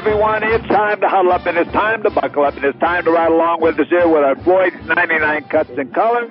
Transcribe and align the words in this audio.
everyone. 0.00 0.42
It's 0.42 0.66
time 0.68 0.98
to 1.02 1.08
huddle 1.10 1.30
up, 1.30 1.44
and 1.44 1.58
it's 1.58 1.70
time 1.72 2.02
to 2.04 2.10
buckle 2.10 2.46
up, 2.46 2.56
and 2.56 2.64
it's 2.64 2.78
time 2.78 3.04
to 3.04 3.10
ride 3.10 3.30
along 3.30 3.60
with 3.60 3.78
us 3.78 3.86
here 3.90 4.08
with 4.08 4.24
our 4.24 4.34
Floyd's 4.36 4.76
99 4.86 5.44
Cuts 5.44 5.68
and 5.76 5.92
Colors. 5.92 6.30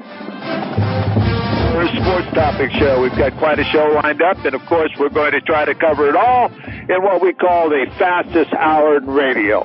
First 1.78 1.94
sports 2.02 2.26
topic 2.34 2.72
show. 2.72 3.00
We've 3.00 3.16
got 3.16 3.38
quite 3.38 3.60
a 3.60 3.64
show 3.66 3.86
lined 4.02 4.24
up, 4.24 4.44
and 4.44 4.56
of 4.56 4.66
course, 4.66 4.90
we're 4.98 5.14
going 5.14 5.34
to 5.34 5.42
try 5.42 5.66
to 5.66 5.76
cover 5.76 6.10
it 6.10 6.16
all 6.16 6.50
in 6.50 7.04
what 7.04 7.22
we 7.22 7.32
call 7.32 7.70
the 7.70 7.86
fastest 8.00 8.52
hour 8.54 8.98
in 8.98 9.06
radio. 9.06 9.62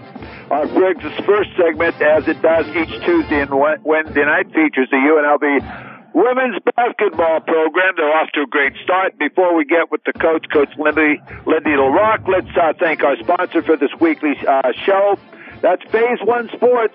Our 0.51 0.69
first 0.69 1.57
segment, 1.57 1.97
as 2.03 2.29
it 2.29 2.43
does 2.43 2.69
each 2.77 2.93
Tuesday 3.07 3.41
and 3.41 3.57
Wednesday 3.85 4.25
night, 4.27 4.53
features 4.53 4.89
the 4.91 5.01
UNLV 5.01 5.94
women's 6.15 6.57
basketball 6.77 7.41
program. 7.41 7.95
They're 7.97 8.17
off 8.17 8.31
to 8.35 8.43
a 8.43 8.47
great 8.47 8.73
start. 8.83 9.19
Before 9.19 9.55
we 9.55 9.65
get 9.65 9.91
with 9.91 10.03
the 10.05 10.13
coach, 10.13 10.47
Coach 10.51 10.71
Lindy, 10.79 11.21
Lindy 11.45 11.75
LaRock, 11.77 12.27
let's 12.29 12.57
uh, 12.57 12.73
thank 12.79 13.03
our 13.03 13.17
sponsor 13.17 13.63
for 13.63 13.77
this 13.77 13.91
weekly 14.01 14.35
uh, 14.47 14.73
show. 14.87 15.19
That's 15.61 15.83
Phase 15.91 16.19
One 16.23 16.49
Sports, 16.55 16.95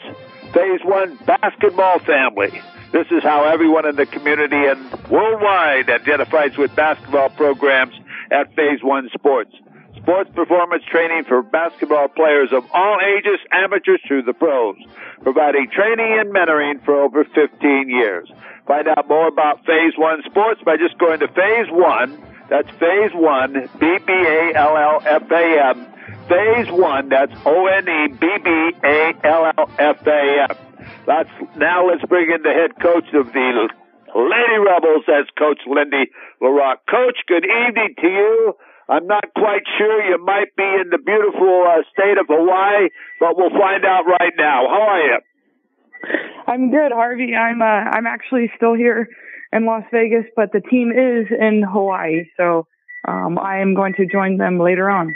Phase 0.53 0.81
One 0.83 1.15
Basketball 1.25 1.99
Family. 1.99 2.61
This 2.91 3.07
is 3.11 3.21
how 3.21 3.43
everyone 3.43 3.85
in 3.85 3.95
the 3.95 4.05
community 4.07 4.65
and 4.65 4.79
worldwide 5.09 5.89
identifies 5.89 6.57
with 6.57 6.75
basketball 6.75 7.29
programs 7.29 7.93
at 8.31 8.55
Phase 8.55 8.79
One 8.81 9.09
Sports. 9.13 9.51
Sports 9.97 10.31
performance 10.33 10.83
training 10.89 11.25
for 11.27 11.43
basketball 11.43 12.07
players 12.07 12.49
of 12.51 12.63
all 12.73 12.97
ages, 13.03 13.39
amateurs 13.51 14.01
through 14.07 14.23
the 14.23 14.33
pros, 14.33 14.75
providing 15.21 15.69
training 15.69 16.17
and 16.19 16.33
mentoring 16.33 16.83
for 16.83 17.03
over 17.03 17.25
15 17.25 17.89
years. 17.89 18.31
Find 18.69 18.87
out 18.87 19.09
more 19.09 19.27
about 19.27 19.65
Phase 19.65 19.97
One 19.97 20.21
Sports 20.29 20.61
by 20.63 20.77
just 20.77 20.95
going 20.99 21.21
to 21.21 21.27
Phase 21.29 21.65
One. 21.73 22.21
That's 22.51 22.69
Phase 22.77 23.09
One, 23.17 23.67
B 23.79 23.97
B 24.05 24.13
A 24.13 24.53
L 24.53 24.77
L 24.77 25.01
F 25.09 25.25
A 25.31 25.73
M. 25.73 25.87
Phase 26.29 26.69
One, 26.69 27.09
that's 27.09 27.33
O 27.47 27.65
N 27.65 27.89
E 27.89 28.13
B 28.13 28.27
B 28.45 28.71
A 28.85 29.13
L 29.23 29.51
L 29.57 29.71
F 29.79 30.05
A 30.05 30.45
M. 30.51 30.57
That's 31.07 31.29
now 31.57 31.89
let's 31.89 32.05
bring 32.05 32.29
in 32.29 32.43
the 32.43 32.53
head 32.53 32.77
coach 32.79 33.09
of 33.15 33.33
the 33.33 33.69
Lady 34.13 34.57
Rebels, 34.61 35.01
that's 35.07 35.29
Coach 35.33 35.61
Lindy 35.65 36.13
LaRock. 36.39 36.85
Coach, 36.85 37.17
good 37.27 37.45
evening 37.49 37.95
to 38.01 38.07
you. 38.07 38.53
I'm 38.87 39.07
not 39.07 39.33
quite 39.33 39.65
sure. 39.79 40.05
You 40.05 40.23
might 40.23 40.55
be 40.55 40.65
in 40.65 40.89
the 40.91 40.99
beautiful 40.99 41.65
uh, 41.65 41.81
state 41.93 42.17
of 42.21 42.27
Hawaii, 42.29 42.89
but 43.19 43.33
we'll 43.35 43.49
find 43.49 43.83
out 43.83 44.05
right 44.05 44.33
now. 44.37 44.69
How 44.69 44.81
are 44.93 45.01
you? 45.01 45.17
I'm 46.47 46.71
good, 46.71 46.91
Harvey. 46.91 47.35
I'm 47.35 47.61
uh, 47.61 47.65
I'm 47.65 48.07
actually 48.07 48.51
still 48.55 48.73
here 48.73 49.07
in 49.51 49.65
Las 49.65 49.83
Vegas, 49.91 50.25
but 50.35 50.51
the 50.51 50.61
team 50.61 50.91
is 50.91 51.27
in 51.31 51.63
Hawaii, 51.63 52.25
so 52.37 52.67
um, 53.07 53.37
I 53.39 53.59
am 53.59 53.75
going 53.75 53.93
to 53.95 54.05
join 54.05 54.37
them 54.37 54.59
later 54.59 54.89
on. 54.89 55.15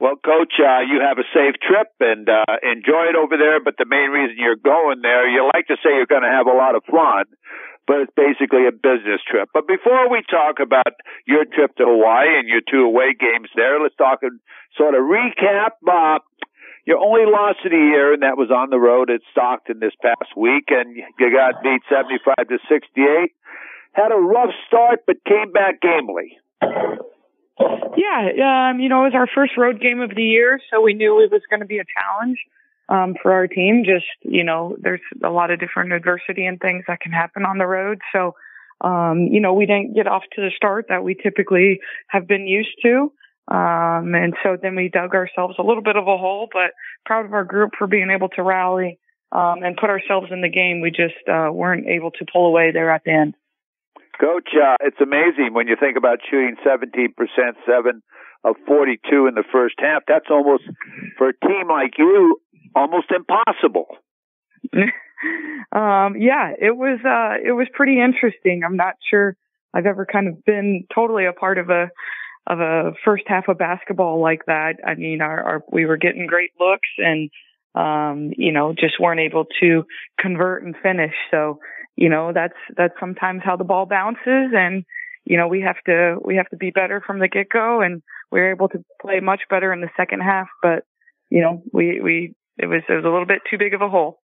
Well, 0.00 0.16
Coach, 0.16 0.58
uh, 0.58 0.82
you 0.84 1.00
have 1.00 1.18
a 1.18 1.26
safe 1.32 1.54
trip 1.62 1.88
and 2.00 2.28
uh, 2.28 2.58
enjoy 2.60 3.14
it 3.14 3.16
over 3.16 3.38
there. 3.38 3.62
But 3.62 3.78
the 3.78 3.86
main 3.86 4.10
reason 4.10 4.36
you're 4.36 4.58
going 4.58 5.00
there, 5.02 5.28
you 5.30 5.48
like 5.54 5.66
to 5.68 5.76
say 5.80 5.94
you're 5.94 6.10
going 6.10 6.26
to 6.26 6.34
have 6.34 6.46
a 6.46 6.52
lot 6.52 6.74
of 6.74 6.82
fun, 6.84 7.24
but 7.86 8.02
it's 8.02 8.12
basically 8.12 8.66
a 8.66 8.74
business 8.74 9.22
trip. 9.24 9.48
But 9.54 9.70
before 9.70 10.10
we 10.10 10.20
talk 10.26 10.58
about 10.58 10.92
your 11.26 11.46
trip 11.46 11.76
to 11.78 11.86
Hawaii 11.86 12.36
and 12.36 12.48
your 12.48 12.60
two 12.60 12.84
away 12.84 13.14
games 13.14 13.48
there, 13.54 13.80
let's 13.80 13.94
talk 13.94 14.20
and 14.26 14.40
sort 14.76 14.98
of 14.98 15.06
recap. 15.06 15.78
Uh, 15.86 16.18
your 16.86 16.98
only 16.98 17.24
loss 17.30 17.56
of 17.64 17.70
the 17.70 17.76
year, 17.76 18.12
and 18.12 18.22
that 18.22 18.36
was 18.36 18.50
on 18.50 18.70
the 18.70 18.78
road 18.78 19.10
at 19.10 19.20
Stockton 19.32 19.80
this 19.80 19.94
past 20.02 20.36
week, 20.36 20.68
and 20.68 20.96
you 20.96 21.32
got 21.32 21.62
beat 21.62 21.80
75 21.88 22.48
to 22.48 22.58
68. 22.68 23.32
Had 23.92 24.12
a 24.12 24.20
rough 24.20 24.50
start, 24.66 25.00
but 25.06 25.16
came 25.24 25.52
back 25.52 25.80
gamely. 25.80 26.38
Yeah, 27.96 28.70
um, 28.70 28.80
you 28.80 28.88
know, 28.88 29.02
it 29.02 29.12
was 29.12 29.14
our 29.14 29.28
first 29.32 29.56
road 29.56 29.80
game 29.80 30.00
of 30.00 30.10
the 30.14 30.22
year, 30.22 30.60
so 30.70 30.80
we 30.80 30.94
knew 30.94 31.22
it 31.22 31.30
was 31.30 31.42
going 31.48 31.60
to 31.60 31.66
be 31.66 31.78
a 31.78 31.84
challenge 31.86 32.38
um, 32.88 33.14
for 33.22 33.32
our 33.32 33.46
team. 33.46 33.84
Just, 33.86 34.06
you 34.22 34.44
know, 34.44 34.76
there's 34.80 35.00
a 35.22 35.30
lot 35.30 35.50
of 35.50 35.60
different 35.60 35.92
adversity 35.92 36.44
and 36.44 36.60
things 36.60 36.84
that 36.88 37.00
can 37.00 37.12
happen 37.12 37.44
on 37.44 37.58
the 37.58 37.66
road. 37.66 38.00
So, 38.12 38.34
um, 38.80 39.28
you 39.30 39.40
know, 39.40 39.54
we 39.54 39.66
didn't 39.66 39.94
get 39.94 40.06
off 40.06 40.24
to 40.34 40.42
the 40.42 40.50
start 40.54 40.86
that 40.88 41.04
we 41.04 41.14
typically 41.14 41.80
have 42.08 42.26
been 42.26 42.46
used 42.46 42.76
to. 42.82 43.12
Um, 43.48 44.14
and 44.14 44.34
so 44.42 44.56
then 44.60 44.74
we 44.74 44.88
dug 44.88 45.14
ourselves 45.14 45.56
a 45.58 45.62
little 45.62 45.82
bit 45.82 45.96
of 45.96 46.08
a 46.08 46.16
hole, 46.16 46.48
but 46.52 46.72
proud 47.04 47.26
of 47.26 47.32
our 47.34 47.44
group 47.44 47.72
for 47.76 47.86
being 47.86 48.10
able 48.10 48.28
to 48.30 48.42
rally, 48.42 48.98
um, 49.32 49.62
and 49.62 49.76
put 49.76 49.90
ourselves 49.90 50.28
in 50.30 50.40
the 50.40 50.48
game. 50.48 50.80
We 50.80 50.90
just, 50.90 51.28
uh, 51.28 51.50
weren't 51.52 51.86
able 51.86 52.10
to 52.12 52.24
pull 52.32 52.46
away 52.46 52.70
there 52.72 52.90
at 52.90 53.04
the 53.04 53.12
end. 53.12 53.34
Coach, 54.20 54.48
uh, 54.54 54.76
it's 54.80 55.00
amazing 55.00 55.50
when 55.52 55.66
you 55.66 55.76
think 55.76 55.96
about 55.96 56.20
shooting 56.30 56.56
17%, 56.64 57.56
seven 57.66 58.02
of 58.44 58.56
42 58.66 59.26
in 59.26 59.34
the 59.34 59.44
first 59.50 59.74
half. 59.78 60.04
That's 60.06 60.26
almost, 60.30 60.64
for 61.18 61.30
a 61.30 61.46
team 61.46 61.68
like 61.68 61.98
you, 61.98 62.40
almost 62.74 63.08
impossible. 63.10 63.86
um, 65.72 66.16
yeah, 66.16 66.52
it 66.58 66.76
was, 66.76 67.00
uh, 67.04 67.42
it 67.44 67.52
was 67.52 67.66
pretty 67.72 68.00
interesting. 68.00 68.62
I'm 68.64 68.76
not 68.76 68.94
sure 69.10 69.36
I've 69.74 69.86
ever 69.86 70.06
kind 70.06 70.28
of 70.28 70.44
been 70.44 70.86
totally 70.94 71.26
a 71.26 71.32
part 71.32 71.58
of 71.58 71.70
a, 71.70 71.90
of 72.46 72.60
a 72.60 72.92
first 73.04 73.24
half 73.26 73.48
of 73.48 73.58
basketball 73.58 74.20
like 74.20 74.46
that. 74.46 74.74
I 74.86 74.94
mean, 74.94 75.20
our, 75.20 75.42
our 75.42 75.64
we 75.70 75.86
were 75.86 75.96
getting 75.96 76.26
great 76.26 76.50
looks 76.58 76.88
and 76.98 77.30
um, 77.74 78.30
you 78.36 78.52
know, 78.52 78.72
just 78.72 79.00
weren't 79.00 79.20
able 79.20 79.46
to 79.60 79.84
convert 80.18 80.62
and 80.62 80.76
finish. 80.80 81.14
So, 81.30 81.58
you 81.96 82.08
know, 82.08 82.32
that's 82.32 82.54
that's 82.76 82.94
sometimes 83.00 83.42
how 83.44 83.56
the 83.56 83.64
ball 83.64 83.86
bounces 83.86 84.52
and 84.54 84.84
you 85.24 85.38
know, 85.38 85.48
we 85.48 85.62
have 85.62 85.82
to 85.86 86.16
we 86.22 86.36
have 86.36 86.48
to 86.50 86.56
be 86.56 86.70
better 86.70 87.02
from 87.04 87.18
the 87.18 87.28
get 87.28 87.48
go 87.48 87.80
and 87.80 88.02
we 88.30 88.40
were 88.40 88.50
able 88.50 88.68
to 88.68 88.84
play 89.00 89.20
much 89.20 89.42
better 89.48 89.72
in 89.72 89.80
the 89.80 89.90
second 89.96 90.20
half, 90.20 90.48
but 90.62 90.84
you 91.30 91.40
know, 91.40 91.62
we 91.72 92.00
we 92.00 92.34
it 92.58 92.66
was 92.66 92.82
it 92.88 92.92
was 92.92 93.04
a 93.04 93.08
little 93.08 93.26
bit 93.26 93.40
too 93.50 93.58
big 93.58 93.74
of 93.74 93.80
a 93.80 93.88
hole. 93.88 94.20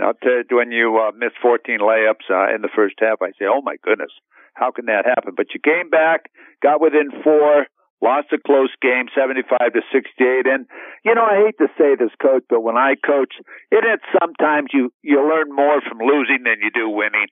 I'll 0.00 0.14
when 0.50 0.72
you 0.72 0.98
uh, 0.98 1.12
miss 1.16 1.32
14 1.42 1.78
layups 1.80 2.30
uh, 2.30 2.54
in 2.54 2.62
the 2.62 2.70
first 2.74 2.94
half, 3.00 3.20
I 3.20 3.30
say, 3.38 3.44
"Oh 3.46 3.60
my 3.60 3.76
goodness, 3.82 4.12
how 4.54 4.70
can 4.70 4.86
that 4.86 5.06
happen?" 5.06 5.34
But 5.36 5.54
you 5.54 5.60
came 5.60 5.90
back, 5.90 6.30
got 6.62 6.80
within 6.80 7.10
four, 7.22 7.66
lost 8.02 8.28
a 8.32 8.38
close 8.38 8.72
game, 8.80 9.06
75 9.14 9.72
to 9.74 9.82
68. 9.92 10.46
And 10.46 10.66
you 11.04 11.14
know, 11.14 11.24
I 11.24 11.44
hate 11.44 11.58
to 11.58 11.68
say 11.78 11.94
this, 11.96 12.10
coach, 12.20 12.44
but 12.48 12.62
when 12.62 12.76
I 12.76 12.94
coach, 12.94 13.34
it 13.70 13.84
is 13.84 14.00
sometimes 14.20 14.70
you 14.72 14.92
you 15.02 15.16
learn 15.16 15.54
more 15.54 15.80
from 15.80 15.98
losing 15.98 16.44
than 16.44 16.60
you 16.62 16.70
do 16.72 16.88
winning. 16.88 17.28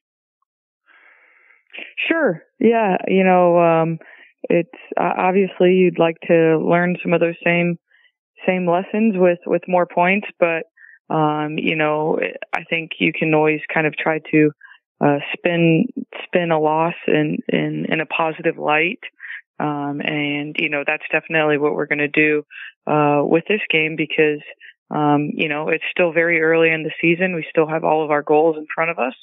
Sure. 2.09 2.43
Yeah. 2.59 2.97
You 3.07 3.25
know, 3.25 3.59
um, 3.59 3.99
it's 4.45 4.69
uh, 4.99 5.13
obviously 5.17 5.75
you'd 5.75 5.99
like 5.99 6.17
to 6.29 6.59
learn 6.59 6.97
some 7.03 7.13
of 7.13 7.21
those 7.21 7.37
same 7.45 7.79
same 8.47 8.69
lessons 8.69 9.15
with 9.17 9.39
with 9.47 9.63
more 9.67 9.87
points, 9.87 10.29
but 10.39 10.65
um, 11.11 11.57
you 11.59 11.75
know, 11.75 12.19
I 12.55 12.65
think 12.69 12.93
you 12.99 13.13
can 13.13 13.35
always 13.35 13.61
kind 13.73 13.87
of 13.87 13.97
try 13.97 14.21
to 14.31 14.51
uh, 15.01 15.19
spin 15.33 15.87
spin 16.25 16.51
a 16.51 16.59
loss 16.59 16.95
in 17.07 17.39
in, 17.49 17.87
in 17.89 18.01
a 18.01 18.07
positive 18.07 18.59
light. 18.59 19.01
Um, 19.61 20.01
and 20.01 20.55
you 20.59 20.69
know 20.69 20.85
that's 20.87 21.05
definitely 21.11 21.59
what 21.59 21.75
we're 21.75 21.87
going 21.87 21.99
to 21.99 22.09
do 22.09 22.45
uh, 22.87 23.23
with 23.25 23.45
this 23.49 23.61
game 23.71 23.97
because 23.97 24.41
um, 24.91 25.31
you 25.35 25.49
know 25.49 25.69
it's 25.69 25.85
still 25.91 26.13
very 26.13 26.41
early 26.41 26.71
in 26.71 26.85
the 26.85 26.93
season. 27.01 27.35
We 27.35 27.47
still 27.51 27.67
have 27.67 27.85
all 27.85 28.05
of 28.05 28.11
our 28.11 28.23
goals 28.23 28.57
in 28.57 28.67
front 28.73 28.91
of 28.91 28.99
us, 28.99 29.15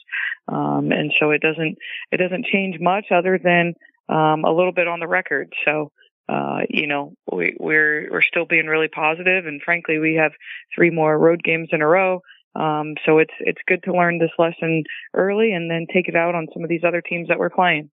um, 0.49 0.91
and 0.91 1.13
so 1.17 1.31
it 1.31 1.41
doesn't 1.41 1.77
it 2.11 2.17
doesn't 2.17 2.47
change 2.47 2.79
much 2.81 3.05
other 3.11 3.39
than 3.41 3.75
um, 4.09 4.43
a 4.43 4.51
little 4.51 4.73
bit 4.73 4.89
on 4.89 4.99
the 4.99 5.07
record. 5.07 5.53
So 5.63 5.91
uh, 6.27 6.61
you 6.69 6.87
know, 6.87 7.13
we, 7.31 7.55
we're 7.59 8.09
we're 8.11 8.21
still 8.21 8.45
being 8.45 8.65
really 8.65 8.87
positive, 8.87 9.45
and 9.45 9.61
frankly, 9.61 9.99
we 9.99 10.15
have 10.15 10.31
three 10.73 10.89
more 10.89 11.17
road 11.17 11.43
games 11.43 11.69
in 11.71 11.81
a 11.81 11.87
row. 11.87 12.21
Um, 12.55 12.95
so 13.05 13.17
it's 13.17 13.33
it's 13.39 13.61
good 13.67 13.83
to 13.83 13.93
learn 13.93 14.19
this 14.19 14.31
lesson 14.39 14.83
early 15.13 15.51
and 15.51 15.69
then 15.69 15.87
take 15.91 16.07
it 16.07 16.15
out 16.15 16.35
on 16.35 16.47
some 16.53 16.63
of 16.63 16.69
these 16.69 16.83
other 16.87 17.01
teams 17.01 17.27
that 17.27 17.39
we're 17.39 17.49
playing. 17.49 17.89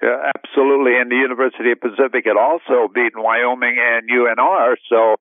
Yeah, 0.00 0.30
absolutely. 0.34 0.96
And 0.96 1.10
the 1.10 1.16
University 1.16 1.72
of 1.72 1.80
Pacific 1.80 2.24
had 2.24 2.38
also 2.38 2.88
beaten 2.88 3.20
Wyoming 3.20 3.76
and 3.76 4.08
UNR, 4.08 4.76
so 4.88 5.16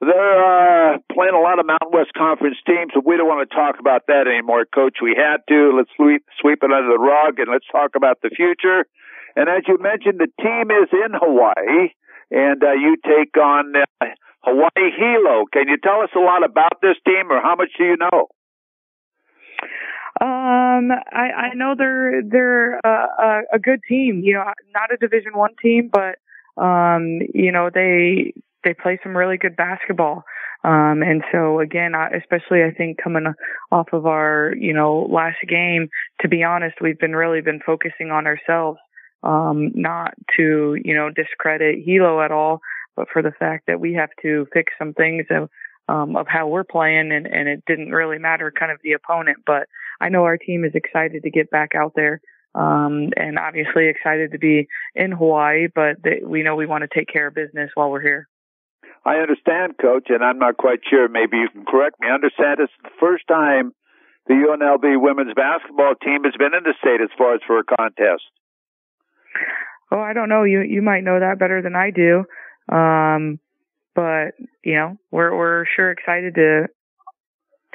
they're 0.00 0.96
uh, 0.96 0.98
playing 1.12 1.36
a 1.36 1.44
lot 1.44 1.60
of 1.60 1.66
Mountain 1.66 1.92
West 1.92 2.16
Conference 2.16 2.56
teams, 2.66 2.90
but 2.94 3.04
we 3.04 3.18
don't 3.18 3.28
want 3.28 3.44
to 3.48 3.54
talk 3.54 3.76
about 3.78 4.08
that 4.08 4.24
anymore, 4.26 4.64
Coach. 4.64 4.96
We 5.02 5.12
had 5.12 5.44
to. 5.52 5.76
Let's 5.76 5.92
sweep 5.94 6.24
sweep 6.40 6.64
it 6.64 6.72
under 6.72 6.88
the 6.88 6.98
rug 6.98 7.38
and 7.38 7.52
let's 7.52 7.68
talk 7.70 7.92
about 7.94 8.18
the 8.22 8.30
future. 8.32 8.88
And 9.36 9.48
as 9.48 9.62
you 9.68 9.76
mentioned, 9.78 10.18
the 10.18 10.32
team 10.40 10.72
is 10.72 10.88
in 10.90 11.12
Hawaii, 11.12 11.92
and 12.32 12.64
uh, 12.64 12.72
you 12.72 12.96
take 13.04 13.36
on 13.36 13.74
uh, 13.76 14.06
Hawaii 14.42 14.90
Hilo. 14.96 15.44
Can 15.52 15.68
you 15.68 15.76
tell 15.78 16.02
us 16.02 16.10
a 16.16 16.20
lot 16.20 16.44
about 16.44 16.80
this 16.80 16.96
team, 17.06 17.30
or 17.30 17.40
how 17.40 17.56
much 17.56 17.70
do 17.78 17.84
you 17.84 17.96
know? 17.96 18.28
Um, 20.20 20.90
I, 20.90 21.50
I 21.50 21.54
know 21.54 21.74
they're 21.76 22.22
they're 22.22 22.78
a, 22.78 23.42
a 23.54 23.58
good 23.58 23.80
team. 23.88 24.22
You 24.24 24.34
know, 24.34 24.44
not 24.74 24.92
a 24.92 24.96
Division 24.96 25.32
One 25.34 25.54
team, 25.62 25.90
but 25.92 26.18
um, 26.62 27.20
you 27.32 27.52
know 27.52 27.70
they 27.72 28.34
they 28.64 28.74
play 28.74 28.98
some 29.02 29.16
really 29.16 29.36
good 29.36 29.56
basketball. 29.56 30.24
Um, 30.62 31.02
and 31.02 31.22
so 31.32 31.60
again, 31.60 31.92
especially 31.94 32.62
I 32.62 32.70
think 32.70 32.98
coming 33.02 33.32
off 33.72 33.88
of 33.92 34.04
our, 34.04 34.52
you 34.58 34.74
know, 34.74 35.08
last 35.10 35.38
game, 35.48 35.88
to 36.20 36.28
be 36.28 36.44
honest, 36.44 36.76
we've 36.82 36.98
been 36.98 37.16
really 37.16 37.40
been 37.40 37.60
focusing 37.64 38.10
on 38.10 38.26
ourselves 38.26 38.78
um, 39.22 39.72
not 39.74 40.14
to, 40.36 40.76
you 40.84 40.94
know, 40.94 41.10
discredit 41.10 41.78
Hilo 41.84 42.20
at 42.20 42.30
all. 42.30 42.60
But 42.96 43.08
for 43.12 43.22
the 43.22 43.32
fact 43.32 43.66
that 43.66 43.80
we 43.80 43.94
have 43.94 44.10
to 44.22 44.46
fix 44.52 44.72
some 44.78 44.92
things 44.94 45.26
of, 45.30 45.48
um, 45.88 46.16
of 46.16 46.26
how 46.28 46.48
we're 46.48 46.64
playing 46.64 47.12
and, 47.12 47.26
and 47.26 47.48
it 47.48 47.62
didn't 47.66 47.90
really 47.90 48.18
matter 48.18 48.52
kind 48.56 48.72
of 48.72 48.78
the 48.82 48.92
opponent, 48.92 49.38
but 49.46 49.66
I 50.00 50.08
know 50.08 50.24
our 50.24 50.38
team 50.38 50.64
is 50.64 50.72
excited 50.74 51.22
to 51.22 51.30
get 51.30 51.50
back 51.50 51.74
out 51.74 51.92
there. 51.94 52.20
Um, 52.52 53.10
and 53.16 53.38
obviously 53.38 53.88
excited 53.88 54.32
to 54.32 54.38
be 54.38 54.66
in 54.94 55.12
Hawaii, 55.12 55.68
but 55.72 56.02
they, 56.02 56.20
we 56.24 56.42
know 56.42 56.56
we 56.56 56.66
want 56.66 56.82
to 56.82 56.88
take 56.92 57.08
care 57.08 57.28
of 57.28 57.34
business 57.34 57.70
while 57.74 57.90
we're 57.90 58.00
here. 58.00 58.28
I 59.04 59.16
understand, 59.16 59.74
Coach, 59.80 60.08
and 60.08 60.22
I'm 60.22 60.38
not 60.38 60.56
quite 60.56 60.80
sure. 60.88 61.08
Maybe 61.08 61.38
you 61.38 61.48
can 61.48 61.64
correct 61.64 61.96
me. 62.00 62.08
I 62.08 62.14
understand 62.14 62.58
it's 62.60 62.72
the 62.82 62.90
first 62.98 63.24
time 63.28 63.72
the 64.26 64.34
UNLV 64.34 65.00
women's 65.00 65.32
basketball 65.34 65.94
team 66.02 66.24
has 66.24 66.34
been 66.38 66.54
in 66.54 66.64
the 66.64 66.74
state 66.80 67.00
as 67.00 67.08
far 67.16 67.34
as 67.34 67.40
for 67.46 67.58
a 67.58 67.64
contest. 67.64 68.22
Oh, 69.90 70.00
I 70.00 70.12
don't 70.12 70.28
know. 70.28 70.44
You 70.44 70.60
you 70.60 70.82
might 70.82 71.02
know 71.02 71.18
that 71.18 71.38
better 71.38 71.62
than 71.62 71.74
I 71.74 71.90
do. 71.90 72.24
Um, 72.70 73.40
but 73.94 74.34
you 74.64 74.74
know, 74.74 74.96
we're 75.10 75.36
we're 75.36 75.64
sure 75.76 75.90
excited 75.90 76.34
to 76.36 76.68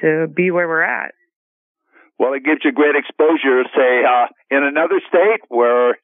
to 0.01 0.27
be 0.27 0.51
where 0.51 0.68
we're 0.68 0.83
at. 0.83 1.13
Well, 2.18 2.33
it 2.33 2.45
gives 2.45 2.62
you 2.63 2.71
great 2.71 2.95
exposure, 2.95 3.63
say, 3.75 4.03
uh, 4.07 4.27
in 4.50 4.63
another 4.63 5.01
state 5.07 5.44
where 5.50 6.00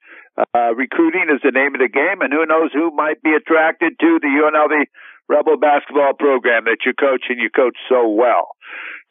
uh, 0.54 0.76
recruiting 0.76 1.32
is 1.32 1.40
the 1.44 1.56
name 1.56 1.74
of 1.74 1.80
the 1.80 1.88
game, 1.88 2.20
and 2.20 2.34
who 2.34 2.46
knows 2.46 2.72
who 2.74 2.92
might 2.92 3.22
be 3.24 3.32
attracted 3.32 3.94
to 4.00 4.20
the 4.20 4.28
UNLV 4.28 4.86
Rebel 5.30 5.56
basketball 5.56 6.14
program 6.20 6.66
that 6.66 6.84
you 6.86 6.92
coach 6.92 7.24
and 7.30 7.40
you 7.40 7.50
coach 7.50 7.78
so 7.88 8.10
well. 8.10 8.52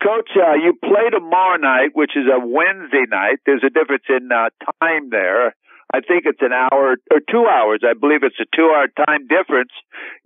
Coach, 0.03 0.29
uh, 0.37 0.55
you 0.55 0.77
play 0.85 1.09
tomorrow 1.11 1.57
night, 1.57 1.91
which 1.95 2.13
is 2.17 2.29
a 2.29 2.39
Wednesday 2.39 3.05
night. 3.09 3.41
There's 3.47 3.65
a 3.65 3.71
difference 3.71 4.05
in 4.09 4.29
uh, 4.33 4.51
time 4.81 5.09
there. 5.09 5.55
I 5.93 6.01
think 6.01 6.25
it's 6.25 6.43
an 6.43 6.53
hour 6.53 6.97
or 7.11 7.21
two 7.31 7.47
hours. 7.47 7.83
I 7.83 7.99
believe 7.99 8.23
it's 8.23 8.39
a 8.39 8.47
two 8.55 8.71
hour 8.71 8.87
time 9.07 9.27
difference. 9.27 9.75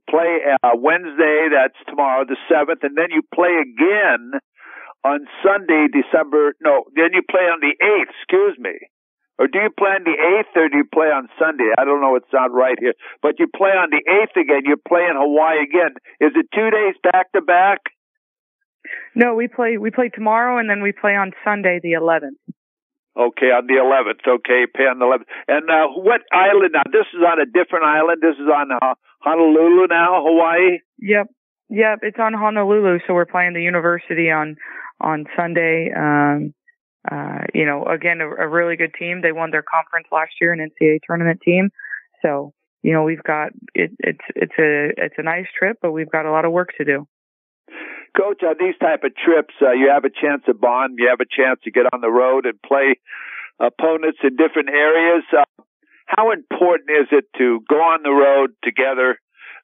Play 0.08 0.44
uh, 0.62 0.76
Wednesday, 0.76 1.49
that's 1.49 1.78
tomorrow, 1.88 2.25
the 2.28 2.37
7th, 2.52 2.84
and 2.84 2.96
then 2.96 3.08
you 3.11 3.22
play 3.32 3.56
again 3.56 4.40
on 5.05 5.28
Sunday, 5.44 5.87
December, 5.93 6.56
no, 6.64 6.84
then 6.96 7.12
you 7.12 7.20
play 7.28 7.44
on 7.44 7.61
the 7.61 7.76
8th, 7.76 8.08
excuse 8.08 8.56
me. 8.58 8.72
Or 9.38 9.49
do 9.49 9.58
you 9.58 9.70
play 9.76 9.90
on 9.90 10.05
the 10.05 10.16
8th 10.16 10.56
or 10.56 10.69
do 10.69 10.78
you 10.78 10.88
play 10.93 11.08
on 11.08 11.28
Sunday? 11.38 11.69
I 11.76 11.84
don't 11.84 12.00
know, 12.00 12.16
it's 12.16 12.32
not 12.32 12.52
right 12.52 12.78
here. 12.78 12.94
But 13.20 13.38
you 13.38 13.46
play 13.55 13.70
on 13.70 13.90
the 13.90 14.00
8th 14.00 14.40
again, 14.40 14.62
you 14.64 14.76
play 14.88 15.05
in 15.05 15.16
Hawaii 15.16 15.62
again. 15.62 15.94
Is 16.20 16.32
it 16.34 16.46
two 16.55 16.70
days 16.70 16.94
back 17.02 17.31
to 17.32 17.43
back? 17.43 17.81
No, 19.14 19.34
we 19.34 19.49
play, 19.49 19.76
we 19.76 19.90
play 19.90 20.08
tomorrow 20.08 20.58
and 20.58 20.70
then 20.70 20.82
we 20.82 20.93
play 20.93 21.16
on 21.16 21.32
Sunday, 21.44 21.81
the 21.82 21.93
11th. 21.93 22.38
Okay, 23.16 23.55
on 23.55 23.66
the 23.66 23.78
11th. 23.78 24.26
Okay, 24.26 24.66
pay 24.66 24.84
on 24.84 24.99
the 24.99 25.06
11th. 25.06 25.31
And 25.46 25.70
uh, 25.70 25.87
what 25.94 26.22
island 26.32 26.72
now? 26.75 26.82
This 26.90 27.06
is 27.14 27.22
on 27.22 27.40
a 27.40 27.46
different 27.46 27.84
island. 27.84 28.19
This 28.20 28.34
is 28.34 28.49
on 28.50 28.72
uh, 28.72 28.94
Honolulu 29.20 29.87
now, 29.88 30.22
Hawaii? 30.25 30.81
Yep. 30.99 31.28
Yep, 31.70 32.00
it's 32.02 32.19
on 32.19 32.34
Honolulu, 32.34 32.99
so 33.06 33.14
we're 33.14 33.25
playing 33.25 33.55
the 33.55 33.62
university 33.62 34.31
on 34.31 34.56
on 35.00 35.25
Sunday. 35.37 35.90
Um, 35.96 36.55
uh, 37.11 37.44
you 37.52 37.66
know, 37.66 37.84
again, 37.84 38.20
a, 38.20 38.28
a, 38.28 38.49
really 38.49 38.76
good 38.76 38.93
team. 38.99 39.20
They 39.22 39.32
won 39.32 39.50
their 39.50 39.62
conference 39.62 40.06
last 40.12 40.32
year, 40.40 40.52
an 40.52 40.61
NCAA 40.61 41.00
tournament 41.06 41.40
team. 41.44 41.70
So, 42.22 42.52
you 42.82 42.93
know, 42.93 43.02
we've 43.02 43.22
got 43.22 43.49
it, 43.75 43.93
it's 43.99 44.25
it's 44.34 44.52
a 44.58 44.90
it's 44.96 45.14
a 45.19 45.22
nice 45.22 45.46
trip, 45.58 45.78
but 45.82 45.93
we've 45.93 46.11
got 46.11 46.26
a 46.26 46.31
lot 46.31 46.44
of 46.44 46.52
work 46.52 46.70
to 46.78 46.84
do. 46.84 47.06
Coach, 48.16 48.43
on 48.43 48.56
these 48.61 48.78
type 48.78 49.02
of 49.05 49.12
trips, 49.16 49.55
uh, 49.61 49.72
you 49.72 49.90
have 49.93 50.05
a 50.05 50.11
chance 50.11 50.43
to 50.46 50.55
bond. 50.55 50.99
You 50.99 51.08
have 51.08 51.20
a 51.20 51.28
chance 51.28 51.61
to 51.64 51.70
get 51.70 51.87
on 51.93 52.00
the 52.00 52.11
road 52.11 52.46
and 52.46 52.61
play 52.62 53.00
opponents 53.58 54.19
in 54.22 54.37
different 54.37 54.69
areas. 54.70 55.25
Uh, 55.32 55.44
how 56.06 56.31
important 56.31 56.90
is 56.90 57.08
it 57.11 57.25
to 57.38 57.61
go 57.69 57.76
on 57.76 58.02
the 58.02 58.12
road 58.12 58.55
together, 58.62 59.19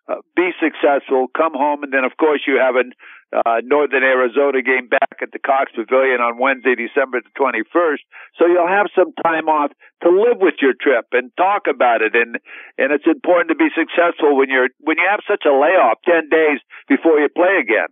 uh, 0.09 0.17
be 0.37 0.51
successful, 0.61 1.29
come 1.37 1.53
home, 1.55 1.83
and 1.83 1.93
then 1.93 2.05
of 2.05 2.17
course 2.17 2.43
you 2.47 2.59
have 2.59 2.77
a 2.77 2.85
uh, 3.33 3.61
Northern 3.63 4.03
Arizona 4.03 4.63
game 4.63 4.89
back 4.89 5.23
at 5.23 5.31
the 5.33 5.39
Cox 5.39 5.71
Pavilion 5.75 6.21
on 6.21 6.39
Wednesday, 6.39 6.75
December 6.75 7.21
the 7.23 7.31
21st. 7.39 8.03
So 8.37 8.47
you'll 8.47 8.67
have 8.67 8.87
some 8.97 9.13
time 9.23 9.47
off 9.47 9.71
to 10.03 10.11
live 10.11 10.39
with 10.41 10.55
your 10.61 10.75
trip 10.75 11.07
and 11.13 11.31
talk 11.37 11.67
about 11.71 12.03
it. 12.03 12.15
And, 12.15 12.39
and 12.77 12.93
it's 12.93 13.07
important 13.07 13.51
to 13.51 13.55
be 13.55 13.71
successful 13.71 14.37
when 14.37 14.51
you're, 14.51 14.69
when 14.81 14.99
you 14.99 15.07
have 15.09 15.21
such 15.29 15.45
a 15.47 15.55
layoff 15.55 15.99
10 16.05 16.29
days 16.29 16.59
before 16.89 17.21
you 17.21 17.29
play 17.29 17.63
again. 17.63 17.91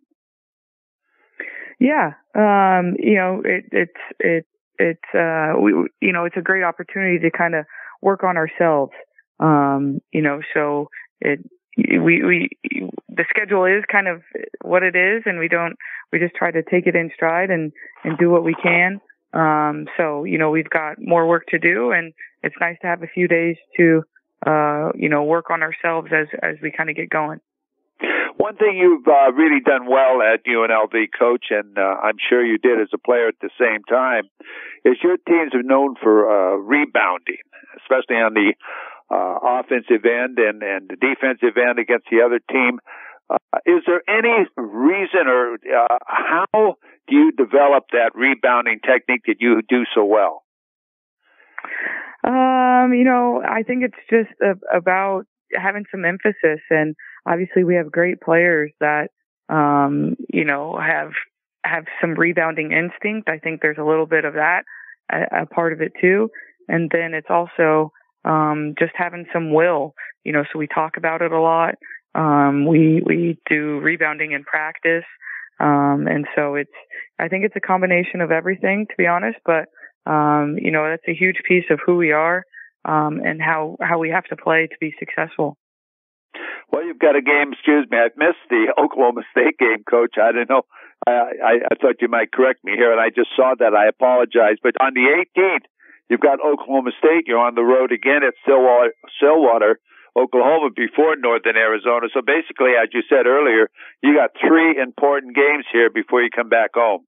Yeah. 1.79 2.19
Um, 2.35 2.97
you 2.99 3.15
know, 3.15 3.43
it, 3.45 3.65
it's, 3.71 4.03
it, 4.19 4.47
it's, 4.79 5.15
uh, 5.15 5.55
we, 5.61 5.73
you 6.01 6.13
know, 6.13 6.25
it's 6.25 6.37
a 6.37 6.43
great 6.43 6.65
opportunity 6.65 7.19
to 7.21 7.31
kind 7.31 7.55
of 7.55 7.65
work 8.03 8.25
on 8.25 8.37
ourselves. 8.37 8.93
Um, 9.39 10.01
you 10.13 10.23
know, 10.23 10.41
so 10.53 10.89
it, 11.21 11.39
we 11.79 12.23
we 12.23 12.49
the 13.09 13.25
schedule 13.31 13.65
is 13.65 13.85
kind 13.91 14.09
of 14.09 14.23
what 14.63 14.83
it 14.83 14.97
is, 14.97 15.23
and 15.27 15.39
we 15.39 15.49
don't 15.49 15.77
we 16.13 16.19
just 16.19 16.35
try 16.35 16.51
to 16.51 16.63
take 16.63 16.87
it 16.87 16.97
in 16.97 17.11
stride 17.15 17.51
and 17.51 17.73
and 18.05 18.19
do 18.19 18.31
what 18.31 18.45
we 18.45 18.55
can. 18.55 19.01
Um, 19.33 19.87
so 19.97 20.25
you 20.25 20.39
know 20.39 20.51
we've 20.51 20.71
got 20.71 20.97
more 20.99 21.27
work 21.27 21.47
to 21.49 21.59
do, 21.59 21.93
and 21.93 22.13
it's 22.43 22.57
nice 22.61 22.77
to 22.83 22.87
have 22.89 23.03
a 23.03 23.07
few 23.07 23.29
days 23.29 23.57
to 23.77 24.03
uh, 24.47 24.91
you 24.95 25.09
know 25.09 25.25
work 25.25 25.51
on 25.51 25.63
ourselves 25.63 26.09
as 26.13 26.27
as 26.43 26.57
we 26.63 26.71
kind 26.71 26.91
of 26.91 26.97
get 26.97 27.11
going. 27.11 27.41
One 28.37 28.55
thing 28.55 28.77
you've 28.77 29.07
uh, 29.07 29.33
really 29.33 29.61
done 29.61 29.87
well 29.91 30.23
at 30.23 30.47
UNLV, 30.47 31.09
coach, 31.19 31.47
and 31.51 31.77
uh, 31.77 31.97
I'm 32.03 32.15
sure 32.29 32.45
you 32.45 32.57
did 32.57 32.81
as 32.81 32.89
a 32.95 32.99
player 32.99 33.27
at 33.27 33.35
the 33.43 33.51
same 33.59 33.83
time, 33.91 34.31
is 34.85 34.97
your 35.03 35.17
teams 35.17 35.53
are 35.55 35.65
known 35.65 35.97
for 36.01 36.31
uh, 36.31 36.57
rebounding, 36.57 37.43
especially 37.83 38.23
on 38.23 38.35
the 38.35 38.55
uh, 39.11 39.39
offensive 39.43 40.05
end 40.05 40.39
and, 40.39 40.63
and 40.63 40.89
the 40.89 40.97
defensive 40.97 41.57
end 41.57 41.79
against 41.79 42.07
the 42.11 42.23
other 42.25 42.41
team. 42.51 42.79
Uh, 43.31 43.59
is 43.67 43.83
there 43.87 44.03
any 44.09 44.47
reason 44.57 45.27
or 45.27 45.55
uh, 45.55 45.99
how 46.07 46.77
do 47.09 47.15
you 47.15 47.33
develop 47.33 47.85
that 47.93 48.13
rebounding 48.15 48.81
technique 48.81 49.23
that 49.27 49.37
you 49.41 49.61
do 49.69 49.85
so 49.95 50.05
well? 50.05 50.45
Um, 52.25 52.93
you 52.93 53.05
know, 53.05 53.43
I 53.47 53.63
think 53.63 53.85
it's 53.85 53.95
just 54.11 54.31
a, 54.41 54.77
about 54.77 55.25
having 55.55 55.85
some 55.91 56.05
emphasis 56.05 56.61
and 56.71 56.95
obviously 57.27 57.65
we 57.65 57.77
have 57.77 57.91
great 57.91 58.21
players 58.21 58.73
that 58.81 59.09
um, 59.49 60.17
you 60.29 60.45
know, 60.45 60.79
have 60.79 61.13
have 61.65 61.85
some 62.01 62.15
rebounding 62.15 62.73
instinct. 62.73 63.29
I 63.29 63.39
think 63.39 63.61
there's 63.61 63.79
a 63.79 63.85
little 63.85 64.07
bit 64.07 64.25
of 64.25 64.35
that 64.35 64.65
a, 65.11 65.43
a 65.43 65.47
part 65.47 65.73
of 65.73 65.81
it 65.81 65.93
too. 66.01 66.31
And 66.69 66.91
then 66.93 67.15
it's 67.15 67.29
also 67.31 67.93
um, 68.29 68.75
just 68.79 68.93
having 68.95 69.27
some 69.33 69.53
will, 69.53 69.95
you 70.23 70.33
know, 70.33 70.45
so 70.53 70.59
we 70.59 70.67
talk 70.67 70.97
about 70.97 71.23
it 71.23 71.33
a 71.33 71.41
lot. 71.41 71.77
Um, 72.15 72.67
we, 72.67 73.03
we 73.05 73.39
do 73.49 73.81
rebounding 73.81 74.33
in 74.33 74.45
practice. 74.45 75.05
Um, 75.59 76.07
and 76.07 76.27
so 76.37 76.55
it's, 76.55 76.71
I 77.19 77.29
think 77.29 77.45
it's 77.45 77.57
a 77.57 77.61
combination 77.61 78.21
of 78.21 78.31
everything, 78.31 78.87
to 78.91 78.95
be 78.97 79.07
honest, 79.07 79.39
but, 79.45 79.67
um, 80.11 80.57
you 80.61 80.71
know, 80.71 80.89
that's 80.89 81.09
a 81.09 81.15
huge 81.15 81.39
piece 81.49 81.65
of 81.71 81.81
who 81.85 81.97
we 81.97 82.13
are, 82.13 82.45
um, 82.85 83.21
and 83.25 83.41
how, 83.43 83.77
how 83.81 83.99
we 83.99 84.11
have 84.11 84.25
to 84.25 84.37
play 84.37 84.69
to 84.69 84.77
be 84.79 84.95
successful. 84.99 85.57
Well, 86.71 86.85
you've 86.85 86.99
got 86.99 87.17
a 87.17 87.23
game, 87.23 87.53
excuse 87.53 87.87
me, 87.91 87.97
I 87.97 88.09
missed 88.17 88.45
the 88.51 88.75
Oklahoma 88.79 89.23
State 89.33 89.59
game, 89.59 89.83
coach. 89.89 90.15
I 90.23 90.33
didn't 90.33 90.51
know. 90.51 90.63
I, 91.07 91.11
I, 91.11 91.53
I 91.71 91.75
thought 91.81 91.97
you 92.01 92.09
might 92.09 92.31
correct 92.31 92.63
me 92.63 92.73
here, 92.77 92.93
and 92.93 93.01
I 93.01 93.09
just 93.09 93.31
saw 93.35 93.55
that. 93.59 93.75
I 93.75 93.89
apologize. 93.89 94.59
But 94.63 94.75
on 94.81 94.93
the 94.95 95.25
18th, 95.37 95.65
You've 96.09 96.21
got 96.21 96.41
Oklahoma 96.41 96.91
State. 96.99 97.25
You're 97.27 97.39
on 97.39 97.55
the 97.55 97.63
road 97.63 97.93
again 97.93 98.23
at 98.27 98.35
Stillwater, 98.43 99.79
Oklahoma 100.17 100.71
before 100.75 101.17
Northern 101.17 101.57
Arizona. 101.57 102.09
So 102.13 102.21
basically, 102.25 102.73
as 102.81 102.89
you 102.93 103.03
said 103.09 103.27
earlier, 103.27 103.69
you 104.03 104.15
got 104.15 104.31
three 104.41 104.81
important 104.81 105.37
games 105.37 105.67
here 105.71 105.91
before 105.91 106.23
you 106.23 106.31
come 106.35 106.49
back 106.49 106.71
home. 106.75 107.05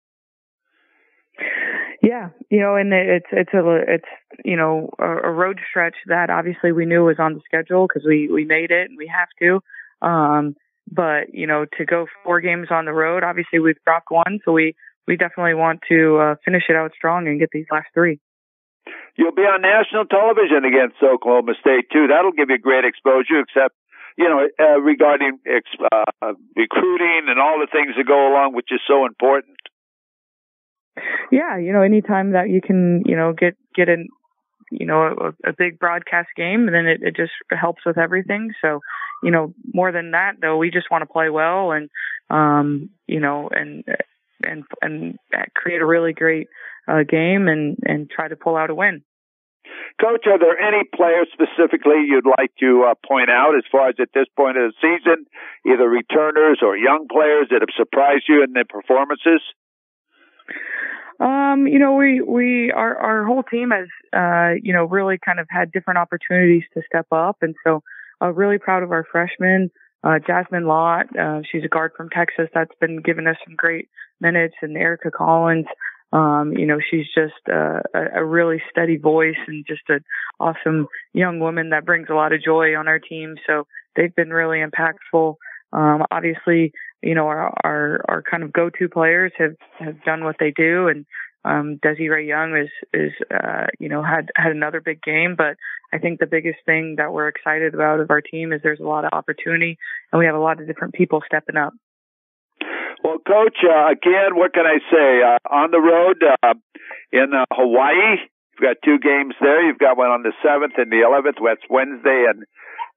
Yeah, 2.02 2.30
you 2.50 2.61
know, 2.61 2.76
and 2.76 2.92
it's 2.92 3.26
it's 3.33 3.52
a 3.54 3.62
it's 3.88 4.09
you 4.45 4.57
know 4.57 4.90
a, 4.99 5.28
a 5.28 5.30
road 5.30 5.61
stretch 5.69 5.97
that 6.07 6.28
obviously 6.28 6.73
we 6.73 6.87
knew 6.87 7.04
was 7.04 7.16
on 7.19 7.35
the 7.35 7.40
schedule 7.45 7.87
because 7.87 8.07
we 8.07 8.28
we 8.28 8.45
made 8.45 8.71
it 8.71 8.88
and 8.90 8.99
we 8.99 9.07
have 9.07 9.28
to. 9.40 9.61
Um, 10.07 10.57
but 10.90 11.33
you 11.33 11.47
know, 11.47 11.66
to 11.78 11.85
go 11.85 12.07
four 12.25 12.40
games 12.40 12.69
on 12.71 12.85
the 12.85 12.92
road, 12.92 13.23
obviously 13.23 13.59
we've 13.59 13.83
dropped 13.85 14.11
one, 14.11 14.40
so 14.45 14.52
we 14.52 14.75
we 15.07 15.16
definitely 15.16 15.54
want 15.54 15.80
to 15.88 16.19
uh, 16.19 16.35
finish 16.45 16.64
it 16.69 16.76
out 16.76 16.92
strong 16.95 17.26
and 17.26 17.38
get 17.38 17.50
these 17.52 17.66
last 17.71 17.88
three. 17.95 18.19
You'll 19.16 19.35
be 19.35 19.42
on 19.42 19.62
national 19.62 20.06
television 20.06 20.64
against 20.64 20.97
Oklahoma 21.02 21.52
State 21.61 21.90
too. 21.92 22.06
That'll 22.09 22.32
give 22.32 22.50
you 22.50 22.59
great 22.59 22.85
exposure. 22.85 23.40
Except, 23.40 23.75
you 24.16 24.28
know, 24.28 24.49
uh, 24.59 24.80
regarding 24.80 25.38
ex- 25.47 25.88
uh, 25.92 26.32
recruiting 26.56 27.26
and 27.28 27.38
all 27.38 27.59
the 27.61 27.68
things 27.70 27.94
that 27.97 28.06
go 28.06 28.32
along, 28.32 28.54
which 28.54 28.70
is 28.70 28.80
so 28.87 29.06
important. 29.06 29.56
Yeah, 31.30 31.56
you 31.59 31.73
know, 31.73 31.82
anytime 31.82 32.32
that 32.32 32.50
you 32.50 32.61
can, 32.61 33.02
you 33.06 33.16
know, 33.16 33.32
get 33.32 33.56
get 33.75 33.88
in, 33.88 34.09
you 34.70 34.87
know, 34.87 35.32
a, 35.44 35.50
a 35.50 35.52
big 35.56 35.78
broadcast 35.78 36.28
game, 36.37 36.66
then 36.66 36.87
it, 36.87 37.00
it 37.02 37.16
just 37.16 37.32
helps 37.50 37.85
with 37.87 37.99
everything. 37.99 38.52
So, 38.61 38.80
you 39.23 39.30
know, 39.30 39.54
more 39.73 39.92
than 39.92 40.11
that 40.12 40.35
though, 40.40 40.56
we 40.56 40.70
just 40.70 40.90
want 40.90 41.02
to 41.02 41.12
play 41.12 41.30
well 41.30 41.73
and, 41.73 41.88
um, 42.28 42.90
you 43.06 43.20
know, 43.20 43.49
and 43.52 43.85
and 44.42 44.64
and 44.82 45.18
create 45.54 45.80
a 45.80 45.87
really 45.87 46.12
great 46.12 46.49
uh, 46.88 47.02
game 47.09 47.49
and 47.49 47.78
and 47.85 48.11
try 48.11 48.28
to 48.28 48.37
pull 48.37 48.56
out 48.56 48.70
a 48.70 48.75
win. 48.75 49.02
Coach, 50.00 50.26
are 50.26 50.38
there 50.38 50.59
any 50.59 50.85
players 50.94 51.28
specifically 51.32 52.02
you'd 52.06 52.26
like 52.26 52.52
to 52.61 52.87
uh, 52.90 52.94
point 53.06 53.30
out 53.30 53.54
as 53.56 53.64
far 53.70 53.88
as 53.88 53.97
at 54.00 54.09
this 54.14 54.26
point 54.37 54.56
of 54.56 54.73
the 54.73 54.75
season, 54.80 55.26
either 55.66 55.88
returners 55.88 56.61
or 56.62 56.76
young 56.76 57.06
players 57.11 57.49
that 57.50 57.61
have 57.61 57.75
surprised 57.76 58.25
you 58.28 58.42
in 58.42 58.52
their 58.52 58.64
performances? 58.64 59.42
Um, 61.20 61.66
you 61.66 61.78
know, 61.78 61.94
we 61.97 62.23
we 62.23 62.73
our 62.73 62.97
our 62.97 63.25
whole 63.26 63.42
team 63.42 63.70
has 63.70 63.88
uh, 64.12 64.54
you 64.62 64.73
know, 64.73 64.85
really 64.85 65.18
kind 65.25 65.38
of 65.38 65.47
had 65.50 65.70
different 65.70 65.99
opportunities 65.99 66.64
to 66.75 66.82
step 66.87 67.06
up 67.12 67.37
and 67.42 67.54
so 67.64 67.82
uh 68.23 68.32
really 68.32 68.59
proud 68.59 68.82
of 68.82 68.92
our 68.92 69.04
freshmen. 69.04 69.70
Uh 70.02 70.19
Jasmine 70.26 70.66
Lott, 70.66 71.07
uh 71.19 71.40
she's 71.50 71.64
a 71.64 71.69
guard 71.69 71.92
from 71.97 72.11
Texas 72.11 72.49
that's 72.54 72.75
been 72.80 73.00
giving 73.02 73.26
us 73.26 73.37
some 73.45 73.57
great 73.57 73.88
minutes 74.21 74.54
and 74.62 74.76
Erica 74.76 75.11
Collins 75.11 75.66
um, 76.12 76.52
you 76.57 76.66
know, 76.66 76.78
she's 76.90 77.07
just 77.14 77.35
uh, 77.49 77.80
a, 77.95 78.21
a 78.21 78.25
really 78.25 78.61
steady 78.71 78.97
voice 78.97 79.37
and 79.47 79.64
just 79.66 79.83
an 79.88 80.04
awesome 80.40 80.88
young 81.12 81.38
woman 81.38 81.71
that 81.71 81.87
brings 81.87 82.09
a 82.11 82.14
lot 82.14 82.33
of 82.33 82.42
joy 82.42 82.76
on 82.76 82.88
our 82.88 82.99
team. 82.99 83.37
So 83.47 83.66
they've 83.95 84.14
been 84.14 84.30
really 84.30 84.59
impactful. 84.59 85.37
Um, 85.73 86.04
obviously, 86.11 86.73
you 87.00 87.14
know, 87.14 87.28
our, 87.28 87.54
our, 87.62 88.04
our 88.09 88.23
kind 88.28 88.42
of 88.42 88.52
go-to 88.52 88.88
players 88.88 89.33
have, 89.38 89.54
have 89.78 90.02
done 90.02 90.25
what 90.25 90.37
they 90.40 90.50
do 90.50 90.88
and, 90.88 91.07
um, 91.44 91.78
Desi-Rae 91.85 92.26
Young 92.26 92.56
is, 92.56 92.70
is, 92.92 93.12
uh, 93.30 93.66
you 93.78 93.88
know, 93.88 94.02
had, 94.02 94.30
had 94.37 94.52
another 94.52 94.80
big 94.80 95.02
game, 95.02 95.35
but 95.37 95.56
I 95.92 95.99
think 95.99 96.20
the 96.20 96.26
biggest 96.26 96.59
thing 96.66 96.97
that 96.99 97.12
we're 97.12 97.28
excited 97.28 97.75
about 97.75 98.00
of 98.00 98.11
our 98.11 98.20
team 98.20 98.52
is 98.52 98.61
there's 98.62 98.80
a 98.80 98.87
lot 98.87 99.04
of 99.04 99.11
opportunity 99.12 99.78
and 100.12 100.18
we 100.18 100.26
have 100.26 100.35
a 100.35 100.40
lot 100.40 100.61
of 100.61 100.66
different 100.66 100.94
people 100.94 101.23
stepping 101.26 101.56
up. 101.56 101.73
Well, 103.02 103.18
Coach, 103.26 103.56
uh, 103.64 103.90
again, 103.90 104.37
what 104.37 104.52
can 104.52 104.66
I 104.66 104.78
say? 104.92 105.23
Uh, 105.25 105.38
on 105.49 105.70
the 105.70 105.80
road 105.80 106.23
uh, 106.42 106.54
in 107.12 107.32
uh, 107.32 107.47
Hawaii, 107.50 108.20
you've 108.20 108.61
got 108.61 108.76
two 108.85 108.99
games 108.99 109.35
there. 109.40 109.66
You've 109.66 109.78
got 109.78 109.97
one 109.97 110.11
on 110.11 110.23
the 110.23 110.32
7th 110.44 110.76
and 110.76 110.92
the 110.92 111.09
11th. 111.09 111.40
That's 111.42 111.64
Wednesday 111.70 112.26
and 112.28 112.44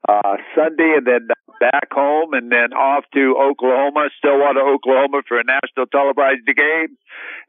uh, 0.07 0.37
Sunday, 0.55 0.95
and 0.97 1.07
then 1.07 1.27
back 1.59 1.87
home, 1.91 2.33
and 2.33 2.51
then 2.51 2.73
off 2.73 3.05
to 3.13 3.35
Oklahoma, 3.39 4.09
Stillwater, 4.17 4.59
Oklahoma 4.59 5.21
for 5.27 5.39
a 5.39 5.43
national 5.43 5.87
televised 5.87 6.45
game, 6.45 6.97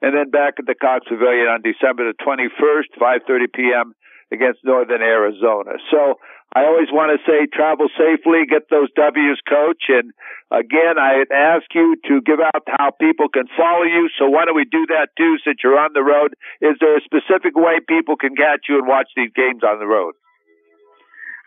and 0.02 0.14
then 0.14 0.30
back 0.30 0.54
at 0.58 0.66
the 0.66 0.74
Cox 0.74 1.06
Pavilion 1.08 1.48
on 1.48 1.62
December 1.62 2.06
the 2.06 2.16
21st, 2.22 2.94
5:30 2.98 3.52
p.m. 3.52 3.94
against 4.30 4.64
Northern 4.64 5.02
Arizona. 5.02 5.78
So 5.90 6.18
I 6.54 6.70
always 6.70 6.86
want 6.94 7.10
to 7.10 7.18
say 7.26 7.50
travel 7.50 7.90
safely, 7.98 8.46
get 8.46 8.70
those 8.70 8.86
W's, 8.94 9.42
coach. 9.42 9.90
And 9.90 10.14
again, 10.54 11.02
I 11.02 11.26
ask 11.34 11.66
you 11.74 11.98
to 12.06 12.22
give 12.22 12.38
out 12.38 12.62
how 12.78 12.94
people 12.94 13.26
can 13.26 13.50
follow 13.58 13.82
you. 13.82 14.06
So 14.18 14.30
why 14.30 14.46
don't 14.46 14.54
we 14.54 14.64
do 14.64 14.86
that 14.94 15.10
too 15.18 15.34
since 15.42 15.58
you're 15.64 15.78
on 15.78 15.90
the 15.94 16.06
road? 16.06 16.38
Is 16.62 16.78
there 16.78 16.96
a 16.96 17.02
specific 17.02 17.58
way 17.58 17.82
people 17.82 18.14
can 18.14 18.36
catch 18.38 18.70
you 18.70 18.78
and 18.78 18.86
watch 18.86 19.10
these 19.16 19.34
games 19.34 19.66
on 19.66 19.80
the 19.80 19.86
road? 19.90 20.14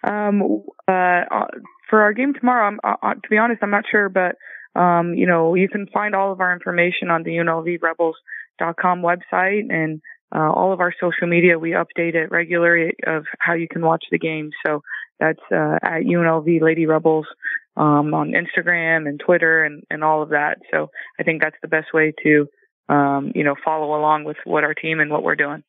Um, 0.08 0.64
uh, 0.88 0.92
uh 0.92 1.48
for 1.90 2.02
our 2.02 2.14
game 2.14 2.34
tomorrow, 2.34 2.68
I'm, 2.68 2.80
uh, 2.84 2.96
uh, 3.02 3.14
to 3.14 3.30
be 3.30 3.38
honest, 3.38 3.64
I'm 3.64 3.72
not 3.72 3.86
sure, 3.90 4.10
but, 4.10 4.36
um, 4.80 5.14
you 5.14 5.26
know, 5.26 5.56
you 5.56 5.70
can 5.70 5.88
find 5.88 6.16
all 6.16 6.32
of 6.32 6.42
our 6.42 6.54
information 6.54 7.10
on 7.10 7.24
the 7.24 7.32
UNLVRebels.com 7.32 9.02
website 9.02 9.72
and, 9.72 10.02
uh, 10.36 10.52
all 10.52 10.74
of 10.74 10.82
our 10.82 10.94
social 11.00 11.28
media, 11.28 11.58
we 11.58 11.72
update 11.72 12.16
it 12.16 12.30
regularly 12.32 12.94
of 13.06 13.24
how 13.40 13.54
you 13.54 13.68
can 13.70 13.82
watch 13.82 14.04
the 14.12 14.20
game. 14.20 14.50
So 14.66 14.82
that's 15.20 15.40
uh, 15.52 15.78
at 15.82 16.02
UNLV 16.02 16.62
Lady 16.62 16.86
Rebels 16.86 17.26
um, 17.78 18.14
on 18.14 18.34
Instagram 18.34 19.08
and 19.08 19.20
Twitter 19.20 19.64
and, 19.64 19.84
and 19.90 20.04
all 20.04 20.22
of 20.22 20.30
that. 20.30 20.58
So 20.72 20.90
I 21.20 21.24
think 21.24 21.42
that's 21.42 21.56
the 21.62 21.70
best 21.70 21.94
way 21.94 22.14
to, 22.24 22.48
um, 22.90 23.32
you 23.36 23.44
know, 23.44 23.56
follow 23.64 23.98
along 23.98 24.26
with 24.26 24.38
what 24.44 24.64
our 24.66 24.74
team 24.74 25.00
and 25.00 25.10
what 25.10 25.24
we're 25.24 25.36
doing. 25.36 25.64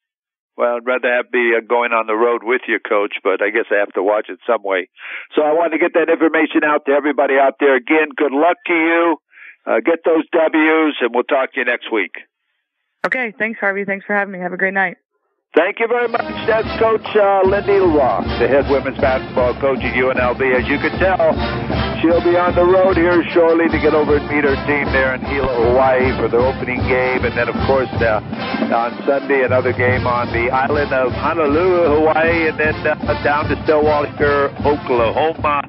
Well, 0.58 0.74
I'd 0.74 0.86
rather 0.86 1.06
have 1.06 1.30
be 1.30 1.54
uh, 1.56 1.60
going 1.60 1.92
on 1.92 2.08
the 2.08 2.18
road 2.18 2.42
with 2.42 2.62
you, 2.66 2.80
coach, 2.80 3.14
but 3.22 3.40
I 3.40 3.50
guess 3.50 3.70
I 3.70 3.78
have 3.78 3.92
to 3.92 4.02
watch 4.02 4.26
it 4.28 4.40
some 4.44 4.64
way. 4.64 4.88
So 5.36 5.42
I 5.42 5.52
want 5.52 5.72
to 5.72 5.78
get 5.78 5.94
that 5.94 6.10
information 6.10 6.64
out 6.66 6.84
to 6.86 6.92
everybody 6.92 7.34
out 7.38 7.54
there. 7.60 7.76
Again, 7.76 8.08
good 8.16 8.32
luck 8.32 8.56
to 8.66 8.74
you. 8.74 9.16
Uh, 9.64 9.78
get 9.78 10.00
those 10.04 10.24
W's, 10.32 10.96
and 11.00 11.14
we'll 11.14 11.22
talk 11.22 11.54
to 11.54 11.60
you 11.60 11.64
next 11.64 11.92
week. 11.92 12.10
Okay. 13.06 13.32
Thanks, 13.38 13.60
Harvey. 13.60 13.84
Thanks 13.84 14.04
for 14.04 14.16
having 14.16 14.32
me. 14.32 14.40
Have 14.40 14.52
a 14.52 14.56
great 14.56 14.74
night. 14.74 14.96
Thank 15.56 15.80
you 15.80 15.88
very 15.88 16.08
much. 16.08 16.28
That's 16.44 16.68
Coach 16.78 17.08
uh, 17.16 17.40
Lindy 17.48 17.80
Rock, 17.80 18.22
the 18.36 18.46
head 18.46 18.68
women's 18.68 19.00
basketball 19.00 19.56
coach 19.58 19.80
at 19.80 19.96
UNLV. 19.96 20.40
As 20.44 20.68
you 20.68 20.76
can 20.76 20.92
tell, 21.00 21.32
she'll 21.98 22.20
be 22.20 22.36
on 22.36 22.52
the 22.54 22.68
road 22.68 23.00
here 23.00 23.24
shortly 23.32 23.64
to 23.72 23.78
get 23.80 23.96
over 23.96 24.20
and 24.20 24.28
meet 24.28 24.44
her 24.44 24.54
team 24.68 24.84
there 24.92 25.16
in 25.16 25.24
Hilo, 25.24 25.72
Hawaii 25.72 26.12
for 26.20 26.28
the 26.28 26.36
opening 26.36 26.84
game. 26.84 27.24
And 27.24 27.32
then, 27.32 27.48
of 27.48 27.56
course, 27.64 27.88
uh, 27.96 28.20
on 28.70 28.92
Sunday, 29.08 29.42
another 29.42 29.72
game 29.72 30.06
on 30.06 30.28
the 30.36 30.52
island 30.52 30.92
of 30.92 31.16
Honolulu, 31.16 31.96
Hawaii, 31.96 32.52
and 32.52 32.60
then 32.60 32.76
uh, 32.84 33.16
down 33.24 33.48
to 33.48 33.56
Stillwater, 33.64 34.52
Oklahoma. 34.68 35.64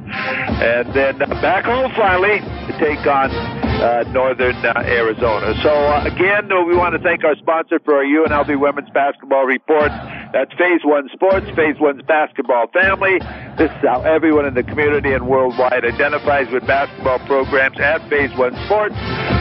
And 0.60 0.92
then 0.94 1.24
uh, 1.24 1.40
back 1.40 1.64
home 1.64 1.90
finally 1.96 2.44
to 2.68 2.72
take 2.84 3.08
on 3.08 3.32
uh, 3.80 4.04
northern 4.12 4.56
uh, 4.66 4.74
Arizona. 4.86 5.54
So, 5.62 5.70
uh, 5.70 6.04
again, 6.06 6.50
we 6.68 6.76
want 6.76 6.96
to 6.96 7.00
thank 7.00 7.24
our 7.24 7.36
sponsor 7.38 7.80
for 7.80 7.96
our 7.96 8.04
UNLV 8.04 8.60
women's 8.60 8.90
basketball 8.90 9.46
report. 9.46 9.92
That's 10.34 10.54
Phase 10.54 10.82
One 10.84 11.10
Sports, 11.14 11.48
Phase 11.56 11.80
One's 11.80 12.02
basketball 12.04 12.68
family. 12.68 13.20
This 13.58 13.72
is 13.72 13.82
how 13.82 14.02
everyone 14.02 14.46
in 14.46 14.54
the 14.54 14.64
community 14.64 15.14
and 15.14 15.28
worldwide 15.28 15.86
identifies 15.86 16.48
with 16.52 16.66
basketball 16.66 17.20
programs 17.20 17.80
at 17.80 18.08
Phase 18.10 18.36
One 18.38 18.56
Sports. 18.66 18.96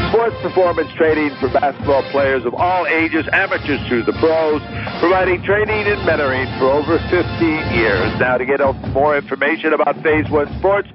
Sports 0.09 0.37
performance 0.41 0.91
training 0.95 1.37
for 1.39 1.49
basketball 1.49 2.03
players 2.11 2.45
of 2.47 2.55
all 2.55 2.87
ages, 2.87 3.29
amateurs 3.33 3.81
through 3.89 4.05
the 4.05 4.13
pros, 4.15 4.61
providing 5.01 5.43
training 5.43 5.87
and 5.87 6.01
mentoring 6.09 6.49
for 6.59 6.73
over 6.73 6.99
15 6.99 7.23
years. 7.77 8.19
Now, 8.19 8.39
to 8.39 8.47
get 8.47 8.61
more 8.93 9.17
information 9.17 9.75
about 9.75 10.03
Phase 10.03 10.29
One 10.31 10.49
Sports, 10.59 10.89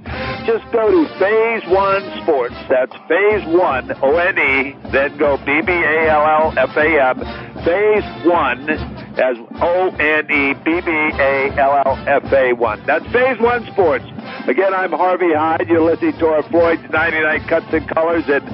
just 0.45 0.69
go 0.71 0.91
to 0.91 1.07
Phase 1.17 1.63
One 1.71 2.03
Sports. 2.21 2.55
That's 2.67 2.91
Phase 3.07 3.32
One, 3.45 3.91
O 4.03 4.17
N 4.17 4.37
E, 4.37 4.75
then 4.91 5.17
go 5.17 5.37
B 5.37 5.61
B 5.61 5.71
A 5.71 6.09
L 6.09 6.51
L 6.51 6.53
F 6.57 6.77
A 6.77 7.01
M, 7.01 7.19
Phase 7.63 8.25
One 8.25 8.69
as 8.69 9.37
O 9.61 9.89
N 9.99 10.31
E 10.31 10.53
B 10.53 10.81
B 10.81 10.91
A 10.91 11.53
L 11.57 11.81
L 11.85 12.03
F 12.07 12.31
A 12.31 12.53
1. 12.53 12.83
That's 12.85 13.05
Phase 13.07 13.39
1 13.39 13.65
Sports. 13.71 14.05
Again, 14.47 14.73
I'm 14.73 14.91
Harvey 14.91 15.33
Hyde. 15.33 15.67
You're 15.67 15.81
listening 15.81 16.17
to 16.19 16.27
our 16.27 16.43
Floyd's 16.43 16.83
99 16.91 17.47
Cuts 17.47 17.73
and 17.73 17.87
Colors 17.87 18.23
and 18.27 18.45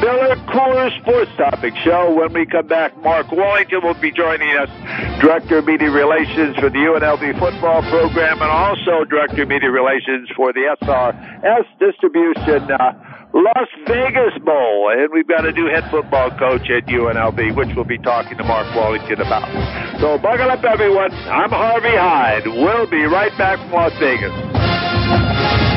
Miller 0.00 0.36
Coors 0.46 1.00
Sports 1.00 1.30
Topic 1.36 1.74
Show. 1.84 2.14
When 2.14 2.32
we 2.32 2.46
come 2.46 2.66
back, 2.66 2.96
Mark 3.02 3.30
Wallington 3.30 3.82
will 3.82 3.94
be 3.94 4.10
joining 4.10 4.56
us, 4.56 4.68
Director 5.20 5.58
of 5.58 5.66
Media 5.66 5.90
Relations 5.90 6.56
for 6.56 6.70
the 6.70 6.78
UNLV 6.78 7.38
football 7.38 7.82
program 7.82 8.42
and 8.42 8.50
also 8.50 9.04
Director 9.04 9.42
of 9.42 9.48
Media 9.48 9.70
Relations 9.70 10.28
for 10.36 10.52
the 10.52 10.76
SRS 10.82 11.66
Distribution. 11.78 12.70
Uh, 12.70 13.23
Las 13.34 13.66
Vegas 13.88 14.38
Bowl, 14.44 14.92
and 14.92 15.12
we've 15.12 15.26
got 15.26 15.44
a 15.44 15.50
new 15.50 15.66
head 15.66 15.82
football 15.90 16.30
coach 16.38 16.70
at 16.70 16.86
UNLV, 16.86 17.56
which 17.56 17.74
we'll 17.74 17.84
be 17.84 17.98
talking 17.98 18.38
to 18.38 18.44
Mark 18.44 18.72
Wallington 18.76 19.20
about. 19.20 19.50
So 20.00 20.18
buckle 20.18 20.48
up, 20.48 20.62
everyone. 20.62 21.10
I'm 21.10 21.50
Harvey 21.50 21.96
Hyde. 21.96 22.46
We'll 22.46 22.86
be 22.86 23.02
right 23.02 23.36
back 23.36 23.58
from 23.58 23.72
Las 23.72 23.92
Vegas. 23.98 25.73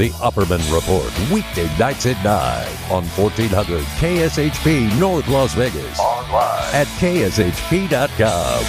The 0.00 0.08
Upperman 0.24 0.64
Report, 0.72 1.12
weekday 1.28 1.68
nights 1.76 2.08
at 2.08 2.16
9 2.24 2.32
on 2.88 3.04
1400 3.20 3.84
KSHP 4.00 4.88
North 4.96 5.28
Las 5.28 5.52
Vegas. 5.52 6.00
Online 6.00 6.72
at 6.72 6.88
KSHP.com. 6.96 8.64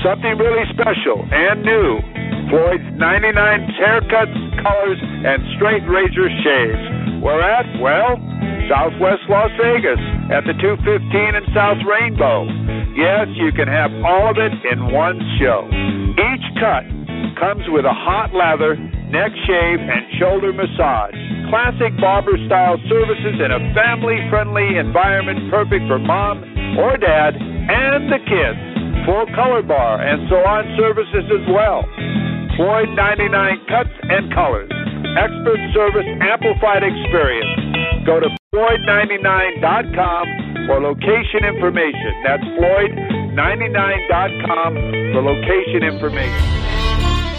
Something 0.00 0.32
really 0.40 0.64
special 0.72 1.28
and 1.28 1.60
new. 1.60 2.00
Floyd's 2.48 2.88
99 2.96 3.36
haircuts, 3.76 4.32
colors, 4.64 4.96
and 5.28 5.44
straight 5.60 5.84
razor 5.84 6.32
shaves. 6.40 7.20
Where 7.20 7.44
at? 7.44 7.68
Well, 7.76 8.16
Southwest 8.72 9.28
Las 9.28 9.52
Vegas 9.60 10.00
at 10.32 10.48
the 10.48 10.56
215 10.56 11.36
and 11.36 11.44
South 11.52 11.84
Rainbow. 11.84 12.48
Yes, 12.96 13.28
you 13.36 13.52
can 13.52 13.68
have 13.68 13.92
all 14.00 14.32
of 14.32 14.40
it 14.40 14.56
in 14.72 14.88
one 14.88 15.20
show. 15.36 15.68
Each 16.16 16.46
cut 16.56 16.88
comes 17.36 17.68
with 17.68 17.84
a 17.84 17.92
hot 17.92 18.32
lather 18.32 18.80
neck 19.16 19.32
shave, 19.48 19.80
and 19.80 20.04
shoulder 20.20 20.52
massage. 20.52 21.16
Classic 21.48 21.88
barber 21.96 22.36
style 22.44 22.76
services 22.84 23.40
in 23.40 23.48
a 23.48 23.56
family 23.72 24.20
friendly 24.28 24.76
environment 24.76 25.48
perfect 25.48 25.88
for 25.88 25.96
mom 25.96 26.44
or 26.76 27.00
dad 27.00 27.32
and 27.32 28.12
the 28.12 28.20
kids. 28.28 28.60
Full 29.08 29.24
color 29.32 29.64
bar 29.64 30.04
and 30.04 30.28
salon 30.28 30.68
services 30.76 31.24
as 31.32 31.48
well. 31.48 31.80
Floyd 32.60 32.92
99 32.92 33.32
cuts 33.72 33.96
and 34.04 34.28
colors. 34.36 34.68
Expert 35.16 35.64
service 35.72 36.04
amplified 36.20 36.84
experience. 36.84 38.04
Go 38.04 38.20
to 38.20 38.28
Floyd99.com 38.52 40.68
for 40.68 40.76
location 40.84 41.48
information. 41.48 42.12
That's 42.20 42.44
Floyd99.com 42.60 44.76
for 45.16 45.24
location 45.24 45.88
information. 45.88 46.75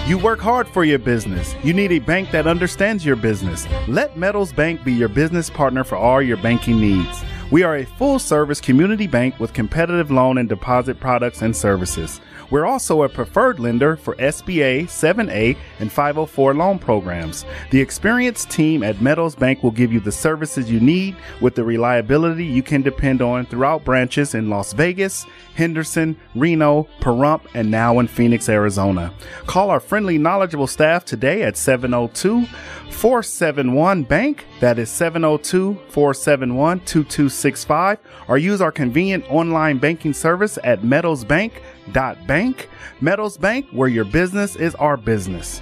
You 0.07 0.17
work 0.17 0.39
hard 0.39 0.69
for 0.69 0.85
your 0.85 0.99
business. 0.99 1.53
You 1.65 1.73
need 1.73 1.91
a 1.91 1.99
bank 1.99 2.31
that 2.31 2.47
understands 2.47 3.05
your 3.05 3.17
business. 3.17 3.67
Let 3.89 4.15
Meadows 4.15 4.53
Bank 4.53 4.85
be 4.85 4.93
your 4.93 5.09
business 5.09 5.49
partner 5.49 5.83
for 5.83 5.97
all 5.97 6.21
your 6.21 6.37
banking 6.37 6.79
needs. 6.79 7.25
We 7.51 7.63
are 7.63 7.75
a 7.75 7.85
full 7.85 8.17
service 8.17 8.61
community 8.61 9.05
bank 9.05 9.37
with 9.37 9.51
competitive 9.51 10.09
loan 10.09 10.37
and 10.37 10.47
deposit 10.47 11.01
products 11.01 11.41
and 11.41 11.53
services. 11.53 12.21
We're 12.49 12.65
also 12.65 13.03
a 13.03 13.09
preferred 13.09 13.59
lender 13.59 13.95
for 13.95 14.15
SBA, 14.15 14.83
7A, 14.83 15.57
and 15.79 15.91
504 15.91 16.53
loan 16.53 16.79
programs. 16.79 17.45
The 17.71 17.81
experienced 17.81 18.49
team 18.49 18.83
at 18.83 19.01
Meadows 19.01 19.35
Bank 19.35 19.63
will 19.63 19.71
give 19.71 19.91
you 19.91 19.99
the 19.99 20.11
services 20.11 20.69
you 20.69 20.79
need 20.79 21.15
with 21.41 21.55
the 21.55 21.63
reliability 21.63 22.45
you 22.45 22.61
can 22.61 22.81
depend 22.81 23.21
on 23.21 23.45
throughout 23.45 23.83
branches 23.83 24.35
in 24.35 24.49
Las 24.49 24.73
Vegas, 24.73 25.25
Henderson, 25.55 26.17
Reno, 26.35 26.87
Pahrump, 27.01 27.41
and 27.53 27.71
now 27.71 27.99
in 27.99 28.07
Phoenix, 28.07 28.47
Arizona. 28.49 29.13
Call 29.45 29.69
our 29.69 29.79
friendly, 29.79 30.17
knowledgeable 30.17 30.67
staff 30.67 31.03
today 31.03 31.43
at 31.43 31.57
702 31.57 32.45
471 32.91 34.03
Bank. 34.03 34.45
That 34.59 34.79
is 34.79 34.89
702 34.89 35.75
471 35.89 36.79
2265. 36.81 37.99
Or 38.27 38.37
use 38.37 38.61
our 38.61 38.71
convenient 38.71 39.29
online 39.29 39.77
banking 39.77 40.13
service 40.13 40.57
at 40.63 40.83
Meadows 40.83 41.07
Metals 41.07 41.23
Bank, 41.94 42.70
Meadows 43.01 43.38
Bank, 43.38 43.67
where 43.72 43.89
your 43.89 44.06
business 44.06 44.56
is 44.56 44.75
our 44.75 44.98
business. 44.98 45.62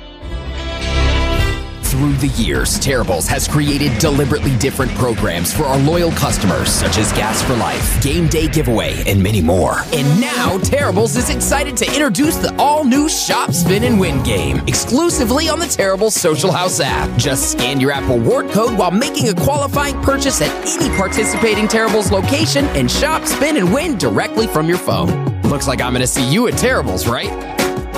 Through 1.95 2.13
the 2.15 2.27
years, 2.35 2.77
Terribles 2.77 3.25
has 3.27 3.47
created 3.47 3.97
deliberately 3.99 4.57
different 4.57 4.91
programs 4.95 5.53
for 5.53 5.63
our 5.63 5.77
loyal 5.77 6.11
customers, 6.11 6.67
such 6.67 6.97
as 6.97 7.09
Gas 7.13 7.41
for 7.41 7.55
Life, 7.55 8.03
Game 8.03 8.27
Day 8.27 8.49
Giveaway, 8.49 9.01
and 9.09 9.23
many 9.23 9.41
more. 9.41 9.77
And 9.93 10.19
now, 10.19 10.57
Terribles 10.57 11.15
is 11.15 11.29
excited 11.29 11.77
to 11.77 11.85
introduce 11.85 12.35
the 12.35 12.53
all 12.57 12.83
new 12.83 13.07
Shop, 13.07 13.53
Spin, 13.53 13.85
and 13.85 13.97
Win 13.97 14.21
game, 14.23 14.57
exclusively 14.67 15.47
on 15.47 15.57
the 15.57 15.67
Terribles 15.67 16.15
Social 16.15 16.51
House 16.51 16.81
app. 16.81 17.17
Just 17.17 17.53
scan 17.53 17.79
your 17.79 17.91
app 17.91 18.09
reward 18.09 18.49
code 18.49 18.77
while 18.77 18.91
making 18.91 19.29
a 19.29 19.33
qualifying 19.33 19.95
purchase 20.01 20.41
at 20.41 20.51
any 20.65 20.93
participating 20.97 21.65
Terribles 21.65 22.11
location 22.11 22.65
and 22.75 22.91
shop, 22.91 23.23
spin, 23.25 23.55
and 23.55 23.73
win 23.73 23.97
directly 23.97 24.47
from 24.47 24.67
your 24.67 24.79
phone. 24.79 25.34
Looks 25.45 25.67
like 25.67 25.79
I'm 25.79 25.93
to 26.01 26.07
see 26.07 26.27
you 26.27 26.47
at 26.47 26.57
Terribles, 26.57 27.07
right? 27.07 27.29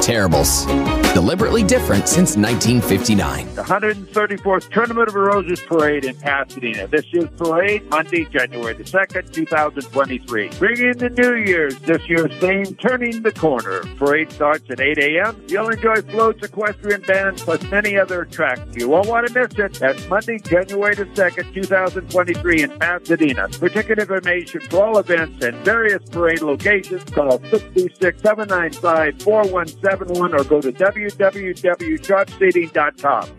Terribles. 0.01 0.65
Deliberately 1.17 1.63
different 1.63 2.07
since 2.07 2.37
1959. 2.37 3.55
The 3.55 3.63
134th 3.63 4.69
Tournament 4.69 5.07
of 5.07 5.15
the 5.15 5.19
Roses 5.19 5.59
Parade 5.61 6.05
in 6.05 6.15
Pasadena. 6.15 6.85
This 6.85 7.11
year's 7.11 7.31
parade, 7.35 7.89
Monday, 7.89 8.25
January 8.25 8.75
the 8.75 8.83
2nd, 8.83 9.33
2023. 9.33 10.49
Bringing 10.59 10.93
the 10.93 11.09
New 11.09 11.37
Year's, 11.37 11.79
this 11.79 12.07
year's 12.07 12.31
theme, 12.33 12.75
Turning 12.75 13.23
the 13.23 13.31
Corner. 13.31 13.81
Parade 13.95 14.31
starts 14.31 14.69
at 14.69 14.79
8 14.79 14.99
a.m. 14.99 15.43
You'll 15.47 15.69
enjoy 15.69 16.03
floats, 16.03 16.45
equestrian 16.45 17.01
bands, 17.01 17.41
plus 17.41 17.63
many 17.63 17.97
other 17.97 18.21
attractions. 18.21 18.75
You 18.75 18.89
won't 18.89 19.07
want 19.07 19.27
to 19.27 19.33
miss 19.33 19.57
it. 19.57 19.73
That's 19.79 20.07
Monday, 20.07 20.37
January 20.37 20.93
the 20.93 21.05
2nd, 21.05 21.51
2023 21.51 22.61
in 22.61 22.77
Pasadena. 22.77 23.49
For 23.49 23.69
ticket 23.69 23.97
information 23.97 24.61
for 24.61 24.85
all 24.85 24.99
events 24.99 25.43
and 25.43 25.57
various 25.65 26.07
parade 26.11 26.43
locations, 26.43 27.03
call 27.05 27.41
66 27.49 28.21
795 28.21 29.19
4171 29.23 30.35
or 30.35 30.43
go 30.43 30.61
to 30.61 30.71
www.sharpseating.com. 31.15 33.29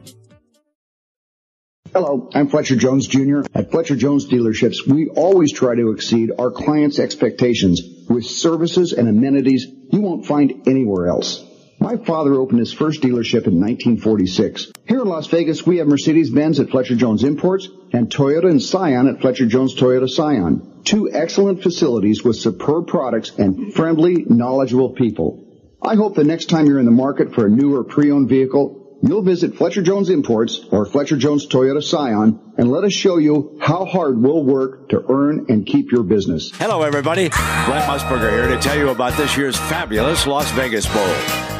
Hello, 1.92 2.30
I'm 2.34 2.48
Fletcher 2.48 2.76
Jones 2.76 3.06
Jr. 3.06 3.40
At 3.54 3.70
Fletcher 3.70 3.96
Jones 3.96 4.28
Dealerships, 4.28 4.87
we 4.87 5.08
always 5.08 5.52
try 5.52 5.75
to 5.75 5.92
exceed 5.92 6.30
our 6.38 6.50
clients' 6.50 6.98
expectations 6.98 7.80
with 8.08 8.26
services 8.26 8.92
and 8.92 9.08
amenities 9.08 9.66
you 9.90 10.02
won't 10.02 10.26
find 10.26 10.68
anywhere 10.68 11.08
else. 11.08 11.42
My 11.80 11.96
father 11.96 12.34
opened 12.34 12.58
his 12.58 12.75
first 12.75 13.00
dealership 13.00 13.46
in 13.46 13.59
1946. 13.59 14.72
Here 14.87 15.00
in 15.00 15.09
Las 15.09 15.28
Vegas, 15.28 15.64
we 15.64 15.78
have 15.78 15.87
Mercedes-Benz 15.87 16.61
at 16.61 16.68
Fletcher 16.70 16.96
Jones 16.96 17.24
Imports 17.24 17.68
and 17.92 18.11
Toyota 18.11 18.50
and 18.50 18.62
Scion 18.62 19.09
at 19.09 19.22
Fletcher 19.22 19.46
Jones 19.46 19.74
Toyota 19.74 20.11
Scion. 20.11 20.83
Two 20.85 21.11
excellent 21.11 21.62
facilities 21.62 22.22
with 22.22 22.37
superb 22.37 22.88
products 22.88 23.31
and 23.38 23.72
friendly, 23.72 24.26
knowledgeable 24.28 24.90
people. 24.90 25.47
I 25.80 25.94
hope 25.94 26.14
the 26.16 26.24
next 26.24 26.46
time 26.46 26.66
you're 26.66 26.80
in 26.80 26.86
the 26.86 26.90
market 26.90 27.34
for 27.34 27.46
a 27.46 27.48
new 27.48 27.76
or 27.76 27.84
pre-owned 27.84 28.28
vehicle, 28.28 28.98
you'll 29.00 29.22
visit 29.22 29.54
Fletcher 29.54 29.80
Jones 29.80 30.10
Imports 30.10 30.60
or 30.72 30.84
Fletcher 30.84 31.16
Jones 31.16 31.46
Toyota 31.46 31.82
Scion 31.82 32.40
and 32.58 32.68
let 32.68 32.82
us 32.82 32.92
show 32.92 33.18
you 33.18 33.56
how 33.60 33.84
hard 33.84 34.20
we'll 34.20 34.42
work 34.42 34.88
to 34.88 35.04
earn 35.08 35.46
and 35.48 35.64
keep 35.64 35.92
your 35.92 36.02
business. 36.02 36.50
Hello, 36.56 36.82
everybody. 36.82 37.28
Glenn 37.28 37.82
Musburger 37.88 38.30
here 38.30 38.48
to 38.48 38.58
tell 38.58 38.76
you 38.76 38.88
about 38.88 39.16
this 39.16 39.36
year's 39.36 39.56
fabulous 39.56 40.26
Las 40.26 40.50
Vegas 40.52 40.86
Bowl. 40.92 41.06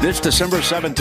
This 0.01 0.19
December 0.19 0.59
17th, 0.59 0.97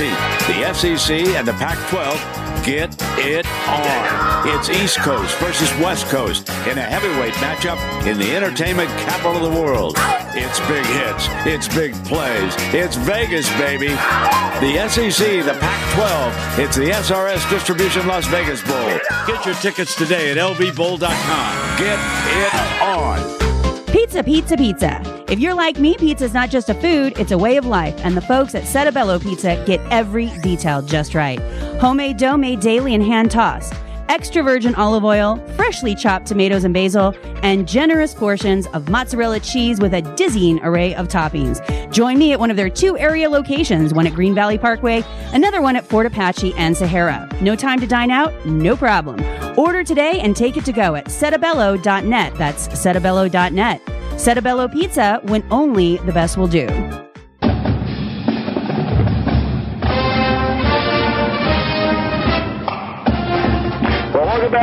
the 0.47 0.73
SEC 0.73 1.19
and 1.35 1.47
the 1.47 1.53
Pac 1.53 1.77
12 1.89 2.46
get 2.67 2.93
it 3.17 3.45
on. 3.69 4.49
It's 4.49 4.69
East 4.69 4.97
Coast 4.97 5.33
versus 5.37 5.71
West 5.79 6.07
Coast 6.07 6.49
in 6.67 6.77
a 6.77 6.81
heavyweight 6.81 7.33
matchup 7.35 7.77
in 8.05 8.19
the 8.19 8.35
entertainment 8.35 8.89
capital 8.89 9.37
of 9.37 9.53
the 9.53 9.61
world. 9.61 9.95
It's 10.35 10.59
big 10.67 10.85
hits, 10.85 11.27
it's 11.47 11.73
big 11.73 11.93
plays, 12.03 12.53
it's 12.73 12.97
Vegas, 12.97 13.49
baby. 13.57 13.87
The 13.87 14.85
SEC, 14.89 15.45
the 15.45 15.57
Pac 15.61 15.95
12, 15.95 16.59
it's 16.59 16.75
the 16.75 16.89
SRS 16.89 17.49
Distribution 17.49 18.05
Las 18.05 18.27
Vegas 18.27 18.61
Bowl. 18.61 18.99
Get 19.25 19.45
your 19.45 19.55
tickets 19.55 19.95
today 19.95 20.31
at 20.31 20.37
lvbowl.com. 20.37 21.77
Get 21.79 21.97
it 21.97 22.81
on. 22.81 23.46
Pizza, 23.87 24.21
pizza, 24.21 24.57
pizza. 24.57 25.23
If 25.31 25.39
you're 25.39 25.53
like 25.53 25.79
me, 25.79 25.95
pizza 25.97 26.25
is 26.25 26.33
not 26.33 26.49
just 26.49 26.69
a 26.69 26.73
food, 26.73 27.17
it's 27.17 27.31
a 27.31 27.37
way 27.37 27.55
of 27.55 27.65
life. 27.65 27.95
And 28.03 28.17
the 28.17 28.21
folks 28.21 28.53
at 28.53 28.67
Settebello 28.67 29.17
Pizza 29.17 29.63
get 29.65 29.79
every 29.91 30.29
detail 30.41 30.81
just 30.81 31.15
right. 31.15 31.39
Homemade 31.79 32.17
dough 32.17 32.35
made 32.35 32.59
daily 32.59 32.93
and 32.95 33.03
hand 33.03 33.31
tossed. 33.31 33.73
Extra 34.09 34.41
virgin 34.41 34.73
olive 34.75 35.03
oil, 35.03 35.37
freshly 35.55 35.93
chopped 35.93 36.27
tomatoes 36.27 36.63
and 36.63 36.73
basil, 36.73 37.13
and 37.43 37.67
generous 37.67 38.13
portions 38.13 38.65
of 38.67 38.89
mozzarella 38.89 39.39
cheese 39.39 39.79
with 39.79 39.93
a 39.93 40.01
dizzying 40.15 40.59
array 40.63 40.95
of 40.95 41.07
toppings. 41.07 41.61
Join 41.91 42.17
me 42.17 42.31
at 42.33 42.39
one 42.39 42.49
of 42.49 42.57
their 42.57 42.69
two 42.69 42.97
area 42.97 43.29
locations, 43.29 43.93
one 43.93 44.07
at 44.07 44.13
Green 44.13 44.33
Valley 44.33 44.57
Parkway, 44.57 45.03
another 45.33 45.61
one 45.61 45.75
at 45.75 45.85
Fort 45.85 46.05
Apache 46.05 46.53
and 46.55 46.75
Sahara. 46.75 47.29
No 47.41 47.55
time 47.55 47.79
to 47.79 47.87
dine 47.87 48.11
out? 48.11 48.33
No 48.45 48.75
problem. 48.75 49.21
Order 49.57 49.83
today 49.83 50.19
and 50.19 50.35
take 50.35 50.57
it 50.57 50.65
to 50.65 50.71
go 50.71 50.95
at 50.95 51.05
settebello.net. 51.05 52.35
That's 52.35 52.67
settebello.net. 52.69 53.81
Settebello 54.17 54.67
Pizza 54.67 55.19
when 55.23 55.45
only 55.51 55.97
the 55.97 56.11
best 56.11 56.37
will 56.37 56.47
do. 56.47 56.67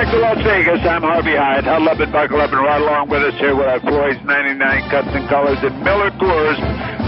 Back 0.04 0.12
to 0.12 0.20
Las 0.20 0.38
Vegas. 0.44 0.84
I'm 0.84 1.02
Harvey 1.02 1.36
Hyde. 1.36 1.64
Huddle 1.64 1.88
up 1.88 2.00
and 2.00 2.12
buckle 2.12 2.40
up 2.40 2.52
and 2.52 2.60
ride 2.60 2.82
along 2.82 3.08
with 3.08 3.22
us 3.22 3.34
here 3.40 3.56
with 3.56 3.66
our 3.66 3.80
Floyd's 3.80 4.20
99 4.24 4.90
Cuts 4.90 5.08
and 5.08 5.28
Colors 5.28 5.58
and 5.62 5.72
Miller 5.82 6.10
Coors 6.20 6.58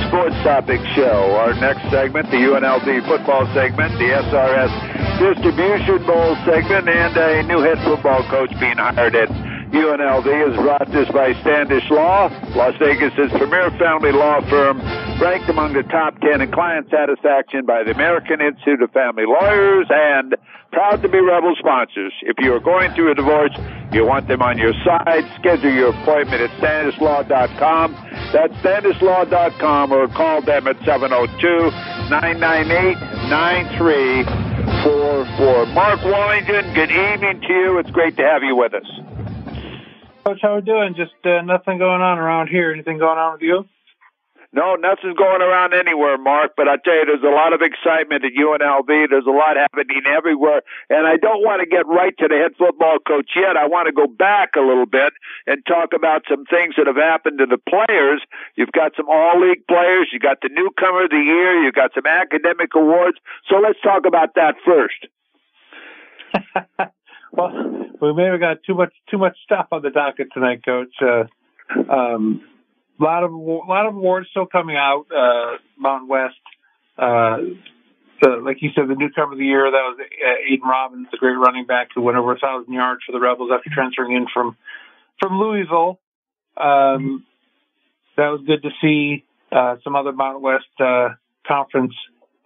Sports 0.09 0.37
Topic 0.41 0.81
Show. 0.95 1.37
Our 1.37 1.53
next 1.61 1.83
segment, 1.91 2.31
the 2.31 2.41
UNLV 2.41 2.89
football 3.07 3.45
segment, 3.53 3.93
the 3.99 4.17
SRS 4.17 4.73
Distribution 5.19 6.07
Bowl 6.07 6.37
segment, 6.47 6.89
and 6.89 7.17
a 7.17 7.43
new 7.45 7.61
head 7.61 7.79
football 7.85 8.23
coach 8.31 8.53
being 8.61 8.79
hired 8.79 9.15
at 9.15 9.29
UNLV 9.29 10.29
is 10.49 10.57
brought 10.57 10.87
to 10.89 11.03
us 11.03 11.11
by 11.13 11.35
Standish 11.43 11.91
Law, 11.91 12.31
Las 12.55 12.75
Vegas' 12.79 13.29
premier 13.37 13.71
family 13.77 14.13
law 14.13 14.41
firm, 14.49 14.81
ranked 15.21 15.49
among 15.49 15.73
the 15.73 15.83
top 15.85 16.21
10 16.21 16.41
in 16.41 16.51
client 16.53 16.89
satisfaction 16.91 17.65
by 17.65 17.83
the 17.83 17.93
American 17.93 18.41
Institute 18.41 18.83
of 18.83 18.91
Family 18.93 19.25
Lawyers, 19.27 19.87
and 19.91 20.37
proud 20.73 21.03
to 21.03 21.09
be 21.09 21.19
Rebel 21.19 21.55
sponsors. 21.59 22.13
If 22.23 22.37
you 22.39 22.55
are 22.55 22.61
going 22.61 22.93
through 22.93 23.13
a 23.13 23.15
divorce, 23.15 23.53
you 23.93 24.05
want 24.05 24.29
them 24.29 24.43
on 24.43 24.59
your 24.59 24.75
side, 24.85 25.25
schedule 25.39 25.73
your 25.73 25.91
appointment 25.91 26.43
at 26.43 26.51
StandishLaw.com. 26.61 27.93
That's 28.33 28.55
StandishLaw.com 28.55 29.93
or 29.93 30.09
call 30.09 30.43
them 30.43 30.67
at 30.69 30.77
702 30.85 31.71
998 32.11 32.97
93 33.31 34.25
four 34.83 35.25
four. 35.37 35.67
Mark 35.67 36.05
Wallington, 36.05 36.75
good 36.75 36.91
evening 36.91 37.41
to 37.41 37.53
you. 37.53 37.79
It's 37.79 37.91
great 37.91 38.17
to 38.19 38.23
have 38.23 38.43
you 38.43 38.55
with 38.55 38.75
us. 38.75 38.87
Coach, 40.25 40.39
how 40.43 40.55
are 40.55 40.57
we 40.57 40.63
doing? 40.63 40.95
Just 40.97 41.15
uh, 41.25 41.43
nothing 41.43 41.79
going 41.79 42.03
on 42.03 42.19
around 42.19 42.49
here. 42.49 42.73
Anything 42.73 42.99
going 42.99 43.19
on 43.19 43.35
with 43.35 43.43
you? 43.43 43.65
No, 44.57 44.73
nothing's 44.75 45.21
going 45.21 45.43
around 45.45 45.75
anywhere, 45.75 46.17
Mark, 46.17 46.53
but 46.57 46.67
I 46.67 46.81
tell 46.81 46.97
you, 46.97 47.05
there's 47.05 47.29
a 47.29 47.37
lot 47.37 47.53
of 47.53 47.61
excitement 47.61 48.25
at 48.25 48.33
UNLV. 48.33 48.89
There's 48.89 49.29
a 49.29 49.37
lot 49.37 49.61
happening 49.61 50.09
everywhere. 50.09 50.63
And 50.89 51.07
I 51.07 51.21
don't 51.21 51.45
want 51.45 51.61
to 51.61 51.69
get 51.69 51.85
right 51.87 52.17
to 52.17 52.27
the 52.27 52.41
head 52.41 52.57
football 52.57 52.97
coach 53.07 53.37
yet. 53.37 53.61
I 53.61 53.69
want 53.69 53.85
to 53.85 53.93
go 53.93 54.07
back 54.09 54.57
a 54.57 54.65
little 54.65 54.87
bit 54.89 55.13
and 55.47 55.61
talk 55.69 55.93
about 55.93 56.25
some 56.25 56.47
things 56.49 56.73
that 56.81 56.87
have 56.87 56.97
happened 56.97 57.37
to 57.45 57.47
the 57.47 57.61
players. 57.69 58.25
You've 58.57 58.73
got 58.73 58.97
some 58.97 59.13
all 59.13 59.39
league 59.45 59.67
players. 59.69 60.09
You 60.11 60.19
got 60.19 60.41
the 60.41 60.49
newcomer 60.49 61.05
of 61.05 61.11
the 61.11 61.21
year. 61.21 61.63
You've 61.63 61.77
got 61.77 61.93
some 61.93 62.07
academic 62.09 62.73
awards. 62.75 63.19
So 63.53 63.57
let's 63.61 63.81
talk 63.85 64.09
about 64.09 64.41
that 64.41 64.57
first. 64.65 65.05
well, 67.31 67.53
we 68.01 68.15
may 68.15 68.25
have 68.33 68.41
got 68.41 68.65
too 68.65 68.75
much, 68.75 68.95
too 69.11 69.19
much 69.19 69.37
stuff 69.45 69.69
on 69.71 69.83
the 69.83 69.91
docket 69.91 70.29
tonight, 70.33 70.65
coach. 70.65 70.97
Uh, 71.05 71.29
um, 71.93 72.41
a 72.99 73.03
lot 73.03 73.25
of 73.25 73.33
a 73.33 73.37
lot 73.37 73.87
of 73.87 73.95
awards 73.97 74.29
still 74.31 74.47
coming 74.47 74.77
out. 74.77 75.07
Uh, 75.11 75.59
Mountain 75.79 76.09
West, 76.09 76.35
uh, 76.99 77.39
so, 78.23 78.31
like 78.31 78.59
you 78.63 78.71
said, 78.75 78.89
the 78.89 78.95
newcomer 78.95 79.33
of 79.33 79.39
the 79.39 79.45
year, 79.45 79.71
that 79.71 79.71
was 79.71 79.99
uh, 80.01 80.53
Aidan 80.53 80.69
Robbins, 80.69 81.09
the 81.11 81.19
great 81.19 81.37
running 81.37 81.67
back 81.67 81.89
who 81.95 82.01
went 82.01 82.17
over 82.17 82.33
a 82.33 82.39
thousand 82.39 82.73
yards 82.73 83.03
for 83.05 83.13
the 83.13 83.21
Rebels 83.21 83.51
after 83.53 83.71
transferring 83.73 84.17
in 84.17 84.27
from 84.33 84.57
from 85.21 85.39
Louisville. 85.39 86.01
Um, 86.57 87.25
that 88.17 88.29
was 88.29 88.41
good 88.47 88.63
to 88.63 88.71
see. 88.81 89.25
Uh, 89.53 89.77
some 89.85 89.95
other 89.95 90.13
Mountain 90.13 90.43
West 90.43 90.65
uh, 90.81 91.11
Conference 91.47 91.95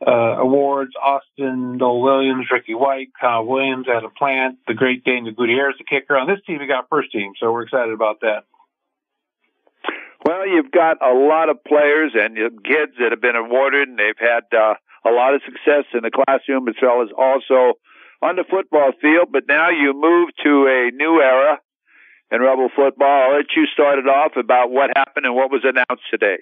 uh, 0.05 0.11
awards: 0.11 0.93
Austin 1.01 1.79
Dole 1.79 2.03
Williams, 2.03 2.47
Ricky 2.51 2.75
White, 2.75 3.11
Kyle 3.21 3.45
Williams, 3.45 3.87
Adam 3.89 4.11
Plant, 4.17 4.59
the 4.67 4.75
great 4.75 5.05
Daniel 5.05 5.35
Gutierrez, 5.35 5.77
the 5.79 5.85
kicker. 5.85 6.17
On 6.17 6.27
this 6.27 6.41
team, 6.47 6.59
He 6.61 6.67
got 6.67 6.89
first 6.89 7.13
team, 7.13 7.33
so 7.39 7.53
we're 7.53 7.63
excited 7.63 7.95
about 7.95 8.21
that. 8.21 8.45
Well, 10.25 10.47
you've 10.47 10.71
got 10.71 10.99
a 11.01 11.15
lot 11.15 11.49
of 11.49 11.65
players 11.65 12.13
and 12.15 12.37
kids 12.37 12.93
that 12.99 13.11
have 13.11 13.21
been 13.21 13.37
awarded, 13.37 13.89
and 13.89 13.99
they've 13.99 14.19
had 14.19 14.45
uh, 14.57 14.75
a 15.05 15.11
lot 15.11 15.35
of 15.35 15.41
success 15.45 15.85
in 15.95 16.01
the 16.03 16.11
classroom 16.11 16.69
as 16.69 16.75
well 16.81 17.03
as 17.03 17.09
also 17.17 17.79
on 18.21 18.37
the 18.37 18.45
football 18.49 18.93
field. 19.01 19.29
But 19.33 19.45
now 19.49 19.71
you 19.71 19.95
move 19.95 20.29
to 20.45 20.67
a 20.67 20.91
new 20.95 21.21
era 21.21 21.59
in 22.31 22.41
Rebel 22.41 22.69
football. 22.75 23.31
I'll 23.31 23.37
let 23.37 23.47
you 23.57 23.67
start 23.73 23.99
it 23.99 24.07
off 24.07 24.33
about 24.37 24.71
what 24.71 24.91
happened 24.95 25.27
and 25.27 25.35
what 25.35 25.51
was 25.51 25.65
announced 25.65 26.05
today. 26.11 26.39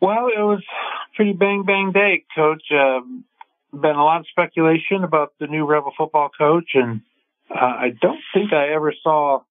Well, 0.00 0.28
it 0.28 0.40
was 0.40 0.62
pretty 1.14 1.32
bang 1.32 1.64
bang 1.66 1.92
day, 1.92 2.24
Coach. 2.34 2.62
Uh, 2.72 3.00
been 3.72 3.96
a 3.96 4.04
lot 4.04 4.20
of 4.20 4.26
speculation 4.28 5.04
about 5.04 5.34
the 5.38 5.46
new 5.46 5.66
Rebel 5.66 5.92
football 5.96 6.30
coach, 6.36 6.70
and 6.74 7.02
uh, 7.50 7.58
I 7.58 7.90
don't 8.00 8.20
think 8.32 8.52
I 8.52 8.72
ever 8.72 8.94
saw 9.02 9.42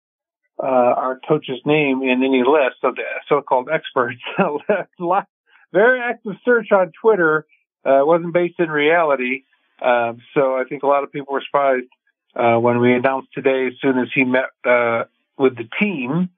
uh, 0.62 0.66
our 0.66 1.20
coach's 1.28 1.62
name 1.66 2.02
in 2.04 2.24
any 2.24 2.44
list 2.44 2.84
of 2.84 2.96
the 2.96 3.04
so-called 3.28 3.70
experts. 3.72 4.20
Very 5.72 6.02
active 6.02 6.34
search 6.44 6.72
on 6.72 6.92
Twitter. 7.02 7.46
Uh, 7.86 8.02
wasn't 8.04 8.34
based 8.34 8.60
in 8.60 8.70
reality. 8.70 9.44
Um, 9.82 10.20
so 10.34 10.56
I 10.56 10.64
think 10.68 10.84
a 10.84 10.88
lot 10.88 11.04
of 11.04 11.12
people 11.12 11.34
were 11.34 11.44
surprised 11.46 11.88
uh, 12.36 12.58
when 12.58 12.80
we 12.80 12.94
announced 12.94 13.30
today. 13.34 13.68
As 13.68 13.74
soon 13.82 13.98
as 13.98 14.10
he 14.14 14.26
met 14.26 14.50
uh, 14.66 15.06
with 15.38 15.56
the 15.56 15.70
team, 15.80 16.30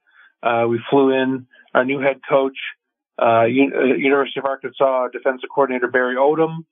uh, 0.44 0.66
we 0.70 0.80
flew 0.90 1.12
in 1.12 1.48
our 1.74 1.84
new 1.84 2.00
head 2.00 2.20
coach, 2.28 2.58
uh, 3.22 3.46
U- 3.46 3.74
uh, 3.76 3.84
University 3.96 4.40
of 4.40 4.46
Arkansas 4.46 5.08
defensive 5.08 5.50
coordinator 5.54 5.88
Barry 5.88 6.16
Odom, 6.16 6.66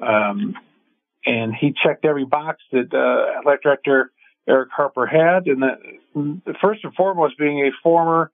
um, 0.00 0.56
and 1.26 1.54
he 1.54 1.72
checked 1.72 2.04
every 2.04 2.24
box 2.24 2.62
that 2.70 2.94
athletic 3.38 3.62
director 3.62 4.12
Erick 4.50 4.70
Harper 4.72 5.06
had, 5.06 5.46
and 5.46 5.62
the, 5.62 6.54
first 6.60 6.82
and 6.82 6.92
foremost 6.94 7.38
being 7.38 7.60
a 7.60 7.70
former 7.82 8.30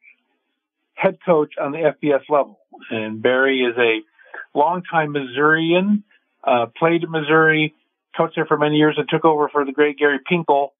head 0.95 1.19
coach 1.25 1.55
on 1.61 1.73
the 1.73 1.79
FBS 1.79 2.23
level. 2.31 2.59
And 2.91 3.23
Barry 3.23 3.61
is 3.61 3.77
a 3.77 4.01
longtime 4.59 5.13
Missourian, 5.13 6.05
uh, 6.43 6.67
played 6.77 7.05
in 7.05 7.11
Missouri, 7.11 7.75
coached 8.17 8.37
there 8.37 8.47
for 8.47 8.57
many 8.57 8.77
years, 8.77 8.97
and 8.97 9.07
took 9.09 9.25
over 9.25 9.49
for 9.49 9.65
the 9.67 9.73
great 9.73 9.99
Gary 9.99 10.19
Pinkel, 10.31 10.71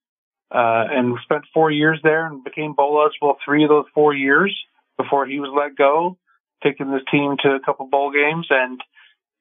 uh, 0.49 0.85
and 0.89 1.15
spent 1.23 1.43
four 1.53 1.69
years 1.69 1.99
there 2.03 2.25
and 2.25 2.43
became 2.43 2.73
bowl 2.73 2.99
eligible 2.99 3.37
three 3.45 3.63
of 3.63 3.69
those 3.69 3.85
four 3.93 4.13
years 4.13 4.55
before 4.97 5.27
he 5.27 5.39
was 5.39 5.51
let 5.55 5.75
go, 5.77 6.17
taking 6.63 6.91
this 6.91 7.03
team 7.11 7.35
to 7.43 7.49
a 7.49 7.59
couple 7.59 7.85
bowl 7.85 8.11
games 8.11 8.47
and 8.49 8.81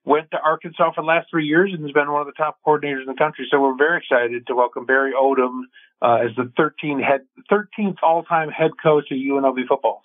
went 0.07 0.31
to 0.31 0.39
Arkansas 0.39 0.93
for 0.95 1.03
the 1.03 1.07
last 1.07 1.27
three 1.29 1.45
years 1.45 1.71
and 1.75 1.83
has 1.83 1.93
been 1.93 2.11
one 2.11 2.23
of 2.23 2.27
the 2.27 2.39
top 2.39 2.59
coordinators 2.65 3.03
in 3.03 3.07
the 3.07 3.19
country. 3.19 3.47
So 3.51 3.61
we're 3.61 3.77
very 3.77 3.99
excited 3.99 4.47
to 4.47 4.55
welcome 4.55 4.87
Barry 4.87 5.13
Odom 5.13 5.63
uh, 6.01 6.25
as 6.25 6.31
the 6.37 6.51
13 6.57 7.03
head, 7.03 7.27
13th 7.51 7.97
all-time 8.03 8.49
head 8.49 8.71
coach 8.81 9.11
of 9.11 9.19
UNLV 9.19 9.67
football. 9.69 10.03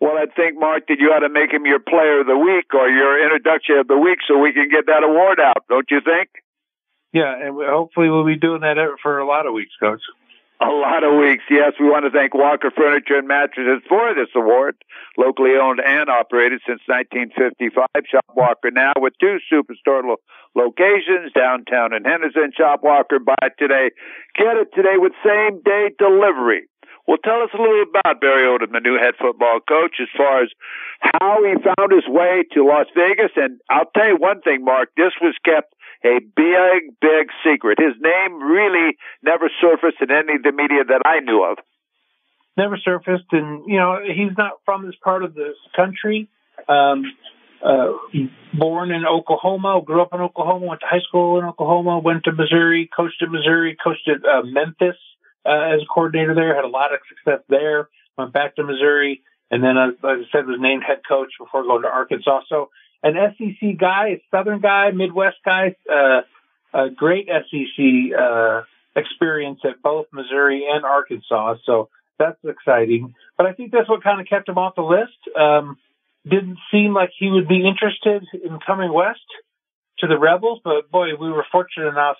Well, 0.00 0.16
I 0.16 0.26
think, 0.34 0.58
Mark, 0.58 0.88
that 0.88 0.96
you 0.98 1.08
ought 1.08 1.20
to 1.20 1.28
make 1.28 1.52
him 1.52 1.66
your 1.66 1.78
player 1.78 2.20
of 2.20 2.26
the 2.26 2.36
week 2.36 2.72
or 2.74 2.88
your 2.88 3.22
introduction 3.22 3.76
of 3.76 3.88
the 3.88 3.96
week 3.96 4.18
so 4.26 4.38
we 4.38 4.52
can 4.52 4.68
get 4.68 4.86
that 4.86 5.04
award 5.04 5.38
out, 5.38 5.64
don't 5.68 5.86
you 5.90 6.00
think? 6.00 6.30
Yeah, 7.12 7.30
and 7.30 7.54
hopefully 7.62 8.10
we'll 8.10 8.26
be 8.26 8.36
doing 8.36 8.62
that 8.62 8.76
for 9.02 9.18
a 9.18 9.26
lot 9.26 9.46
of 9.46 9.52
weeks, 9.52 9.72
Coach. 9.78 10.00
A 10.64 10.72
lot 10.72 11.04
of 11.04 11.20
weeks, 11.20 11.44
yes. 11.50 11.76
We 11.78 11.90
want 11.92 12.08
to 12.08 12.10
thank 12.10 12.32
Walker 12.32 12.72
Furniture 12.72 13.20
and 13.20 13.28
Mattresses 13.28 13.84
for 13.86 14.14
this 14.14 14.32
award. 14.34 14.80
Locally 15.18 15.60
owned 15.60 15.78
and 15.84 16.08
operated 16.08 16.62
since 16.64 16.80
1955. 16.88 17.84
Shop 18.08 18.24
Walker 18.34 18.70
now 18.72 18.94
with 18.96 19.12
two 19.20 19.36
superstore 19.52 20.00
lo- 20.08 20.24
locations 20.56 21.36
downtown 21.36 21.92
in 21.92 22.04
Henderson. 22.04 22.48
Shop 22.56 22.80
Walker, 22.82 23.18
buy 23.18 23.36
it 23.42 23.52
today. 23.58 23.90
Get 24.40 24.56
it 24.56 24.72
today 24.72 24.96
with 24.96 25.12
same 25.20 25.60
day 25.60 25.92
delivery. 25.98 26.64
Well, 27.06 27.18
tell 27.20 27.42
us 27.42 27.52
a 27.52 27.60
little 27.60 27.84
about 27.84 28.22
Barry 28.22 28.48
Odom, 28.48 28.72
the 28.72 28.80
new 28.80 28.96
head 28.96 29.20
football 29.20 29.60
coach, 29.60 30.00
as 30.00 30.08
far 30.16 30.40
as 30.42 30.48
how 31.20 31.44
he 31.44 31.60
found 31.60 31.92
his 31.92 32.08
way 32.08 32.44
to 32.56 32.64
Las 32.64 32.86
Vegas. 32.96 33.36
And 33.36 33.60
I'll 33.68 33.90
tell 33.94 34.08
you 34.08 34.16
one 34.16 34.40
thing, 34.40 34.64
Mark, 34.64 34.88
this 34.96 35.12
was 35.20 35.36
kept 35.44 35.73
a 36.04 36.20
big, 36.20 37.00
big 37.00 37.28
secret. 37.44 37.78
His 37.78 37.94
name 38.00 38.42
really 38.42 38.96
never 39.22 39.50
surfaced 39.60 40.02
in 40.02 40.10
any 40.10 40.36
of 40.36 40.42
the 40.42 40.52
media 40.52 40.84
that 40.84 41.02
I 41.04 41.20
knew 41.20 41.42
of. 41.44 41.58
Never 42.56 42.76
surfaced, 42.76 43.32
and 43.32 43.64
you 43.66 43.76
know 43.76 43.98
he's 44.04 44.36
not 44.38 44.60
from 44.64 44.86
this 44.86 44.94
part 45.02 45.24
of 45.24 45.34
the 45.34 45.54
country. 45.74 46.28
Um, 46.68 47.04
uh, 47.64 47.92
born 48.52 48.92
in 48.92 49.06
Oklahoma, 49.06 49.80
grew 49.84 50.02
up 50.02 50.10
in 50.12 50.20
Oklahoma, 50.20 50.66
went 50.66 50.80
to 50.82 50.86
high 50.86 51.00
school 51.00 51.38
in 51.38 51.44
Oklahoma, 51.46 51.98
went 51.98 52.24
to 52.24 52.32
Missouri, 52.32 52.88
coached 52.94 53.22
at 53.22 53.30
Missouri, 53.30 53.76
coached 53.82 54.06
at 54.06 54.24
uh, 54.24 54.42
Memphis 54.44 54.96
uh, 55.46 55.74
as 55.74 55.80
a 55.82 55.86
coordinator 55.86 56.34
there, 56.34 56.54
had 56.54 56.64
a 56.64 56.68
lot 56.68 56.92
of 56.92 57.00
success 57.08 57.40
there. 57.48 57.88
Went 58.16 58.32
back 58.32 58.54
to 58.56 58.62
Missouri, 58.62 59.22
and 59.50 59.62
then, 59.62 59.76
as 59.76 59.94
I 60.04 60.22
said, 60.30 60.46
was 60.46 60.58
named 60.60 60.84
head 60.86 61.00
coach 61.08 61.32
before 61.38 61.64
going 61.64 61.82
to 61.82 61.88
Arkansas. 61.88 62.42
So 62.48 62.70
an 63.04 63.14
SEC 63.36 63.78
guy, 63.78 64.08
a 64.08 64.22
Southern 64.30 64.60
guy, 64.60 64.90
Midwest 64.90 65.36
guy, 65.44 65.76
uh, 65.92 66.22
a 66.72 66.90
great 66.90 67.28
SEC 67.28 68.18
uh, 68.18 68.62
experience 68.96 69.60
at 69.64 69.82
both 69.82 70.06
Missouri 70.10 70.64
and 70.68 70.84
Arkansas. 70.84 71.56
So 71.66 71.90
that's 72.18 72.38
exciting. 72.42 73.14
But 73.36 73.46
I 73.46 73.52
think 73.52 73.72
that's 73.72 73.88
what 73.88 74.02
kind 74.02 74.20
of 74.20 74.26
kept 74.26 74.48
him 74.48 74.56
off 74.56 74.74
the 74.74 74.82
list. 74.82 75.36
Um, 75.38 75.76
didn't 76.24 76.58
seem 76.72 76.94
like 76.94 77.10
he 77.18 77.30
would 77.30 77.46
be 77.46 77.68
interested 77.68 78.26
in 78.32 78.58
coming 78.66 78.92
west 78.92 79.20
to 79.98 80.06
the 80.06 80.18
Rebels, 80.18 80.60
but 80.64 80.90
boy, 80.90 81.08
we 81.20 81.30
were 81.30 81.44
fortunate 81.52 81.88
enough 81.88 82.16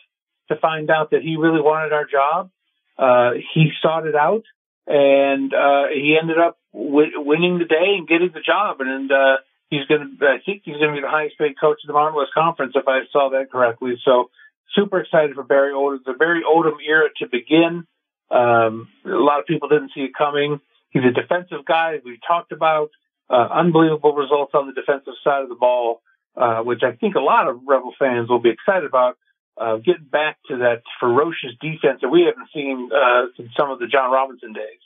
to 0.49 0.57
find 0.57 0.91
out 0.91 1.13
that 1.13 1.23
he 1.23 1.37
really 1.37 1.63
wanted 1.63 1.95
our 1.95 2.05
job. 2.05 2.51
Uh, 2.99 3.31
he 3.55 3.71
sought 3.81 4.07
it 4.07 4.15
out 4.15 4.45
and, 4.87 5.53
uh, 5.55 5.85
he 5.93 6.17
ended 6.21 6.39
up 6.39 6.59
w- 6.75 7.19
winning 7.21 7.59
the 7.59 7.65
day 7.65 7.97
and 7.97 8.07
getting 8.07 8.31
the 8.35 8.41
job. 8.41 8.81
And, 8.81 8.91
and 8.91 9.11
uh, 9.11 9.37
he's 9.71 9.87
going 9.87 10.19
to, 10.19 10.27
I 10.27 10.39
think 10.45 10.63
he's 10.65 10.77
going 10.77 10.91
to 10.91 10.97
be 10.97 11.01
the 11.01 11.11
highest 11.11 11.39
paid 11.39 11.59
coach 11.61 11.79
in 11.83 11.89
the 11.89 11.95
Mountain 11.95 12.17
West 12.17 12.33
Conference, 12.35 12.73
if 12.75 12.87
I 12.87 13.01
saw 13.13 13.31
that 13.31 13.51
correctly. 13.51 13.95
So 14.05 14.31
super 14.75 15.01
excited 15.01 15.35
for 15.35 15.43
Barry 15.43 15.73
Odom, 15.73 16.05
the 16.05 16.15
Barry 16.15 16.43
Odom 16.43 16.77
era 16.87 17.09
to 17.19 17.27
begin. 17.29 17.87
Um, 18.31 18.89
a 19.05 19.11
lot 19.11 19.41
of 19.41 19.47
people 19.47 19.69
didn't 19.69 19.93
see 19.95 20.03
it 20.03 20.13
coming. 20.17 20.61
He's 20.91 21.03
a 21.05 21.11
defensive 21.11 21.65
guy 21.67 22.01
we 22.05 22.19
talked 22.27 22.53
about. 22.53 22.91
Uh, 23.29 23.49
unbelievable 23.51 24.15
results 24.15 24.53
on 24.55 24.67
the 24.67 24.73
defensive 24.73 25.15
side 25.25 25.43
of 25.43 25.49
the 25.49 25.55
ball, 25.55 26.03
uh, 26.37 26.61
which 26.61 26.83
I 26.83 26.93
think 26.93 27.15
a 27.15 27.21
lot 27.21 27.49
of 27.49 27.61
Rebel 27.67 27.95
fans 27.99 28.29
will 28.29 28.41
be 28.41 28.51
excited 28.51 28.85
about. 28.85 29.17
Uh, 29.57 29.77
getting 29.77 30.05
back 30.11 30.37
to 30.49 30.59
that 30.59 30.83
ferocious 30.99 31.53
defense 31.61 32.01
that 32.03 32.09
we 32.09 32.27
haven't 32.27 32.49
seen 32.53 32.91
uh, 32.93 33.27
since 33.37 33.49
some 33.57 33.71
of 33.71 33.79
the 33.79 33.87
John 33.87 34.11
Robinson 34.11 34.53
days. 34.53 34.84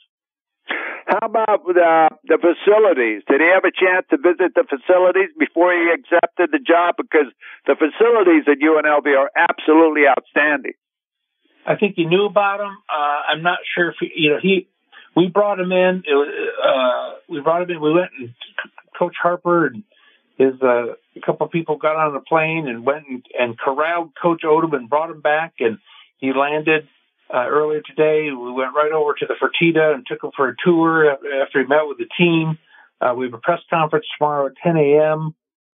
How 1.07 1.25
about 1.25 1.65
the, 1.65 2.09
the 2.25 2.37
facilities? 2.37 3.23
Did 3.27 3.41
he 3.41 3.47
have 3.49 3.65
a 3.65 3.73
chance 3.73 4.05
to 4.11 4.17
visit 4.17 4.53
the 4.53 4.63
facilities 4.69 5.33
before 5.39 5.73
he 5.73 5.89
accepted 5.89 6.49
the 6.51 6.59
job? 6.59 6.95
Because 6.97 7.33
the 7.65 7.75
facilities 7.75 8.45
at 8.45 8.61
UNLV 8.61 9.07
are 9.17 9.31
absolutely 9.35 10.03
outstanding. 10.07 10.77
I 11.65 11.75
think 11.75 11.95
he 11.95 12.05
knew 12.05 12.25
about 12.25 12.61
him. 12.61 12.77
Uh, 12.89 13.19
I'm 13.33 13.41
not 13.41 13.59
sure 13.75 13.89
if 13.89 13.95
he, 13.99 14.11
you 14.15 14.29
know 14.31 14.39
he. 14.41 14.67
We 15.15 15.27
brought 15.27 15.59
him 15.59 15.71
in. 15.71 16.03
It 16.05 16.13
was, 16.13 16.29
uh, 16.29 17.19
we 17.27 17.41
brought 17.41 17.63
him 17.63 17.71
in. 17.71 17.81
We 17.81 17.93
went 17.93 18.11
and 18.17 18.33
Coach 18.97 19.15
Harper 19.21 19.67
and 19.67 19.83
his 20.37 20.53
uh, 20.61 20.93
a 21.15 21.25
couple 21.25 21.45
of 21.45 21.51
people 21.51 21.77
got 21.77 21.95
on 21.95 22.13
the 22.13 22.21
plane 22.21 22.67
and 22.67 22.85
went 22.85 23.05
and, 23.09 23.23
and 23.37 23.57
corralled 23.57 24.11
Coach 24.21 24.41
Odom 24.45 24.73
and 24.73 24.89
brought 24.89 25.09
him 25.09 25.21
back, 25.21 25.55
and 25.59 25.79
he 26.17 26.31
landed 26.33 26.87
uh, 27.33 27.45
earlier 27.47 27.81
today. 27.81 28.29
We 28.31 28.51
went 28.51 28.75
right 28.75 28.91
over 28.91 29.13
to 29.13 29.25
the 29.25 29.35
Fertitta 29.35 29.93
and 29.93 30.05
took 30.05 30.23
him 30.23 30.31
for 30.35 30.49
a 30.49 30.55
tour 30.63 31.11
after 31.11 31.61
he 31.61 31.67
met 31.67 31.87
with 31.87 31.97
the 31.97 32.07
team. 32.17 32.57
Uh, 33.01 33.13
we 33.15 33.25
have 33.25 33.33
a 33.33 33.39
press 33.39 33.61
conference 33.69 34.05
tomorrow 34.17 34.47
at 34.47 34.53
10 34.63 34.77
a.m. 34.77 35.35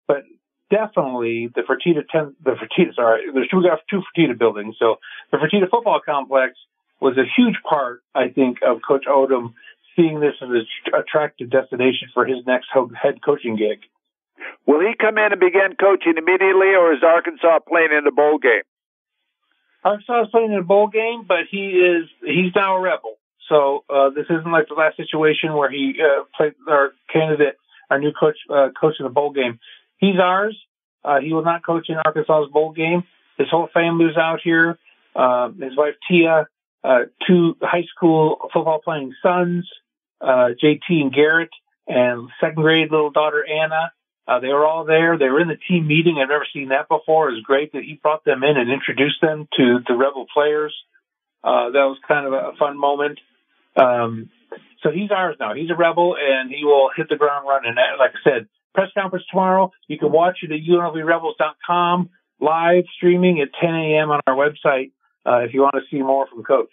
But 0.08 0.24
definitely 0.70 1.50
the 1.54 1.62
Fertitta 1.62 2.02
10, 2.10 2.36
the 2.42 2.52
Fertitta, 2.52 2.94
sorry, 2.94 3.22
there's 3.32 3.48
two, 3.48 3.58
we 3.58 3.64
got 3.64 3.80
two 3.88 4.02
Fertitta 4.16 4.38
buildings. 4.38 4.76
So 4.78 4.96
the 5.30 5.38
Fertitta 5.38 5.70
football 5.70 6.00
complex 6.04 6.54
was 7.00 7.16
a 7.18 7.24
huge 7.36 7.56
part, 7.68 8.02
I 8.14 8.28
think, 8.28 8.58
of 8.66 8.80
Coach 8.86 9.04
Odom 9.08 9.54
seeing 9.96 10.20
this 10.20 10.34
as 10.40 10.48
an 10.48 10.66
attractive 10.98 11.50
destination 11.50 12.08
for 12.14 12.24
his 12.24 12.46
next 12.46 12.68
head 12.72 13.22
coaching 13.24 13.56
gig. 13.56 13.80
Will 14.66 14.80
he 14.80 14.94
come 14.98 15.18
in 15.18 15.32
and 15.32 15.40
begin 15.40 15.76
coaching 15.78 16.14
immediately, 16.16 16.74
or 16.74 16.94
is 16.94 17.02
Arkansas 17.02 17.60
playing 17.68 17.90
in 17.96 18.04
the 18.04 18.10
bowl 18.10 18.38
game? 18.38 18.62
Arkansas 19.84 20.22
is 20.22 20.28
playing 20.30 20.52
in 20.52 20.58
a 20.58 20.62
bowl 20.62 20.88
game, 20.88 21.24
but 21.26 21.48
he 21.50 21.70
is 21.70 22.08
he's 22.20 22.54
now 22.54 22.76
a 22.76 22.80
rebel. 22.80 23.18
So 23.48 23.84
uh, 23.90 24.10
this 24.10 24.26
isn't 24.30 24.50
like 24.50 24.68
the 24.68 24.74
last 24.74 24.96
situation 24.96 25.54
where 25.54 25.70
he 25.70 25.94
uh, 26.00 26.24
played 26.36 26.54
our 26.68 26.92
candidate, 27.12 27.56
our 27.90 27.98
new 27.98 28.12
coach, 28.12 28.36
uh, 28.48 28.68
coach 28.80 28.94
in 28.98 29.04
the 29.04 29.10
bowl 29.10 29.32
game. 29.32 29.58
He's 29.98 30.18
ours. 30.20 30.56
Uh, 31.04 31.20
he 31.20 31.32
will 31.32 31.44
not 31.44 31.64
coach 31.64 31.86
in 31.88 31.96
Arkansas's 31.96 32.50
bowl 32.52 32.72
game. 32.72 33.02
His 33.38 33.48
whole 33.50 33.68
family's 33.74 34.16
out 34.16 34.40
here. 34.42 34.78
Uh, 35.14 35.50
his 35.50 35.76
wife 35.76 35.94
Tia, 36.08 36.46
uh, 36.84 36.98
two 37.26 37.56
high 37.60 37.84
school 37.94 38.48
football 38.52 38.80
playing 38.82 39.14
sons, 39.22 39.68
uh, 40.20 40.50
JT 40.62 40.80
and 40.88 41.12
Garrett, 41.12 41.50
and 41.86 42.28
second 42.40 42.62
grade 42.62 42.90
little 42.90 43.10
daughter 43.10 43.44
Anna. 43.46 43.92
Uh, 44.26 44.40
they 44.40 44.48
were 44.48 44.66
all 44.66 44.84
there. 44.84 45.18
They 45.18 45.28
were 45.28 45.40
in 45.40 45.48
the 45.48 45.58
team 45.68 45.86
meeting. 45.86 46.18
I've 46.22 46.28
never 46.28 46.46
seen 46.52 46.68
that 46.68 46.88
before. 46.88 47.28
It 47.28 47.34
was 47.34 47.42
great 47.42 47.72
that 47.72 47.82
he 47.82 47.98
brought 48.00 48.24
them 48.24 48.44
in 48.44 48.56
and 48.56 48.70
introduced 48.70 49.20
them 49.20 49.48
to 49.56 49.80
the 49.86 49.94
Rebel 49.94 50.26
players. 50.32 50.74
Uh, 51.42 51.70
that 51.70 51.86
was 51.90 51.98
kind 52.06 52.26
of 52.26 52.32
a 52.32 52.52
fun 52.58 52.78
moment. 52.78 53.18
Um, 53.76 54.30
so 54.82 54.90
he's 54.90 55.10
ours 55.10 55.36
now. 55.40 55.54
He's 55.54 55.70
a 55.70 55.74
Rebel 55.74 56.16
and 56.20 56.50
he 56.50 56.64
will 56.64 56.90
hit 56.96 57.08
the 57.08 57.16
ground 57.16 57.46
running. 57.48 57.74
Like 57.98 58.12
I 58.14 58.30
said, 58.30 58.48
press 58.74 58.90
conference 58.94 59.26
tomorrow. 59.30 59.72
You 59.88 59.98
can 59.98 60.12
watch 60.12 60.38
it 60.42 60.52
at 60.52 60.60
unlvrebels.com 60.60 62.10
live 62.40 62.84
streaming 62.96 63.40
at 63.40 63.48
10 63.60 63.74
a.m. 63.74 64.10
on 64.10 64.20
our 64.26 64.34
website 64.34 64.90
uh, 65.24 65.38
if 65.46 65.54
you 65.54 65.60
want 65.62 65.74
to 65.74 65.82
see 65.90 66.02
more 66.02 66.26
from 66.26 66.42
Coach. 66.42 66.70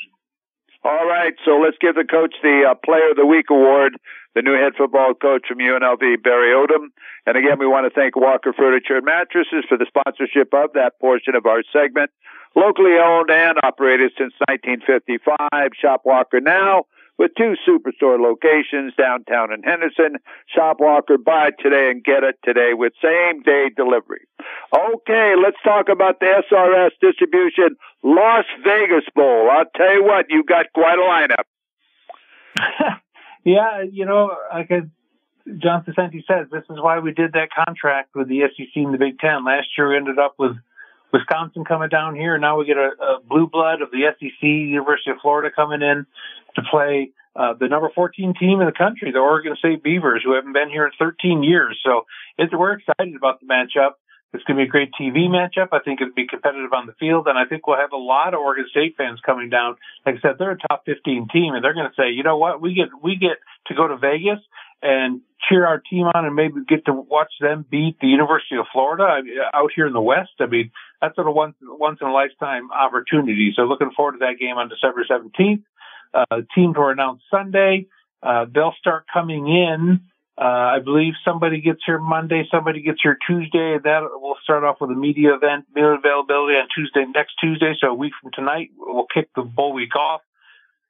All 0.84 1.06
right, 1.08 1.34
so 1.46 1.60
let's 1.60 1.78
give 1.80 1.96
the 1.96 2.06
coach 2.10 2.34
the 2.42 2.64
uh, 2.72 2.76
Player 2.84 3.12
of 3.12 3.18
the 3.18 3.26
Week 3.26 3.46
award, 3.52 3.98
the 4.36 4.42
new 4.42 4.54
head 4.54 4.74
football 4.78 5.14
coach 5.14 5.48
from 5.48 5.58
UNLV, 5.58 6.24
Barry 6.24 6.54
Odom. 6.54 6.90
And 7.26 7.38
again, 7.38 7.60
we 7.60 7.68
want 7.68 7.92
to 7.92 7.94
thank 7.94 8.16
Walker 8.16 8.54
Furniture 8.54 8.98
and 8.98 9.06
Mattresses 9.06 9.66
for 9.68 9.78
the 9.78 9.88
sponsorship 9.88 10.54
of 10.54 10.74
that 10.74 11.00
portion 11.02 11.36
of 11.36 11.46
our 11.46 11.64
segment. 11.74 12.12
Locally 12.56 12.98
owned 12.98 13.30
and 13.30 13.58
operated 13.64 14.12
since 14.18 14.34
1955, 14.48 15.72
Shop 15.80 16.02
Walker 16.06 16.42
now 16.42 16.86
with 17.20 17.32
two 17.38 17.54
superstore 17.68 18.18
locations 18.18 18.94
downtown 18.96 19.52
in 19.54 19.62
Henderson. 19.62 20.16
Shop 20.48 20.78
Walker, 20.80 21.18
buy 21.18 21.52
today 21.60 21.92
and 21.92 22.04
get 22.04 22.24
it 22.24 22.40
today 22.44 22.72
with 22.74 22.94
same 23.04 23.44
day 23.44 23.70
delivery. 23.76 24.26
Okay, 24.74 25.34
let's 25.36 25.58
talk 25.64 25.90
about 25.90 26.20
the 26.20 26.44
SRS 26.50 26.92
distribution 27.02 27.76
Las 28.04 28.46
Vegas 28.64 29.06
Bowl. 29.14 29.50
I'll 29.52 29.66
tell 29.76 29.94
you 29.94 30.04
what, 30.06 30.28
you 30.30 30.44
got 30.44 30.68
quite 30.74 30.98
a 30.98 31.02
lineup. 31.02 31.46
yeah, 33.44 33.84
you 33.90 34.06
know, 34.06 34.36
like 34.54 34.70
John 34.70 35.84
Saccenti 35.84 36.24
says, 36.28 36.48
this 36.52 36.64
is 36.70 36.78
why 36.80 37.00
we 37.00 37.12
did 37.14 37.34
that 37.34 37.50
contract 37.66 38.16
with 38.16 38.28
the 38.28 38.42
SEC 38.56 38.70
and 38.76 38.94
the 38.94 38.98
Big 38.98 39.20
Ten. 39.20 39.46
Last 39.46 39.68
year 39.78 39.90
we 39.90 39.98
ended 39.98 40.20
up 40.20 40.36
with 40.38 40.56
Wisconsin 41.12 41.66
coming 41.66 41.90
down 41.90 42.16
here. 42.16 42.38
Now 42.38 42.60
we 42.60 42.66
get 42.66 42.78
a, 42.78 42.92
a 43.02 43.20
blue 43.28 43.48
blood 43.48 43.82
of 43.82 43.92
the 43.92 44.04
SEC, 44.20 44.42
University 44.42 45.12
of 45.12 45.18
Florida 45.22 45.50
coming 45.54 45.82
in 45.82 46.06
to 46.56 46.62
play 46.70 47.12
uh, 47.36 47.54
the 47.60 47.68
number 47.68 47.90
14 47.94 48.34
team 48.40 48.60
in 48.60 48.68
the 48.68 48.74
country, 48.74 49.12
the 49.12 49.20
Oregon 49.20 49.56
State 49.58 49.82
Beavers, 49.84 50.22
who 50.24 50.36
haven't 50.36 50.54
been 50.54 50.70
here 50.70 50.86
in 50.86 50.92
13 51.00 51.44
years. 51.44 51.80
So 51.84 52.06
it's, 52.38 52.54
we're 52.54 52.74
excited 52.74 53.16
about 53.16 53.40
the 53.40 53.48
matchup. 53.48 53.94
It's 54.32 54.44
going 54.44 54.58
to 54.58 54.64
be 54.64 54.68
a 54.68 54.72
great 54.72 54.92
TV 54.94 55.26
matchup. 55.26 55.70
I 55.72 55.80
think 55.80 56.02
it'll 56.02 56.14
be 56.14 56.28
competitive 56.28 56.72
on 56.72 56.86
the 56.86 56.94
field, 57.00 57.26
and 57.28 57.38
I 57.38 57.46
think 57.46 57.66
we'll 57.66 57.78
have 57.78 57.94
a 57.94 57.98
lot 57.98 58.36
of 58.36 58.40
Oregon 58.40 58.68
State 58.70 58.96
fans 58.96 59.20
coming 59.26 59.50
down. 59.50 59.78
Like 60.06 60.16
I 60.18 60.22
said, 60.22 60.36
they're 60.38 60.52
a 60.52 60.58
top 60.58 60.84
15 60.86 61.28
team, 61.34 61.56
and 61.56 61.64
they're 61.64 61.74
going 61.74 61.90
to 61.90 61.96
say, 61.98 62.12
you 62.12 62.22
know 62.22 62.38
what, 62.38 62.62
we 62.62 62.76
get 62.76 62.90
we 63.02 63.16
get 63.16 63.42
to 63.68 63.74
go 63.74 63.88
to 63.88 63.98
Vegas 63.98 64.40
and 64.84 65.22
cheer 65.50 65.66
our 65.66 65.82
team 65.90 66.06
on, 66.14 66.26
and 66.26 66.36
maybe 66.36 66.62
get 66.68 66.86
to 66.86 66.94
watch 66.94 67.34
them 67.42 67.66
beat 67.70 67.98
the 68.02 68.08
University 68.08 68.58
of 68.58 68.66
Florida 68.72 69.22
out 69.54 69.72
here 69.76 69.88
in 69.88 69.94
the 69.94 70.02
West. 70.02 70.38
I 70.40 70.46
mean, 70.46 70.72
that's 71.02 71.18
of 71.18 71.26
once 71.28 71.56
once 71.62 71.98
in 72.00 72.08
a 72.08 72.14
lifetime 72.14 72.72
opportunity. 72.72 73.52
So 73.56 73.64
looking 73.64 73.92
forward 73.96 74.14
to 74.14 74.20
that 74.20 74.38
game 74.40 74.58
on 74.58 74.70
December 74.70 75.06
17th. 75.10 75.64
Uh, 76.14 76.42
teams 76.54 76.76
were 76.78 76.92
announced 76.92 77.24
Sunday. 77.32 77.88
Uh, 78.22 78.46
they'll 78.54 78.76
start 78.80 79.06
coming 79.12 79.48
in. 79.48 80.02
Uh, 80.40 80.78
I 80.78 80.80
believe 80.80 81.16
somebody 81.26 81.60
gets 81.60 81.82
here 81.86 82.00
Monday, 82.00 82.48
somebody 82.50 82.82
gets 82.82 83.00
here 83.04 83.18
Tuesday. 83.28 83.78
That 83.78 84.04
will 84.22 84.38
start 84.42 84.64
off 84.64 84.78
with 84.80 84.90
a 84.90 84.96
media 84.96 85.36
event, 85.36 85.66
media 85.76 85.92
availability 85.92 86.56
on 86.56 86.68
Tuesday, 86.74 87.04
next 87.14 87.34
Tuesday. 87.42 87.74
So 87.82 87.88
a 87.88 87.94
week 87.94 88.14
from 88.22 88.32
tonight, 88.32 88.70
we'll 88.78 89.08
kick 89.14 89.30
the 89.36 89.42
bowl 89.42 89.74
week 89.74 89.98
off. 89.98 90.22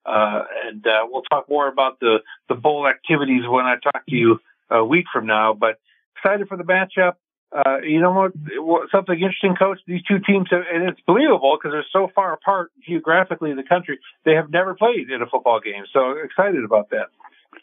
Uh, 0.05 0.43
and, 0.65 0.85
uh, 0.85 1.07
we'll 1.09 1.23
talk 1.23 1.49
more 1.49 1.67
about 1.67 1.99
the, 1.99 2.19
the 2.47 2.55
bowl 2.55 2.87
activities 2.87 3.41
when 3.47 3.65
I 3.65 3.77
talk 3.81 4.05
to 4.07 4.15
you 4.15 4.39
a 4.69 4.85
week 4.85 5.05
from 5.11 5.25
now, 5.25 5.53
but 5.53 5.79
excited 6.15 6.47
for 6.47 6.57
the 6.57 6.63
matchup. 6.63 7.15
Uh, 7.51 7.79
you 7.81 7.99
know 7.99 8.11
what? 8.11 8.89
Something 8.91 9.15
interesting, 9.15 9.55
coach. 9.55 9.79
These 9.87 10.03
two 10.03 10.19
teams, 10.19 10.47
have, 10.51 10.61
and 10.71 10.87
it's 10.87 11.01
believable 11.07 11.57
because 11.57 11.73
they're 11.73 11.85
so 11.91 12.11
far 12.13 12.33
apart 12.33 12.71
geographically 12.87 13.49
in 13.49 13.57
the 13.57 13.63
country. 13.63 13.99
They 14.25 14.35
have 14.35 14.51
never 14.51 14.75
played 14.75 15.09
in 15.09 15.23
a 15.23 15.25
football 15.25 15.59
game, 15.59 15.85
so 15.91 16.11
excited 16.23 16.63
about 16.63 16.91
that. 16.91 17.07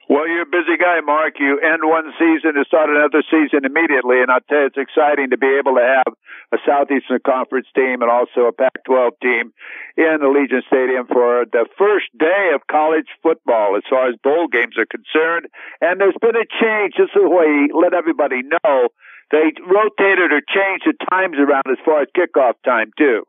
Well, 0.09 0.27
you're 0.27 0.47
a 0.47 0.51
busy 0.51 0.79
guy, 0.79 1.01
Mark. 1.03 1.35
You 1.39 1.59
end 1.59 1.83
one 1.83 2.11
season 2.19 2.55
to 2.55 2.65
start 2.67 2.91
another 2.91 3.23
season 3.27 3.67
immediately, 3.67 4.23
and 4.23 4.31
I'll 4.31 4.43
tell 4.47 4.67
you, 4.67 4.71
it's 4.71 4.79
exciting 4.79 5.31
to 5.31 5.39
be 5.39 5.59
able 5.59 5.75
to 5.79 5.83
have 5.83 6.15
a 6.55 6.59
Southeastern 6.63 7.19
Conference 7.27 7.67
team 7.75 8.03
and 8.03 8.11
also 8.11 8.47
a 8.47 8.55
Pac-12 8.55 9.19
team 9.23 9.53
in 9.99 10.23
Allegiant 10.23 10.67
Stadium 10.71 11.07
for 11.11 11.47
the 11.51 11.67
first 11.79 12.07
day 12.19 12.55
of 12.55 12.67
college 12.71 13.11
football 13.23 13.75
as 13.75 13.83
far 13.91 14.09
as 14.09 14.15
bowl 14.23 14.47
games 14.47 14.79
are 14.79 14.87
concerned. 14.87 15.51
And 15.81 16.01
there's 16.01 16.19
been 16.23 16.39
a 16.39 16.47
change. 16.47 16.95
This 16.99 17.11
is 17.11 17.19
the 17.19 17.27
way 17.27 17.71
let 17.75 17.95
everybody 17.95 18.43
know 18.47 18.95
they 19.31 19.51
rotated 19.59 20.31
or 20.31 20.43
changed 20.47 20.87
the 20.87 20.95
times 21.11 21.35
around 21.39 21.67
as 21.67 21.83
far 21.85 22.03
as 22.03 22.09
kickoff 22.15 22.55
time 22.65 22.91
too. 22.97 23.27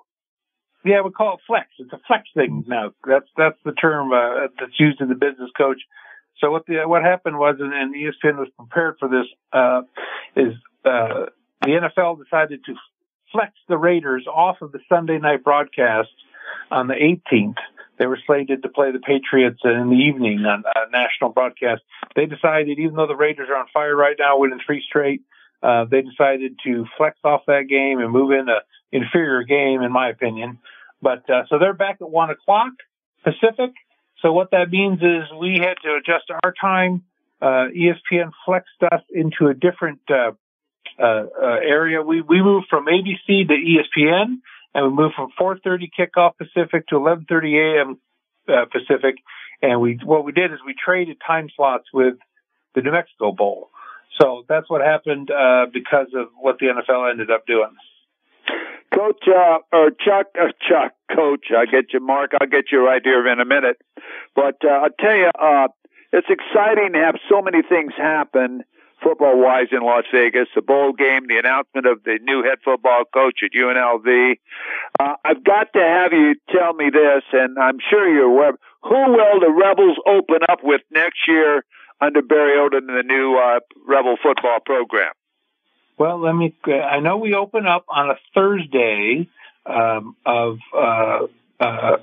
Yeah, 0.85 1.01
we 1.01 1.09
call 1.09 1.35
it 1.35 1.41
flex. 1.47 1.67
It's 1.79 1.91
a 1.91 1.99
flex 2.07 2.29
thing 2.33 2.63
now. 2.67 2.93
That's 3.05 3.27
that's 3.35 3.57
the 3.65 3.73
term 3.73 4.13
uh, 4.13 4.47
that's 4.59 4.79
used 4.79 5.01
in 5.01 5.09
the 5.09 5.15
business 5.15 5.49
coach. 5.57 5.81
So 6.39 6.51
what 6.51 6.65
the 6.65 6.83
what 6.85 7.03
happened 7.03 7.37
was, 7.37 7.55
and, 7.59 7.73
and 7.73 7.95
ESPN 7.95 8.37
was 8.37 8.49
prepared 8.57 8.97
for 8.99 9.09
this, 9.09 9.25
uh, 9.51 9.81
is 10.35 10.53
uh, 10.85 11.25
the 11.61 11.69
NFL 11.69 12.23
decided 12.23 12.63
to 12.65 12.73
flex 13.31 13.53
the 13.67 13.77
Raiders 13.77 14.25
off 14.27 14.57
of 14.61 14.71
the 14.71 14.79
Sunday 14.87 15.17
night 15.19 15.43
broadcast 15.43 16.09
on 16.71 16.87
the 16.87 16.93
18th. 16.93 17.57
They 17.97 18.05
were 18.05 18.19
slated 18.25 18.61
to 18.63 18.69
play 18.69 18.91
the 18.91 18.99
Patriots 18.99 19.59
in 19.63 19.89
the 19.89 19.95
evening 19.95 20.45
on 20.45 20.63
a 20.75 20.91
national 20.91 21.31
broadcast. 21.31 21.81
They 22.15 22.25
decided, 22.25 22.77
even 22.79 22.95
though 22.95 23.07
the 23.07 23.15
Raiders 23.15 23.49
are 23.49 23.57
on 23.57 23.65
fire 23.73 23.95
right 23.95 24.15
now, 24.19 24.37
winning 24.37 24.59
three 24.65 24.83
straight, 24.87 25.21
uh, 25.63 25.85
they 25.85 26.03
decided 26.03 26.57
to 26.63 26.85
flex 26.97 27.17
off 27.23 27.41
that 27.47 27.63
game 27.67 27.99
and 27.99 28.11
move 28.11 28.31
in 28.31 28.47
a 28.49 28.59
inferior 28.91 29.43
game, 29.43 29.81
in 29.81 29.91
my 29.91 30.09
opinion. 30.09 30.59
But 31.01 31.29
uh, 31.29 31.43
so 31.49 31.57
they're 31.59 31.73
back 31.73 31.97
at 32.01 32.09
one 32.09 32.29
o'clock 32.29 32.73
Pacific. 33.23 33.71
So 34.21 34.31
what 34.31 34.51
that 34.51 34.69
means 34.71 34.99
is 34.99 35.31
we 35.39 35.59
had 35.61 35.75
to 35.83 35.95
adjust 35.95 36.31
our 36.43 36.53
time. 36.59 37.03
Uh, 37.41 37.67
ESPN 37.75 38.31
flexed 38.45 38.81
us 38.91 39.01
into 39.11 39.47
a 39.47 39.53
different 39.53 39.99
uh, 40.09 40.31
uh, 40.99 41.03
uh, 41.03 41.25
area. 41.61 42.01
We 42.01 42.21
we 42.21 42.41
moved 42.41 42.67
from 42.69 42.87
ABC 42.87 43.47
to 43.47 43.53
ESPN, 43.53 44.37
and 44.73 44.87
we 44.87 44.89
moved 44.89 45.13
from 45.15 45.29
4:30 45.39 45.89
kickoff 45.97 46.31
Pacific 46.37 46.87
to 46.87 46.95
11:30 46.95 47.77
a.m. 47.77 47.99
Pacific. 48.71 49.15
And 49.61 49.81
we 49.81 49.99
what 50.03 50.25
we 50.25 50.31
did 50.31 50.51
is 50.51 50.59
we 50.65 50.73
traded 50.73 51.17
time 51.25 51.49
slots 51.55 51.85
with 51.93 52.15
the 52.73 52.81
New 52.81 52.91
Mexico 52.91 53.31
Bowl. 53.31 53.69
So 54.19 54.43
that's 54.47 54.69
what 54.69 54.81
happened 54.81 55.29
uh, 55.29 55.67
because 55.71 56.07
of 56.15 56.29
what 56.39 56.57
the 56.59 56.67
NFL 56.67 57.11
ended 57.11 57.29
up 57.29 57.45
doing. 57.45 57.75
Coach 58.93 59.23
uh, 59.27 59.59
or 59.73 59.91
Chuck, 59.91 60.27
uh, 60.39 60.51
Chuck, 60.61 60.93
Coach, 61.13 61.47
I 61.55 61.65
get 61.65 61.93
you, 61.93 61.99
Mark. 61.99 62.31
I'll 62.39 62.47
get 62.47 62.71
you 62.71 62.85
right 62.85 63.01
here 63.03 63.27
in 63.27 63.39
a 63.39 63.45
minute. 63.45 63.77
But 64.35 64.57
uh, 64.63 64.83
I'll 64.83 64.97
tell 64.99 65.15
you, 65.15 65.29
uh, 65.37 65.67
it's 66.13 66.27
exciting 66.29 66.93
to 66.93 66.99
have 66.99 67.15
so 67.29 67.41
many 67.41 67.61
things 67.61 67.93
happen 67.97 68.63
football 69.03 69.39
wise 69.39 69.67
in 69.71 69.81
Las 69.81 70.05
Vegas. 70.11 70.47
The 70.55 70.61
bowl 70.61 70.93
game, 70.93 71.27
the 71.27 71.37
announcement 71.37 71.85
of 71.85 72.03
the 72.03 72.19
new 72.23 72.43
head 72.43 72.59
football 72.63 73.03
coach 73.13 73.39
at 73.43 73.51
UNLV. 73.51 74.35
Uh, 74.99 75.13
I've 75.23 75.43
got 75.43 75.73
to 75.73 75.79
have 75.79 76.13
you 76.13 76.35
tell 76.49 76.73
me 76.73 76.89
this, 76.89 77.23
and 77.33 77.57
I'm 77.59 77.77
sure 77.89 78.07
you're 78.07 78.31
aware. 78.31 78.53
Who 78.83 79.11
will 79.11 79.39
the 79.39 79.51
Rebels 79.51 79.97
open 80.07 80.39
up 80.49 80.59
with 80.63 80.81
next 80.91 81.27
year 81.27 81.63
under 81.99 82.21
Barry 82.21 82.57
Odom 82.57 82.89
and 82.89 82.97
the 82.97 83.03
new 83.03 83.37
uh, 83.37 83.59
Rebel 83.87 84.15
football 84.21 84.59
program? 84.65 85.11
Well, 85.97 86.19
let 86.21 86.33
me. 86.33 86.55
I 86.67 86.99
know 86.99 87.17
we 87.17 87.33
open 87.33 87.65
up 87.65 87.85
on 87.89 88.11
a 88.11 88.15
Thursday 88.35 89.27
um, 89.65 90.15
of 90.25 90.57
uh, 90.75 91.19
uh, 91.59 91.97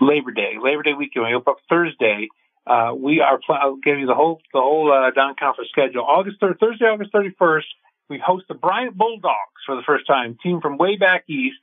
Labor 0.00 0.30
Day, 0.30 0.52
Labor 0.62 0.82
Day 0.82 0.92
weekend. 0.92 1.26
We 1.26 1.34
open 1.34 1.52
up 1.52 1.58
Thursday. 1.68 2.28
Uh, 2.66 2.92
we 2.96 3.20
are. 3.20 3.40
I'll 3.50 3.76
give 3.76 3.98
you 3.98 4.06
the 4.06 4.14
whole 4.14 4.40
the 4.52 4.60
whole 4.60 4.92
uh, 4.92 5.10
conference 5.38 5.70
schedule. 5.72 6.04
August 6.04 6.40
3rd, 6.40 6.60
Thursday, 6.60 6.84
August 6.84 7.10
thirty 7.12 7.34
first. 7.36 7.66
We 8.08 8.22
host 8.24 8.44
the 8.46 8.54
Bryant 8.54 8.96
Bulldogs 8.96 9.62
for 9.66 9.74
the 9.74 9.82
first 9.84 10.06
time. 10.06 10.38
Team 10.42 10.60
from 10.60 10.78
way 10.78 10.96
back 10.96 11.24
east. 11.28 11.56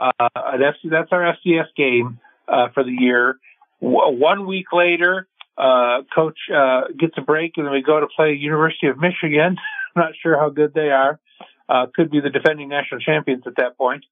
Uh, 0.00 0.10
that's 0.58 0.78
that's 0.84 1.08
our 1.12 1.34
FCS 1.34 1.66
game 1.76 2.20
uh, 2.48 2.68
for 2.72 2.84
the 2.84 2.90
year. 2.92 3.36
W- 3.82 4.18
one 4.18 4.46
week 4.46 4.66
later, 4.72 5.26
uh, 5.58 6.02
coach 6.14 6.38
uh, 6.54 6.82
gets 6.98 7.14
a 7.18 7.22
break, 7.22 7.52
and 7.58 7.66
then 7.66 7.72
we 7.72 7.82
go 7.82 8.00
to 8.00 8.06
play 8.06 8.32
University 8.32 8.86
of 8.86 8.98
Michigan. 8.98 9.58
Not 9.96 10.12
sure 10.22 10.38
how 10.38 10.50
good 10.50 10.74
they 10.74 10.90
are. 10.90 11.20
Uh, 11.68 11.86
could 11.94 12.10
be 12.10 12.20
the 12.20 12.30
defending 12.30 12.68
national 12.68 13.00
champions 13.00 13.44
at 13.46 13.56
that 13.56 13.78
point. 13.78 14.04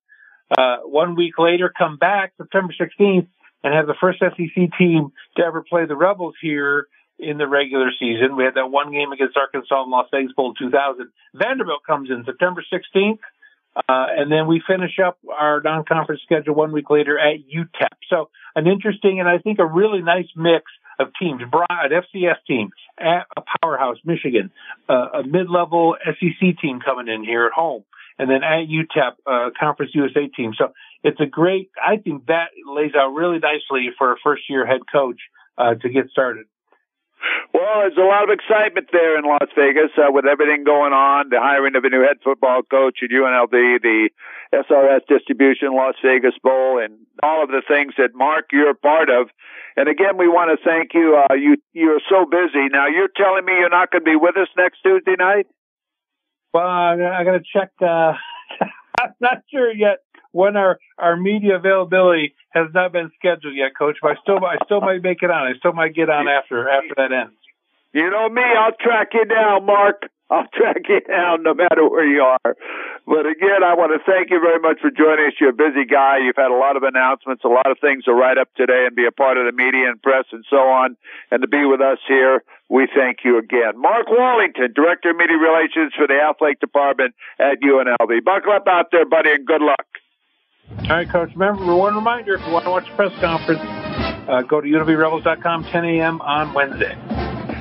Uh, 0.56 0.78
one 0.84 1.14
week 1.14 1.34
later, 1.38 1.72
come 1.76 1.96
back 1.96 2.32
September 2.36 2.72
16th 2.78 3.26
and 3.62 3.74
have 3.74 3.86
the 3.86 3.94
first 4.00 4.18
SEC 4.20 4.78
team 4.78 5.12
to 5.36 5.42
ever 5.44 5.62
play 5.62 5.86
the 5.86 5.96
Rebels 5.96 6.34
here 6.40 6.88
in 7.18 7.36
the 7.38 7.46
regular 7.46 7.90
season. 7.98 8.36
We 8.36 8.44
had 8.44 8.54
that 8.54 8.70
one 8.70 8.92
game 8.92 9.12
against 9.12 9.36
Arkansas 9.36 9.84
in 9.84 9.90
Las 9.90 10.08
Vegas 10.12 10.32
Bowl 10.32 10.54
2000. 10.54 11.08
Vanderbilt 11.34 11.84
comes 11.86 12.10
in 12.10 12.24
September 12.24 12.64
16th. 12.72 13.18
Uh, 13.76 13.82
and 13.88 14.32
then 14.32 14.48
we 14.48 14.60
finish 14.66 14.98
up 15.04 15.18
our 15.30 15.60
non-conference 15.62 16.22
schedule 16.24 16.54
one 16.54 16.72
week 16.72 16.90
later 16.90 17.18
at 17.18 17.36
UTEP. 17.46 17.96
So 18.08 18.30
an 18.56 18.66
interesting 18.66 19.20
and 19.20 19.28
I 19.28 19.38
think 19.38 19.60
a 19.60 19.66
really 19.66 20.02
nice 20.02 20.26
mix 20.34 20.64
of 21.00 21.08
teams. 21.20 21.42
An 21.42 21.90
FCS 21.90 22.36
team, 22.46 22.70
at 22.98 23.26
a 23.36 23.42
powerhouse, 23.60 23.96
Michigan, 24.04 24.50
uh, 24.88 25.08
a 25.14 25.22
mid-level 25.22 25.96
SEC 26.04 26.58
team 26.60 26.80
coming 26.84 27.08
in 27.08 27.24
here 27.24 27.46
at 27.46 27.52
home, 27.52 27.84
and 28.18 28.30
then 28.30 28.42
at 28.44 28.66
UTEP, 28.68 29.12
uh, 29.26 29.50
Conference 29.58 29.92
USA 29.94 30.28
team. 30.28 30.52
So 30.56 30.72
it's 31.02 31.20
a 31.20 31.26
great. 31.26 31.70
I 31.82 31.96
think 31.96 32.26
that 32.26 32.50
lays 32.66 32.92
out 32.94 33.14
really 33.14 33.38
nicely 33.38 33.88
for 33.96 34.12
a 34.12 34.16
first-year 34.22 34.66
head 34.66 34.82
coach 34.92 35.20
uh, 35.56 35.74
to 35.74 35.88
get 35.88 36.10
started. 36.10 36.46
Well, 37.52 37.80
there's 37.80 37.98
a 37.98 38.06
lot 38.06 38.24
of 38.24 38.30
excitement 38.30 38.88
there 38.92 39.18
in 39.18 39.24
Las 39.24 39.48
Vegas 39.56 39.90
uh, 39.98 40.10
with 40.10 40.24
everything 40.24 40.64
going 40.64 40.92
on, 40.92 41.28
the 41.28 41.40
hiring 41.40 41.76
of 41.76 41.84
a 41.84 41.90
new 41.90 42.00
head 42.00 42.18
football 42.22 42.62
coach 42.62 43.00
at 43.02 43.10
UNLV, 43.10 43.50
the 43.50 44.08
SRS 44.54 45.00
Distribution 45.08 45.74
Las 45.74 45.94
Vegas 46.02 46.34
Bowl, 46.42 46.78
and 46.78 46.94
all 47.22 47.42
of 47.42 47.50
the 47.50 47.62
things 47.66 47.94
that 47.98 48.14
Mark 48.14 48.46
you're 48.52 48.70
a 48.70 48.74
part 48.74 49.10
of. 49.10 49.28
And 49.76 49.88
again, 49.88 50.16
we 50.16 50.28
want 50.28 50.50
to 50.50 50.64
thank 50.64 50.94
you. 50.94 51.16
Uh, 51.16 51.34
you 51.34 51.56
you're 51.72 52.00
so 52.08 52.24
busy 52.24 52.68
now. 52.72 52.86
You're 52.86 53.12
telling 53.14 53.44
me 53.44 53.52
you're 53.58 53.70
not 53.70 53.90
going 53.90 54.04
to 54.04 54.10
be 54.10 54.16
with 54.16 54.36
us 54.36 54.48
next 54.56 54.82
Tuesday 54.82 55.16
night? 55.18 55.46
Well, 56.52 56.66
I'm 56.66 56.98
going 57.24 57.38
to 57.38 57.46
check. 57.46 57.70
Uh, 57.80 58.14
I'm 59.00 59.14
not 59.20 59.42
sure 59.50 59.72
yet 59.72 59.98
when 60.32 60.56
our 60.56 60.78
our 60.98 61.16
media 61.16 61.56
availability 61.56 62.34
has 62.50 62.68
not 62.74 62.92
been 62.92 63.10
scheduled 63.18 63.54
yet, 63.54 63.72
Coach. 63.78 63.98
But 64.02 64.12
I 64.12 64.14
still 64.22 64.44
I 64.44 64.56
still 64.64 64.80
might 64.80 65.02
make 65.02 65.22
it 65.22 65.30
on. 65.30 65.46
I 65.46 65.58
still 65.58 65.72
might 65.72 65.94
get 65.94 66.10
on 66.10 66.28
after 66.28 66.68
after 66.68 66.94
that 66.96 67.12
ends. 67.12 67.34
You 67.92 68.08
know 68.08 68.28
me, 68.28 68.42
I'll 68.42 68.76
track 68.80 69.08
you 69.14 69.24
down, 69.24 69.66
Mark. 69.66 70.06
I'll 70.30 70.46
track 70.54 70.86
you 70.88 71.00
down 71.00 71.42
no 71.42 71.54
matter 71.54 71.82
where 71.88 72.06
you 72.06 72.22
are. 72.22 72.54
But 73.04 73.26
again, 73.26 73.66
I 73.66 73.74
want 73.74 73.90
to 73.90 74.00
thank 74.06 74.30
you 74.30 74.38
very 74.38 74.62
much 74.62 74.78
for 74.78 74.90
joining 74.90 75.26
us. 75.26 75.34
You're 75.40 75.50
a 75.50 75.52
busy 75.52 75.84
guy. 75.84 76.22
You've 76.22 76.38
had 76.38 76.54
a 76.54 76.56
lot 76.56 76.78
of 76.78 76.84
announcements, 76.84 77.42
a 77.42 77.50
lot 77.50 77.66
of 77.66 77.78
things 77.82 78.04
to 78.04 78.14
write 78.14 78.38
up 78.38 78.46
today 78.54 78.86
and 78.86 78.94
be 78.94 79.06
a 79.06 79.10
part 79.10 79.36
of 79.36 79.44
the 79.50 79.52
media 79.52 79.90
and 79.90 80.00
press 80.00 80.24
and 80.30 80.44
so 80.48 80.70
on. 80.70 80.96
And 81.34 81.42
to 81.42 81.48
be 81.48 81.66
with 81.66 81.80
us 81.80 81.98
here, 82.06 82.44
we 82.70 82.86
thank 82.86 83.26
you 83.26 83.38
again. 83.38 83.74
Mark 83.74 84.06
Wallington, 84.06 84.70
Director 84.72 85.10
of 85.10 85.16
Media 85.16 85.36
Relations 85.36 85.92
for 85.98 86.06
the 86.06 86.22
Athletic 86.22 86.60
Department 86.60 87.14
at 87.40 87.58
UNLV. 87.58 88.22
Buckle 88.22 88.54
up 88.54 88.68
out 88.70 88.94
there, 88.94 89.04
buddy, 89.04 89.34
and 89.34 89.44
good 89.44 89.62
luck. 89.62 89.89
All 90.90 90.96
right, 90.96 91.08
Coach. 91.08 91.30
Remember, 91.36 91.72
one 91.76 91.94
reminder, 91.94 92.34
if 92.34 92.44
you 92.44 92.52
want 92.52 92.64
to 92.64 92.72
watch 92.72 92.84
the 92.90 92.96
press 92.96 93.12
conference, 93.20 93.60
uh, 93.62 94.42
go 94.42 94.60
to 94.60 94.66
unlvrebels.com 94.66 95.62
10 95.70 95.84
a.m. 95.84 96.20
on 96.20 96.52
Wednesday. 96.52 96.98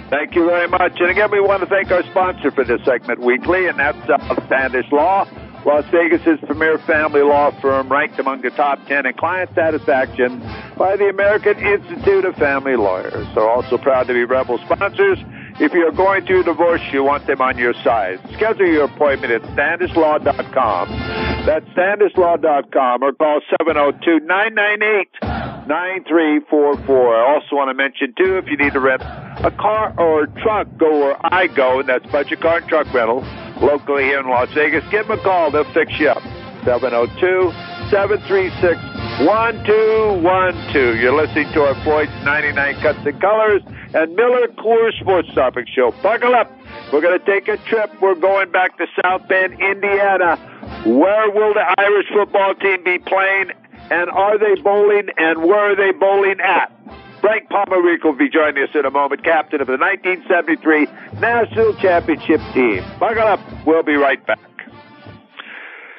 Thank 0.10 0.34
you 0.34 0.48
very 0.48 0.68
much. 0.68 0.94
And 1.00 1.12
again, 1.12 1.30
we 1.30 1.40
want 1.40 1.62
to 1.62 1.68
thank 1.68 1.92
our 1.92 2.02
sponsor 2.10 2.50
for 2.50 2.64
this 2.64 2.84
segment 2.86 3.22
weekly, 3.22 3.68
and 3.68 3.78
that's 3.78 4.10
uh, 4.10 4.46
Standish 4.48 4.92
Law. 4.92 5.30
Las 5.64 5.86
Vegas's 5.92 6.40
premier 6.48 6.80
family 6.80 7.22
law 7.22 7.52
firm, 7.62 7.88
ranked 7.88 8.18
among 8.18 8.42
the 8.42 8.50
top 8.50 8.84
10 8.88 9.06
in 9.06 9.14
client 9.14 9.52
satisfaction 9.54 10.40
by 10.76 10.96
the 10.96 11.10
American 11.10 11.60
Institute 11.60 12.26
of 12.26 12.34
Family 12.38 12.78
Lawyers. 12.78 13.28
They're 13.36 13.48
also 13.48 13.78
proud 13.78 14.08
to 14.08 14.14
be 14.14 14.24
Rebel 14.24 14.58
sponsors. 14.66 15.20
If 15.60 15.74
you're 15.74 15.92
going 15.92 16.26
through 16.26 16.44
divorce, 16.44 16.82
you 16.94 17.04
want 17.04 17.28
them 17.28 17.42
on 17.42 17.58
your 17.58 17.74
side. 17.84 18.22
Schedule 18.34 18.68
your 18.68 18.86
appointment 18.86 19.34
at 19.34 19.42
standishlaw.com. 19.42 20.90
That's 21.46 21.66
standishlaw.com 21.76 23.04
or 23.04 23.12
call 23.12 23.42
702 23.60 24.26
998 24.26 25.10
9344. 25.68 27.16
I 27.16 27.34
also 27.34 27.56
want 27.58 27.70
to 27.70 27.74
mention, 27.74 28.14
too, 28.18 28.38
if 28.38 28.46
you 28.48 28.56
need 28.56 28.72
to 28.72 28.80
rent 28.80 29.02
a 29.02 29.52
car 29.60 29.94
or 30.00 30.24
a 30.24 30.28
truck, 30.42 30.68
go 30.78 30.98
where 30.98 31.18
I 31.34 31.48
go, 31.48 31.82
and 31.82 31.90
that's 31.90 32.06
Budget 32.08 32.40
Car 32.40 32.60
and 32.60 32.68
Truck 32.70 32.94
Rental, 32.94 33.20
locally 33.62 34.04
here 34.04 34.22
in 34.22 34.30
Las 34.30 34.50
Vegas. 34.54 34.84
Give 34.90 35.06
them 35.08 35.20
a 35.20 35.22
call. 35.22 35.52
They'll 35.52 35.72
fix 35.74 36.00
you 36.00 36.08
up. 36.08 36.24
702 36.64 37.52
736 37.90 38.80
1212. 39.28 40.96
You're 41.02 41.16
listening 41.16 41.52
to 41.52 41.64
our 41.64 41.76
Floyd's 41.84 42.12
99 42.24 42.76
Cuts 42.82 43.06
and 43.06 43.20
Colors 43.20 43.62
and 43.94 44.16
Miller 44.16 44.48
Coors 44.48 45.00
Sports 45.00 45.34
Topic 45.34 45.68
Show. 45.68 45.92
Buckle 46.04 46.36
up. 46.36 46.52
We're 46.94 47.02
going 47.02 47.20
to 47.20 47.26
take 47.26 47.48
a 47.48 47.58
trip. 47.58 47.90
We're 48.02 48.16
going 48.16 48.52
back 48.52 48.78
to 48.78 48.86
South 49.02 49.28
Bend, 49.28 49.54
Indiana. 49.60 50.38
Where 50.86 51.30
will 51.32 51.54
the 51.54 51.76
Irish 51.78 52.08
football 52.14 52.56
team 52.56 52.84
be 52.84 53.00
playing? 53.00 53.52
And 53.92 54.10
are 54.10 54.38
they 54.38 54.62
bowling? 54.62 55.10
And 55.18 55.44
where 55.44 55.72
are 55.72 55.76
they 55.76 55.92
bowling 55.98 56.40
at? 56.40 56.72
Frank 57.22 57.50
Pomarico 57.50 58.06
will 58.06 58.14
be 58.14 58.30
joining 58.30 58.64
us 58.64 58.70
in 58.74 58.86
a 58.86 58.92
moment, 58.92 59.24
captain 59.24 59.60
of 59.60 59.68
the 59.68 59.78
1973 59.78 60.88
National 61.20 61.74
Championship 61.76 62.40
team. 62.54 62.84
Buckle 63.00 63.24
up. 63.24 63.40
We'll 63.66 63.84
be 63.84 63.96
right 63.96 64.26
back. 64.26 64.40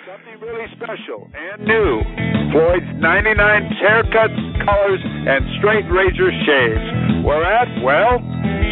Something 0.07 0.41
really 0.41 0.67
special 0.77 1.31
and 1.35 1.67
new. 1.67 2.40
Floyd's 2.53 2.87
99 2.99 3.39
haircuts, 3.79 4.41
colors, 4.67 5.03
and 5.03 5.43
straight 5.59 5.87
razor 5.91 6.31
shaves. 6.47 6.87
Where 7.25 7.45
at? 7.47 7.69
Well, 7.83 8.19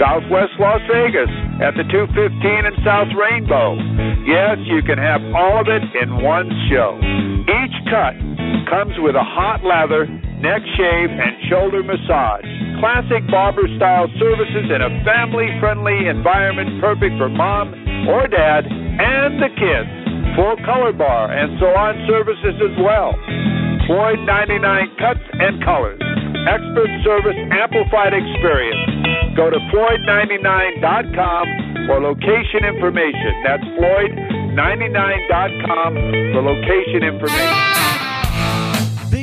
Southwest 0.03 0.55
Las 0.59 0.83
Vegas 0.91 1.31
at 1.63 1.75
the 1.75 1.87
215 1.91 2.19
and 2.67 2.77
South 2.85 3.11
Rainbow. 3.15 3.79
Yes, 4.27 4.59
you 4.67 4.83
can 4.83 4.99
have 4.99 5.23
all 5.35 5.63
of 5.63 5.67
it 5.71 5.83
in 6.03 6.23
one 6.23 6.51
show. 6.71 6.99
Each 7.47 7.77
cut 7.91 8.15
comes 8.71 8.95
with 8.99 9.17
a 9.17 9.25
hot 9.25 9.65
lather 9.65 10.07
neck 10.39 10.63
shave, 10.79 11.11
and 11.11 11.35
shoulder 11.51 11.83
massage. 11.83 12.47
Classic 12.79 13.27
barber 13.27 13.67
style 13.77 14.07
services 14.23 14.71
in 14.71 14.81
a 14.83 14.91
family 15.03 15.51
friendly 15.59 16.07
environment 16.07 16.79
perfect 16.81 17.19
for 17.19 17.29
mom 17.29 17.75
or 18.07 18.27
dad 18.31 18.63
and 18.67 19.43
the 19.43 19.51
kids. 19.59 19.91
Full 20.39 20.57
color 20.63 20.95
bar 20.95 21.35
and 21.35 21.59
salon 21.59 22.07
services 22.07 22.55
as 22.63 22.75
well. 22.79 23.19
Floyd 23.89 24.21
99 24.29 24.61
cuts 25.01 25.25
and 25.41 25.65
colors. 25.65 25.97
Expert 26.45 26.93
service 27.09 27.41
amplified 27.49 28.13
experience. 28.13 28.85
Go 29.35 29.49
to 29.49 29.57
Floyd99.com 29.73 31.89
for 31.89 31.97
location 31.97 32.69
information. 32.69 33.33
That's 33.49 33.65
Floyd99.com 33.81 35.91
for 36.37 36.45
location 36.45 37.01
information. 37.01 37.98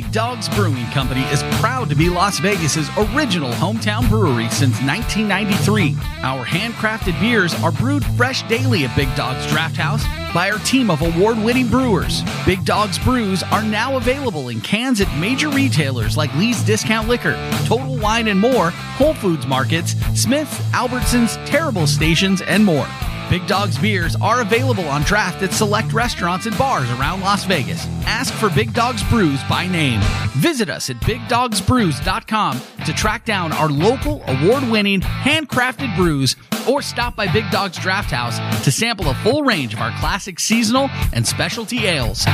Big 0.06 0.12
Dogs 0.12 0.48
Brewing 0.50 0.86
Company 0.86 1.22
is 1.32 1.42
proud 1.58 1.88
to 1.88 1.96
be 1.96 2.08
Las 2.08 2.38
Vegas's 2.38 2.88
original 2.96 3.50
hometown 3.50 4.08
brewery 4.08 4.48
since 4.50 4.80
1993. 4.82 5.96
Our 6.22 6.44
handcrafted 6.44 7.18
beers 7.18 7.52
are 7.62 7.72
brewed 7.72 8.04
fresh 8.16 8.46
daily 8.48 8.84
at 8.84 8.94
Big 8.94 9.12
Dogs 9.16 9.44
Draft 9.48 9.76
House 9.76 10.04
by 10.32 10.50
our 10.50 10.58
team 10.60 10.90
of 10.90 11.02
award-winning 11.02 11.66
brewers. 11.66 12.22
Big 12.44 12.64
Dogs 12.64 13.00
brews 13.00 13.42
are 13.44 13.64
now 13.64 13.96
available 13.96 14.48
in 14.48 14.60
cans 14.60 15.00
at 15.00 15.18
major 15.18 15.48
retailers 15.48 16.16
like 16.16 16.32
Lee's 16.36 16.62
Discount 16.62 17.08
Liquor, 17.08 17.34
Total 17.64 17.96
Wine 17.98 18.28
and 18.28 18.38
More, 18.38 18.70
Whole 18.70 19.14
Foods 19.14 19.46
Markets, 19.46 19.96
Smith's, 20.14 20.56
Albertsons, 20.70 21.44
Terrible 21.46 21.86
Stations, 21.86 22.42
and 22.42 22.64
more. 22.64 22.86
Big 23.28 23.46
Dog's 23.48 23.76
beers 23.76 24.14
are 24.16 24.40
available 24.40 24.86
on 24.88 25.02
draft 25.02 25.42
at 25.42 25.52
select 25.52 25.92
restaurants 25.92 26.46
and 26.46 26.56
bars 26.56 26.88
around 26.92 27.20
Las 27.22 27.44
Vegas. 27.44 27.84
Ask 28.06 28.32
for 28.34 28.48
Big 28.48 28.72
Dog's 28.72 29.02
Brews 29.10 29.42
by 29.48 29.66
name. 29.66 30.00
Visit 30.36 30.70
us 30.70 30.90
at 30.90 30.96
bigdogsbrews.com 30.96 32.60
to 32.84 32.92
track 32.92 33.24
down 33.24 33.52
our 33.52 33.68
local 33.68 34.22
award 34.28 34.62
winning 34.70 35.00
handcrafted 35.00 35.94
brews 35.96 36.36
or 36.68 36.82
stop 36.82 37.16
by 37.16 37.26
Big 37.32 37.50
Dog's 37.50 37.78
Draft 37.78 38.12
House 38.12 38.38
to 38.64 38.70
sample 38.70 39.08
a 39.08 39.14
full 39.16 39.42
range 39.42 39.74
of 39.74 39.80
our 39.80 39.90
classic 39.98 40.38
seasonal 40.38 40.88
and 41.12 41.26
specialty 41.26 41.86
ales. 41.86 42.24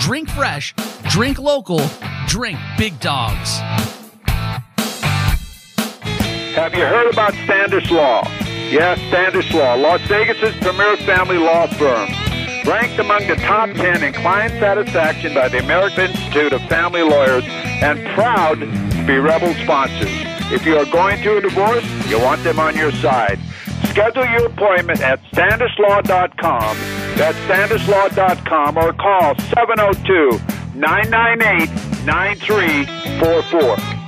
Drink 0.00 0.28
fresh, 0.28 0.74
drink 1.08 1.38
local, 1.38 1.80
drink 2.26 2.58
Big 2.76 2.98
Dogs. 3.00 3.58
Have 6.54 6.74
you 6.74 6.84
heard 6.84 7.10
about 7.10 7.32
Standish 7.32 7.90
Law? 7.90 8.22
Yes, 8.72 8.98
Standish 9.08 9.52
Law, 9.52 9.74
Las 9.74 10.00
Vegas's 10.08 10.56
premier 10.62 10.96
family 11.04 11.36
law 11.36 11.66
firm. 11.66 12.08
Ranked 12.64 12.98
among 12.98 13.26
the 13.26 13.36
top 13.36 13.68
10 13.68 14.02
in 14.02 14.14
client 14.14 14.54
satisfaction 14.54 15.34
by 15.34 15.48
the 15.48 15.58
American 15.58 16.10
Institute 16.10 16.54
of 16.54 16.62
Family 16.70 17.02
Lawyers 17.02 17.44
and 17.46 18.02
proud 18.14 18.60
to 18.60 19.06
be 19.06 19.18
Rebel 19.18 19.52
sponsors. 19.62 20.08
If 20.50 20.64
you 20.64 20.78
are 20.78 20.86
going 20.86 21.22
through 21.22 21.36
a 21.36 21.40
divorce, 21.42 21.84
you 22.08 22.18
want 22.18 22.42
them 22.44 22.58
on 22.58 22.74
your 22.74 22.92
side. 22.92 23.38
Schedule 23.90 24.24
your 24.24 24.46
appointment 24.46 25.02
at 25.02 25.22
standishlaw.com. 25.24 26.76
That's 27.18 27.36
standishlaw.com 27.40 28.78
or 28.78 28.94
call 28.94 29.38
702 29.38 30.40
998 30.78 31.68
9344. 32.06 34.01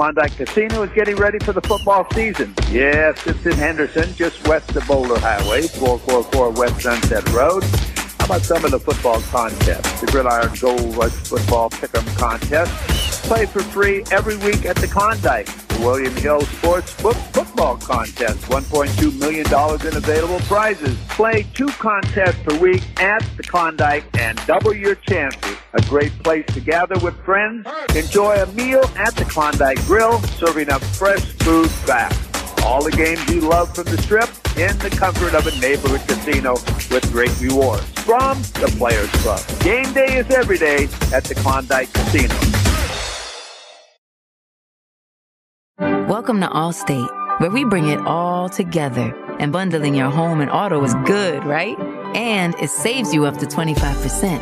Klondike 0.00 0.34
Casino 0.34 0.82
is 0.82 0.90
getting 0.94 1.16
ready 1.16 1.38
for 1.40 1.52
the 1.52 1.60
football 1.60 2.06
season. 2.14 2.54
Yes, 2.70 3.18
it's 3.26 3.44
in 3.44 3.52
Henderson, 3.52 4.10
just 4.14 4.48
west 4.48 4.74
of 4.74 4.86
Boulder 4.86 5.18
Highway, 5.18 5.60
444 5.60 6.52
West 6.52 6.80
Sunset 6.80 7.28
Road. 7.32 7.62
How 8.18 8.24
about 8.24 8.40
some 8.40 8.64
of 8.64 8.70
the 8.70 8.80
football 8.80 9.20
contests? 9.20 10.00
The 10.00 10.06
Gridiron 10.06 10.56
Gold 10.58 10.96
Rush 10.96 11.12
Football 11.12 11.68
Pick'em 11.68 12.16
Contest. 12.16 12.72
Play 13.24 13.44
for 13.44 13.60
free 13.60 14.02
every 14.10 14.38
week 14.38 14.64
at 14.64 14.76
the 14.76 14.86
Klondike. 14.86 15.69
William 15.80 16.14
Hill 16.16 16.42
Sports 16.42 16.94
Book 17.02 17.16
Football 17.16 17.78
Contest. 17.78 18.38
$1.2 18.42 19.18
million 19.18 19.46
in 19.46 19.96
available 19.96 20.40
prizes. 20.40 20.96
Play 21.08 21.46
two 21.54 21.68
contests 21.68 22.38
per 22.42 22.58
week 22.58 22.82
at 23.00 23.24
the 23.36 23.42
Klondike 23.42 24.04
and 24.18 24.38
double 24.46 24.74
your 24.74 24.94
chances. 24.94 25.56
A 25.72 25.82
great 25.82 26.12
place 26.22 26.46
to 26.48 26.60
gather 26.60 26.98
with 26.98 27.16
friends. 27.24 27.66
Enjoy 27.94 28.34
a 28.34 28.46
meal 28.52 28.84
at 28.96 29.14
the 29.16 29.24
Klondike 29.24 29.84
Grill, 29.86 30.20
serving 30.38 30.70
up 30.70 30.82
fresh 30.82 31.24
food 31.40 31.70
fast. 31.70 32.18
All 32.64 32.84
the 32.84 32.90
games 32.90 33.26
you 33.28 33.40
love 33.40 33.74
from 33.74 33.84
the 33.84 34.00
strip 34.02 34.28
in 34.58 34.76
the 34.78 34.90
comfort 34.90 35.34
of 35.34 35.46
a 35.46 35.58
neighborhood 35.60 36.06
casino 36.06 36.54
with 36.90 37.10
great 37.10 37.38
rewards 37.40 37.84
from 38.02 38.40
the 38.60 38.72
Players 38.76 39.10
Club. 39.22 39.40
Game 39.60 39.90
day 39.94 40.18
is 40.18 40.30
every 40.30 40.58
day 40.58 40.84
at 41.14 41.24
the 41.24 41.34
Klondike 41.36 41.92
Casino. 41.92 42.69
Welcome 46.10 46.40
to 46.40 46.48
Allstate, 46.48 47.08
where 47.38 47.52
we 47.52 47.62
bring 47.62 47.86
it 47.86 48.00
all 48.00 48.48
together. 48.48 49.14
And 49.38 49.52
bundling 49.52 49.94
your 49.94 50.10
home 50.10 50.40
and 50.40 50.50
auto 50.50 50.82
is 50.82 50.92
good, 51.04 51.44
right? 51.44 51.78
And 52.16 52.56
it 52.56 52.70
saves 52.70 53.14
you 53.14 53.26
up 53.26 53.36
to 53.36 53.46
25%. 53.46 54.40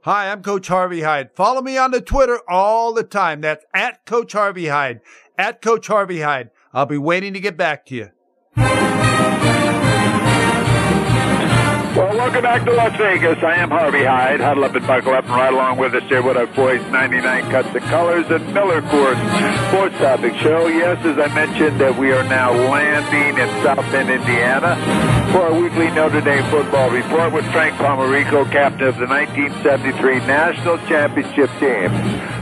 Hi, 0.03 0.31
I'm 0.31 0.41
Coach 0.41 0.69
Harvey 0.69 1.01
Hyde. 1.01 1.31
Follow 1.35 1.61
me 1.61 1.77
on 1.77 1.91
the 1.91 1.99
Twitter 1.99 2.39
all 2.47 2.93
the 2.93 3.03
time. 3.03 3.41
That's 3.41 3.65
at 3.73 4.05
Coach 4.05 4.31
Harvey 4.31 4.67
Hyde. 4.67 5.01
At 5.37 5.61
Coach 5.61 5.87
Harvey 5.87 6.21
Hyde. 6.21 6.51
I'll 6.75 6.85
be 6.85 6.97
waiting 6.97 7.33
to 7.33 7.39
get 7.39 7.55
back 7.55 7.85
to 7.85 7.95
you. 7.95 8.84
Well, 11.95 12.17
welcome 12.17 12.41
back 12.41 12.65
to 12.65 12.73
Las 12.73 12.91
Vegas. 12.97 13.41
I 13.41 13.55
am 13.55 13.69
Harvey 13.69 14.03
Hyde. 14.03 14.41
Huddle 14.41 14.65
up 14.65 14.75
and 14.75 14.85
buckle 14.85 15.13
up 15.13 15.23
and 15.23 15.33
ride 15.33 15.53
along 15.53 15.77
with 15.77 15.95
us 15.95 16.03
here 16.09 16.21
with 16.21 16.35
our 16.35 16.45
boys 16.47 16.81
99 16.91 17.49
Cuts 17.49 17.69
and 17.69 17.85
Colors 17.85 18.25
and 18.29 18.53
Miller 18.53 18.81
Coors 18.81 19.15
Sports 19.69 19.95
Topic 19.99 20.35
Show. 20.35 20.67
Yes, 20.67 20.97
as 21.05 21.17
I 21.17 21.33
mentioned, 21.33 21.79
that 21.79 21.97
we 21.97 22.11
are 22.11 22.25
now 22.25 22.51
landing 22.51 23.41
in 23.41 23.47
South 23.63 23.89
Bend, 23.93 24.09
Indiana 24.09 24.75
for 25.31 25.43
our 25.43 25.53
weekly 25.57 25.89
Notre 25.91 26.19
Dame 26.19 26.43
football 26.51 26.89
report 26.89 27.31
with 27.31 27.45
Frank 27.53 27.75
Pomarico, 27.75 28.43
captain 28.51 28.89
of 28.89 28.97
the 28.97 29.07
1973 29.07 30.17
National 30.27 30.77
Championship 30.89 31.49
team. 31.61 31.91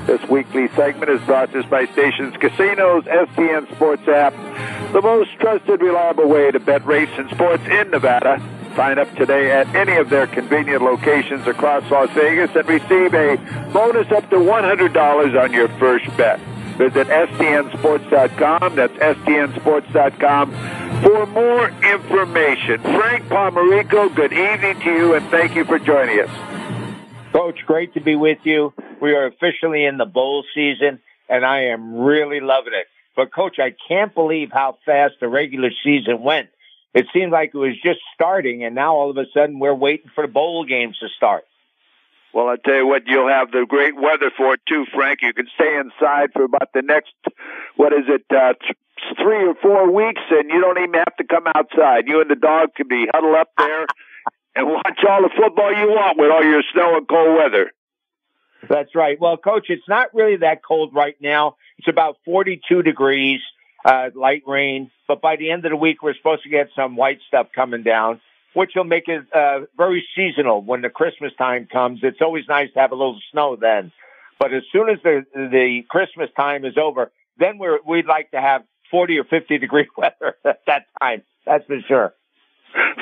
This 0.07 0.27
weekly 0.29 0.67
segment 0.69 1.11
is 1.11 1.21
brought 1.27 1.51
to 1.51 1.59
us 1.59 1.65
by 1.67 1.85
Stations 1.93 2.35
Casinos, 2.37 3.03
STN 3.03 3.71
Sports 3.75 4.07
app, 4.07 4.33
the 4.93 5.01
most 5.03 5.29
trusted, 5.39 5.79
reliable 5.79 6.27
way 6.27 6.49
to 6.49 6.59
bet 6.59 6.83
race 6.87 7.09
and 7.19 7.29
sports 7.29 7.63
in 7.67 7.91
Nevada. 7.91 8.41
Sign 8.75 8.97
up 8.97 9.13
today 9.15 9.51
at 9.51 9.73
any 9.75 9.97
of 9.97 10.09
their 10.09 10.27
convenient 10.27 10.81
locations 10.81 11.45
across 11.47 11.89
Las 11.91 12.09
Vegas 12.11 12.55
and 12.55 12.67
receive 12.67 13.13
a 13.13 13.37
bonus 13.71 14.11
up 14.11 14.29
to 14.31 14.37
$100 14.37 15.43
on 15.43 15.53
your 15.53 15.67
first 15.77 16.05
bet. 16.17 16.39
Visit 16.77 17.07
stnsports.com. 17.07 18.75
That's 18.75 18.93
stnsports.com 18.93 20.51
for 21.03 21.25
more 21.27 21.69
information. 21.69 22.81
Frank 22.81 23.25
Pomarico, 23.25 24.13
good 24.15 24.33
evening 24.33 24.79
to 24.79 24.91
you 24.91 25.13
and 25.13 25.29
thank 25.29 25.55
you 25.55 25.65
for 25.65 25.77
joining 25.77 26.21
us. 26.21 26.29
Coach, 27.31 27.59
great 27.65 27.93
to 27.93 28.01
be 28.01 28.15
with 28.15 28.39
you. 28.43 28.73
We 29.01 29.13
are 29.13 29.27
officially 29.27 29.85
in 29.85 29.97
the 29.97 30.05
bowl 30.05 30.43
season, 30.55 30.99
and 31.27 31.45
I 31.45 31.65
am 31.65 31.95
really 31.95 32.39
loving 32.39 32.73
it. 32.73 32.87
But, 33.15 33.33
Coach, 33.33 33.57
I 33.59 33.75
can't 33.87 34.13
believe 34.13 34.49
how 34.51 34.77
fast 34.85 35.15
the 35.19 35.27
regular 35.27 35.69
season 35.83 36.21
went. 36.23 36.49
It 36.93 37.07
seemed 37.13 37.31
like 37.31 37.51
it 37.53 37.57
was 37.57 37.79
just 37.83 37.99
starting, 38.13 38.63
and 38.63 38.75
now 38.75 38.95
all 38.95 39.09
of 39.09 39.17
a 39.17 39.25
sudden 39.33 39.59
we're 39.59 39.73
waiting 39.73 40.11
for 40.13 40.25
the 40.25 40.31
bowl 40.31 40.63
games 40.65 40.97
to 40.99 41.07
start. 41.15 41.45
Well, 42.33 42.47
I 42.47 42.55
tell 42.55 42.75
you 42.75 42.87
what, 42.87 43.03
you'll 43.05 43.29
have 43.29 43.51
the 43.51 43.65
great 43.67 43.95
weather 43.95 44.31
for 44.35 44.55
it 44.55 44.61
too, 44.67 44.85
Frank. 44.93 45.19
You 45.21 45.33
can 45.33 45.47
stay 45.53 45.77
inside 45.77 46.31
for 46.33 46.43
about 46.43 46.69
the 46.73 46.81
next, 46.81 47.13
what 47.75 47.93
is 47.93 48.05
it, 48.07 48.25
uh, 48.31 48.53
th- 48.59 48.77
three 49.21 49.47
or 49.47 49.55
four 49.61 49.91
weeks, 49.91 50.21
and 50.31 50.49
you 50.49 50.59
don't 50.59 50.77
even 50.77 50.95
have 50.95 51.15
to 51.17 51.23
come 51.23 51.45
outside. 51.53 52.07
You 52.07 52.21
and 52.21 52.29
the 52.29 52.35
dog 52.35 52.73
can 52.75 52.87
be 52.87 53.05
huddled 53.13 53.35
up 53.35 53.49
there 53.57 53.85
and 54.55 54.67
watch 54.67 54.99
all 55.07 55.21
the 55.21 55.29
football 55.35 55.71
you 55.71 55.89
want 55.89 56.17
with 56.17 56.31
all 56.31 56.43
your 56.43 56.63
snow 56.73 56.97
and 56.97 57.07
cold 57.07 57.37
weather. 57.37 57.71
That's 58.67 58.95
right. 58.95 59.19
Well, 59.19 59.37
Coach, 59.37 59.65
it's 59.69 59.87
not 59.87 60.13
really 60.13 60.37
that 60.37 60.63
cold 60.63 60.93
right 60.93 61.15
now. 61.19 61.57
It's 61.77 61.87
about 61.87 62.17
42 62.25 62.81
degrees, 62.81 63.41
uh, 63.85 64.09
light 64.15 64.43
rain. 64.47 64.91
But 65.07 65.21
by 65.21 65.35
the 65.35 65.51
end 65.51 65.65
of 65.65 65.71
the 65.71 65.77
week, 65.77 66.01
we're 66.01 66.15
supposed 66.15 66.43
to 66.43 66.49
get 66.49 66.69
some 66.75 66.95
white 66.95 67.19
stuff 67.27 67.47
coming 67.55 67.83
down, 67.83 68.21
which 68.53 68.71
will 68.75 68.83
make 68.83 69.07
it 69.07 69.25
uh, 69.33 69.61
very 69.77 70.05
seasonal 70.15 70.61
when 70.61 70.81
the 70.81 70.89
Christmas 70.89 71.31
time 71.37 71.67
comes. 71.71 71.99
It's 72.03 72.21
always 72.21 72.45
nice 72.47 72.71
to 72.73 72.79
have 72.79 72.91
a 72.91 72.95
little 72.95 73.19
snow 73.31 73.55
then. 73.55 73.91
But 74.39 74.53
as 74.53 74.63
soon 74.71 74.89
as 74.89 74.97
the 75.03 75.25
the 75.33 75.83
Christmas 75.89 76.29
time 76.35 76.65
is 76.65 76.77
over, 76.77 77.11
then 77.37 77.57
we're 77.57 77.79
we'd 77.85 78.05
like 78.05 78.31
to 78.31 78.41
have 78.41 78.63
40 78.91 79.19
or 79.19 79.23
50 79.23 79.57
degree 79.57 79.87
weather 79.97 80.35
at 80.45 80.61
that 80.67 80.85
time. 81.01 81.23
That's 81.45 81.65
for 81.65 81.79
sure. 81.87 82.13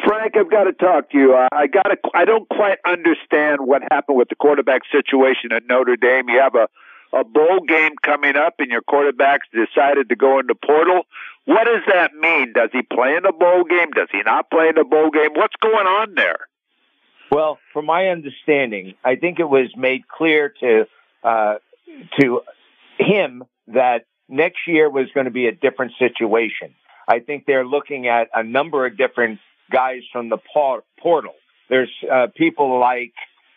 Frank, 0.06 0.36
I've 0.36 0.52
got 0.52 0.66
to 0.66 0.74
talk 0.74 1.12
to 1.12 1.18
you. 1.18 1.36
Uh, 1.36 1.48
I 1.52 1.68
got 1.68 1.84
to. 1.84 1.98
I 2.14 2.26
don't 2.26 2.48
quite 2.50 2.80
understand 2.86 3.60
what 3.62 3.82
happened 3.90 4.18
with 4.18 4.30
the 4.30 4.36
quarterback 4.36 4.82
situation 4.92 5.52
at 5.54 5.64
Notre 5.68 5.96
Dame. 5.96 6.28
You 6.28 6.40
have 6.42 6.56
a 6.56 6.68
a 7.14 7.24
bowl 7.24 7.62
game 7.68 7.92
coming 8.04 8.36
up, 8.36 8.56
and 8.60 8.70
your 8.70 8.82
quarterback's 8.82 9.48
decided 9.54 10.10
to 10.10 10.16
go 10.16 10.40
into 10.40 10.56
portal. 10.56 11.04
What 11.46 11.66
does 11.66 11.84
that 11.88 12.14
mean? 12.14 12.54
Does 12.54 12.70
he 12.72 12.82
play 12.82 13.16
in 13.16 13.24
the 13.24 13.34
bowl 13.34 13.64
game? 13.64 13.92
Does 13.96 14.08
he 14.12 14.22
not 14.24 14.50
play 14.50 14.70
in 14.70 14.76
the 14.76 14.84
bowl 14.84 15.10
game? 15.10 15.32
What's 15.34 15.56
going 15.62 15.88
on 15.88 16.16
there? 16.16 16.38
Well, 17.32 17.60
from 17.74 17.86
my 17.86 18.08
understanding, 18.08 18.96
I 19.04 19.16
think 19.16 19.40
it 19.40 19.50
was 19.50 19.70
made 19.76 20.08
clear 20.08 20.54
to 20.60 20.86
uh, 21.24 21.56
to 22.20 22.42
him 22.98 23.44
that 23.68 24.06
next 24.28 24.60
year 24.68 24.90
was 24.90 25.08
going 25.14 25.26
to 25.26 25.32
be 25.32 25.48
a 25.48 25.52
different 25.52 25.94
situation. 25.98 26.76
I 27.08 27.20
think 27.20 27.46
they're 27.46 27.66
looking 27.66 28.08
at 28.08 28.30
a 28.34 28.44
number 28.44 28.86
of 28.86 28.98
different 28.98 29.40
guys 29.72 30.02
from 30.12 30.30
the 30.30 30.38
portal. 31.02 31.34
There's 31.70 31.92
uh, 32.12 32.28
people 32.36 32.80
like 32.80 33.14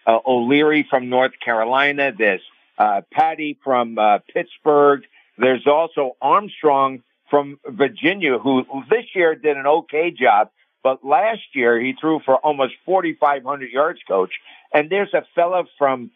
uh, 0.06 0.18
O'Leary 0.26 0.86
from 0.88 1.08
North 1.08 1.32
Carolina. 1.44 2.12
There's 2.16 2.42
uh, 2.78 3.02
Patty 3.12 3.58
from 3.62 3.98
uh, 3.98 4.18
Pittsburgh. 4.32 5.02
There's 5.38 5.66
also 5.66 6.16
Armstrong 6.20 7.02
from 7.30 7.58
Virginia, 7.66 8.38
who 8.38 8.64
this 8.90 9.04
year 9.14 9.34
did 9.34 9.56
an 9.56 9.66
okay 9.66 10.10
job, 10.10 10.50
but 10.82 11.04
last 11.04 11.42
year 11.54 11.80
he 11.80 11.94
threw 12.00 12.20
for 12.24 12.36
almost 12.36 12.74
4,500 12.84 13.70
yards, 13.70 14.00
coach. 14.06 14.32
And 14.72 14.90
there's 14.90 15.12
a 15.14 15.24
fella 15.34 15.64
from 15.78 16.10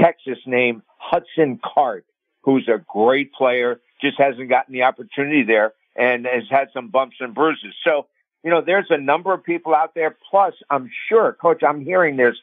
Texas 0.00 0.38
named 0.46 0.82
Hudson 0.98 1.60
Card, 1.62 2.04
who's 2.42 2.68
a 2.68 2.82
great 2.88 3.32
player, 3.32 3.80
just 4.00 4.18
hasn't 4.18 4.48
gotten 4.48 4.72
the 4.72 4.84
opportunity 4.84 5.42
there 5.42 5.72
and 5.94 6.24
has 6.24 6.44
had 6.50 6.68
some 6.72 6.88
bumps 6.88 7.16
and 7.20 7.34
bruises. 7.34 7.74
So 7.86 8.06
you 8.42 8.50
know, 8.50 8.60
there's 8.64 8.86
a 8.90 8.98
number 8.98 9.32
of 9.32 9.44
people 9.44 9.74
out 9.74 9.94
there. 9.94 10.16
Plus, 10.30 10.54
I'm 10.68 10.90
sure, 11.08 11.36
Coach, 11.40 11.62
I'm 11.66 11.84
hearing 11.84 12.16
there's 12.16 12.40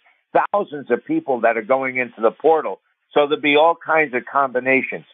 thousands 0.51 0.89
of 0.91 1.03
people 1.05 1.41
that 1.41 1.57
are 1.57 1.63
going 1.63 1.97
into 1.97 2.21
the 2.21 2.31
portal. 2.31 2.79
So 3.13 3.27
there'll 3.27 3.41
be 3.41 3.55
all 3.55 3.75
kinds 3.75 4.13
of 4.13 4.23
combinations. 4.25 5.05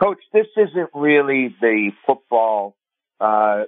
Coach, 0.00 0.18
this 0.32 0.46
isn't 0.56 0.90
really 0.94 1.54
the 1.60 1.90
football 2.06 2.74
uh, 3.20 3.64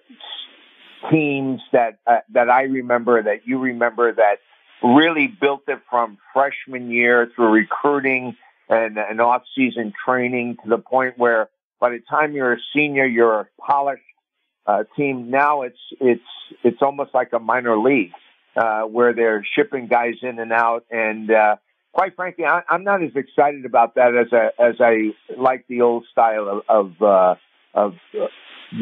teams 1.11 1.61
that 1.73 1.99
uh, 2.07 2.21
that 2.33 2.49
I 2.49 2.63
remember, 2.63 3.23
that 3.23 3.47
you 3.47 3.59
remember, 3.59 4.13
that 4.13 4.37
really 4.83 5.27
built 5.29 5.63
it 5.69 5.81
from 5.91 6.19
freshman 6.33 6.91
year 6.91 7.31
through 7.35 7.51
recruiting 7.51 8.37
and 8.69 8.99
an 8.99 9.21
off-season 9.21 9.93
training 10.05 10.57
to 10.63 10.69
the 10.69 10.79
point 10.79 11.19
where 11.19 11.49
by 11.81 11.91
the 11.91 12.01
time 12.11 12.33
you're 12.33 12.55
a 12.55 12.59
senior, 12.75 13.05
you're 13.05 13.41
a 13.41 13.47
polished 13.61 14.03
uh, 14.67 14.85
team. 14.97 15.31
Now 15.31 15.63
it's 15.63 15.79
it's 16.01 16.23
it's 16.63 16.81
almost 16.81 17.13
like 17.13 17.33
a 17.33 17.39
minor 17.39 17.79
league 17.79 18.13
uh, 18.57 18.83
where 18.83 19.13
they're 19.13 19.45
shipping 19.55 19.87
guys 19.87 20.15
in 20.23 20.39
and 20.39 20.53
out. 20.53 20.85
And 20.91 21.31
uh, 21.31 21.57
quite 21.95 22.15
frankly, 22.17 22.45
I, 22.45 22.63
I'm 22.69 22.85
not 22.85 23.03
as 23.03 23.13
excited 23.15 23.65
about 23.65 23.95
that 23.95 24.15
as 24.15 24.27
I, 24.33 24.63
as 24.63 24.75
I 24.81 25.15
like 25.41 25.65
the 25.69 25.81
old 25.81 26.05
style 26.11 26.49
of 26.49 26.63
of, 26.69 27.03
uh, 27.03 27.35
of 27.73 27.95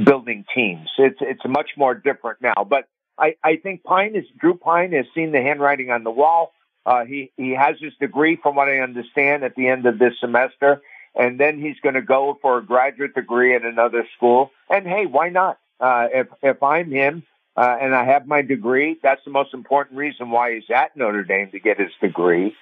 building 0.04 0.44
teams. 0.54 0.88
It's 0.98 1.18
it's 1.20 1.42
much 1.46 1.70
more 1.76 1.94
different 1.94 2.40
now. 2.42 2.64
But 2.68 2.88
I, 3.18 3.36
I 3.44 3.56
think 3.56 3.84
Pyne 3.84 4.16
is 4.16 4.24
Drew 4.38 4.54
Pyne 4.54 4.92
has 4.92 5.06
seen 5.14 5.32
the 5.32 5.40
handwriting 5.40 5.90
on 5.90 6.02
the 6.02 6.10
wall. 6.10 6.52
Uh, 6.84 7.04
he 7.04 7.30
he 7.36 7.50
has 7.50 7.76
his 7.80 7.92
degree, 8.00 8.38
from 8.42 8.56
what 8.56 8.68
I 8.68 8.78
understand, 8.78 9.44
at 9.44 9.54
the 9.54 9.68
end 9.68 9.86
of 9.86 9.98
this 9.98 10.14
semester, 10.20 10.82
and 11.14 11.38
then 11.38 11.60
he's 11.60 11.78
going 11.82 11.94
to 11.94 12.02
go 12.02 12.38
for 12.42 12.58
a 12.58 12.64
graduate 12.64 13.14
degree 13.14 13.54
at 13.54 13.64
another 13.64 14.06
school. 14.16 14.50
And 14.68 14.86
hey, 14.86 15.06
why 15.06 15.28
not? 15.28 15.58
Uh, 15.78 16.08
if 16.12 16.26
if 16.42 16.62
I'm 16.62 16.90
him 16.90 17.22
uh, 17.56 17.76
and 17.80 17.94
I 17.94 18.04
have 18.04 18.26
my 18.26 18.42
degree, 18.42 18.98
that's 19.02 19.24
the 19.24 19.30
most 19.30 19.54
important 19.54 19.98
reason 19.98 20.30
why 20.30 20.54
he's 20.54 20.70
at 20.74 20.96
Notre 20.96 21.24
Dame 21.24 21.50
to 21.50 21.60
get 21.60 21.78
his 21.78 21.92
degree. 22.00 22.54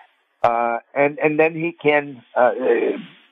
Uh, 0.42 0.78
and 0.94 1.18
and 1.18 1.38
then 1.38 1.54
he 1.54 1.72
can 1.72 2.22
uh, 2.34 2.52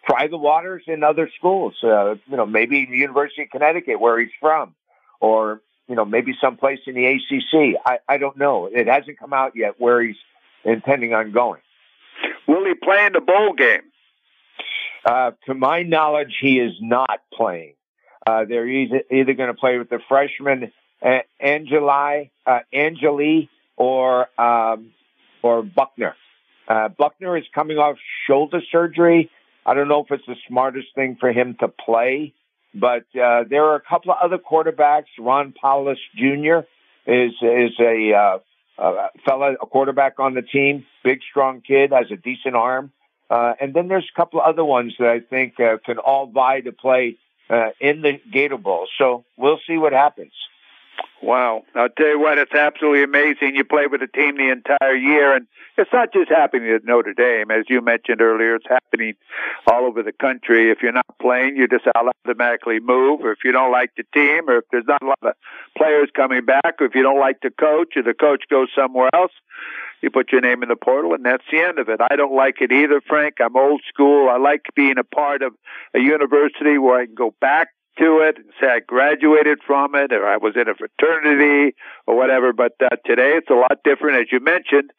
try 0.06 0.28
the 0.28 0.36
waters 0.36 0.82
in 0.86 1.02
other 1.02 1.30
schools. 1.38 1.74
Uh, 1.82 2.16
you 2.26 2.36
know, 2.36 2.46
maybe 2.46 2.86
the 2.86 2.96
University 2.96 3.42
of 3.42 3.50
Connecticut, 3.50 4.00
where 4.00 4.18
he's 4.18 4.30
from, 4.40 4.74
or 5.20 5.62
you 5.88 5.94
know, 5.94 6.04
maybe 6.04 6.34
someplace 6.40 6.80
in 6.86 6.94
the 6.94 7.06
ACC. 7.06 7.80
I 7.84 7.98
I 8.06 8.18
don't 8.18 8.36
know. 8.36 8.66
It 8.66 8.88
hasn't 8.88 9.18
come 9.18 9.32
out 9.32 9.52
yet 9.56 9.80
where 9.80 10.02
he's 10.02 10.16
intending 10.64 11.14
on 11.14 11.32
going. 11.32 11.60
Will 12.46 12.64
he 12.66 12.74
play 12.74 13.06
in 13.06 13.12
the 13.12 13.20
bowl 13.20 13.54
game? 13.54 13.82
Uh, 15.04 15.30
to 15.46 15.54
my 15.54 15.82
knowledge, 15.82 16.36
he 16.40 16.58
is 16.58 16.72
not 16.80 17.20
playing. 17.32 17.74
Uh, 18.26 18.44
they're 18.44 18.68
either, 18.68 19.02
either 19.10 19.32
going 19.32 19.48
to 19.48 19.54
play 19.54 19.78
with 19.78 19.88
the 19.88 20.00
freshman 20.08 20.72
uh, 21.00 21.18
Angeli, 21.40 22.30
uh, 22.46 22.58
Angeli 22.72 23.48
or 23.76 24.28
um, 24.40 24.92
or 25.42 25.62
Buchner. 25.62 26.14
Uh, 26.68 26.88
Buchner 26.88 27.36
is 27.38 27.44
coming 27.54 27.78
off 27.78 27.96
shoulder 28.26 28.60
surgery. 28.70 29.30
I 29.64 29.74
don't 29.74 29.88
know 29.88 30.04
if 30.04 30.10
it's 30.10 30.26
the 30.26 30.36
smartest 30.46 30.88
thing 30.94 31.16
for 31.18 31.32
him 31.32 31.56
to 31.60 31.68
play, 31.68 32.34
but 32.74 33.04
uh, 33.20 33.44
there 33.48 33.64
are 33.64 33.76
a 33.76 33.80
couple 33.80 34.12
of 34.12 34.18
other 34.22 34.38
quarterbacks. 34.38 35.06
Ron 35.18 35.54
Powlus 35.62 35.96
Jr. 36.14 36.66
is 37.06 37.32
is 37.40 37.72
a 37.80 38.12
uh, 38.12 38.38
uh, 38.78 39.08
fella, 39.24 39.54
a 39.54 39.66
quarterback 39.66 40.20
on 40.20 40.34
the 40.34 40.42
team, 40.42 40.84
big, 41.02 41.20
strong 41.28 41.62
kid, 41.62 41.92
has 41.92 42.10
a 42.10 42.16
decent 42.16 42.54
arm. 42.54 42.92
Uh, 43.30 43.52
and 43.60 43.74
then 43.74 43.88
there's 43.88 44.08
a 44.10 44.16
couple 44.16 44.40
of 44.40 44.46
other 44.46 44.64
ones 44.64 44.94
that 44.98 45.08
I 45.08 45.20
think 45.20 45.60
uh, 45.60 45.78
can 45.84 45.98
all 45.98 46.26
vie 46.26 46.60
to 46.60 46.72
play 46.72 47.16
uh, 47.50 47.70
in 47.80 48.02
the 48.02 48.20
Gator 48.30 48.56
Bowl. 48.56 48.86
So 48.98 49.24
we'll 49.36 49.60
see 49.66 49.76
what 49.76 49.92
happens. 49.92 50.32
Wow. 51.20 51.64
I'll 51.74 51.88
tell 51.88 52.08
you 52.08 52.20
what, 52.20 52.38
it's 52.38 52.54
absolutely 52.54 53.02
amazing. 53.02 53.56
You 53.56 53.64
play 53.64 53.86
with 53.86 54.02
a 54.02 54.06
team 54.06 54.36
the 54.36 54.50
entire 54.50 54.94
year, 54.94 55.34
and 55.34 55.46
it's 55.76 55.92
not 55.92 56.12
just 56.12 56.30
happening 56.30 56.70
at 56.72 56.84
Notre 56.84 57.12
Dame. 57.12 57.50
As 57.50 57.64
you 57.68 57.80
mentioned 57.80 58.20
earlier, 58.20 58.54
it's 58.54 58.68
happening 58.68 59.14
all 59.70 59.84
over 59.84 60.02
the 60.02 60.12
country. 60.12 60.70
If 60.70 60.78
you're 60.80 60.92
not 60.92 61.06
playing, 61.20 61.56
you 61.56 61.66
just 61.66 61.86
automatically 61.94 62.78
move, 62.80 63.20
or 63.20 63.32
if 63.32 63.38
you 63.44 63.52
don't 63.52 63.72
like 63.72 63.90
the 63.96 64.04
team, 64.14 64.48
or 64.48 64.58
if 64.58 64.64
there's 64.70 64.86
not 64.86 65.02
a 65.02 65.06
lot 65.06 65.18
of 65.22 65.34
players 65.76 66.08
coming 66.14 66.44
back, 66.44 66.76
or 66.80 66.86
if 66.86 66.94
you 66.94 67.02
don't 67.02 67.20
like 67.20 67.40
the 67.42 67.50
coach, 67.50 67.96
or 67.96 68.02
the 68.02 68.14
coach 68.14 68.44
goes 68.48 68.68
somewhere 68.76 69.10
else, 69.12 69.32
you 70.00 70.10
put 70.10 70.30
your 70.30 70.40
name 70.40 70.62
in 70.62 70.68
the 70.68 70.76
portal, 70.76 71.14
and 71.14 71.24
that's 71.24 71.44
the 71.50 71.58
end 71.58 71.80
of 71.80 71.88
it. 71.88 72.00
I 72.00 72.14
don't 72.14 72.34
like 72.34 72.60
it 72.60 72.70
either, 72.70 73.00
Frank. 73.00 73.34
I'm 73.40 73.56
old 73.56 73.82
school. 73.88 74.28
I 74.28 74.38
like 74.38 74.62
being 74.76 74.98
a 74.98 75.04
part 75.04 75.42
of 75.42 75.54
a 75.94 75.98
university 75.98 76.78
where 76.78 77.00
I 77.00 77.06
can 77.06 77.16
go 77.16 77.34
back 77.40 77.68
to 77.98 78.20
it 78.20 78.36
and 78.36 78.46
say 78.60 78.66
I 78.66 78.80
graduated 78.80 79.58
from 79.66 79.94
it 79.94 80.12
or 80.12 80.26
I 80.26 80.36
was 80.36 80.54
in 80.56 80.68
a 80.68 80.74
fraternity 80.74 81.74
or 82.06 82.16
whatever. 82.16 82.52
But 82.52 82.72
uh, 82.80 82.96
today 83.04 83.34
it's 83.36 83.50
a 83.50 83.54
lot 83.54 83.80
different, 83.84 84.20
as 84.20 84.26
you 84.32 84.40
mentioned. 84.40 84.90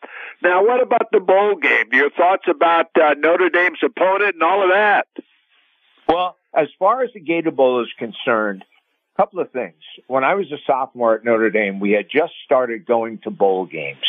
Now, 0.41 0.65
what 0.65 0.81
about 0.81 1.11
the 1.11 1.19
bowl 1.19 1.55
game? 1.55 1.85
Your 1.91 2.09
thoughts 2.09 2.45
about 2.49 2.87
uh, 2.95 3.15
Notre 3.17 3.49
Dame's 3.49 3.79
opponent 3.83 4.35
and 4.35 4.43
all 4.43 4.63
of 4.63 4.69
that? 4.69 5.07
Well, 6.07 6.37
as 6.55 6.67
far 6.79 7.03
as 7.03 7.11
the 7.13 7.19
Gator 7.19 7.51
Bowl 7.51 7.81
is 7.83 7.89
concerned, 7.97 8.63
a 9.15 9.21
couple 9.21 9.39
of 9.39 9.51
things. 9.51 9.81
When 10.07 10.23
I 10.23 10.35
was 10.35 10.51
a 10.51 10.57
sophomore 10.65 11.15
at 11.15 11.23
Notre 11.23 11.49
Dame, 11.49 11.79
we 11.79 11.91
had 11.91 12.07
just 12.11 12.33
started 12.45 12.85
going 12.85 13.19
to 13.23 13.29
bowl 13.29 13.65
games, 13.65 14.05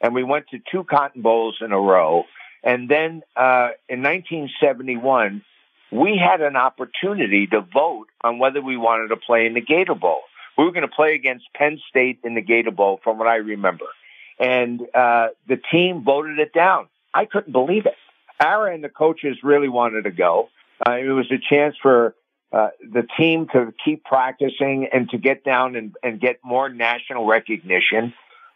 and 0.00 0.14
we 0.14 0.24
went 0.24 0.48
to 0.48 0.58
two 0.70 0.84
Cotton 0.84 1.22
Bowls 1.22 1.58
in 1.60 1.72
a 1.72 1.78
row. 1.78 2.24
And 2.64 2.88
then 2.88 3.22
uh, 3.36 3.70
in 3.88 4.02
1971, 4.02 5.44
we 5.90 6.16
had 6.16 6.40
an 6.40 6.56
opportunity 6.56 7.46
to 7.48 7.60
vote 7.60 8.06
on 8.22 8.38
whether 8.38 8.60
we 8.60 8.76
wanted 8.76 9.08
to 9.08 9.16
play 9.16 9.46
in 9.46 9.54
the 9.54 9.60
Gator 9.60 9.94
Bowl. 9.94 10.20
We 10.56 10.64
were 10.64 10.72
going 10.72 10.88
to 10.88 10.94
play 10.94 11.14
against 11.14 11.46
Penn 11.54 11.80
State 11.88 12.20
in 12.24 12.34
the 12.34 12.40
Gator 12.40 12.70
Bowl, 12.70 13.00
from 13.02 13.18
what 13.18 13.28
I 13.28 13.36
remember. 13.36 13.86
And 14.38 14.80
uh, 14.94 15.28
the 15.48 15.60
team 15.70 16.04
voted 16.04 16.38
it 16.38 16.52
down. 16.52 16.88
I 17.12 17.24
couldn't 17.24 17.52
believe 17.52 17.86
it. 17.86 17.94
Ara 18.40 18.74
and 18.74 18.82
the 18.82 18.88
coaches 18.88 19.38
really 19.42 19.68
wanted 19.68 20.04
to 20.04 20.10
go. 20.10 20.48
Uh, 20.84 20.92
it 20.92 21.10
was 21.10 21.30
a 21.30 21.38
chance 21.38 21.76
for 21.80 22.14
uh, 22.52 22.68
the 22.80 23.06
team 23.16 23.48
to 23.52 23.72
keep 23.84 24.04
practicing 24.04 24.88
and 24.92 25.08
to 25.10 25.18
get 25.18 25.44
down 25.44 25.76
and, 25.76 25.94
and 26.02 26.20
get 26.20 26.38
more 26.44 26.68
national 26.68 27.26
recognition. 27.26 28.12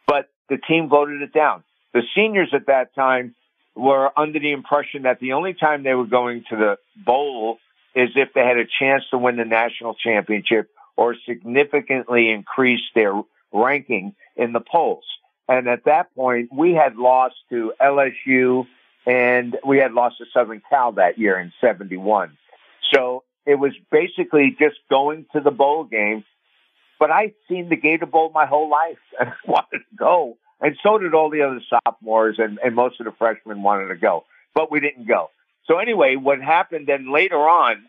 But 0.07 0.29
the 0.49 0.57
team 0.57 0.89
voted 0.89 1.23
it 1.23 1.33
down. 1.33 1.65
The 1.95 2.03
seniors 2.15 2.51
at 2.53 2.67
that 2.67 2.95
time 2.95 3.35
were 3.79 4.11
under 4.19 4.39
the 4.39 4.53
impression 4.53 5.03
that 5.03 5.21
the 5.21 5.33
only 5.33 5.55
time 5.55 5.85
they 5.85 5.95
were 5.95 6.07
going 6.07 6.45
to 6.51 6.57
the 6.57 6.79
bowl 6.97 7.59
is 7.95 8.11
if 8.17 8.33
they 8.35 8.45
had 8.45 8.59
a 8.59 8.67
chance 8.67 9.05
to 9.11 9.19
win 9.19 9.37
the 9.37 9.45
national 9.45 9.95
championship 9.95 10.71
or 10.97 11.15
significantly 11.27 12.31
increase 12.31 12.83
their 12.95 13.15
ranking 13.53 14.15
in 14.37 14.53
the 14.53 14.61
polls. 14.61 15.05
And 15.49 15.69
at 15.69 15.85
that 15.85 16.15
point, 16.15 16.51
we 16.53 16.75
had 16.75 16.97
lost 16.97 17.37
to 17.51 17.73
LSU 17.81 18.67
and 19.07 19.57
we 19.65 19.79
had 19.79 19.93
lost 19.93 20.19
to 20.19 20.27
Southern 20.35 20.61
Cal 20.69 20.93
that 20.93 21.19
year 21.19 21.39
in 21.39 21.53
71. 21.61 22.37
So 22.93 23.23
it 23.47 23.55
was 23.55 23.73
basically 23.91 24.57
just 24.59 24.77
going 24.91 25.27
to 25.33 25.41
the 25.41 25.51
bowl 25.51 25.85
game. 25.85 26.25
But 26.99 27.13
I'd 27.13 27.35
seen 27.49 27.69
the 27.69 27.77
Gator 27.77 28.07
Bowl 28.07 28.31
my 28.35 28.45
whole 28.45 28.69
life 28.69 28.99
and 29.21 29.31
I 29.31 29.51
wanted 29.51 29.79
to 29.79 29.97
go. 29.97 30.37
And 30.61 30.77
so 30.83 30.99
did 30.99 31.15
all 31.15 31.31
the 31.31 31.43
other 31.43 31.61
sophomores 31.69 32.37
and, 32.39 32.59
and 32.65 32.75
most 32.75 33.01
of 33.01 33.07
the 33.07 33.13
freshmen 33.13 33.63
wanted 33.63 33.89
to 33.89 33.97
go, 33.97 34.25
but 34.55 34.71
we 34.71 34.81
didn't 34.81 35.07
go. 35.07 35.31
So 35.67 35.79
anyway, 35.79 36.17
what 36.17 36.41
happened 36.41 36.87
then 36.87 37.13
later 37.13 37.37
on, 37.37 37.85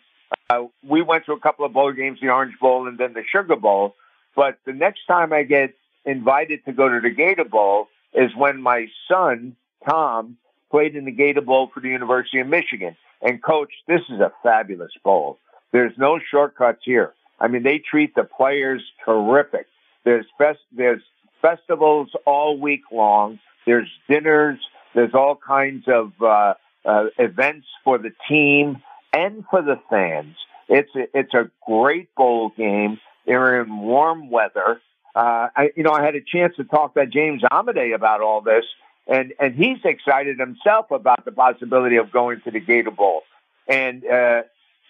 uh, 0.49 0.65
we 0.87 1.01
went 1.01 1.25
to 1.25 1.33
a 1.33 1.39
couple 1.39 1.65
of 1.65 1.73
bowl 1.73 1.91
games, 1.91 2.19
the 2.21 2.29
Orange 2.29 2.59
Bowl 2.59 2.87
and 2.87 2.97
then 2.97 3.13
the 3.13 3.23
Sugar 3.31 3.55
Bowl. 3.55 3.95
But 4.35 4.59
the 4.65 4.73
next 4.73 5.05
time 5.07 5.33
I 5.33 5.43
get 5.43 5.73
invited 6.05 6.65
to 6.65 6.71
go 6.71 6.89
to 6.89 6.99
the 7.01 7.09
Gator 7.09 7.45
Bowl 7.45 7.87
is 8.13 8.31
when 8.35 8.61
my 8.61 8.87
son, 9.07 9.55
Tom, 9.87 10.37
played 10.71 10.95
in 10.95 11.05
the 11.05 11.11
Gator 11.11 11.41
Bowl 11.41 11.71
for 11.73 11.79
the 11.79 11.89
University 11.89 12.39
of 12.39 12.47
Michigan. 12.47 12.95
And 13.21 13.41
coach, 13.41 13.71
this 13.87 14.01
is 14.09 14.19
a 14.19 14.31
fabulous 14.43 14.91
bowl. 15.03 15.39
There's 15.71 15.93
no 15.97 16.19
shortcuts 16.19 16.81
here. 16.83 17.13
I 17.39 17.47
mean, 17.47 17.63
they 17.63 17.79
treat 17.79 18.15
the 18.15 18.23
players 18.23 18.83
terrific. 19.05 19.67
There's 20.03 20.25
best, 20.37 20.59
there's 20.71 21.01
festivals 21.41 22.09
all 22.25 22.57
week 22.57 22.83
long. 22.91 23.39
There's 23.65 23.89
dinners. 24.09 24.59
There's 24.93 25.13
all 25.13 25.35
kinds 25.35 25.85
of 25.87 26.11
uh, 26.21 26.55
uh, 26.85 27.05
events 27.17 27.67
for 27.83 27.97
the 27.97 28.11
team 28.27 28.81
and 29.13 29.43
for 29.49 29.61
the 29.61 29.79
fans. 29.89 30.35
It's 30.67 30.89
a, 30.95 31.17
it's 31.17 31.33
a 31.33 31.49
great 31.65 32.13
bowl 32.15 32.51
game. 32.55 32.99
They're 33.25 33.61
in 33.61 33.77
warm 33.77 34.29
weather. 34.29 34.81
Uh, 35.15 35.49
I, 35.55 35.71
you 35.75 35.83
know, 35.83 35.91
I 35.91 36.03
had 36.03 36.15
a 36.15 36.21
chance 36.21 36.55
to 36.57 36.63
talk 36.63 36.93
to 36.93 37.05
James 37.05 37.41
Amedee 37.51 37.93
about 37.93 38.21
all 38.21 38.41
this, 38.41 38.65
and 39.07 39.33
and 39.39 39.55
he's 39.55 39.79
excited 39.83 40.39
himself 40.39 40.91
about 40.91 41.25
the 41.25 41.31
possibility 41.31 41.97
of 41.97 42.11
going 42.11 42.41
to 42.41 42.51
the 42.51 42.59
Gator 42.59 42.91
Bowl. 42.91 43.23
And 43.67 44.05
uh, 44.05 44.43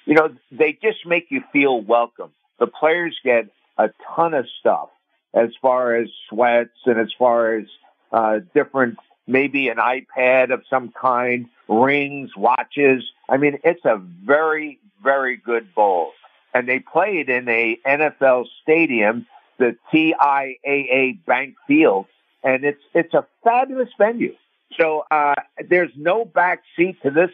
you 0.06 0.14
know, 0.14 0.36
they 0.52 0.74
just 0.74 1.06
make 1.06 1.28
you 1.30 1.42
feel 1.52 1.82
welcome. 1.82 2.32
The 2.60 2.68
players 2.68 3.18
get 3.24 3.50
a 3.78 3.90
ton 4.16 4.34
of 4.34 4.46
stuff 4.60 4.90
as 5.34 5.50
far 5.62 5.96
as 5.96 6.10
sweats 6.30 6.78
and 6.86 7.00
as 7.00 7.12
far 7.18 7.56
as 7.56 7.66
uh, 8.12 8.40
different, 8.54 8.98
maybe 9.28 9.70
an 9.70 9.78
iPad 9.78 10.52
of 10.52 10.64
some 10.70 10.92
kind, 10.92 11.48
rings, 11.68 12.32
watches. 12.36 13.04
I 13.30 13.38
mean, 13.38 13.60
it's 13.64 13.86
a 13.86 13.98
very, 13.98 14.80
very 15.04 15.38
good 15.38 15.74
bowl. 15.76 16.12
And 16.54 16.68
they 16.68 16.80
played 16.80 17.30
in 17.30 17.48
a 17.48 17.78
NFL 17.86 18.46
stadium 18.64 19.28
the 19.60 19.76
TIAA 19.94 21.24
Bank 21.26 21.56
Field, 21.68 22.08
and 22.44 22.64
it's 22.64 22.82
it's 22.96 23.14
a 23.14 23.28
fabulous 23.44 23.90
venue. 23.98 24.34
So 24.80 25.04
uh, 25.12 25.36
there's 25.70 25.92
no 25.96 26.26
back 26.26 26.64
seat 26.76 27.02
to 27.04 27.12
this 27.12 27.32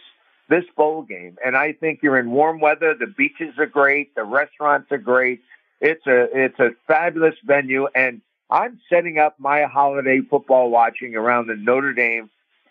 this 0.50 0.66
bowl 0.76 1.04
game, 1.04 1.38
and 1.46 1.56
I 1.56 1.72
think 1.74 2.00
you're 2.04 2.20
in 2.20 2.32
warm 2.32 2.60
weather. 2.60 2.94
The 3.00 3.08
beaches 3.08 3.58
are 3.58 3.66
great, 3.66 4.14
the 4.16 4.26
restaurants 4.26 4.92
are 4.92 4.98
great. 4.98 5.42
It's 5.82 6.06
a 6.08 6.28
it's 6.34 6.60
a 6.60 6.70
fabulous 6.88 7.36
venue, 7.46 7.88
and 7.94 8.22
I'm 8.50 8.80
setting 8.90 9.18
up 9.18 9.36
my 9.40 9.64
holiday 9.64 10.22
football 10.22 10.70
watching 10.70 11.16
around 11.16 11.48
the 11.48 11.56
Notre 11.56 11.94
Dame 11.94 12.30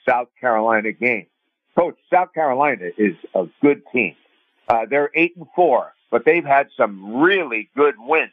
South 0.08 0.28
Carolina 0.40 0.92
game. 0.92 1.26
Coach, 1.76 1.96
South 2.12 2.32
Carolina 2.32 2.90
is 2.96 3.16
a 3.34 3.46
good 3.60 3.82
team. 3.92 4.14
Uh, 4.68 4.86
they're 4.88 5.10
eight 5.14 5.36
and 5.36 5.46
four, 5.54 5.92
but 6.10 6.24
they've 6.24 6.44
had 6.44 6.68
some 6.76 7.16
really 7.16 7.68
good 7.76 7.96
wins. 7.98 8.30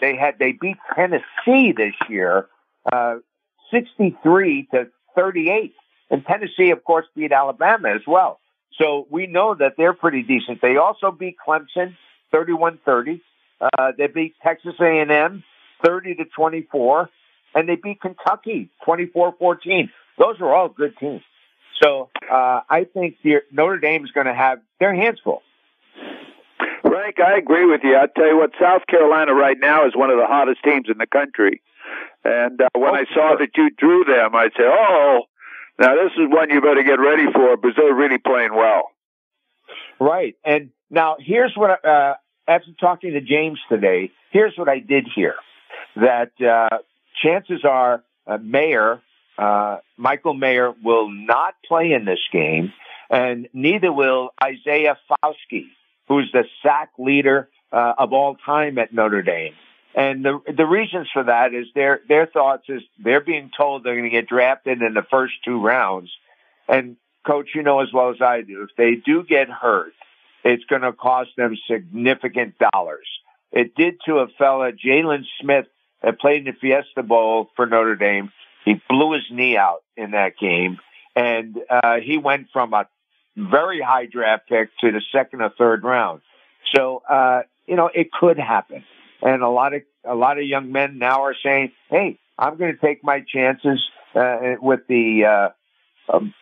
They 0.00 0.16
had 0.16 0.38
they 0.38 0.52
beat 0.52 0.78
Tennessee 0.94 1.72
this 1.72 1.94
year, 2.08 2.48
uh, 2.90 3.16
sixty-three 3.70 4.68
to 4.72 4.88
thirty-eight, 5.14 5.74
and 6.10 6.24
Tennessee, 6.24 6.70
of 6.70 6.82
course, 6.82 7.06
beat 7.14 7.30
Alabama 7.30 7.90
as 7.90 8.02
well. 8.06 8.40
So 8.78 9.06
we 9.10 9.26
know 9.26 9.54
that 9.54 9.74
they're 9.76 9.92
pretty 9.92 10.22
decent. 10.22 10.60
They 10.60 10.76
also 10.76 11.10
beat 11.10 11.36
Clemson 11.46 11.94
31-30. 12.32 13.20
Uh, 13.62 13.92
they 13.96 14.08
beat 14.08 14.34
Texas 14.42 14.74
A&M 14.80 15.44
30 15.84 16.14
to 16.16 16.24
24, 16.24 17.10
and 17.54 17.68
they 17.68 17.76
beat 17.76 18.00
Kentucky 18.00 18.70
24-14. 18.86 19.90
Those 20.18 20.40
are 20.40 20.54
all 20.54 20.68
good 20.68 20.96
teams. 20.98 21.22
So 21.82 22.10
uh, 22.30 22.60
I 22.68 22.84
think 22.92 23.16
Notre 23.50 23.78
Dame 23.78 24.04
is 24.04 24.10
going 24.12 24.26
to 24.26 24.34
have 24.34 24.60
their 24.78 24.94
hands 24.94 25.18
full. 25.22 25.42
Frank, 26.82 27.18
I 27.20 27.38
agree 27.38 27.64
with 27.64 27.80
you. 27.82 27.96
I 27.96 28.06
tell 28.14 28.26
you 28.26 28.36
what, 28.36 28.50
South 28.60 28.82
Carolina 28.88 29.34
right 29.34 29.56
now 29.58 29.86
is 29.86 29.96
one 29.96 30.10
of 30.10 30.18
the 30.18 30.26
hottest 30.26 30.62
teams 30.62 30.86
in 30.88 30.98
the 30.98 31.06
country. 31.06 31.62
And 32.24 32.60
uh, 32.60 32.68
when 32.74 32.90
oh, 32.90 32.94
I 32.94 33.04
saw 33.06 33.30
sure. 33.30 33.38
that 33.38 33.50
you 33.56 33.70
drew 33.70 34.04
them, 34.04 34.34
I 34.34 34.50
said, 34.56 34.66
"Oh, 34.66 35.22
now 35.80 35.94
this 35.94 36.12
is 36.12 36.28
one 36.30 36.50
you 36.50 36.60
better 36.60 36.82
get 36.82 37.00
ready 37.00 37.26
for 37.32 37.56
because 37.56 37.76
they're 37.76 37.94
really 37.94 38.18
playing 38.18 38.54
well." 38.54 38.90
Right. 39.98 40.36
And 40.44 40.70
now 40.90 41.16
here's 41.18 41.52
what 41.56 41.84
uh, 41.84 42.14
after 42.48 42.70
talking 42.80 43.12
to 43.12 43.20
James 43.20 43.58
today, 43.68 44.10
here's 44.30 44.56
what 44.56 44.68
I 44.68 44.78
did 44.78 45.06
hear: 45.14 45.34
that 45.96 46.32
uh, 46.40 46.78
chances 47.22 47.64
are 47.64 48.02
uh, 48.26 48.38
uh, 49.38 49.78
Michael 49.96 50.34
Mayer, 50.34 50.72
will 50.82 51.10
not 51.10 51.54
play 51.66 51.92
in 51.92 52.04
this 52.04 52.20
game, 52.32 52.72
and 53.10 53.48
neither 53.52 53.92
will 53.92 54.30
Isaiah 54.42 54.98
Foskey 55.10 55.66
who's 56.08 56.30
the 56.32 56.44
sack 56.62 56.90
leader 56.98 57.48
uh, 57.72 57.94
of 57.98 58.12
all 58.12 58.36
time 58.36 58.78
at 58.78 58.92
Notre 58.92 59.22
Dame. 59.22 59.54
And 59.94 60.24
the 60.24 60.40
the 60.56 60.66
reasons 60.66 61.08
for 61.12 61.24
that 61.24 61.52
is 61.52 61.66
their 61.74 62.00
their 62.08 62.26
thoughts 62.26 62.64
is 62.68 62.82
they're 62.98 63.20
being 63.20 63.50
told 63.54 63.84
they're 63.84 63.94
going 63.94 64.10
to 64.10 64.10
get 64.10 64.26
drafted 64.28 64.80
in 64.80 64.94
the 64.94 65.04
first 65.10 65.34
two 65.44 65.60
rounds. 65.60 66.10
And 66.66 66.96
coach, 67.26 67.50
you 67.54 67.62
know 67.62 67.80
as 67.80 67.92
well 67.92 68.10
as 68.10 68.20
I 68.22 68.40
do, 68.40 68.62
if 68.62 68.70
they 68.76 68.94
do 68.94 69.22
get 69.22 69.50
hurt, 69.50 69.92
it's 70.44 70.64
going 70.64 70.82
to 70.82 70.92
cost 70.92 71.30
them 71.36 71.56
significant 71.70 72.54
dollars. 72.72 73.06
It 73.52 73.74
did 73.74 74.00
to 74.06 74.16
a 74.16 74.28
fella, 74.38 74.72
Jaylon 74.72 75.24
Smith, 75.40 75.66
that 76.02 76.18
played 76.18 76.46
in 76.46 76.54
the 76.54 76.58
Fiesta 76.60 77.02
Bowl 77.02 77.50
for 77.54 77.66
Notre 77.66 77.96
Dame. 77.96 78.32
He 78.64 78.80
blew 78.88 79.12
his 79.12 79.24
knee 79.30 79.56
out 79.56 79.82
in 79.96 80.12
that 80.12 80.38
game, 80.38 80.78
and 81.14 81.58
uh, 81.68 81.96
he 81.96 82.18
went 82.18 82.48
from 82.52 82.72
a 82.74 82.86
very 83.36 83.80
high 83.80 84.06
draft 84.06 84.48
pick 84.48 84.70
to 84.80 84.90
the 84.92 85.02
second 85.12 85.42
or 85.42 85.50
third 85.56 85.84
round. 85.84 86.22
So, 86.74 87.02
uh, 87.08 87.42
you 87.66 87.76
know, 87.76 87.90
it 87.92 88.10
could 88.12 88.38
happen. 88.38 88.84
And 89.20 89.42
a 89.42 89.48
lot 89.48 89.74
of, 89.74 89.82
a 90.04 90.14
lot 90.14 90.38
of 90.38 90.44
young 90.44 90.72
men 90.72 90.98
now 90.98 91.22
are 91.22 91.34
saying, 91.42 91.72
Hey, 91.88 92.18
I'm 92.38 92.56
going 92.56 92.72
to 92.72 92.80
take 92.80 93.04
my 93.04 93.20
chances, 93.20 93.80
uh, 94.14 94.54
with 94.60 94.80
the, 94.88 95.24
uh, 95.24 96.14
um, 96.14 96.34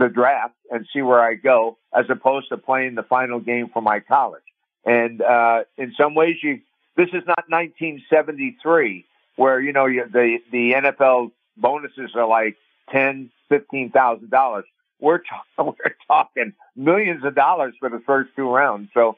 the 0.00 0.08
draft 0.08 0.54
and 0.70 0.86
see 0.92 1.02
where 1.02 1.20
I 1.20 1.34
go 1.34 1.78
as 1.94 2.06
opposed 2.10 2.48
to 2.48 2.56
playing 2.56 2.96
the 2.96 3.04
final 3.04 3.38
game 3.38 3.68
for 3.72 3.80
my 3.80 4.00
college. 4.00 4.42
And, 4.84 5.22
uh, 5.22 5.64
in 5.78 5.94
some 5.96 6.14
ways 6.14 6.36
you, 6.42 6.60
this 6.96 7.08
is 7.08 7.22
not 7.26 7.44
1973 7.48 9.04
where, 9.36 9.60
you 9.60 9.72
know, 9.72 9.86
you, 9.86 10.06
the, 10.10 10.38
the 10.50 10.72
NFL 10.72 11.30
bonuses 11.56 12.10
are 12.14 12.26
like 12.26 12.56
ten, 12.90 13.30
fifteen 13.48 13.90
thousand 13.90 14.30
dollars 14.30 14.64
we're 15.00 15.18
t- 15.18 15.26
we're 15.58 15.96
talking 16.06 16.52
millions 16.76 17.24
of 17.24 17.34
dollars 17.34 17.74
for 17.80 17.88
the 17.88 18.00
first 18.00 18.30
two 18.36 18.48
rounds. 18.48 18.90
So 18.94 19.16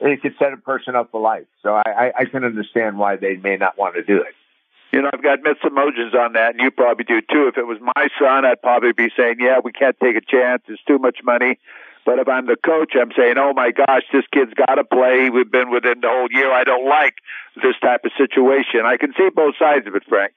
it 0.00 0.22
could 0.22 0.34
set 0.38 0.52
a 0.52 0.56
person 0.56 0.96
up 0.96 1.10
for 1.10 1.20
life. 1.20 1.46
So 1.62 1.74
I, 1.74 1.82
I, 1.90 2.12
I 2.18 2.24
can 2.24 2.44
understand 2.44 2.98
why 2.98 3.16
they 3.16 3.36
may 3.36 3.56
not 3.56 3.78
want 3.78 3.94
to 3.94 4.02
do 4.02 4.22
it. 4.22 4.34
You 4.92 5.02
know, 5.02 5.10
I've 5.12 5.22
got 5.22 5.38
mixed 5.42 5.64
emotions 5.64 6.14
on 6.14 6.32
that, 6.32 6.54
and 6.54 6.60
you 6.60 6.70
probably 6.70 7.04
do 7.04 7.20
too. 7.20 7.46
If 7.46 7.56
it 7.56 7.66
was 7.66 7.78
my 7.80 8.08
son, 8.18 8.44
I'd 8.44 8.60
probably 8.60 8.92
be 8.92 9.10
saying, 9.16 9.36
"Yeah, 9.38 9.60
we 9.62 9.72
can't 9.72 9.98
take 10.00 10.16
a 10.16 10.20
chance. 10.20 10.62
It's 10.68 10.82
too 10.82 10.98
much 10.98 11.18
money." 11.22 11.58
But 12.04 12.18
if 12.18 12.28
I'm 12.28 12.46
the 12.46 12.56
coach, 12.56 12.94
I'm 12.98 13.12
saying, 13.12 13.38
"Oh 13.38 13.52
my 13.52 13.70
gosh, 13.70 14.02
this 14.12 14.24
kid's 14.32 14.54
got 14.54 14.74
to 14.76 14.84
play. 14.84 15.30
We've 15.30 15.50
been 15.50 15.70
with 15.70 15.84
him 15.84 16.00
the 16.00 16.08
whole 16.08 16.28
year. 16.30 16.50
I 16.52 16.64
don't 16.64 16.88
like 16.88 17.14
this 17.62 17.76
type 17.80 18.04
of 18.04 18.10
situation." 18.18 18.84
I 18.84 18.96
can 18.96 19.12
see 19.16 19.28
both 19.30 19.54
sides 19.58 19.86
of 19.86 19.94
it, 19.94 20.02
Frank. 20.08 20.32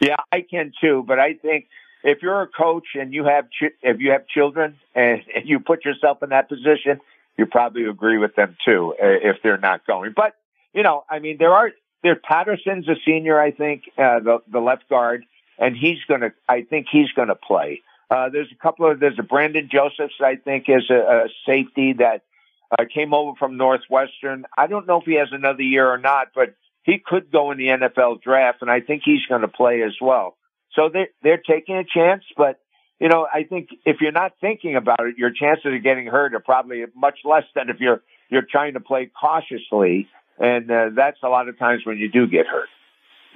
Yeah, 0.00 0.16
I 0.32 0.40
can 0.40 0.72
too. 0.80 1.04
But 1.06 1.20
I 1.20 1.34
think 1.34 1.68
if 2.02 2.22
you're 2.22 2.42
a 2.42 2.48
coach 2.48 2.88
and 2.94 3.12
you 3.12 3.24
have 3.24 3.50
ch- 3.50 3.76
if 3.82 4.00
you 4.00 4.10
have 4.10 4.26
children 4.26 4.78
and, 4.96 5.22
and 5.34 5.48
you 5.48 5.60
put 5.60 5.84
yourself 5.84 6.22
in 6.24 6.30
that 6.30 6.48
position, 6.48 7.00
you 7.36 7.46
probably 7.46 7.84
agree 7.84 8.18
with 8.18 8.34
them 8.34 8.56
too 8.64 8.94
if 8.98 9.36
they're 9.42 9.58
not 9.58 9.86
going. 9.86 10.12
But 10.16 10.34
you 10.72 10.82
know, 10.82 11.04
I 11.08 11.18
mean, 11.18 11.36
there 11.38 11.52
are 11.52 11.70
there 12.02 12.16
Patterson's 12.16 12.88
a 12.88 12.96
senior, 13.04 13.40
I 13.40 13.50
think, 13.50 13.84
uh, 13.98 14.20
the 14.20 14.38
the 14.50 14.60
left 14.60 14.88
guard, 14.88 15.24
and 15.58 15.76
he's 15.76 15.98
gonna. 16.08 16.32
I 16.48 16.62
think 16.62 16.86
he's 16.90 17.10
gonna 17.12 17.34
play. 17.34 17.82
Uh, 18.10 18.28
there's 18.28 18.50
a 18.50 18.62
couple 18.62 18.90
of 18.90 19.00
there's 19.00 19.18
a 19.18 19.22
Brandon 19.22 19.68
Josephs, 19.70 20.14
I 20.20 20.36
think, 20.36 20.64
is 20.68 20.90
a, 20.90 20.94
a 20.94 21.28
safety 21.46 21.94
that 21.98 22.22
uh, 22.70 22.84
came 22.92 23.14
over 23.14 23.32
from 23.38 23.56
Northwestern. 23.56 24.44
I 24.56 24.66
don't 24.66 24.86
know 24.86 25.00
if 25.00 25.04
he 25.04 25.14
has 25.14 25.28
another 25.32 25.62
year 25.62 25.88
or 25.88 25.98
not, 25.98 26.28
but 26.34 26.54
he 26.82 26.98
could 27.04 27.30
go 27.30 27.50
in 27.50 27.58
the 27.58 27.66
NFL 27.66 28.22
draft, 28.22 28.62
and 28.62 28.70
I 28.70 28.80
think 28.80 29.02
he's 29.04 29.24
going 29.28 29.42
to 29.42 29.48
play 29.48 29.82
as 29.82 29.94
well. 30.00 30.36
So 30.74 30.88
they're, 30.92 31.08
they're 31.22 31.42
taking 31.42 31.76
a 31.76 31.84
chance, 31.84 32.24
but 32.36 32.60
you 33.00 33.08
know, 33.08 33.26
I 33.32 33.44
think 33.44 33.70
if 33.86 33.96
you're 34.00 34.12
not 34.12 34.32
thinking 34.40 34.76
about 34.76 35.00
it, 35.00 35.16
your 35.16 35.30
chances 35.30 35.74
of 35.74 35.82
getting 35.82 36.06
hurt 36.06 36.34
are 36.34 36.40
probably 36.40 36.84
much 36.94 37.20
less 37.24 37.44
than 37.54 37.70
if 37.70 37.80
you're, 37.80 38.02
you're 38.28 38.46
trying 38.48 38.74
to 38.74 38.80
play 38.80 39.10
cautiously. 39.18 40.06
And 40.40 40.70
uh, 40.70 40.90
that's 40.96 41.18
a 41.22 41.28
lot 41.28 41.48
of 41.48 41.58
times 41.58 41.82
when 41.84 41.98
you 41.98 42.10
do 42.10 42.26
get 42.26 42.46
hurt. 42.46 42.68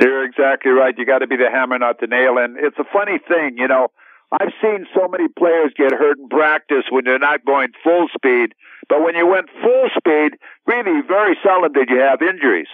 You're 0.01 0.25
exactly 0.25 0.73
right. 0.73 0.97
You 0.97 1.07
got 1.07 1.19
to 1.19 1.27
be 1.27 1.37
the 1.37 1.51
hammer, 1.51 1.79
not 1.79 2.01
the 2.01 2.07
nail. 2.07 2.39
And 2.39 2.57
it's 2.59 2.79
a 2.79 2.85
funny 2.93 3.19
thing, 3.29 3.59
you 3.59 3.69
know. 3.69 3.89
I've 4.33 4.53
seen 4.61 4.87
so 4.95 5.07
many 5.07 5.29
players 5.29 5.73
get 5.77 5.93
hurt 5.93 6.19
in 6.19 6.29
practice 6.29 6.85
when 6.91 7.05
they're 7.05 7.21
not 7.21 7.45
going 7.45 7.69
full 7.85 8.09
speed. 8.15 8.55
But 8.89 9.03
when 9.03 9.15
you 9.15 9.27
went 9.27 9.49
full 9.63 9.89
speed, 9.97 10.39
really 10.67 11.03
very 11.07 11.37
seldom 11.45 11.73
did 11.73 11.89
you 11.89 12.01
have 12.01 12.21
injuries. 12.21 12.67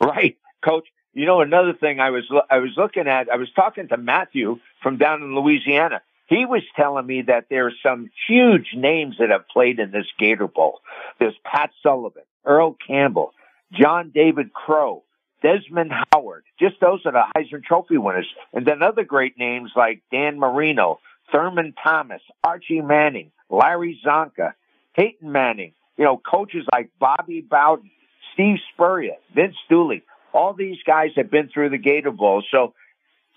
Right, 0.00 0.36
coach. 0.62 0.84
You 1.14 1.24
know, 1.24 1.40
another 1.40 1.72
thing 1.72 1.98
I 1.98 2.10
was 2.10 2.24
I 2.50 2.58
was 2.58 2.72
looking 2.76 3.08
at, 3.08 3.30
I 3.32 3.36
was 3.36 3.50
talking 3.52 3.88
to 3.88 3.96
Matthew 3.96 4.58
from 4.82 4.98
down 4.98 5.22
in 5.22 5.34
Louisiana. 5.34 6.02
He 6.26 6.44
was 6.44 6.62
telling 6.76 7.06
me 7.06 7.22
that 7.22 7.46
there 7.48 7.66
are 7.66 7.72
some 7.82 8.10
huge 8.28 8.74
names 8.74 9.16
that 9.18 9.30
have 9.30 9.48
played 9.48 9.78
in 9.78 9.92
this 9.92 10.06
Gator 10.18 10.48
Bowl. 10.48 10.80
There's 11.18 11.36
Pat 11.44 11.70
Sullivan, 11.82 12.24
Earl 12.46 12.76
Campbell, 12.86 13.32
John 13.72 14.12
David 14.14 14.52
Crow, 14.52 15.02
Desmond 15.42 15.92
Howard. 16.12 16.44
Just 16.58 16.76
those 16.80 17.00
are 17.04 17.12
the 17.12 17.24
Heisman 17.36 17.64
Trophy 17.64 17.98
winners. 17.98 18.28
And 18.52 18.66
then 18.66 18.82
other 18.82 19.04
great 19.04 19.38
names 19.38 19.72
like 19.76 20.02
Dan 20.10 20.38
Marino, 20.38 21.00
Thurman 21.32 21.74
Thomas, 21.82 22.22
Archie 22.42 22.80
Manning, 22.80 23.32
Larry 23.50 24.00
Csonka, 24.04 24.54
Peyton 24.94 25.30
Manning. 25.30 25.72
You 25.96 26.04
know, 26.04 26.18
coaches 26.18 26.66
like 26.72 26.90
Bobby 26.98 27.40
Bowden, 27.40 27.90
Steve 28.34 28.58
Spurrier, 28.72 29.16
Vince 29.34 29.56
Dooley 29.68 30.02
all 30.36 30.52
these 30.52 30.76
guys 30.86 31.10
have 31.16 31.30
been 31.30 31.48
through 31.48 31.70
the 31.70 31.78
Gator 31.78 32.10
Bowl. 32.10 32.42
So 32.50 32.74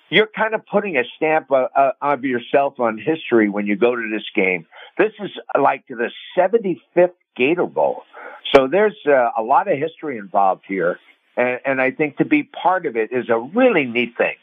you're 0.09 0.27
kind 0.27 0.53
of 0.53 0.65
putting 0.65 0.97
a 0.97 1.03
stamp 1.15 1.49
uh, 1.49 1.67
uh, 1.73 1.91
of 2.01 2.25
yourself 2.25 2.79
on 2.79 2.97
history 2.97 3.49
when 3.49 3.67
you 3.67 3.77
go 3.77 3.95
to 3.95 4.09
this 4.11 4.25
game. 4.35 4.67
This 4.97 5.13
is 5.23 5.31
like 5.59 5.85
the 5.87 6.11
75th 6.37 7.11
Gator 7.39 7.65
Bowl. 7.65 8.03
So 8.53 8.67
there's 8.67 8.97
uh, 9.07 9.29
a 9.37 9.41
lot 9.41 9.71
of 9.71 9.77
history 9.77 10.17
involved 10.17 10.63
here. 10.67 10.99
And, 11.37 11.59
and 11.65 11.81
I 11.81 11.91
think 11.91 12.17
to 12.17 12.25
be 12.25 12.43
part 12.43 12.85
of 12.85 12.95
it 12.95 13.11
is 13.11 13.29
a 13.29 13.39
really 13.39 13.85
neat 13.85 14.17
thing. 14.17 14.35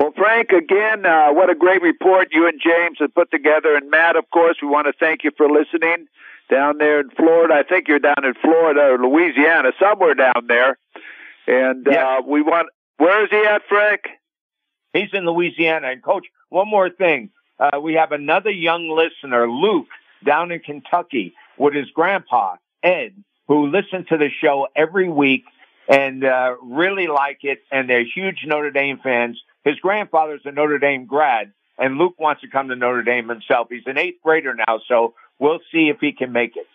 Well, 0.00 0.12
Frank, 0.16 0.50
again, 0.50 1.04
uh, 1.04 1.32
what 1.32 1.50
a 1.50 1.54
great 1.54 1.82
report 1.82 2.28
you 2.30 2.46
and 2.46 2.60
James 2.60 2.98
have 3.00 3.14
put 3.14 3.30
together. 3.30 3.76
And 3.76 3.90
Matt, 3.90 4.16
of 4.16 4.30
course, 4.30 4.56
we 4.62 4.68
want 4.68 4.86
to 4.86 4.94
thank 4.98 5.24
you 5.24 5.32
for 5.36 5.48
listening 5.50 6.06
down 6.48 6.78
there 6.78 7.00
in 7.00 7.10
Florida. 7.10 7.54
I 7.54 7.64
think 7.64 7.88
you're 7.88 7.98
down 7.98 8.24
in 8.24 8.34
Florida 8.40 8.92
or 8.92 8.98
Louisiana, 8.98 9.72
somewhere 9.78 10.14
down 10.14 10.46
there. 10.46 10.78
And 11.46 11.86
uh, 11.88 12.22
we 12.26 12.42
want, 12.42 12.68
where 12.98 13.24
is 13.24 13.30
he 13.30 13.44
at, 13.44 13.62
Frank? 13.68 14.02
He's 14.92 15.10
in 15.12 15.26
Louisiana. 15.26 15.88
And, 15.88 16.02
Coach, 16.02 16.26
one 16.48 16.68
more 16.68 16.90
thing. 16.90 17.30
Uh, 17.58 17.80
we 17.80 17.94
have 17.94 18.12
another 18.12 18.50
young 18.50 18.88
listener, 18.88 19.50
Luke, 19.50 19.88
down 20.24 20.52
in 20.52 20.60
Kentucky 20.60 21.34
with 21.58 21.74
his 21.74 21.90
grandpa, 21.90 22.56
Ed, 22.82 23.12
who 23.46 23.66
listens 23.68 24.06
to 24.08 24.16
the 24.16 24.28
show 24.42 24.68
every 24.76 25.08
week. 25.08 25.44
and 25.88 26.22
uh, 26.22 26.54
really 26.62 27.06
like 27.06 27.38
it. 27.44 27.60
And 27.72 27.88
they're 27.88 28.04
huge 28.04 28.44
Notre 28.44 28.70
Dame 28.70 28.98
fans. 29.02 29.40
His 29.64 29.76
grandfather's 29.80 30.42
a 30.44 30.52
Notre 30.52 30.78
Dame 30.78 31.06
grad, 31.06 31.52
and 31.78 31.96
Luke 31.96 32.18
wants 32.18 32.42
to 32.42 32.48
come 32.48 32.68
to 32.68 32.76
Notre 32.76 33.02
Dame 33.02 33.28
himself. 33.28 33.68
He's 33.70 33.86
an 33.86 33.98
eighth 33.98 34.20
grader 34.22 34.54
now, 34.54 34.80
so 34.86 35.14
we'll 35.38 35.60
see 35.72 35.88
if 35.88 35.98
he 36.00 36.12
can 36.12 36.32
make 36.32 36.56
it. 36.56 36.66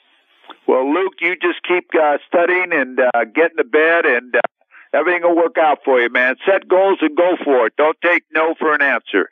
Well, 0.68 0.92
Luke, 0.94 1.14
you 1.22 1.36
just 1.36 1.62
keep 1.68 1.90
uh, 1.94 2.18
studying 2.28 2.72
and 2.72 3.00
uh, 3.00 3.26
getting 3.26 3.58
to 3.58 3.64
bed, 3.64 4.06
and 4.06 4.36
uh, 4.36 4.40
everything 4.94 5.24
will 5.24 5.36
work 5.36 5.58
out 5.58 5.80
for 5.84 6.00
you, 6.00 6.10
man. 6.10 6.36
Set 6.46 6.68
goals 6.68 7.00
and 7.02 7.16
go 7.16 7.36
for 7.44 7.68
it. 7.68 7.74
Don't 7.78 7.98
take 8.02 8.24
no 8.34 8.56
for 8.58 8.74
an 8.74 8.82
answer. 8.82 9.30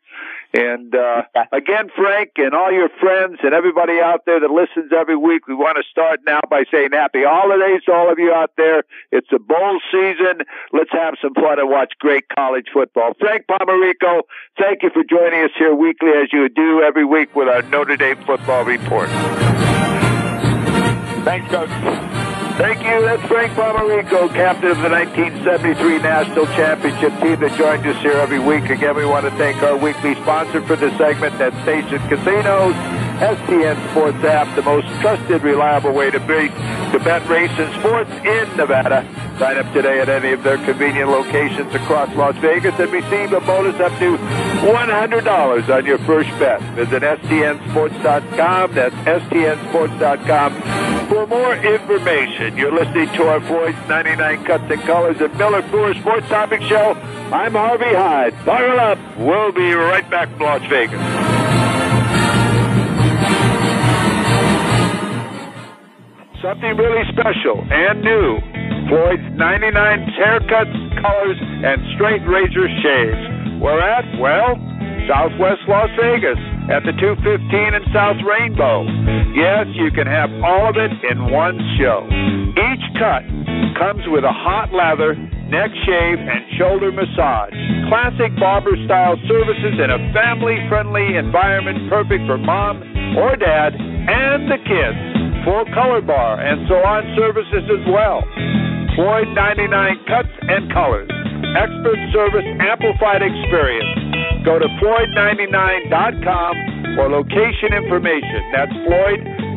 And 0.54 0.94
uh, 0.94 1.24
again, 1.54 1.90
Frank 1.96 2.32
and 2.36 2.54
all 2.54 2.72
your 2.72 2.90
friends 3.00 3.40
and 3.42 3.54
everybody 3.54 4.02
out 4.04 4.26
there 4.26 4.40
that 4.42 4.52
listens 4.52 4.92
every 4.92 5.16
week, 5.16 5.48
we 5.48 5.56
want 5.56 5.78
to 5.78 5.84
start 5.90 6.20
now 6.26 6.42
by 6.50 6.64
saying 6.70 6.90
happy 6.92 7.24
holidays 7.24 7.84
to 7.86 7.94
all 7.94 8.12
of 8.12 8.20
you 8.20 8.34
out 8.34 8.52
there. 8.58 8.84
It's 9.12 9.30
a 9.34 9.40
bowl 9.40 9.80
season. 9.92 10.44
Let's 10.74 10.92
have 10.92 11.14
some 11.22 11.34
fun 11.36 11.60
and 11.60 11.70
watch 11.70 11.94
great 12.00 12.26
college 12.36 12.68
football. 12.74 13.14
Frank 13.18 13.46
Pomarico, 13.48 14.24
thank 14.60 14.84
you 14.84 14.90
for 14.90 15.04
joining 15.04 15.46
us 15.46 15.52
here 15.58 15.74
weekly 15.74 16.12
as 16.22 16.34
you 16.34 16.50
do 16.50 16.82
every 16.82 17.06
week 17.06 17.34
with 17.34 17.48
our 17.48 17.62
Notre 17.64 17.96
Dame 17.96 18.22
football 18.26 18.66
report. 18.66 19.10
Thanks, 21.24 21.50
Coach. 21.50 22.11
Thank 22.62 22.84
you. 22.84 23.02
That's 23.02 23.26
Frank 23.28 23.54
Pomarico, 23.54 24.32
captain 24.36 24.70
of 24.70 24.78
the 24.86 24.90
1973 24.90 25.98
National 25.98 26.46
Championship 26.54 27.10
team 27.20 27.40
that 27.40 27.58
joins 27.58 27.84
us 27.88 28.00
here 28.04 28.22
every 28.22 28.38
week. 28.38 28.70
Again, 28.70 28.96
we 28.96 29.04
want 29.04 29.26
to 29.26 29.32
thank 29.32 29.64
our 29.64 29.76
weekly 29.76 30.14
sponsor 30.22 30.62
for 30.62 30.76
this 30.76 30.96
segment, 30.96 31.40
that 31.40 31.54
Station 31.64 31.98
Casinos, 32.08 32.78
STN 33.22 33.92
Sports 33.92 34.18
app, 34.24 34.56
the 34.56 34.64
most 34.64 34.88
trusted, 35.00 35.44
reliable 35.44 35.94
way 35.94 36.10
to 36.10 36.20
beat 36.22 36.52
to 36.92 37.00
bet 37.04 37.28
race 37.30 37.52
and 37.52 37.72
sports 37.80 38.10
in 38.26 38.58
Nevada. 38.58 39.06
Sign 39.38 39.58
up 39.58 39.72
today 39.74 40.00
at 40.02 40.10
any 40.10 40.34
of 40.34 40.42
their 40.42 40.58
convenient 40.58 41.08
locations 41.08 41.74
across 41.76 42.14
Las 42.16 42.36
Vegas 42.38 42.74
and 42.80 42.92
receive 42.92 43.32
a 43.32 43.40
bonus 43.42 43.80
up 43.80 43.92
to 44.00 44.18
$100 44.18 45.70
on 45.70 45.86
your 45.86 46.00
first 46.00 46.30
bet. 46.40 46.62
Visit 46.74 47.04
stnsports.com. 47.04 48.74
That's 48.74 48.96
stnsports.com 48.96 50.62
for 51.08 51.28
more 51.28 51.56
information. 51.56 52.58
You're 52.58 52.74
listening 52.74 53.08
to 53.18 53.28
our 53.28 53.42
Floyd's 53.42 53.78
99 53.88 54.46
Cuts 54.46 54.72
and 54.72 54.82
Colors 54.82 55.22
and 55.22 55.38
Miller 55.38 55.62
Brewer 55.62 55.94
Sports 55.94 56.28
Topic 56.28 56.62
Show. 56.64 56.94
I'm 57.32 57.54
Harvey 57.54 57.94
Hyde. 57.94 58.34
Buckle 58.46 58.80
up. 58.80 58.98
We'll 59.18 59.52
be 59.52 59.74
right 59.74 60.10
back 60.10 60.30
from 60.30 60.40
Las 60.40 60.66
Vegas. 60.70 61.00
Something 66.42 66.74
really 66.74 67.06
special 67.14 67.62
and 67.70 68.02
new. 68.02 68.42
Floyd's 68.90 69.22
99 69.38 69.78
haircuts, 70.18 70.74
colors, 70.98 71.38
and 71.38 71.78
straight 71.94 72.26
razor 72.26 72.66
shaves. 72.82 73.62
We're 73.62 73.78
at, 73.78 74.10
well, 74.18 74.58
Southwest 75.06 75.62
Las 75.70 75.94
Vegas 76.02 76.42
at 76.74 76.82
the 76.82 76.98
215 76.98 77.78
and 77.78 77.86
South 77.94 78.18
Rainbow. 78.26 78.90
Yes, 79.38 79.70
you 79.78 79.94
can 79.94 80.10
have 80.10 80.34
all 80.42 80.74
of 80.74 80.82
it 80.82 80.90
in 81.14 81.30
one 81.30 81.62
show. 81.78 82.10
Each 82.10 82.86
cut 82.98 83.22
comes 83.78 84.02
with 84.10 84.26
a 84.26 84.34
hot 84.34 84.74
lather, 84.74 85.14
neck 85.46 85.70
shave, 85.86 86.18
and 86.26 86.42
shoulder 86.58 86.90
massage. 86.90 87.54
Classic 87.86 88.34
barber 88.42 88.74
style 88.90 89.14
services 89.30 89.78
in 89.78 89.94
a 89.94 90.02
family 90.10 90.58
friendly 90.66 91.22
environment 91.22 91.86
perfect 91.86 92.26
for 92.26 92.42
mom 92.42 92.82
or 93.14 93.38
dad 93.38 93.78
and 93.78 94.50
the 94.50 94.58
kids. 94.66 95.21
Full 95.46 95.66
color 95.74 96.02
bar 96.02 96.38
and 96.38 96.68
salon 96.70 97.02
services 97.18 97.66
as 97.66 97.84
well. 97.90 98.22
Floyd 98.94 99.28
99 99.34 100.06
cuts 100.06 100.30
and 100.46 100.72
colors. 100.72 101.10
Expert 101.58 101.98
service, 102.14 102.46
amplified 102.62 103.26
experience. 103.26 104.46
Go 104.46 104.60
to 104.60 104.68
Floyd99.com 104.78 106.54
for 106.96 107.10
location 107.10 107.74
information. 107.74 108.42
That's 108.54 108.74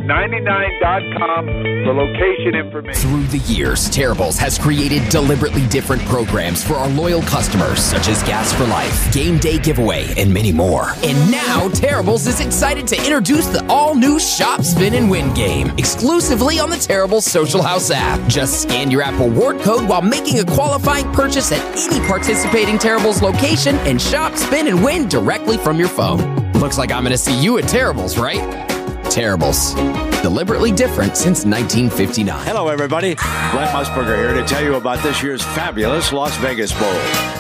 Floyd99.com 0.05 1.47
for 1.85 1.95
location 1.95 2.55
information. 2.55 3.09
Through 3.09 3.27
the 3.39 3.39
years, 3.51 3.89
Terribles 3.89 4.37
has 4.37 4.59
created 4.59 5.09
deliberately 5.09 5.67
different 5.69 6.03
programs 6.03 6.63
for 6.63 6.75
our 6.75 6.89
loyal 6.91 7.23
customers, 7.23 7.79
such 7.79 8.09
as 8.09 8.23
Gas 8.25 8.53
for 8.53 8.65
Life, 8.65 9.13
Game 9.15 9.39
Day 9.39 9.59
Giveaway, 9.59 10.13
and 10.19 10.33
many 10.33 10.53
more. 10.53 10.91
And 11.03 11.31
now, 11.31 11.69
Terribles 11.71 12.27
is 12.27 12.41
excited 12.41 12.87
to 12.89 12.97
introduce 12.99 13.47
the 13.47 13.65
all 13.69 13.95
new 13.95 14.21
Shop, 14.21 14.63
Spin, 14.63 14.95
and 14.95 15.11
Win 15.11 15.33
game, 15.33 15.71
exclusively 15.79 16.59
on 16.59 16.69
the 16.69 16.77
Terribles 16.77 17.25
Social 17.25 17.63
House 17.63 17.91
app. 17.91 18.21
Just 18.29 18.63
scan 18.63 18.91
your 18.91 19.01
app 19.03 19.19
reward 19.19 19.61
code 19.61 19.89
while 19.89 20.03
making 20.03 20.39
a 20.39 20.45
qualifying 20.45 21.11
purchase 21.13 21.51
at 21.51 21.65
any 21.77 22.07
participating 22.07 22.79
Terribles 22.79 23.23
location 23.23 23.77
and 23.79 24.01
shop, 24.01 24.37
spin, 24.37 24.69
and 24.69 24.85
win 24.85 25.09
directly 25.09 25.57
from 25.57 25.79
your 25.79 25.89
phone. 25.89 26.53
Looks 26.55 26.77
like 26.77 26.93
I'm 26.93 27.05
going 27.05 27.13
to 27.13 27.19
see 27.19 27.43
you 27.43 27.57
at 27.59 27.65
Terribles, 27.65 28.19
right? 28.19 28.74
Terribles. 29.15 29.75
Deliberately 30.23 30.73
different 30.73 31.17
since 31.17 31.45
1959. 31.45 32.45
Hello, 32.45 32.67
everybody. 32.67 33.15
Brent 33.15 33.71
Musburger 33.71 34.17
here 34.17 34.35
to 34.35 34.45
tell 34.45 34.61
you 34.61 34.75
about 34.75 35.05
this 35.05 35.23
year's 35.23 35.41
fabulous 35.41 36.13
Las 36.13 36.37
Vegas 36.39 36.73
Bowl. 36.73 36.93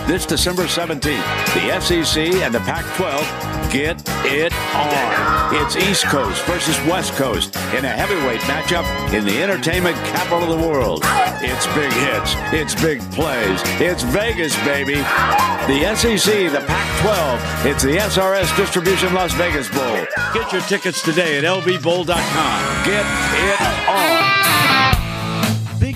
This 0.06 0.24
December 0.24 0.66
17th, 0.66 1.00
the 1.02 1.80
SEC 1.80 2.34
and 2.42 2.54
the 2.54 2.60
Pac 2.60 2.84
12 2.94 3.53
get 3.74 4.00
it 4.24 4.52
on. 4.72 5.54
It's 5.56 5.74
East 5.74 6.04
Coast 6.04 6.40
versus 6.44 6.78
West 6.86 7.12
Coast 7.14 7.56
in 7.74 7.84
a 7.84 7.88
heavyweight 7.88 8.40
matchup 8.42 8.84
in 9.12 9.24
the 9.24 9.42
entertainment 9.42 9.96
capital 9.96 10.44
of 10.44 10.60
the 10.60 10.68
world. 10.68 11.02
It's 11.42 11.66
big 11.74 11.92
hits, 11.92 12.34
it's 12.54 12.80
big 12.80 13.00
plays, 13.10 13.60
it's 13.80 14.04
Vegas, 14.04 14.54
baby. 14.64 14.94
The 14.94 15.92
SEC, 15.96 16.52
the 16.52 16.64
Pac 16.68 17.02
12, 17.02 17.66
it's 17.66 17.82
the 17.82 17.96
SRS 17.96 18.56
Distribution 18.56 19.12
Las 19.12 19.32
Vegas 19.34 19.68
Bowl. 19.68 20.06
Get 20.32 20.52
your 20.52 20.62
tickets 20.62 21.02
today 21.02 21.38
at 21.38 21.42
lvbowl.com. 21.42 22.84
Get 22.84 23.04
it 23.04 23.88
on. 23.88 24.13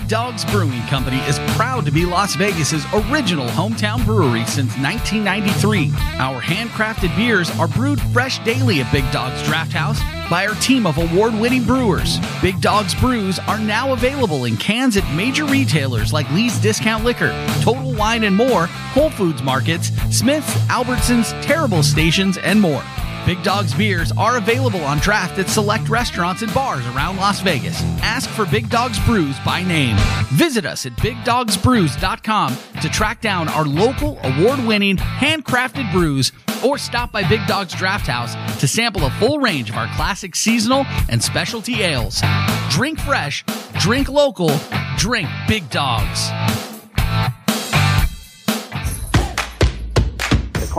Big 0.09 0.15
Dogs 0.15 0.43
Brewing 0.45 0.81
Company 0.87 1.17
is 1.27 1.37
proud 1.55 1.85
to 1.85 1.91
be 1.91 2.03
Las 2.03 2.33
Vegas's 2.33 2.83
original 3.11 3.45
hometown 3.49 4.03
brewery 4.03 4.43
since 4.45 4.75
1993. 4.77 5.91
Our 6.17 6.41
handcrafted 6.41 7.15
beers 7.15 7.51
are 7.59 7.67
brewed 7.67 8.01
fresh 8.11 8.39
daily 8.39 8.81
at 8.81 8.91
Big 8.91 9.03
Dogs 9.11 9.43
Draft 9.43 9.71
House 9.71 9.99
by 10.27 10.47
our 10.47 10.55
team 10.55 10.87
of 10.87 10.97
award-winning 10.97 11.63
brewers. 11.63 12.17
Big 12.41 12.59
Dogs 12.59 12.95
brews 12.95 13.37
are 13.37 13.59
now 13.59 13.93
available 13.93 14.45
in 14.45 14.57
cans 14.57 14.97
at 14.97 15.15
major 15.15 15.45
retailers 15.45 16.11
like 16.11 16.27
Lee's 16.31 16.57
Discount 16.57 17.03
Liquor, 17.03 17.29
Total 17.61 17.93
Wine 17.93 18.23
and 18.23 18.35
More, 18.35 18.65
Whole 18.65 19.11
Foods 19.11 19.43
Markets, 19.43 19.91
Smith's, 20.09 20.51
Albertsons, 20.69 21.39
Terrible 21.43 21.83
Stations, 21.83 22.39
and 22.39 22.59
more. 22.59 22.83
Big 23.29 23.43
Dogs 23.43 23.75
beers 23.75 24.11
are 24.13 24.37
available 24.37 24.83
on 24.83 24.97
draft 24.97 25.37
at 25.37 25.49
select 25.49 25.87
restaurants 25.87 26.41
and 26.41 26.51
bars 26.51 26.83
around 26.87 27.17
Las 27.17 27.41
Vegas. 27.41 27.79
Ask 28.01 28.27
for 28.27 28.43
Big 28.47 28.71
Dogs 28.71 28.99
Brews 29.05 29.37
by 29.45 29.61
name. 29.61 29.95
Visit 30.33 30.65
us 30.65 30.87
at 30.87 30.93
bigdogsbrews.com 30.93 32.57
to 32.81 32.89
track 32.89 33.21
down 33.21 33.47
our 33.49 33.65
local 33.65 34.17
award-winning 34.23 34.97
handcrafted 34.97 35.91
brews 35.91 36.31
or 36.65 36.79
stop 36.79 37.11
by 37.11 37.21
Big 37.29 37.45
Dogs 37.45 37.75
Draft 37.75 38.07
House 38.07 38.33
to 38.59 38.67
sample 38.67 39.05
a 39.05 39.11
full 39.11 39.37
range 39.37 39.69
of 39.69 39.75
our 39.75 39.93
classic 39.95 40.35
seasonal 40.35 40.83
and 41.07 41.23
specialty 41.23 41.83
ales. 41.83 42.23
Drink 42.71 42.99
fresh, 42.99 43.45
drink 43.79 44.09
local, 44.09 44.49
drink 44.97 45.29
Big 45.47 45.69
Dogs. 45.69 46.31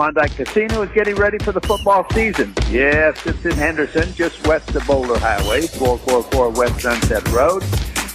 Klondike 0.01 0.35
Casino 0.35 0.81
is 0.81 0.91
getting 0.93 1.15
ready 1.17 1.37
for 1.37 1.53
the 1.53 1.61
football 1.61 2.07
season. 2.15 2.55
Yes, 2.71 3.21
it's 3.27 3.45
in 3.45 3.53
Henderson, 3.53 4.11
just 4.15 4.47
west 4.47 4.75
of 4.75 4.87
Boulder 4.87 5.19
Highway, 5.19 5.67
444 5.67 6.49
West 6.53 6.81
Sunset 6.81 7.29
Road. 7.29 7.63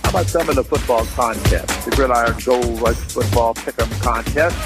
How 0.02 0.10
about 0.10 0.26
some 0.26 0.50
of 0.50 0.56
the 0.56 0.64
football 0.64 1.06
contests? 1.06 1.86
The 1.86 1.92
Gridiron 1.92 2.40
Gold 2.44 2.82
Rush 2.82 2.96
Football 2.96 3.54
Pick'em 3.54 4.02
Contest. 4.02 4.58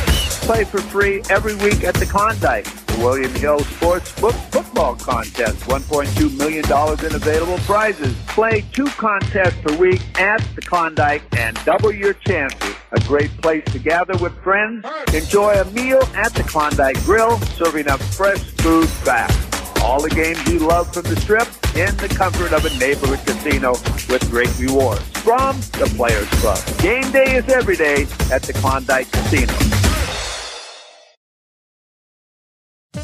Play 0.43 0.63
for 0.63 0.79
free 0.79 1.21
every 1.29 1.55
week 1.55 1.83
at 1.83 1.95
the 1.95 2.05
Klondike. 2.05 2.63
The 2.85 2.99
William 2.99 3.33
Hill 3.35 3.59
Sports 3.59 4.17
Book 4.21 4.35
Football 4.51 4.95
Contest. 4.95 5.59
$1.2 5.65 6.37
million 6.37 6.63
in 7.05 7.15
available 7.15 7.57
prizes. 7.65 8.15
Play 8.27 8.63
two 8.71 8.87
contests 8.91 9.59
per 9.61 9.75
week 9.75 10.01
at 10.17 10.41
the 10.55 10.61
Klondike 10.61 11.23
and 11.37 11.59
double 11.65 11.91
your 11.91 12.13
chances. 12.13 12.68
A 12.91 12.99
great 13.01 13.29
place 13.41 13.63
to 13.65 13.77
gather 13.77 14.17
with 14.17 14.33
friends. 14.41 14.83
Enjoy 15.13 15.53
a 15.53 15.65
meal 15.65 16.01
at 16.15 16.33
the 16.33 16.41
Klondike 16.43 16.99
Grill, 17.03 17.37
serving 17.57 17.87
up 17.87 17.99
fresh 17.99 18.39
food 18.39 18.89
fast. 18.89 19.37
All 19.83 20.01
the 20.01 20.09
games 20.09 20.43
you 20.47 20.59
love 20.59 20.91
from 20.91 21.03
the 21.03 21.15
strip 21.21 21.47
in 21.75 21.95
the 21.97 22.07
comfort 22.09 22.51
of 22.51 22.65
a 22.65 22.75
neighborhood 22.79 23.19
casino 23.27 23.73
with 24.09 24.27
great 24.31 24.57
rewards 24.57 25.01
from 25.19 25.55
the 25.77 25.91
Players 25.95 26.27
Club. 26.41 26.59
Game 26.79 27.11
day 27.11 27.35
is 27.35 27.47
every 27.49 27.75
day 27.75 28.07
at 28.31 28.41
the 28.41 28.53
Klondike 28.53 29.11
Casino. 29.11 29.78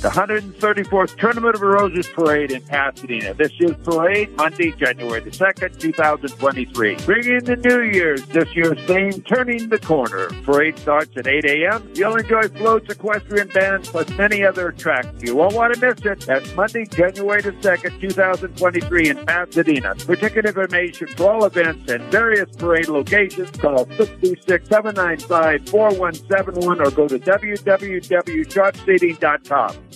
The 0.05 0.11
134th 0.11 1.17
Tournament 1.17 1.55
of 1.55 1.61
Roses 1.61 2.07
Parade 2.07 2.51
in 2.51 2.61
Pasadena. 2.61 3.33
This 3.33 3.59
year's 3.59 3.75
parade, 3.83 4.29
Monday, 4.37 4.71
January 4.73 5.19
the 5.19 5.31
2nd, 5.31 5.79
2023. 5.79 6.97
Bringing 6.97 7.43
the 7.43 7.55
New 7.55 7.81
Year's, 7.81 8.23
this 8.27 8.55
year's 8.55 8.77
theme, 8.85 9.19
Turning 9.23 9.67
the 9.69 9.79
Corner. 9.79 10.27
Parade 10.43 10.77
starts 10.77 11.17
at 11.17 11.25
8 11.25 11.45
a.m. 11.45 11.89
You'll 11.95 12.17
enjoy 12.17 12.49
floats, 12.49 12.87
equestrian 12.87 13.47
bands, 13.47 13.89
plus 13.89 14.07
many 14.11 14.45
other 14.45 14.67
attractions. 14.67 15.23
You 15.23 15.37
won't 15.37 15.55
want 15.55 15.73
to 15.73 15.81
miss 15.81 15.97
it. 16.05 16.19
That's 16.19 16.53
Monday, 16.53 16.85
January 16.85 17.41
the 17.41 17.53
2nd, 17.53 17.99
2023 17.99 19.09
in 19.09 19.25
Pasadena. 19.25 19.95
For 19.95 20.15
ticket 20.15 20.45
information 20.45 21.07
for 21.07 21.31
all 21.31 21.45
events 21.45 21.91
and 21.91 22.03
various 22.11 22.55
parade 22.55 22.89
locations, 22.89 23.49
call 23.49 23.89
66 23.97 24.69
795 24.69 25.67
4171 25.67 26.79
or 26.79 26.91
go 26.91 27.07
to 27.07 27.17
www.sharpseating.com. 27.17 29.94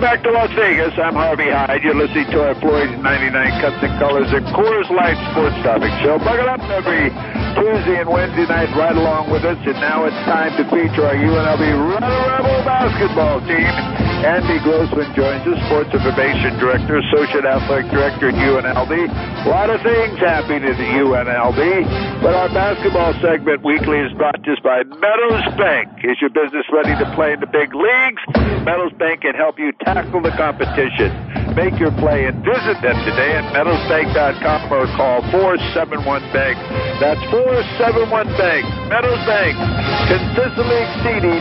welcome 0.00 0.14
back 0.14 0.22
to 0.22 0.30
Las 0.30 0.50
Vegas. 0.54 0.94
I'm 0.94 1.14
Harvey 1.14 1.50
Hyde. 1.50 1.82
You're 1.82 1.94
listening 1.94 2.30
to 2.30 2.46
our 2.46 2.54
Floyd 2.60 3.02
99 3.02 3.34
Cuts 3.60 3.82
and 3.82 3.98
Colors 3.98 4.30
and 4.30 4.46
Coors 4.54 4.88
Light 4.94 5.18
Sports 5.32 5.58
Topic 5.66 5.90
Show. 6.02 6.18
Buckle 6.22 6.46
up 6.46 6.62
every 6.70 7.10
Tuesday 7.58 7.98
and 8.00 8.08
Wednesday 8.08 8.46
night 8.46 8.70
right 8.78 8.94
along 8.94 9.30
with 9.30 9.44
us. 9.44 9.58
And 9.66 9.78
now 9.82 10.06
it's 10.06 10.16
time 10.30 10.54
to 10.56 10.64
feature 10.70 11.04
our 11.06 11.18
UNLV 11.18 11.62
Rebel 11.90 12.58
basketball 12.62 13.40
team. 13.42 13.98
Andy 14.18 14.58
Grossman 14.66 15.14
joins 15.14 15.46
us, 15.46 15.58
Sports 15.70 15.94
Information 15.94 16.58
Director, 16.58 16.98
Associate 16.98 17.46
Athletic 17.46 17.90
Director 17.90 18.30
at 18.30 18.34
UNLV. 18.34 19.46
A 19.46 19.48
lot 19.48 19.70
of 19.70 19.78
things 19.82 20.18
happening 20.18 20.66
at 20.66 20.74
the 20.74 20.90
UNLV, 21.02 22.22
but 22.22 22.34
our 22.34 22.48
basketball 22.50 23.14
segment 23.22 23.62
weekly 23.62 23.98
is 24.02 24.10
brought 24.18 24.42
to 24.42 24.52
us 24.52 24.58
by 24.58 24.82
Meadows 24.82 25.46
Bank. 25.54 26.02
Is 26.02 26.18
your 26.20 26.30
business 26.30 26.66
ready 26.72 26.98
to 26.98 27.06
play 27.14 27.32
in 27.32 27.38
the 27.38 27.46
big 27.46 27.70
leagues? 27.74 28.22
Meadows 28.66 28.92
Bank 28.98 29.22
can 29.22 29.34
help 29.34 29.58
you 29.58 29.70
tackle 29.86 30.20
the 30.20 30.34
competition. 30.34 31.14
Make 31.54 31.78
your 31.78 31.90
play 31.98 32.26
and 32.26 32.38
visit 32.44 32.78
them 32.82 32.98
today 33.06 33.34
at 33.38 33.46
meadowsbank.com 33.54 34.72
or 34.72 34.86
call 34.94 35.22
471 35.30 36.22
Bank. 36.34 36.58
That's 36.98 37.22
471 37.48 38.28
Bank. 38.36 38.68
Meadows 38.92 39.24
Bank, 39.24 39.56
consistently 40.04 40.84
exceeding 40.84 41.40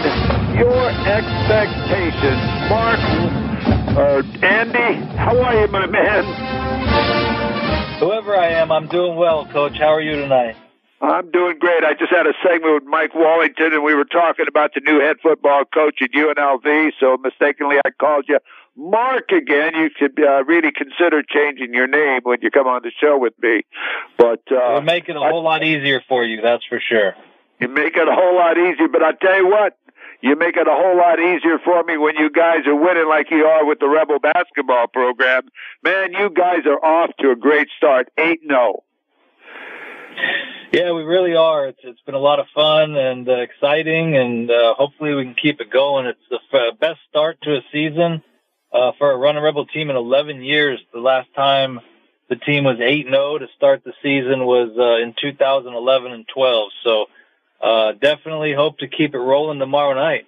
your 0.55 0.87
expectations. 1.03 2.39
Mark, 2.71 2.99
uh, 3.91 4.23
Andy, 4.39 5.03
how 5.17 5.37
are 5.37 5.59
you, 5.59 5.67
my 5.67 5.85
man? 5.85 6.23
Whoever 7.99 8.37
I 8.37 8.51
am, 8.51 8.71
I'm 8.71 8.87
doing 8.87 9.17
well, 9.17 9.47
Coach. 9.47 9.77
How 9.77 9.95
are 9.95 10.01
you 10.01 10.15
tonight? 10.15 10.55
I'm 11.01 11.29
doing 11.29 11.59
great. 11.59 11.83
I 11.83 11.93
just 11.93 12.09
had 12.09 12.25
a 12.25 12.33
segment 12.41 12.75
with 12.75 12.83
Mike 12.85 13.13
Wallington, 13.13 13.73
and 13.73 13.83
we 13.83 13.93
were 13.93 14.05
talking 14.05 14.45
about 14.47 14.75
the 14.75 14.81
new 14.85 15.01
head 15.01 15.17
football 15.21 15.65
coach 15.65 15.99
at 16.01 16.11
UNLV. 16.11 16.91
So 17.01 17.17
mistakenly, 17.21 17.79
I 17.85 17.89
called 17.89 18.25
you 18.29 18.39
Mark 18.77 19.31
again. 19.31 19.73
You 19.75 19.89
should 19.97 20.17
uh, 20.23 20.43
really 20.45 20.71
consider 20.71 21.23
changing 21.23 21.73
your 21.73 21.87
name 21.87 22.21
when 22.23 22.37
you 22.41 22.51
come 22.51 22.67
on 22.67 22.81
the 22.83 22.91
show 23.01 23.17
with 23.17 23.33
me. 23.41 23.63
But 24.17 24.41
uh, 24.51 24.73
We'll 24.77 24.81
make 24.81 25.09
it 25.09 25.15
a 25.15 25.19
whole 25.19 25.43
lot 25.43 25.63
easier 25.63 26.01
for 26.07 26.23
you, 26.23 26.41
that's 26.41 26.63
for 26.69 26.79
sure. 26.79 27.15
you 27.59 27.67
make 27.69 27.95
it 27.97 28.07
a 28.07 28.13
whole 28.13 28.35
lot 28.35 28.57
easier. 28.57 28.87
But 28.87 29.03
I 29.03 29.13
tell 29.13 29.35
you 29.37 29.47
what, 29.47 29.77
you 30.21 30.35
make 30.35 30.57
it 30.57 30.67
a 30.67 30.71
whole 30.71 30.95
lot 30.97 31.19
easier 31.19 31.57
for 31.65 31.83
me 31.83 31.97
when 31.97 32.15
you 32.17 32.29
guys 32.29 32.67
are 32.67 32.75
winning 32.75 33.07
like 33.09 33.31
you 33.31 33.45
are 33.45 33.65
with 33.65 33.79
the 33.79 33.87
Rebel 33.89 34.19
basketball 34.19 34.87
program. 34.87 35.43
Man, 35.83 36.13
you 36.13 36.29
guys 36.29 36.65
are 36.65 36.83
off 36.83 37.11
to 37.19 37.31
a 37.31 37.35
great 37.35 37.67
start, 37.77 38.09
eight 38.17 38.41
zero. 38.47 38.83
Yeah, 40.71 40.91
we 40.91 41.03
really 41.03 41.35
are. 41.35 41.67
It's 41.67 41.79
it's 41.83 42.01
been 42.01 42.15
a 42.15 42.19
lot 42.19 42.39
of 42.39 42.45
fun 42.53 42.95
and 42.97 43.27
uh, 43.29 43.33
exciting, 43.39 44.17
and 44.17 44.51
uh, 44.51 44.73
hopefully 44.75 45.13
we 45.13 45.23
can 45.23 45.35
keep 45.41 45.61
it 45.61 45.71
going. 45.71 46.05
It's 46.07 46.19
the 46.29 46.39
f- 46.53 46.79
best 46.79 46.99
start 47.09 47.37
to 47.43 47.55
a 47.55 47.61
season 47.71 48.21
uh, 48.73 48.91
for 48.97 49.11
a 49.11 49.17
Running 49.17 49.43
Rebel 49.43 49.65
team 49.65 49.89
in 49.89 49.95
11 49.95 50.41
years. 50.43 50.79
The 50.93 50.99
last 50.99 51.27
time 51.35 51.79
the 52.29 52.35
team 52.35 52.63
was 52.63 52.77
8-0 52.77 53.39
to 53.39 53.47
start 53.55 53.83
the 53.83 53.93
season 54.03 54.45
was 54.45 54.71
uh, 54.77 55.03
in 55.03 55.15
2011 55.19 56.11
and 56.11 56.25
12. 56.33 56.69
So 56.83 57.05
uh, 57.61 57.91
definitely 57.93 58.53
hope 58.53 58.79
to 58.79 58.87
keep 58.87 59.15
it 59.15 59.19
rolling 59.19 59.59
tomorrow 59.59 59.93
night. 59.93 60.25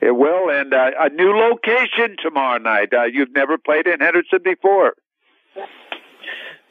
It 0.00 0.12
will, 0.12 0.50
and 0.50 0.72
uh, 0.72 0.90
a 0.98 1.10
new 1.10 1.32
location 1.36 2.16
tomorrow 2.22 2.58
night. 2.58 2.92
Uh, 2.92 3.04
you've 3.04 3.32
never 3.34 3.58
played 3.58 3.86
in 3.86 4.00
Henderson 4.00 4.40
before. 4.42 4.94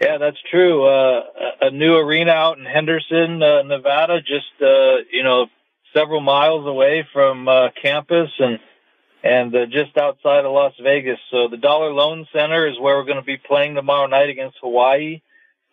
Yeah, 0.01 0.17
that's 0.17 0.37
true. 0.49 0.85
Uh, 0.85 1.21
a 1.61 1.71
new 1.71 1.95
arena 1.95 2.31
out 2.31 2.57
in 2.57 2.65
Henderson, 2.65 3.43
uh, 3.43 3.63
Nevada, 3.63 4.21
just, 4.21 4.51
uh, 4.61 5.03
you 5.11 5.23
know, 5.23 5.47
several 5.93 6.21
miles 6.21 6.65
away 6.65 7.05
from, 7.11 7.47
uh, 7.47 7.69
campus 7.81 8.29
and, 8.39 8.59
and, 9.23 9.55
uh, 9.55 9.65
just 9.65 9.97
outside 9.97 10.45
of 10.45 10.51
Las 10.51 10.73
Vegas. 10.81 11.19
So 11.31 11.47
the 11.47 11.57
Dollar 11.57 11.91
Loan 11.91 12.27
Center 12.33 12.67
is 12.67 12.79
where 12.79 12.97
we're 12.97 13.05
going 13.05 13.17
to 13.17 13.23
be 13.23 13.37
playing 13.37 13.75
tomorrow 13.75 14.07
night 14.07 14.29
against 14.29 14.57
Hawaii. 14.61 15.21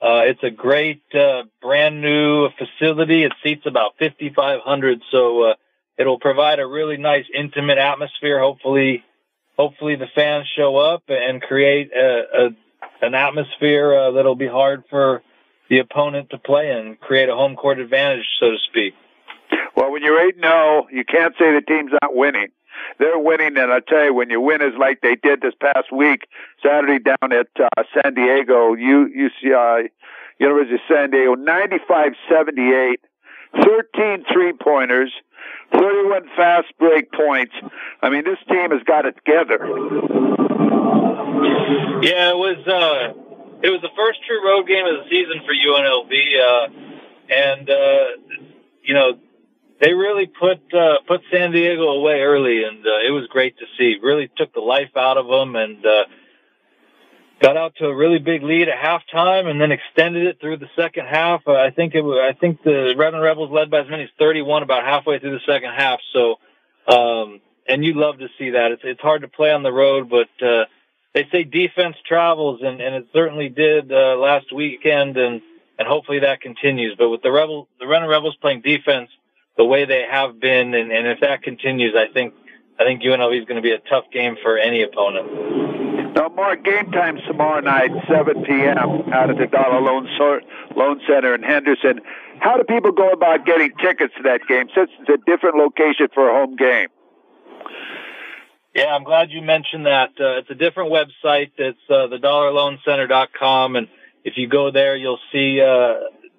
Uh, 0.01 0.23
it's 0.27 0.43
a 0.43 0.51
great, 0.51 1.03
uh, 1.15 1.45
brand 1.63 2.03
new 2.03 2.49
facility. 2.51 3.25
It 3.25 3.33
seats 3.43 3.65
about 3.67 3.95
5,500. 3.99 5.03
So, 5.11 5.43
uh, 5.43 5.55
it'll 5.99 6.19
provide 6.19 6.59
a 6.59 6.67
really 6.67 6.97
nice 6.97 7.25
intimate 7.35 7.79
atmosphere. 7.79 8.39
Hopefully, 8.39 9.05
hopefully 9.57 9.97
the 9.97 10.09
fans 10.15 10.47
show 10.57 10.77
up 10.77 11.05
and 11.09 11.41
create 11.41 11.91
a, 11.93 12.23
a 12.35 12.49
an 13.03 13.15
atmosphere 13.15 13.95
uh, 13.95 14.11
that'll 14.13 14.37
be 14.37 14.49
hard 14.49 14.85
for 14.89 15.23
the 15.69 15.79
opponent 15.79 16.31
to 16.31 16.39
play 16.39 16.71
in, 16.71 16.97
create 17.01 17.29
a 17.29 17.35
home 17.35 17.57
court 17.57 17.79
advantage, 17.79 18.25
so 18.39 18.51
to 18.51 18.59
speak. 18.69 18.95
Well, 19.77 19.91
when 19.93 20.03
you're 20.03 20.29
8 20.29 20.37
0, 20.41 20.87
you 20.91 21.05
can't 21.05 21.35
say 21.39 21.53
the 21.53 21.63
team's 21.67 21.93
not 22.01 22.15
winning. 22.15 22.49
They're 22.99 23.19
winning, 23.19 23.57
and 23.59 23.73
I 23.73 23.81
tell 23.81 24.05
you, 24.05 24.15
when 24.15 24.31
you 24.31 24.41
win 24.41 24.63
as 24.63 24.73
like 24.79 25.01
they 25.01 25.17
did 25.17 25.41
this 25.41 25.55
past 25.61 25.93
week, 25.93 26.27
Saturday 26.63 26.99
down 26.99 27.33
at 27.33 27.49
uh, 27.59 27.83
San 27.95 28.15
Diego, 28.15 28.75
U, 28.75 29.31
UCI, 29.45 29.91
University 30.39 30.75
of 30.75 30.81
San 30.89 31.11
Diego, 31.11 31.35
95-78, 31.35 32.97
13 33.63 34.25
three-pointers, 34.33 35.13
31 35.73 36.29
fast 36.37 36.69
break 36.79 37.13
points. 37.13 37.55
I 38.03 38.11
mean, 38.11 38.25
this 38.25 38.39
team 38.49 38.71
has 38.71 38.83
got 38.85 39.07
it 39.07 39.17
together. 39.17 39.67
Yeah, 42.03 42.31
it 42.31 42.39
was 42.39 42.61
uh, 42.67 43.13
it 43.63 43.71
was 43.71 43.81
the 43.83 43.91
first 43.97 44.21
true 44.27 44.45
road 44.47 44.69
game 44.69 44.87
of 44.87 45.03
the 45.03 45.11
season 45.11 45.41
for 45.45 45.53
UNLV, 45.53 46.13
uh, 46.39 46.69
and 47.33 47.71
uh, 47.71 48.05
you 48.83 48.95
know 48.95 49.19
they 49.81 49.93
really 49.93 50.27
put 50.27 50.59
uh, 50.75 50.99
put 51.07 51.21
San 51.31 51.53
Diego 51.53 51.89
away 51.89 52.21
early, 52.21 52.65
and 52.65 52.79
uh, 52.87 53.07
it 53.07 53.11
was 53.11 53.27
great 53.29 53.59
to 53.59 53.65
see. 53.79 53.97
Really 54.03 54.31
took 54.37 54.53
the 54.55 54.61
life 54.61 54.97
out 54.97 55.19
of 55.19 55.27
them, 55.27 55.55
and 55.55 55.85
uh, 55.85 56.05
got 57.41 57.57
out 57.57 57.75
to 57.77 57.87
a 57.87 57.95
really 57.95 58.19
big 58.19 58.43
lead 58.43 58.69
at 58.69 58.79
halftime, 58.79 59.47
and 59.47 59.61
then 59.61 59.73
extended 59.73 60.27
it 60.27 60.41
through 60.41 60.57
the 60.59 60.71
second 60.77 61.07
half. 61.07 61.43
Uh, 61.47 61.53
I 61.53 61.71
think 61.71 61.95
it 61.95 62.01
was, 62.01 62.19
I 62.23 62.39
think 62.39 62.63
the 62.63 62.95
Runnin' 62.97 63.21
Rebels 63.21 63.51
led 63.51 63.71
by 63.71 63.81
as 63.81 63.91
many 63.91 64.05
as 64.05 64.11
31 64.19 64.63
about 64.63 64.85
halfway 64.85 65.19
through 65.19 65.33
the 65.39 65.53
second 65.53 65.73
half. 65.77 66.01
So, 66.13 66.37
um, 66.89 67.41
and 67.69 67.85
you 67.85 67.95
love 67.95 68.19
to 68.19 68.29
see 68.39 68.51
that. 68.51 68.73
It's 68.73 68.83
it's 68.85 69.01
hard 69.01 69.23
to 69.23 69.29
play 69.29 69.53
on 69.53 69.63
the 69.63 69.73
road, 69.73 70.09
but 70.09 70.47
uh, 70.47 70.65
they 71.13 71.29
say 71.31 71.45
defense 71.45 71.97
travels, 72.07 72.61
and, 72.63 72.81
and 72.81 72.95
it 72.95 73.09
certainly 73.13 73.51
did 73.51 73.93
uh, 73.93 74.17
last 74.17 74.53
weekend, 74.55 75.19
and 75.19 75.43
and 75.79 75.87
hopefully 75.87 76.21
that 76.21 76.41
continues. 76.41 76.95
But 76.97 77.11
with 77.11 77.21
the 77.21 77.31
rebel, 77.31 77.69
the 77.79 77.87
Runnin' 77.87 78.09
Rebels 78.09 78.37
playing 78.41 78.63
defense 78.63 79.11
the 79.57 79.65
way 79.65 79.85
they 79.85 80.05
have 80.11 80.41
been, 80.41 80.75
and, 80.75 80.93
and 80.93 81.07
if 81.07 81.21
that 81.21 81.43
continues, 81.43 81.95
I 81.97 82.13
think 82.13 82.35
I 82.79 82.85
think 82.85 83.03
UNLV 83.03 83.39
is 83.39 83.47
going 83.47 83.57
to 83.57 83.63
be 83.63 83.73
a 83.73 83.79
tough 83.79 84.05
game 84.13 84.37
for 84.43 84.59
any 84.59 84.83
opponent. 84.83 86.15
Now, 86.15 86.29
Mark, 86.29 86.65
game 86.65 86.91
time's 86.93 87.21
tomorrow 87.27 87.61
night, 87.61 87.91
7 88.09 88.45
p.m. 88.45 88.79
out 89.13 89.31
at 89.31 89.39
the 89.39 89.47
Dollar 89.47 89.81
Loan, 89.81 90.09
so- 90.19 90.41
Loan 90.75 91.01
Center 91.07 91.35
in 91.35 91.43
Henderson. 91.43 92.01
How 92.41 92.57
do 92.57 92.65
people 92.65 92.93
go 92.93 93.11
about 93.11 93.47
getting 93.47 93.73
tickets 93.81 94.13
to 94.17 94.23
that 94.25 94.41
game 94.47 94.69
since 94.75 94.91
it's 95.01 95.09
a 95.09 95.19
different 95.31 95.57
location 95.57 96.09
for 96.13 96.29
a 96.29 96.33
home 96.33 96.57
game? 96.57 96.89
Yeah, 98.75 98.95
I'm 98.95 99.05
glad 99.05 99.31
you 99.31 99.41
mentioned 99.41 99.87
that. 99.87 100.11
Uh, 100.21 100.39
it's 100.39 100.51
a 100.51 100.55
different 100.55 100.93
website. 100.93 101.53
It's 101.57 101.79
uh, 101.89 102.09
thedollarloancenter.com, 102.13 103.77
and 103.77 103.89
if 104.23 104.35
you 104.37 104.49
go 104.49 104.71
there, 104.71 104.97
you'll 104.97 105.21
see 105.33 105.63
uh, 105.63 105.95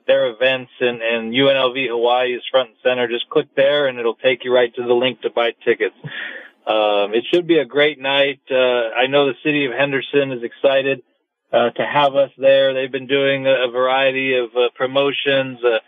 their 0.07 0.27
events 0.27 0.71
and, 0.79 1.01
and 1.01 1.33
UNLV 1.33 1.89
Hawaii 1.89 2.33
is 2.33 2.41
front 2.49 2.69
and 2.69 2.77
center. 2.83 3.07
Just 3.07 3.29
click 3.29 3.47
there, 3.55 3.87
and 3.87 3.99
it'll 3.99 4.15
take 4.15 4.43
you 4.43 4.53
right 4.53 4.73
to 4.75 4.83
the 4.83 4.93
link 4.93 5.21
to 5.21 5.29
buy 5.29 5.51
tickets. 5.63 5.95
Um, 6.65 7.13
it 7.13 7.25
should 7.31 7.47
be 7.47 7.59
a 7.59 7.65
great 7.65 7.99
night. 7.99 8.41
Uh, 8.49 8.55
I 8.55 9.07
know 9.07 9.27
the 9.27 9.35
city 9.43 9.65
of 9.65 9.71
Henderson 9.71 10.31
is 10.31 10.43
excited 10.43 11.01
uh, 11.51 11.69
to 11.69 11.85
have 11.85 12.15
us 12.15 12.31
there. 12.37 12.73
They've 12.73 12.91
been 12.91 13.07
doing 13.07 13.47
a, 13.47 13.69
variety 13.71 14.37
of 14.37 14.49
uh, 14.55 14.69
promotions. 14.75 15.59
Uh, 15.63 15.79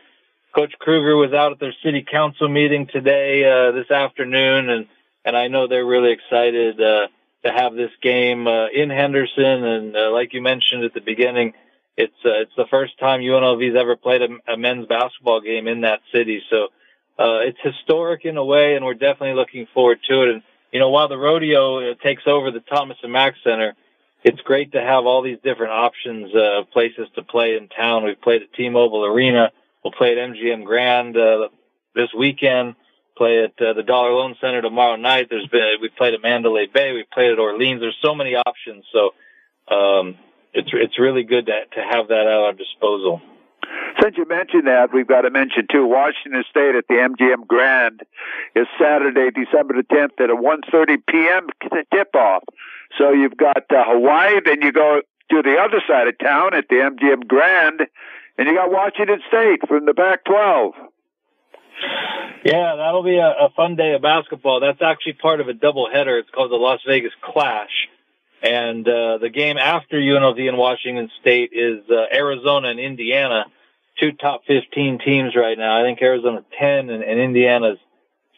Coach 0.55 0.73
Kruger 0.79 1.17
was 1.17 1.33
out 1.33 1.51
at 1.51 1.59
their 1.59 1.75
city 1.83 2.05
council 2.09 2.47
meeting 2.47 2.87
today, 2.87 3.43
uh, 3.43 3.71
this 3.71 3.91
afternoon, 3.91 4.69
and 4.69 4.87
and 5.25 5.35
I 5.35 5.47
know 5.47 5.67
they're 5.67 5.85
really 5.85 6.11
excited 6.11 6.81
uh, 6.81 7.07
to 7.45 7.51
have 7.51 7.73
this 7.75 7.91
game 8.01 8.47
uh, 8.47 8.67
in 8.67 8.89
Henderson. 8.89 9.63
And 9.63 9.95
uh, 9.95 10.11
like 10.11 10.33
you 10.33 10.41
mentioned 10.41 10.83
at 10.83 10.93
the 10.93 11.01
beginning, 11.01 11.53
it's 11.99 12.15
uh, 12.25 12.39
it's 12.39 12.55
the 12.55 12.65
first 12.69 12.97
time 12.97 13.19
UNLV's 13.19 13.75
ever 13.75 13.97
played 13.97 14.21
a, 14.21 14.53
a 14.53 14.57
men's 14.57 14.87
basketball 14.87 15.41
game 15.41 15.67
in 15.67 15.81
that 15.81 15.99
city. 16.13 16.41
So 16.49 16.69
uh, 17.19 17.39
it's 17.43 17.57
historic 17.61 18.23
in 18.23 18.37
a 18.37 18.45
way, 18.45 18.75
and 18.75 18.85
we're 18.85 18.93
definitely 18.93 19.33
looking 19.33 19.67
forward 19.73 19.99
to 20.07 20.23
it. 20.23 20.29
And 20.29 20.41
you 20.71 20.79
know, 20.79 20.89
while 20.89 21.09
the 21.09 21.17
rodeo 21.17 21.91
uh, 21.91 21.95
takes 22.01 22.23
over 22.25 22.51
the 22.51 22.61
Thomas 22.61 22.97
and 23.03 23.11
Mack 23.11 23.35
Center, 23.43 23.75
it's 24.23 24.39
great 24.41 24.71
to 24.71 24.81
have 24.81 25.05
all 25.05 25.21
these 25.21 25.39
different 25.43 25.73
options 25.73 26.33
uh, 26.33 26.63
places 26.71 27.09
to 27.15 27.21
play 27.21 27.57
in 27.57 27.67
town. 27.67 28.05
We've 28.05 28.21
played 28.21 28.43
at 28.43 28.53
T-Mobile 28.53 29.03
Arena. 29.03 29.51
We'll 29.83 29.91
play 29.91 30.13
at 30.13 30.17
MGM 30.17 30.63
Grand 30.63 31.17
uh, 31.17 31.49
this 31.95 32.13
weekend. 32.17 32.75
Play 33.17 33.43
at 33.43 33.61
uh, 33.61 33.73
the 33.73 33.83
Dollar 33.83 34.13
Loan 34.13 34.35
Center 34.39 34.61
tomorrow 34.61 34.95
night. 34.95 35.27
There's 35.29 35.47
been 35.47 35.79
we 35.81 35.89
played 35.89 36.13
at 36.13 36.21
Mandalay 36.21 36.67
Bay. 36.67 36.93
We 36.93 37.03
played 37.11 37.31
at 37.33 37.39
Orleans. 37.39 37.81
There's 37.81 37.97
so 38.01 38.15
many 38.15 38.35
options. 38.35 38.85
So 38.93 39.13
um, 39.75 40.15
it's 40.53 40.69
it's 40.73 40.99
really 40.99 41.23
good 41.23 41.45
to 41.45 41.65
to 41.75 41.81
have 41.81 42.07
that 42.07 42.25
at 42.25 42.27
our 42.27 42.53
disposal. 42.53 43.21
Since 44.01 44.17
you 44.17 44.25
mentioned 44.25 44.67
that, 44.67 44.93
we've 44.93 45.07
got 45.07 45.21
to 45.21 45.29
mention 45.29 45.67
too, 45.71 45.85
Washington 45.85 46.43
State 46.49 46.75
at 46.75 46.87
the 46.87 46.95
MGM 46.95 47.47
Grand 47.47 48.01
is 48.55 48.65
Saturday, 48.79 49.29
December 49.31 49.75
the 49.75 49.83
10th 49.83 50.21
at 50.23 50.29
a 50.29 50.35
1.30 50.35 50.97
p.m. 51.07 51.47
tip-off. 51.93 52.43
So 52.97 53.11
you've 53.11 53.37
got 53.37 53.69
uh, 53.69 53.83
Hawaii, 53.85 54.39
then 54.43 54.61
you 54.61 54.71
go 54.71 55.01
to 55.31 55.41
the 55.41 55.57
other 55.57 55.81
side 55.87 56.07
of 56.07 56.17
town 56.17 56.55
at 56.55 56.67
the 56.69 56.75
MGM 56.75 57.27
Grand, 57.27 57.81
and 58.37 58.47
you 58.47 58.55
got 58.55 58.71
Washington 58.71 59.19
State 59.27 59.67
from 59.67 59.85
the 59.85 59.93
Pac-12. 59.93 60.71
Yeah, 62.45 62.75
that'll 62.77 63.03
be 63.03 63.17
a, 63.17 63.27
a 63.27 63.49
fun 63.55 63.75
day 63.75 63.93
of 63.93 64.01
basketball. 64.01 64.61
That's 64.61 64.81
actually 64.81 65.13
part 65.13 65.41
of 65.41 65.49
a 65.49 65.53
doubleheader. 65.53 66.19
It's 66.19 66.29
called 66.29 66.51
the 66.51 66.55
Las 66.55 66.79
Vegas 66.87 67.11
Clash. 67.21 67.89
And 68.41 68.87
uh, 68.87 69.17
the 69.17 69.29
game 69.29 69.57
after 69.57 69.97
UNLV 69.97 70.47
and 70.47 70.57
Washington 70.57 71.09
State 71.19 71.51
is 71.53 71.79
uh, 71.89 72.13
Arizona 72.13 72.69
and 72.69 72.79
Indiana, 72.79 73.45
two 73.99 74.13
top 74.13 74.41
15 74.47 74.99
teams 75.05 75.35
right 75.35 75.57
now. 75.57 75.79
I 75.79 75.83
think 75.83 76.01
Arizona's 76.01 76.45
10 76.57 76.89
and, 76.89 77.03
and 77.03 77.19
Indiana's 77.19 77.77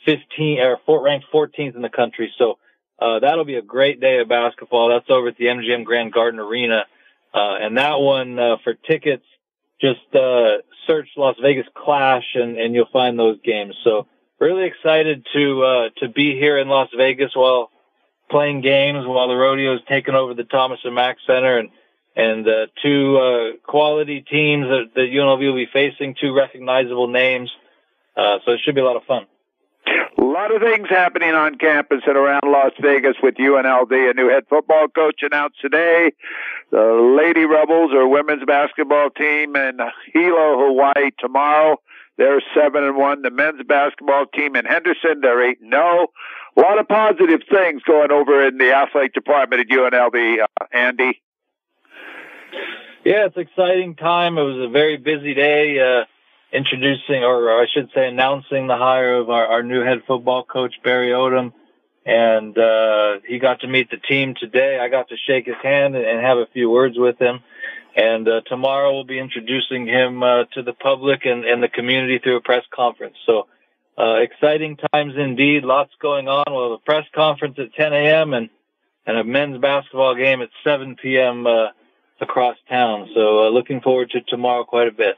15 0.05 0.59
or 0.59 0.77
four, 0.85 1.03
ranked 1.03 1.27
14th 1.31 1.75
in 1.75 1.81
the 1.83 1.89
country. 1.89 2.33
So 2.39 2.57
uh, 2.99 3.19
that'll 3.19 3.45
be 3.45 3.55
a 3.55 3.61
great 3.61 3.99
day 3.99 4.19
of 4.19 4.27
basketball. 4.27 4.89
That's 4.89 5.09
over 5.09 5.27
at 5.27 5.37
the 5.37 5.45
MGM 5.45 5.85
Grand 5.85 6.11
Garden 6.13 6.39
Arena. 6.39 6.85
Uh, 7.33 7.55
and 7.61 7.77
that 7.77 7.99
one, 7.99 8.39
uh, 8.39 8.57
for 8.63 8.73
tickets, 8.73 9.25
just, 9.79 10.15
uh, 10.15 10.57
search 10.87 11.09
Las 11.15 11.35
Vegas 11.41 11.67
Clash 11.75 12.25
and, 12.33 12.57
and 12.57 12.73
you'll 12.73 12.89
find 12.91 13.17
those 13.17 13.39
games. 13.43 13.75
So 13.83 14.07
really 14.39 14.65
excited 14.65 15.25
to, 15.33 15.63
uh, 15.63 15.89
to 15.97 16.09
be 16.09 16.33
here 16.33 16.57
in 16.57 16.67
Las 16.67 16.89
Vegas 16.97 17.31
while 17.35 17.69
playing 18.31 18.61
games 18.61 19.05
while 19.05 19.27
the 19.27 19.35
rodeo 19.35 19.75
is 19.75 19.81
taking 19.87 20.15
over 20.15 20.33
the 20.33 20.43
Thomas 20.43 20.79
and 20.83 20.95
Mack 20.95 21.17
Center 21.27 21.59
and, 21.59 21.69
and, 22.15 22.47
uh, 22.47 22.67
two, 22.81 23.17
uh, 23.17 23.57
quality 23.67 24.21
teams 24.21 24.65
that, 24.65 24.91
that 24.95 25.09
UNLV 25.13 25.39
will 25.39 25.55
be 25.55 25.69
facing, 25.71 26.15
two 26.19 26.33
recognizable 26.33 27.07
names. 27.07 27.51
Uh, 28.15 28.39
so 28.45 28.53
it 28.53 28.61
should 28.63 28.75
be 28.75 28.81
a 28.81 28.85
lot 28.85 28.95
of 28.95 29.03
fun. 29.03 29.25
A 30.17 30.23
lot 30.23 30.53
of 30.53 30.61
things 30.61 30.87
happening 30.89 31.33
on 31.33 31.55
campus 31.55 32.01
and 32.05 32.17
around 32.17 32.43
Las 32.45 32.71
Vegas 32.81 33.15
with 33.23 33.35
UNLV. 33.35 34.09
A 34.09 34.13
new 34.13 34.29
head 34.29 34.43
football 34.49 34.87
coach 34.87 35.21
announced 35.23 35.59
today. 35.61 36.11
The 36.69 37.17
Lady 37.17 37.45
Rebels 37.45 37.91
or 37.93 38.07
women's 38.07 38.45
basketball 38.45 39.09
team 39.09 39.55
in 39.55 39.79
Hilo, 40.13 40.67
Hawaii 40.67 41.11
tomorrow. 41.19 41.77
They're 42.17 42.41
seven 42.53 42.83
and 42.83 42.97
one. 42.97 43.23
The 43.23 43.31
men's 43.31 43.63
basketball 43.67 44.25
team 44.27 44.55
in 44.55 44.65
Henderson, 44.65 45.21
they're 45.21 45.41
eight 45.43 45.59
and 45.61 45.71
zero. 45.71 46.07
A 46.57 46.59
lot 46.59 46.79
of 46.79 46.87
positive 46.87 47.41
things 47.49 47.81
going 47.83 48.11
over 48.11 48.47
in 48.47 48.57
the 48.57 48.73
athletic 48.73 49.13
department 49.13 49.61
at 49.61 49.67
UNLV. 49.67 50.41
Uh, 50.41 50.65
Andy. 50.73 51.21
Yeah, 53.05 53.25
it's 53.25 53.35
an 53.35 53.43
exciting 53.43 53.95
time. 53.95 54.37
It 54.37 54.43
was 54.43 54.67
a 54.69 54.71
very 54.71 54.97
busy 54.97 55.33
day. 55.33 55.79
Uh, 55.79 56.05
introducing, 56.53 57.23
or 57.23 57.61
I 57.61 57.65
should 57.73 57.89
say, 57.95 58.07
announcing 58.07 58.67
the 58.67 58.77
hire 58.77 59.15
of 59.15 59.29
our, 59.29 59.45
our 59.45 59.63
new 59.63 59.83
head 59.83 59.99
football 60.05 60.43
coach, 60.43 60.75
Barry 60.83 61.09
Odom. 61.09 61.53
And, 62.05 62.57
uh, 62.57 63.19
he 63.27 63.39
got 63.39 63.61
to 63.61 63.67
meet 63.67 63.89
the 63.89 63.97
team 63.97 64.33
today. 64.39 64.79
I 64.79 64.89
got 64.89 65.09
to 65.09 65.15
shake 65.27 65.45
his 65.45 65.55
hand 65.61 65.95
and 65.95 66.19
have 66.19 66.37
a 66.37 66.47
few 66.51 66.69
words 66.69 66.95
with 66.97 67.19
him. 67.19 67.39
And, 67.95 68.27
uh, 68.27 68.41
tomorrow 68.47 68.93
we'll 68.93 69.03
be 69.03 69.19
introducing 69.19 69.87
him, 69.87 70.23
uh, 70.23 70.45
to 70.53 70.63
the 70.63 70.73
public 70.73 71.25
and, 71.25 71.45
and 71.45 71.61
the 71.61 71.67
community 71.67 72.19
through 72.19 72.37
a 72.37 72.41
press 72.41 72.63
conference. 72.73 73.15
So, 73.25 73.47
uh, 74.01 74.15
exciting 74.15 74.77
times 74.91 75.13
indeed. 75.17 75.63
Lots 75.63 75.91
going 76.01 76.27
on. 76.27 76.45
We'll 76.49 76.71
have 76.71 76.79
a 76.79 76.85
press 76.85 77.05
conference 77.13 77.57
at 77.59 77.73
10 77.75 77.93
a.m. 77.93 78.33
and, 78.33 78.49
and 79.05 79.17
a 79.17 79.23
men's 79.23 79.61
basketball 79.61 80.15
game 80.15 80.41
at 80.41 80.49
7 80.63 80.95
p.m., 80.95 81.45
uh, 81.45 81.67
across 82.21 82.55
town. 82.69 83.09
So, 83.15 83.45
uh, 83.45 83.49
looking 83.49 83.81
forward 83.81 84.11
to 84.11 84.21
tomorrow 84.21 84.63
quite 84.63 84.87
a 84.87 84.91
bit. 84.91 85.17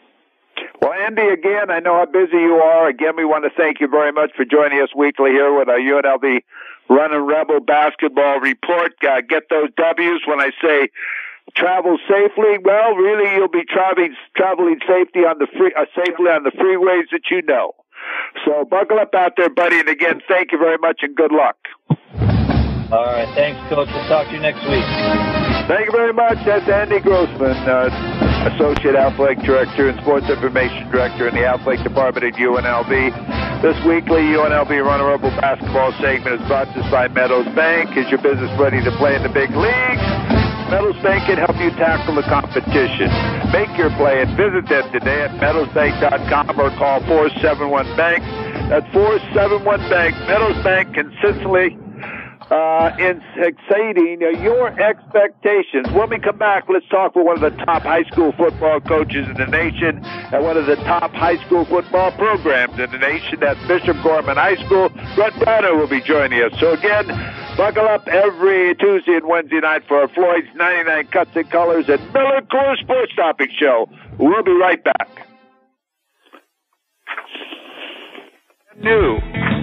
Well, 0.81 0.93
Andy, 0.93 1.23
again, 1.23 1.69
I 1.69 1.79
know 1.79 1.95
how 1.95 2.05
busy 2.05 2.37
you 2.37 2.55
are. 2.55 2.87
Again, 2.87 3.15
we 3.17 3.25
want 3.25 3.43
to 3.43 3.49
thank 3.55 3.79
you 3.79 3.87
very 3.87 4.11
much 4.11 4.31
for 4.35 4.45
joining 4.45 4.81
us 4.81 4.89
weekly 4.95 5.31
here 5.31 5.53
with 5.53 5.67
our 5.67 5.79
UNLV 5.79 6.39
Runnin' 6.89 7.21
Rebel 7.21 7.59
basketball 7.59 8.39
report. 8.39 8.93
Uh, 9.03 9.21
get 9.27 9.49
those 9.49 9.69
W's 9.75 10.21
when 10.25 10.39
I 10.39 10.51
say 10.61 10.89
travel 11.55 11.97
safely. 12.07 12.57
Well, 12.63 12.95
really, 12.95 13.35
you'll 13.35 13.47
be 13.47 13.65
traveling 13.65 14.15
traveling 14.35 14.79
safety 14.87 15.19
on 15.19 15.39
the 15.39 15.47
free, 15.57 15.73
uh, 15.77 15.85
safely 15.95 16.31
on 16.31 16.43
the 16.43 16.51
freeways 16.51 17.09
that 17.11 17.23
you 17.31 17.41
know. 17.41 17.73
So 18.45 18.65
buckle 18.65 18.99
up 18.99 19.13
out 19.15 19.33
there, 19.37 19.49
buddy. 19.49 19.79
And 19.79 19.89
again, 19.89 20.21
thank 20.27 20.51
you 20.51 20.57
very 20.57 20.77
much 20.77 20.99
and 21.01 21.15
good 21.15 21.31
luck. 21.31 21.57
All 22.93 23.05
right, 23.05 23.27
thanks, 23.33 23.57
Coach. 23.69 23.89
We'll 23.91 24.07
talk 24.07 24.27
to 24.27 24.33
you 24.33 24.39
next 24.39 24.61
week. 24.69 24.85
Thank 25.67 25.87
you 25.87 25.91
very 25.91 26.13
much. 26.13 26.37
That's 26.45 26.67
Andy 26.69 26.99
Grossman. 26.99 27.57
Uh, 27.65 27.89
Associate 28.53 28.95
Athletic 28.95 29.39
Director 29.45 29.87
and 29.89 29.99
Sports 30.01 30.29
Information 30.29 30.91
Director 30.91 31.27
in 31.27 31.33
the 31.33 31.45
Athletic 31.45 31.83
Department 31.83 32.25
at 32.25 32.33
UNLV. 32.33 33.61
This 33.63 33.77
weekly 33.85 34.35
UNLV 34.35 34.69
Runnin' 34.69 35.07
Rebel 35.07 35.31
basketball 35.41 35.93
segment 36.01 36.41
is 36.41 36.47
brought 36.47 36.65
to 36.75 36.83
us 36.83 36.91
by 36.91 37.07
Meadows 37.07 37.47
Bank. 37.55 37.95
Is 37.97 38.09
your 38.11 38.21
business 38.21 38.51
ready 38.59 38.83
to 38.83 38.91
play 38.97 39.15
in 39.15 39.23
the 39.23 39.29
big 39.29 39.49
leagues? 39.55 40.32
Meadows 40.73 40.97
Bank 41.03 41.23
can 41.25 41.37
help 41.37 41.55
you 41.61 41.69
tackle 41.77 42.15
the 42.15 42.23
competition. 42.23 43.05
Make 43.53 43.77
your 43.77 43.91
play 43.91 44.23
and 44.23 44.35
visit 44.35 44.67
them 44.67 44.91
today 44.91 45.21
at 45.21 45.29
meadowsbank.com 45.37 46.59
or 46.59 46.71
call 46.71 46.99
471 47.05 47.85
Bank. 47.95 48.23
That's 48.73 48.91
471 48.91 49.87
Bank. 49.87 50.17
Meadows 50.25 50.63
Bank 50.63 50.95
consistently 50.95 51.77
uh, 52.49 52.89
in 52.97 53.21
exceeding 53.37 54.21
your 54.41 54.73
expectations. 54.81 55.93
When 55.93 56.09
we 56.09 56.17
come 56.17 56.39
back, 56.39 56.65
let's 56.67 56.89
talk 56.89 57.13
with 57.13 57.27
one 57.27 57.43
of 57.43 57.55
the 57.55 57.65
top 57.65 57.83
high 57.83 58.05
school 58.05 58.31
football 58.31 58.81
coaches 58.81 59.27
in 59.27 59.35
the 59.37 59.45
nation 59.45 60.03
and 60.03 60.43
one 60.43 60.57
of 60.57 60.65
the 60.65 60.77
top 60.77 61.13
high 61.13 61.37
school 61.45 61.65
football 61.65 62.11
programs 62.13 62.79
in 62.79 62.89
the 62.89 62.97
nation. 62.97 63.41
That's 63.41 63.61
Bishop 63.67 64.01
Gorman 64.01 64.37
High 64.37 64.57
School. 64.65 64.89
Brent 65.13 65.37
Brown 65.37 65.77
will 65.77 65.85
be 65.85 66.01
joining 66.01 66.41
us. 66.41 66.59
So 66.59 66.73
again, 66.73 67.05
buckle 67.57 67.87
up 67.87 68.07
every 68.07 68.75
Tuesday 68.75 69.15
and 69.15 69.27
Wednesday 69.27 69.59
night 69.59 69.83
for 69.87 70.07
Floyd's 70.09 70.47
99 70.55 71.07
Cuts 71.07 71.31
and 71.35 71.49
Colors 71.49 71.85
and 71.87 72.01
Miller 72.13 72.41
Coors 72.41 72.79
Sports 72.81 73.13
Topic 73.15 73.49
Show. 73.59 73.89
We'll 74.17 74.43
be 74.43 74.51
right 74.51 74.83
back. 74.83 75.27
New 78.81 79.19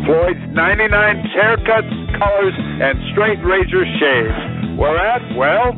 Floyd's 0.06 0.40
99 0.54 0.90
haircuts, 1.34 2.18
colors, 2.18 2.54
and 2.56 2.98
straight 3.12 3.38
razor 3.44 3.84
shaves. 3.98 4.78
Where 4.78 4.96
at? 4.96 5.22
Well, 5.36 5.74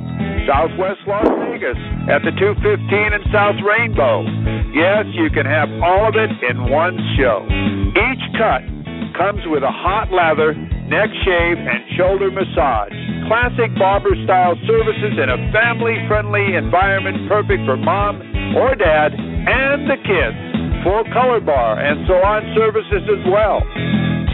Southwest 0.47 1.01
Las 1.07 1.27
Vegas 1.49 1.79
at 2.11 2.23
the 2.23 2.33
215 2.39 3.13
in 3.13 3.23
South 3.33 3.57
Rainbow. 3.65 4.23
Yes, 4.75 5.07
you 5.15 5.31
can 5.31 5.47
have 5.47 5.69
all 5.83 6.09
of 6.09 6.15
it 6.15 6.31
in 6.51 6.71
one 6.71 6.99
show. 7.17 7.47
Each 7.97 8.25
cut 8.39 8.63
comes 9.17 9.41
with 9.47 9.63
a 9.63 9.71
hot 9.71 10.11
lather, 10.13 10.55
neck 10.89 11.11
shave, 11.25 11.59
and 11.59 11.85
shoulder 11.97 12.31
massage. 12.31 12.93
Classic 13.29 13.71
barber 13.79 14.15
style 14.25 14.57
services 14.67 15.15
in 15.19 15.29
a 15.31 15.37
family 15.55 15.95
friendly 16.09 16.55
environment 16.55 17.29
perfect 17.29 17.65
for 17.65 17.77
mom 17.77 18.21
or 18.57 18.75
dad 18.75 19.15
and 19.15 19.89
the 19.89 19.97
kids. 20.05 20.37
Full 20.85 21.05
color 21.15 21.41
bar 21.41 21.79
and 21.79 22.05
salon 22.07 22.43
services 22.59 23.03
as 23.07 23.25
well. 23.31 23.63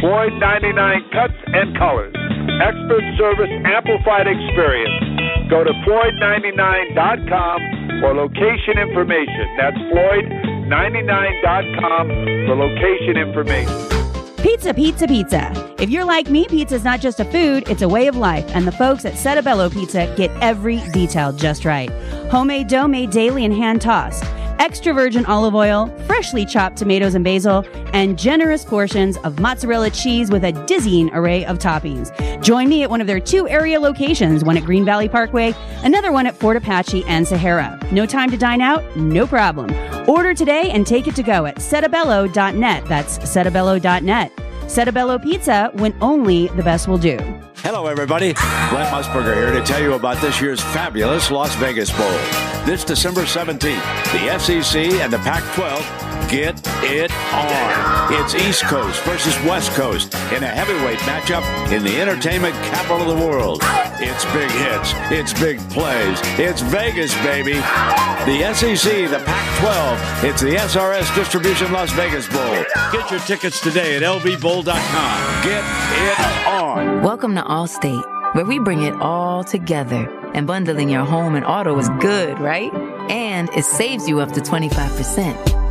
Floyd 0.00 0.32
99 0.38 1.10
Cuts 1.12 1.34
and 1.52 1.76
Colors. 1.76 2.14
Expert 2.62 3.02
service, 3.18 3.50
amplified 3.66 4.26
experience. 4.26 5.04
Go 5.50 5.64
to 5.64 5.72
Floyd99.com 5.84 7.60
for 8.00 8.14
location 8.14 8.78
information. 8.78 9.56
That's 9.58 9.76
Floyd99.com 9.92 12.08
for 12.46 12.54
location 12.56 13.16
information. 13.16 14.07
Pizza, 14.42 14.72
pizza, 14.72 15.08
pizza. 15.08 15.74
If 15.80 15.90
you're 15.90 16.04
like 16.04 16.30
me, 16.30 16.46
pizza 16.46 16.76
is 16.76 16.84
not 16.84 17.00
just 17.00 17.18
a 17.18 17.24
food, 17.24 17.68
it's 17.68 17.82
a 17.82 17.88
way 17.88 18.06
of 18.06 18.14
life, 18.14 18.48
and 18.54 18.68
the 18.68 18.72
folks 18.72 19.04
at 19.04 19.18
Settebello 19.18 19.68
Pizza 19.68 20.14
get 20.16 20.30
every 20.40 20.80
detail 20.92 21.32
just 21.32 21.64
right. 21.64 21.90
Homemade 22.30 22.68
dough 22.68 22.86
made 22.86 23.10
daily 23.10 23.44
and 23.44 23.52
hand 23.52 23.80
tossed 23.80 24.24
extra 24.58 24.92
virgin 24.92 25.24
olive 25.26 25.54
oil, 25.54 25.86
freshly 26.06 26.44
chopped 26.44 26.76
tomatoes 26.76 27.14
and 27.14 27.24
basil, 27.24 27.64
and 27.92 28.18
generous 28.18 28.64
portions 28.64 29.16
of 29.18 29.40
mozzarella 29.40 29.90
cheese 29.90 30.30
with 30.30 30.44
a 30.44 30.52
dizzying 30.66 31.10
array 31.14 31.44
of 31.44 31.58
toppings. 31.58 32.12
Join 32.42 32.68
me 32.68 32.82
at 32.82 32.90
one 32.90 33.00
of 33.00 33.06
their 33.06 33.20
two 33.20 33.48
area 33.48 33.80
locations, 33.80 34.44
one 34.44 34.56
at 34.56 34.64
Green 34.64 34.84
Valley 34.84 35.08
Parkway, 35.08 35.54
another 35.82 36.12
one 36.12 36.26
at 36.26 36.36
Fort 36.36 36.56
Apache 36.56 37.04
and 37.06 37.26
Sahara. 37.26 37.78
No 37.92 38.06
time 38.06 38.30
to 38.30 38.36
dine 38.36 38.60
out? 38.60 38.96
No 38.96 39.26
problem. 39.26 39.70
Order 40.08 40.34
today 40.34 40.70
and 40.70 40.86
take 40.86 41.06
it 41.06 41.14
to 41.16 41.22
go 41.22 41.46
at 41.46 41.56
settebello.net. 41.56 42.84
That's 42.86 43.18
settebello.net. 43.18 44.32
Settebello 44.66 45.18
Pizza 45.18 45.70
when 45.74 45.96
only 46.00 46.48
the 46.48 46.62
best 46.62 46.88
will 46.88 46.98
do. 46.98 47.18
Hello, 47.62 47.86
everybody. 47.86 48.34
Brent 48.70 48.88
Musburger 48.90 49.34
here 49.34 49.50
to 49.50 49.62
tell 49.62 49.82
you 49.82 49.94
about 49.94 50.20
this 50.20 50.40
year's 50.40 50.60
fabulous 50.60 51.30
Las 51.30 51.54
Vegas 51.56 51.90
Bowl. 51.90 52.08
This 52.64 52.84
December 52.84 53.22
17th, 53.22 53.82
the 54.12 54.38
SEC 54.38 54.76
and 55.02 55.12
the 55.12 55.18
Pac 55.18 55.42
12 55.54 56.07
get 56.28 56.60
it 56.84 57.10
on. 57.32 58.12
It's 58.12 58.34
East 58.34 58.62
Coast 58.64 59.02
versus 59.04 59.34
West 59.44 59.70
Coast 59.72 60.14
in 60.32 60.42
a 60.42 60.46
heavyweight 60.46 60.98
matchup 61.00 61.42
in 61.72 61.82
the 61.82 62.00
entertainment 62.00 62.54
capital 62.54 63.10
of 63.10 63.18
the 63.18 63.26
world. 63.26 63.60
It's 64.00 64.24
big 64.26 64.50
hits, 64.50 64.92
it's 65.10 65.32
big 65.40 65.58
plays, 65.70 66.20
it's 66.38 66.60
Vegas, 66.60 67.14
baby. 67.22 67.54
The 67.54 68.52
SEC, 68.54 69.10
the 69.10 69.22
Pac 69.24 69.60
12, 70.20 70.24
it's 70.24 70.42
the 70.42 70.54
SRS 70.56 71.14
Distribution 71.14 71.72
Las 71.72 71.90
Vegas 71.92 72.28
Bowl. 72.28 72.64
Get 72.92 73.10
your 73.10 73.20
tickets 73.20 73.60
today 73.60 73.96
at 73.96 74.02
lvbowl.com. 74.02 75.44
Get 75.44 75.64
it 75.64 76.46
on. 76.46 77.02
Welcome 77.02 77.34
to 77.36 77.42
Allstate, 77.42 78.34
where 78.34 78.44
we 78.44 78.58
bring 78.58 78.82
it 78.82 78.94
all 79.00 79.44
together. 79.44 80.14
And 80.34 80.46
bundling 80.46 80.90
your 80.90 81.06
home 81.06 81.36
and 81.36 81.44
auto 81.44 81.78
is 81.78 81.88
good, 82.00 82.38
right? 82.38 82.72
And 83.10 83.48
it 83.54 83.64
saves 83.64 84.06
you 84.06 84.20
up 84.20 84.32
to 84.32 84.40
25%. 84.40 85.67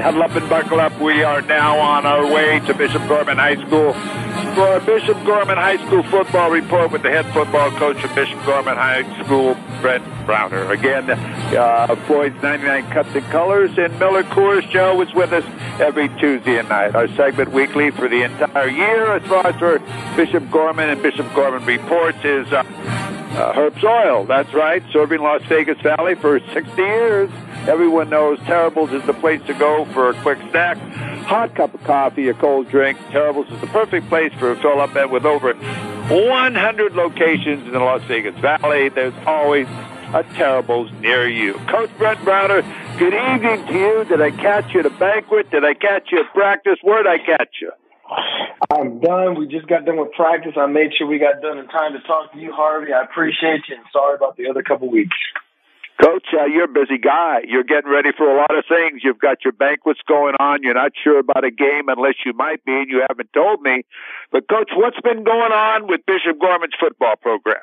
Huddle 0.00 0.22
up 0.22 0.34
and 0.34 0.48
buckle 0.48 0.80
up. 0.80 0.98
We 1.00 1.22
are 1.22 1.42
now 1.42 1.78
on 1.78 2.06
our 2.06 2.26
way 2.26 2.60
to 2.60 2.74
Bishop 2.74 3.06
Gorman 3.06 3.36
High 3.36 3.56
School 3.66 3.92
for 4.54 4.62
our 4.62 4.80
Bishop 4.80 5.22
Gorman 5.24 5.58
High 5.58 5.76
School 5.86 6.02
football 6.04 6.50
report 6.50 6.90
with 6.90 7.02
the 7.02 7.10
head 7.10 7.26
football 7.34 7.70
coach 7.72 8.02
of 8.02 8.14
Bishop 8.14 8.42
Gorman 8.46 8.76
High 8.76 9.02
School, 9.24 9.54
Brent 9.80 10.04
Browner. 10.26 10.70
Again, 10.70 11.10
uh, 11.10 11.94
Floyd's 12.06 12.40
99 12.42 12.90
Cuts 12.90 13.14
and 13.14 13.24
Colors 13.26 13.70
and 13.78 13.98
Miller 13.98 14.22
Coors 14.22 14.68
Joe 14.70 14.96
was 14.96 15.12
with 15.14 15.32
us 15.32 15.44
every 15.80 16.08
Tuesday 16.20 16.62
night. 16.62 16.94
Our 16.94 17.08
segment 17.08 17.52
weekly 17.52 17.90
for 17.90 18.08
the 18.08 18.22
entire 18.22 18.68
year 18.68 19.12
as 19.12 19.22
far 19.28 19.46
as 19.46 19.56
for 19.56 19.78
Bishop 20.16 20.50
Gorman 20.50 20.90
and 20.90 21.02
Bishop 21.02 21.32
Gorman 21.34 21.64
Reports 21.64 22.18
is 22.24 22.52
uh, 22.52 22.58
uh, 22.58 23.52
Herbst 23.54 23.84
Oil. 23.84 24.24
That's 24.24 24.52
right, 24.52 24.82
serving 24.92 25.20
Las 25.20 25.42
Vegas 25.48 25.80
Valley 25.80 26.14
for 26.14 26.40
60 26.52 26.82
years. 26.82 27.30
Everyone 27.70 28.10
knows 28.10 28.40
Terribles 28.40 28.90
is 28.90 29.06
the 29.06 29.12
place 29.12 29.40
to 29.46 29.54
go 29.54 29.84
for 29.92 30.10
a 30.10 30.22
quick 30.22 30.38
snack, 30.50 30.76
hot 31.22 31.54
cup 31.54 31.72
of 31.72 31.80
coffee, 31.84 32.28
a 32.28 32.34
cold 32.34 32.68
drink. 32.68 32.98
Terribles 33.12 33.48
is 33.48 33.60
the 33.60 33.68
perfect 33.68 34.08
place 34.08 34.32
for 34.40 34.50
a 34.50 34.56
fill 34.56 34.80
up 34.80 34.96
and 34.96 35.08
with 35.08 35.24
over 35.24 35.54
100 35.54 36.94
locations 36.94 37.64
in 37.64 37.70
the 37.70 37.78
Las 37.78 38.02
Vegas 38.08 38.36
Valley. 38.40 38.88
There's 38.88 39.14
always 39.24 39.68
a 40.12 40.24
Terribles 40.34 40.90
near 41.00 41.28
you. 41.28 41.54
Coach 41.68 41.90
Brent 41.96 42.24
Browner, 42.24 42.62
good 42.98 43.14
evening 43.14 43.64
to 43.68 43.72
you. 43.72 44.04
Did 44.04 44.20
I 44.20 44.32
catch 44.32 44.74
you 44.74 44.80
at 44.80 44.86
a 44.86 44.90
banquet? 44.90 45.52
Did 45.52 45.64
I 45.64 45.74
catch 45.74 46.10
you 46.10 46.18
at 46.24 46.34
practice? 46.34 46.78
Where'd 46.82 47.06
I 47.06 47.18
catch 47.18 47.54
you? 47.62 47.70
I'm 48.68 48.98
done. 48.98 49.38
We 49.38 49.46
just 49.46 49.68
got 49.68 49.84
done 49.84 49.98
with 49.98 50.10
practice. 50.10 50.54
I 50.56 50.66
made 50.66 50.92
sure 50.96 51.06
we 51.06 51.20
got 51.20 51.40
done 51.40 51.58
in 51.58 51.68
time 51.68 51.92
to 51.92 52.00
talk 52.00 52.32
to 52.32 52.38
you, 52.40 52.50
Harvey. 52.50 52.92
I 52.92 53.04
appreciate 53.04 53.68
you 53.68 53.76
and 53.76 53.84
sorry 53.92 54.16
about 54.16 54.36
the 54.36 54.48
other 54.48 54.64
couple 54.64 54.90
weeks. 54.90 55.16
Coach, 56.00 56.28
uh, 56.32 56.46
you're 56.46 56.64
a 56.64 56.68
busy 56.68 56.98
guy. 56.98 57.40
You're 57.46 57.64
getting 57.64 57.90
ready 57.90 58.10
for 58.16 58.24
a 58.30 58.36
lot 58.36 58.56
of 58.56 58.64
things. 58.66 59.02
You've 59.04 59.18
got 59.18 59.44
your 59.44 59.52
banquets 59.52 60.00
going 60.08 60.34
on. 60.38 60.62
You're 60.62 60.74
not 60.74 60.92
sure 61.02 61.18
about 61.18 61.44
a 61.44 61.50
game 61.50 61.88
unless 61.88 62.14
you 62.24 62.32
might 62.32 62.64
be, 62.64 62.72
and 62.72 62.88
you 62.88 63.04
haven't 63.06 63.32
told 63.34 63.60
me. 63.60 63.84
But, 64.32 64.48
Coach, 64.48 64.70
what's 64.74 65.00
been 65.00 65.24
going 65.24 65.52
on 65.52 65.88
with 65.88 66.00
Bishop 66.06 66.40
Gorman's 66.40 66.74
football 66.80 67.16
program? 67.16 67.62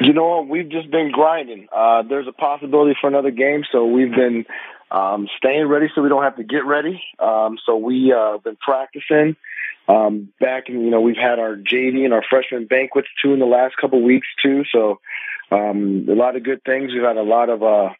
You 0.00 0.12
know? 0.12 0.46
We've 0.48 0.68
just 0.68 0.90
been 0.90 1.12
grinding. 1.12 1.68
Uh, 1.72 2.02
there's 2.02 2.26
a 2.26 2.32
possibility 2.32 2.96
for 3.00 3.06
another 3.06 3.30
game, 3.30 3.62
so 3.70 3.86
we've 3.86 4.14
been 4.14 4.44
um, 4.90 5.28
staying 5.36 5.66
ready 5.66 5.88
so 5.94 6.02
we 6.02 6.08
don't 6.08 6.24
have 6.24 6.36
to 6.36 6.44
get 6.44 6.64
ready. 6.64 7.00
Um, 7.20 7.58
so 7.64 7.76
we 7.76 8.12
uh, 8.12 8.38
been 8.38 8.56
practicing. 8.56 9.36
Um, 9.88 10.28
back 10.38 10.64
and 10.68 10.82
you 10.82 10.90
know 10.90 11.00
we've 11.00 11.16
had 11.16 11.38
our 11.38 11.56
JV 11.56 12.04
and 12.04 12.12
our 12.12 12.22
freshman 12.28 12.66
banquets 12.66 13.08
too 13.22 13.32
in 13.32 13.38
the 13.38 13.46
last 13.46 13.74
couple 13.78 14.02
weeks 14.02 14.26
too. 14.42 14.64
So 14.70 15.00
um, 15.50 16.06
a 16.08 16.14
lot 16.14 16.36
of 16.36 16.42
good 16.44 16.62
things. 16.64 16.92
We've 16.92 17.02
had 17.02 17.16
a 17.16 17.22
lot 17.22 17.48
of 17.48 17.62
uh, 17.62 17.90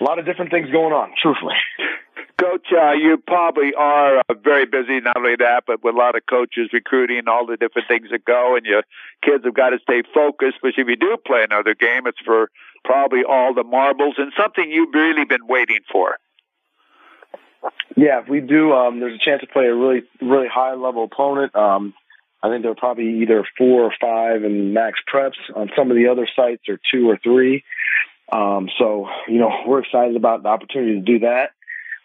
a 0.00 0.04
lot 0.04 0.18
of 0.18 0.26
different 0.26 0.50
things 0.50 0.70
going 0.70 0.92
on. 0.92 1.12
Truthfully. 1.20 1.56
Coach, 2.38 2.68
uh, 2.72 2.92
you 2.92 3.20
probably 3.26 3.74
are 3.76 4.18
uh, 4.18 4.34
very 4.42 4.64
busy. 4.64 5.00
Not 5.00 5.16
only 5.16 5.34
that, 5.40 5.64
but 5.66 5.82
with 5.82 5.96
a 5.96 5.98
lot 5.98 6.14
of 6.14 6.22
coaches 6.30 6.70
recruiting, 6.72 7.22
all 7.26 7.46
the 7.46 7.56
different 7.56 7.88
things 7.88 8.10
that 8.12 8.24
go, 8.24 8.54
and 8.54 8.64
your 8.64 8.84
kids 9.24 9.44
have 9.44 9.54
got 9.54 9.70
to 9.70 9.78
stay 9.82 10.02
focused. 10.14 10.58
But 10.62 10.74
if 10.76 10.86
you 10.86 10.94
do 10.94 11.16
play 11.26 11.42
another 11.42 11.74
game, 11.74 12.06
it's 12.06 12.20
for 12.24 12.48
probably 12.84 13.22
all 13.28 13.54
the 13.54 13.64
marbles 13.64 14.14
and 14.18 14.32
something 14.38 14.70
you've 14.70 14.94
really 14.94 15.24
been 15.24 15.48
waiting 15.48 15.80
for. 15.90 16.16
Yeah, 17.96 18.20
if 18.22 18.28
we 18.28 18.40
do, 18.40 18.72
um, 18.72 19.00
there's 19.00 19.16
a 19.20 19.24
chance 19.24 19.40
to 19.40 19.48
play 19.48 19.66
a 19.66 19.74
really, 19.74 20.02
really 20.22 20.46
high 20.46 20.74
level 20.74 21.04
opponent. 21.04 21.56
Um, 21.56 21.92
I 22.42 22.48
think 22.48 22.62
there 22.62 22.70
are 22.70 22.76
probably 22.76 23.22
either 23.22 23.44
four 23.56 23.82
or 23.82 23.92
five 24.00 24.44
in 24.44 24.72
max 24.72 25.00
preps. 25.12 25.38
On 25.54 25.70
some 25.76 25.90
of 25.90 25.96
the 25.96 26.08
other 26.08 26.28
sites, 26.36 26.68
or 26.68 26.78
two 26.90 27.08
or 27.08 27.18
three. 27.22 27.64
Um, 28.30 28.68
so, 28.78 29.08
you 29.26 29.38
know, 29.38 29.50
we're 29.66 29.80
excited 29.80 30.16
about 30.16 30.42
the 30.42 30.48
opportunity 30.48 30.94
to 30.94 31.00
do 31.00 31.18
that. 31.20 31.50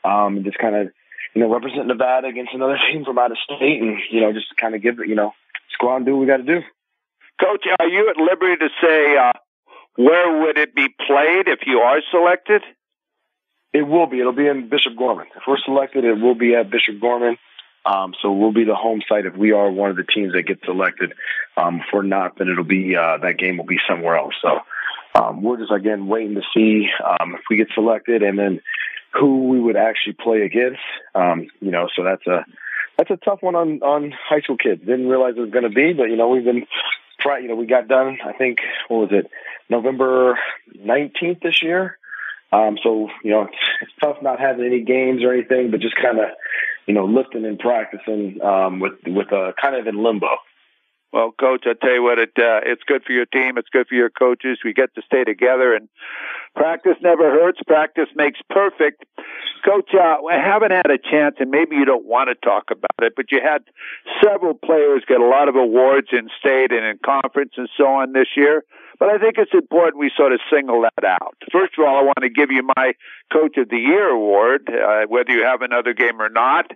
Um, 0.03 0.37
and 0.37 0.45
just 0.45 0.57
kind 0.57 0.75
of, 0.75 0.89
you 1.33 1.41
know, 1.41 1.53
represent 1.53 1.87
Nevada 1.87 2.27
against 2.27 2.53
another 2.53 2.77
team 2.91 3.05
from 3.05 3.19
out 3.19 3.31
of 3.31 3.37
state 3.43 3.81
and, 3.81 3.97
you 4.11 4.21
know, 4.21 4.33
just 4.33 4.55
kind 4.57 4.75
of 4.75 4.81
give 4.81 4.99
it, 4.99 5.07
you 5.07 5.15
know, 5.15 5.33
just 5.69 5.79
go 5.79 5.91
out 5.91 5.97
and 5.97 6.05
do 6.05 6.13
what 6.13 6.21
we 6.21 6.27
got 6.27 6.37
to 6.37 6.43
do. 6.43 6.61
Coach, 7.39 7.65
are 7.79 7.87
you 7.87 8.09
at 8.09 8.17
liberty 8.17 8.57
to 8.57 8.69
say 8.81 9.17
uh, 9.17 9.33
where 9.95 10.41
would 10.41 10.57
it 10.57 10.75
be 10.75 10.87
played 10.87 11.47
if 11.47 11.59
you 11.65 11.79
are 11.79 11.99
selected? 12.11 12.61
It 13.73 13.81
will 13.81 14.05
be. 14.05 14.19
It'll 14.19 14.33
be 14.33 14.47
in 14.47 14.69
Bishop 14.69 14.95
Gorman. 14.95 15.27
If 15.35 15.43
we're 15.47 15.57
selected, 15.57 16.05
it 16.05 16.13
will 16.13 16.35
be 16.35 16.55
at 16.55 16.69
Bishop 16.69 17.01
Gorman. 17.01 17.37
Um, 17.85 18.13
so 18.21 18.31
we'll 18.31 18.53
be 18.53 18.63
the 18.63 18.75
home 18.75 19.01
site 19.07 19.25
if 19.25 19.35
we 19.35 19.51
are 19.51 19.69
one 19.69 19.89
of 19.89 19.97
the 19.97 20.03
teams 20.03 20.33
that 20.33 20.43
gets 20.43 20.63
selected. 20.65 21.13
Um, 21.57 21.81
if 21.81 21.85
we're 21.91 22.03
not, 22.03 22.37
then 22.37 22.47
it'll 22.49 22.63
be 22.63 22.95
uh, 22.95 23.17
that 23.17 23.37
game 23.37 23.57
will 23.57 23.65
be 23.65 23.79
somewhere 23.87 24.15
else. 24.15 24.35
So 24.41 24.59
um, 25.15 25.43
we're 25.43 25.57
just 25.57 25.71
again 25.71 26.07
waiting 26.07 26.35
to 26.35 26.41
see 26.53 26.87
um, 27.03 27.35
if 27.35 27.41
we 27.49 27.57
get 27.57 27.67
selected, 27.73 28.23
and 28.23 28.39
then 28.39 28.61
who 29.13 29.47
we 29.47 29.59
would 29.59 29.75
actually 29.75 30.13
play 30.13 30.41
against. 30.41 30.79
Um, 31.13 31.47
you 31.59 31.71
know, 31.71 31.87
so 31.95 32.03
that's 32.03 32.25
a 32.25 32.45
that's 32.97 33.11
a 33.11 33.17
tough 33.17 33.41
one 33.41 33.55
on 33.55 33.81
on 33.81 34.11
high 34.11 34.41
school 34.41 34.57
kids. 34.57 34.81
Didn't 34.81 35.07
realize 35.07 35.33
it 35.35 35.41
was 35.41 35.51
going 35.51 35.63
to 35.63 35.69
be, 35.69 35.93
but 35.93 36.05
you 36.05 36.15
know, 36.15 36.29
we've 36.29 36.43
been 36.45 36.65
try. 37.19 37.39
You 37.39 37.49
know, 37.49 37.55
we 37.55 37.65
got 37.65 37.87
done. 37.87 38.17
I 38.25 38.33
think 38.33 38.59
what 38.87 38.97
was 38.97 39.09
it, 39.11 39.29
November 39.69 40.39
nineteenth 40.73 41.39
this 41.41 41.61
year. 41.61 41.97
Um, 42.51 42.77
so 42.81 43.09
you 43.23 43.31
know, 43.31 43.43
it's, 43.43 43.57
it's 43.81 43.91
tough 44.01 44.17
not 44.21 44.39
having 44.39 44.65
any 44.65 44.81
games 44.81 45.23
or 45.23 45.33
anything, 45.33 45.71
but 45.71 45.79
just 45.79 45.95
kind 45.95 46.19
of 46.19 46.25
you 46.85 46.93
know 46.93 47.05
lifting 47.05 47.45
and 47.45 47.59
practicing 47.59 48.41
um, 48.41 48.79
with 48.79 48.93
with 49.05 49.31
uh, 49.31 49.51
kind 49.61 49.75
of 49.75 49.87
in 49.87 50.01
limbo. 50.03 50.27
Well, 51.13 51.31
coach, 51.39 51.65
I 51.67 51.73
tell 51.79 51.93
you 51.93 52.01
what, 52.01 52.17
it 52.17 52.33
uh, 52.39 52.65
it's 52.65 52.81
good 52.87 53.03
for 53.05 53.13
your 53.13 53.27
team. 53.27 53.59
It's 53.59 53.69
good 53.69 53.87
for 53.87 53.93
your 53.93 54.09
coaches. 54.09 54.57
We 54.65 54.73
get 54.73 54.95
to 54.95 55.03
stay 55.05 55.23
together, 55.23 55.75
and 55.75 55.87
practice 56.55 56.97
never 57.01 57.29
hurts. 57.29 57.59
Practice 57.67 58.09
makes 58.15 58.39
perfect. 58.49 59.05
Coach, 59.63 59.91
uh, 59.93 60.17
I 60.25 60.41
haven't 60.43 60.71
had 60.71 60.89
a 60.89 60.97
chance, 60.97 61.35
and 61.39 61.51
maybe 61.51 61.75
you 61.75 61.85
don't 61.85 62.05
want 62.05 62.29
to 62.29 62.35
talk 62.35 62.71
about 62.71 62.97
it, 63.03 63.13
but 63.15 63.31
you 63.31 63.39
had 63.43 63.61
several 64.23 64.55
players 64.55 65.03
get 65.07 65.21
a 65.21 65.25
lot 65.25 65.49
of 65.49 65.55
awards 65.55 66.07
in 66.11 66.29
state 66.39 66.71
and 66.71 66.83
in 66.83 66.97
conference 67.05 67.53
and 67.57 67.69
so 67.77 67.85
on 67.85 68.13
this 68.13 68.29
year. 68.35 68.63
But 68.97 69.09
I 69.09 69.19
think 69.19 69.35
it's 69.37 69.53
important 69.53 69.99
we 69.99 70.11
sort 70.17 70.33
of 70.33 70.39
single 70.51 70.81
that 70.81 71.05
out. 71.05 71.35
First 71.51 71.73
of 71.77 71.85
all, 71.85 71.95
I 71.95 72.01
want 72.01 72.21
to 72.21 72.29
give 72.29 72.49
you 72.49 72.67
my 72.75 72.93
Coach 73.31 73.57
of 73.57 73.69
the 73.69 73.77
Year 73.77 74.09
award, 74.09 74.67
uh, 74.67 75.05
whether 75.07 75.31
you 75.31 75.43
have 75.43 75.61
another 75.61 75.93
game 75.93 76.19
or 76.19 76.29
not. 76.29 76.71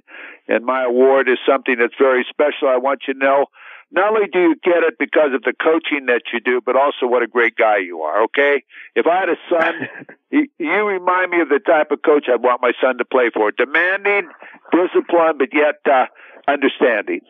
And 0.48 0.64
my 0.64 0.84
award 0.84 1.28
is 1.28 1.40
something 1.48 1.76
that's 1.80 1.96
very 2.00 2.26
special. 2.30 2.68
I 2.70 2.78
want 2.78 3.04
you 3.08 3.16
to 3.16 3.20
know 3.20 3.46
not 3.92 4.10
only 4.10 4.28
do 4.32 4.40
you 4.40 4.56
get 4.64 4.84
it 4.84 4.96
because 5.00 5.32
of 5.34 5.44
the 5.44 5.54
coaching 5.54 6.08
that 6.08 6.24
you 6.34 6.40
do, 6.40 6.62
but 6.66 6.76
also 6.76 7.08
what 7.08 7.24
a 7.24 7.28
great 7.28 7.56
guy 7.56 7.78
you 7.78 8.02
are. 8.02 8.24
Okay, 8.26 8.64
if 8.96 9.08
I 9.08 9.20
had 9.20 9.30
a 9.30 9.38
son, 9.50 10.08
you 10.60 10.86
remind 10.86 11.32
me 11.32 11.42
of 11.42 11.50
the 11.50 11.60
type 11.60 11.92
of 11.92 12.02
coach 12.02 12.26
I'd 12.32 12.44
want 12.44 12.62
my 12.62 12.74
son 12.82 12.98
to 12.98 13.06
play 13.06 13.30
for: 13.34 13.52
demanding, 13.52 14.30
disciplined, 14.72 15.40
but 15.40 15.50
yet 15.54 15.80
uh, 15.86 16.06
understanding. 16.48 17.22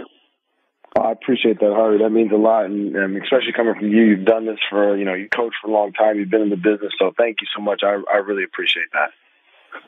I 0.98 1.12
appreciate 1.12 1.60
that, 1.60 1.74
Harvey. 1.74 2.00
That 2.00 2.10
means 2.10 2.32
a 2.32 2.38
lot, 2.38 2.66
and, 2.66 2.96
and 2.96 3.22
especially 3.22 3.54
coming 3.56 3.76
from 3.76 3.90
you. 3.90 4.04
You've 4.04 4.26
done 4.26 4.48
this 4.48 4.60
for 4.70 4.98
you 4.98 5.06
know 5.06 5.14
you 5.14 5.30
coach 5.30 5.54
for 5.62 5.70
a 5.70 5.74
long 5.74 5.94
time. 5.94 6.18
You've 6.18 6.32
been 6.32 6.42
in 6.42 6.50
the 6.50 6.56
business, 6.56 6.94
so 6.98 7.14
thank 7.18 7.38
you 7.42 7.48
so 7.56 7.62
much. 7.62 7.82
I 7.84 8.02
I 8.12 8.18
really 8.18 8.44
appreciate 8.44 8.88
that. 8.94 9.12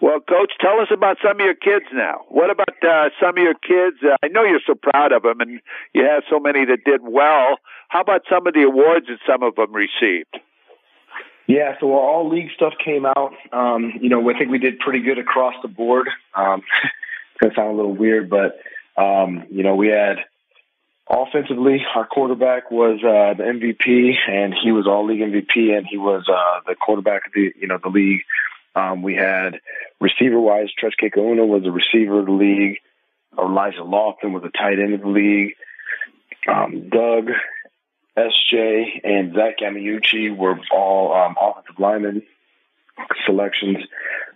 Well, 0.02 0.20
Coach, 0.22 0.54
tell 0.62 0.80
us 0.80 0.88
about 0.92 1.18
some 1.22 1.40
of 1.40 1.46
your 1.46 1.56
kids 1.56 1.86
now. 1.94 2.22
What 2.30 2.50
about 2.50 2.84
uh, 2.84 3.10
some 3.20 3.38
of 3.38 3.44
your 3.44 3.54
kids? 3.56 3.98
Uh, 4.04 4.16
I 4.24 4.28
know 4.30 4.44
you're 4.44 4.62
so 4.66 4.76
proud 4.76 5.12
of 5.12 5.24
them, 5.24 5.42
and 5.42 5.60
you 5.94 6.04
have 6.04 6.24
so 6.30 6.40
many 6.40 6.66
that 6.66 6.84
did 6.86 7.02
well. 7.04 7.58
How 7.90 8.02
about 8.02 8.22
some 8.30 8.48
of 8.48 8.54
the 8.54 8.64
awards 8.64 9.08
that 9.08 9.20
some 9.28 9.44
of 9.44 9.56
them 9.56 9.74
received? 9.74 10.40
Yeah, 11.48 11.76
so 11.80 11.94
all 11.94 12.30
league 12.30 12.52
stuff 12.56 12.74
came 12.84 13.06
out. 13.06 13.34
Um, 13.52 13.94
you 14.00 14.08
know, 14.08 14.30
I 14.30 14.38
think 14.38 14.52
we 14.52 14.60
did 14.60 14.80
pretty 14.80 15.00
good 15.00 15.18
across 15.18 15.56
the 15.64 15.68
board. 15.68 16.08
Um, 16.36 16.62
it's 16.62 17.40
gonna 17.42 17.56
sound 17.56 17.74
a 17.74 17.76
little 17.76 17.96
weird, 17.96 18.30
but 18.30 18.60
um, 18.96 19.46
you 19.50 19.64
know, 19.64 19.76
we 19.76 19.88
had 19.88 20.18
offensively, 21.10 21.84
our 21.96 22.06
quarterback 22.06 22.70
was 22.70 23.00
uh, 23.04 23.34
the 23.34 23.44
MVP, 23.44 24.14
and 24.30 24.54
he 24.54 24.72
was 24.72 24.86
all 24.86 25.08
league 25.08 25.22
MVP, 25.22 25.76
and 25.76 25.88
he 25.90 25.98
was 25.98 26.24
uh, 26.30 26.62
the 26.68 26.76
quarterback 26.76 27.26
of 27.26 27.34
the 27.34 27.52
you 27.60 27.68
know 27.68 27.80
the 27.82 27.90
league. 27.90 28.22
Um, 28.76 29.02
we 29.02 29.16
had 29.16 29.60
receiver 30.00 30.40
wise, 30.40 30.70
Trech 30.82 30.94
Kekahuna 31.02 31.48
was 31.48 31.66
a 31.66 31.72
receiver 31.72 32.20
of 32.20 32.26
the 32.26 32.32
league. 32.32 32.78
Elijah 33.38 33.80
Lofton 33.80 34.32
was 34.32 34.44
a 34.44 34.58
tight 34.58 34.80
end 34.80 34.94
of 34.94 35.02
the 35.02 35.08
league. 35.08 35.56
Um, 36.48 36.90
Doug, 36.90 37.30
SJ, 38.18 39.02
and 39.04 39.34
Zach 39.34 39.60
Yamauchi 39.60 40.36
were 40.36 40.58
all 40.72 41.14
um, 41.14 41.36
offensive 41.40 41.80
linemen 41.80 42.24
selections. 43.26 43.78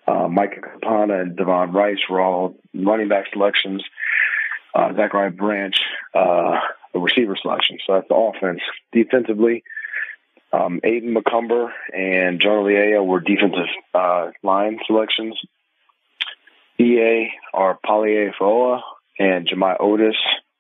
Uh, 0.07 0.27
Micah 0.27 0.61
Kapana 0.61 1.21
and 1.21 1.35
Devon 1.35 1.71
Rice 1.71 1.99
were 2.09 2.21
all 2.21 2.55
running 2.73 3.07
back 3.07 3.25
selections. 3.31 3.83
Uh, 4.75 4.93
Zachariah 4.95 5.31
Branch, 5.31 5.75
uh, 6.13 6.59
the 6.93 6.99
receiver 6.99 7.37
selection. 7.39 7.77
So 7.85 7.93
that's 7.93 8.07
the 8.07 8.15
offense. 8.15 8.61
Defensively, 8.91 9.63
um, 10.53 10.79
Aiden 10.83 11.17
McCumber 11.17 11.71
and 11.93 12.39
Jonah 12.39 12.61
Liea 12.61 13.05
were 13.05 13.19
defensive 13.19 13.67
uh, 13.93 14.27
line 14.43 14.79
selections. 14.85 15.39
EA 16.79 17.31
are 17.53 17.79
Palie 17.83 18.31
Foa 18.37 18.81
and 19.17 19.47
Jemai 19.47 19.77
Otis 19.79 20.15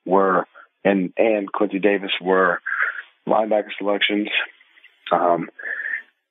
were 0.05 0.47
and 0.83 1.13
and 1.17 1.51
Quincy 1.51 1.79
Davis 1.79 2.11
were 2.19 2.59
linebacker 3.27 3.69
selections. 3.77 4.29
Um, 5.11 5.49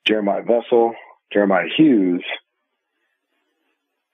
Jeremiah 0.06 0.43
Vessel, 0.43 0.94
Jeremiah 1.32 1.68
Hughes, 1.76 2.24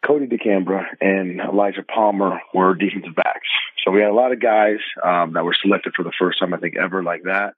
Cody 0.05 0.27
DeCambra, 0.27 0.85
and 1.01 1.41
Elijah 1.41 1.83
Palmer 1.83 2.41
were 2.53 2.75
defensive 2.75 3.15
backs. 3.15 3.49
So 3.85 3.91
we 3.91 4.01
had 4.01 4.11
a 4.11 4.15
lot 4.15 4.33
of 4.33 4.41
guys 4.41 4.79
um, 5.03 5.33
that 5.33 5.45
were 5.45 5.57
selected 5.61 5.95
for 5.97 6.03
the 6.03 6.12
first 6.19 6.39
time, 6.39 6.53
I 6.53 6.59
think, 6.59 6.77
ever 6.77 7.03
like 7.03 7.23
that. 7.25 7.55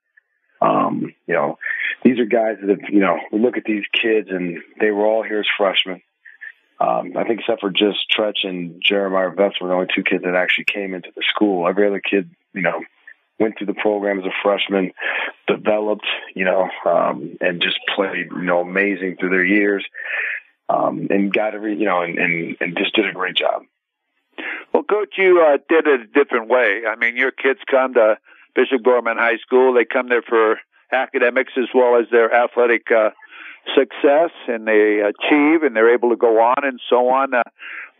Um, 0.61 1.13
you 1.27 1.33
know, 1.33 1.57
these 2.03 2.19
are 2.19 2.25
guys 2.25 2.57
that 2.61 2.69
have, 2.69 2.89
you 2.89 2.99
know, 2.99 3.17
we 3.31 3.39
look 3.39 3.57
at 3.57 3.63
these 3.65 3.85
kids 3.91 4.29
and 4.29 4.59
they 4.79 4.91
were 4.91 5.05
all 5.05 5.23
here 5.23 5.39
as 5.39 5.47
freshmen. 5.57 6.01
Um, 6.79 7.13
I 7.15 7.23
think 7.25 7.41
except 7.41 7.61
for 7.61 7.69
just 7.69 7.99
Trech 8.15 8.43
and 8.43 8.81
Jeremiah 8.83 9.29
Vess 9.29 9.59
were 9.61 9.67
the 9.67 9.73
only 9.73 9.87
two 9.93 10.03
kids 10.03 10.23
that 10.23 10.35
actually 10.35 10.65
came 10.65 10.93
into 10.93 11.09
the 11.15 11.23
school. 11.29 11.67
Every 11.67 11.87
other 11.87 12.01
kid, 12.01 12.31
you 12.53 12.61
know, 12.61 12.81
went 13.39 13.57
through 13.57 13.67
the 13.67 13.73
program 13.75 14.19
as 14.19 14.25
a 14.25 14.33
freshman, 14.43 14.91
developed, 15.47 16.05
you 16.35 16.45
know, 16.45 16.69
um, 16.85 17.37
and 17.39 17.61
just 17.61 17.79
played, 17.95 18.27
you 18.31 18.43
know, 18.43 18.61
amazing 18.61 19.17
through 19.19 19.29
their 19.29 19.45
years, 19.45 19.85
um, 20.69 21.07
and 21.09 21.33
got 21.33 21.53
every, 21.53 21.77
you 21.77 21.85
know, 21.85 22.01
and, 22.01 22.17
and, 22.17 22.57
and 22.61 22.77
just 22.77 22.95
did 22.95 23.07
a 23.07 23.13
great 23.13 23.35
job. 23.35 23.63
Well, 24.73 24.83
coach, 24.83 25.15
you 25.17 25.43
uh, 25.43 25.57
did 25.69 25.85
it 25.85 26.01
a 26.01 26.07
different 26.07 26.49
way. 26.49 26.83
I 26.87 26.95
mean, 26.95 27.15
your 27.17 27.31
kids 27.31 27.59
come 27.69 27.93
to 27.95 28.17
Bishop 28.55 28.83
Gorman 28.83 29.17
High 29.17 29.37
School. 29.37 29.73
They 29.73 29.85
come 29.85 30.09
there 30.09 30.21
for 30.21 30.59
academics 30.91 31.53
as 31.57 31.67
well 31.73 31.99
as 31.99 32.07
their 32.11 32.33
athletic 32.33 32.91
uh, 32.91 33.11
success, 33.75 34.31
and 34.47 34.67
they 34.67 34.99
achieve, 34.99 35.63
and 35.63 35.75
they're 35.75 35.93
able 35.93 36.09
to 36.09 36.17
go 36.17 36.39
on 36.39 36.63
and 36.63 36.79
so 36.89 37.09
on. 37.09 37.33
Uh, 37.33 37.43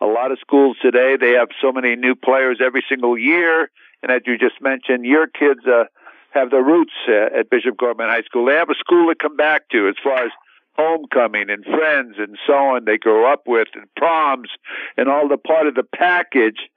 a 0.01 0.05
lot 0.05 0.31
of 0.31 0.39
schools 0.39 0.77
today 0.81 1.15
they 1.19 1.33
have 1.33 1.49
so 1.61 1.71
many 1.71 1.95
new 1.95 2.15
players 2.15 2.59
every 2.63 2.83
single 2.89 3.17
year, 3.17 3.69
and 4.01 4.11
as 4.11 4.21
you 4.25 4.37
just 4.37 4.61
mentioned, 4.61 5.05
your 5.05 5.27
kids 5.27 5.61
uh, 5.67 5.85
have 6.31 6.49
their 6.49 6.63
roots 6.63 6.93
uh, 7.07 7.39
at 7.39 7.49
Bishop 7.49 7.77
Gorman 7.77 8.07
High 8.07 8.23
School. 8.23 8.45
They 8.45 8.55
have 8.55 8.69
a 8.69 8.75
school 8.75 9.07
to 9.09 9.15
come 9.15 9.37
back 9.37 9.69
to 9.69 9.87
as 9.87 9.95
far 10.03 10.25
as 10.25 10.31
homecoming 10.77 11.49
and 11.49 11.65
friends 11.65 12.15
and 12.17 12.37
so 12.47 12.53
on 12.53 12.85
they 12.85 12.97
grow 12.97 13.31
up 13.31 13.43
with 13.45 13.67
and 13.73 13.93
proms 13.95 14.49
and 14.97 15.09
all 15.09 15.27
the 15.27 15.37
part 15.37 15.67
of 15.67 15.75
the 15.75 15.83
package 15.83 16.69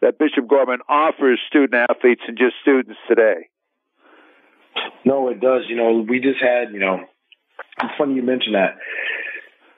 that 0.00 0.18
Bishop 0.18 0.48
Gorman 0.48 0.80
offers 0.88 1.40
student 1.48 1.74
athletes 1.74 2.22
and 2.26 2.38
just 2.38 2.54
students 2.62 2.98
today. 3.08 3.48
No, 5.04 5.28
it 5.28 5.40
does. 5.40 5.62
You 5.68 5.76
know, 5.76 6.04
we 6.08 6.20
just 6.20 6.40
had, 6.40 6.72
you 6.72 6.78
know, 6.78 7.04
it's 7.82 7.94
funny 7.96 8.14
you 8.14 8.22
mentioned 8.22 8.54
that. 8.54 8.76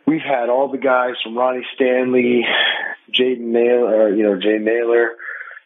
We've 0.06 0.20
had 0.20 0.48
all 0.48 0.70
the 0.70 0.78
guys 0.78 1.14
from 1.22 1.36
Ronnie 1.36 1.66
Stanley, 1.74 2.44
Jaden 3.12 3.38
Naylor, 3.38 4.06
or, 4.06 4.14
you 4.14 4.22
know, 4.22 4.38
Jay 4.40 4.58
Naylor, 4.58 5.10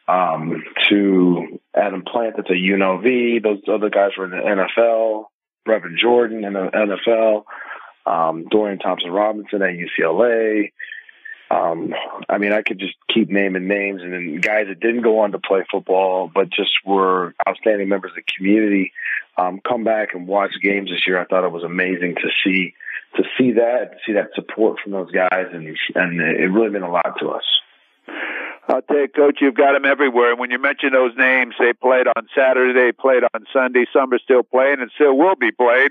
um, 0.07 0.63
to 0.89 1.61
Adam 1.75 2.03
Plant 2.03 2.35
that's 2.37 2.51
a 2.51 2.53
UNLV. 2.53 3.43
Those 3.43 3.63
other 3.73 3.91
guys 3.91 4.11
were 4.19 4.27
in 4.27 4.31
the 4.33 4.37
NFL. 4.37 5.25
Reverend 5.67 5.99
Jordan 6.01 6.45
in 6.45 6.53
the 6.53 6.71
NFL. 6.71 7.45
Um, 8.07 8.47
Dorian 8.51 8.79
Thompson 8.79 9.11
Robinson 9.11 9.63
at 9.63 9.71
UCLA. 9.71 10.73
Um, 11.55 11.95
I 12.29 12.39
mean, 12.39 12.53
I 12.53 12.63
could 12.63 12.79
just 12.79 12.95
keep 13.13 13.31
naming 13.31 13.69
names 13.69 14.03
and 14.03 14.13
then 14.13 14.41
guys 14.41 14.67
that 14.69 14.81
didn't 14.81 15.03
go 15.03 15.21
on 15.21 15.33
to 15.33 15.39
play 15.39 15.65
football, 15.71 16.31
but 16.33 16.51
just 16.51 16.73
were 16.85 17.35
outstanding 17.49 17.89
members 17.89 18.11
of 18.11 18.17
the 18.17 18.33
community. 18.37 18.93
Um, 19.37 19.61
come 19.67 19.85
back 19.85 20.15
and 20.15 20.27
watch 20.27 20.53
games 20.63 20.91
this 20.91 21.07
year. 21.07 21.21
I 21.21 21.27
thought 21.27 21.45
it 21.45 21.53
was 21.53 21.63
amazing 21.63 22.17
to 22.17 22.29
see, 22.45 22.75
to 23.17 23.23
see 23.39 23.53
that, 23.53 23.93
to 23.93 23.97
see 24.07 24.13
that 24.15 24.31
support 24.35 24.81
from 24.83 24.93
those 24.93 25.13
guys. 25.13 25.47
And, 25.53 25.77
and 25.95 26.21
it 26.21 26.51
really 26.51 26.71
meant 26.71 26.85
a 26.85 26.91
lot 26.91 27.19
to 27.21 27.29
us. 27.31 27.45
I'll 28.67 28.83
tell 28.83 28.97
you, 28.97 29.09
Coach, 29.09 29.39
you've 29.41 29.55
got 29.55 29.75
them 29.75 29.85
everywhere. 29.85 30.31
And 30.31 30.41
when 30.41 30.51
you 30.51 30.59
mention 30.59 30.93
those 30.93 31.13
names, 31.17 31.55
they 31.59 31.75
played 31.75 32.07
on 32.07 32.27
Saturday, 32.35 32.93
played 32.93 33.23
on 33.35 33.45
Sunday. 33.53 33.85
Some 33.93 34.13
are 34.13 34.19
still 34.19 34.43
playing 34.43 34.81
and 34.81 34.91
still 34.95 35.17
will 35.17 35.37
be 35.37 35.53
played. 35.53 35.91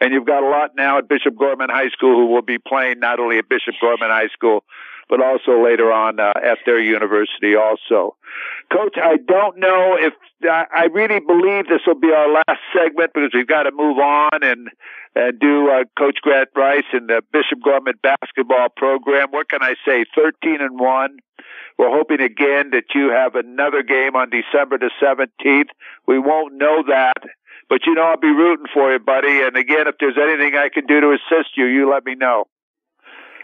And 0.00 0.12
you've 0.12 0.26
got 0.26 0.42
a 0.42 0.48
lot 0.48 0.74
now 0.76 0.98
at 0.98 1.08
Bishop 1.08 1.36
Gorman 1.36 1.70
High 1.70 1.90
School 1.90 2.16
who 2.16 2.26
will 2.26 2.42
be 2.42 2.58
playing 2.58 2.98
not 2.98 3.20
only 3.20 3.38
at 3.38 3.48
Bishop 3.48 3.74
Gorman 3.80 4.10
High 4.10 4.28
School, 4.28 4.64
but 5.08 5.22
also 5.22 5.62
later 5.62 5.90
on 5.92 6.20
uh, 6.20 6.32
at 6.36 6.58
their 6.66 6.80
university 6.80 7.56
also. 7.56 8.16
Coach, 8.72 8.96
I 9.02 9.16
don't 9.16 9.58
know 9.58 9.96
if 9.98 10.12
I 10.42 10.88
really 10.92 11.20
believe 11.20 11.66
this 11.66 11.80
will 11.86 11.98
be 11.98 12.12
our 12.12 12.30
last 12.32 12.60
segment 12.72 13.12
because 13.14 13.30
we've 13.34 13.46
got 13.46 13.64
to 13.64 13.72
move 13.72 13.98
on 13.98 14.42
and 14.42 14.68
and 15.14 15.40
do 15.40 15.70
uh, 15.70 15.84
Coach 15.98 16.18
Grant 16.22 16.50
Rice 16.54 16.84
and 16.92 17.08
the 17.08 17.22
Bishop 17.32 17.58
Gorman 17.64 17.94
basketball 18.02 18.68
program. 18.76 19.28
What 19.30 19.48
can 19.48 19.62
I 19.62 19.74
say? 19.84 20.04
Thirteen 20.14 20.60
and 20.60 20.78
one. 20.78 21.18
We're 21.78 21.96
hoping 21.96 22.20
again 22.20 22.70
that 22.72 22.90
you 22.94 23.10
have 23.10 23.36
another 23.36 23.84
game 23.84 24.16
on 24.16 24.30
December 24.30 24.78
the 24.78 24.90
17th. 25.00 25.70
We 26.08 26.18
won't 26.18 26.54
know 26.54 26.82
that, 26.88 27.22
but 27.68 27.86
you 27.86 27.94
know 27.94 28.02
I'll 28.02 28.16
be 28.16 28.26
rooting 28.26 28.66
for 28.74 28.92
you, 28.92 28.98
buddy. 28.98 29.42
And 29.42 29.56
again, 29.56 29.86
if 29.86 29.94
there's 30.00 30.18
anything 30.20 30.56
I 30.56 30.70
can 30.74 30.86
do 30.86 31.00
to 31.00 31.12
assist 31.12 31.56
you, 31.56 31.66
you 31.66 31.88
let 31.88 32.04
me 32.04 32.16
know. 32.16 32.46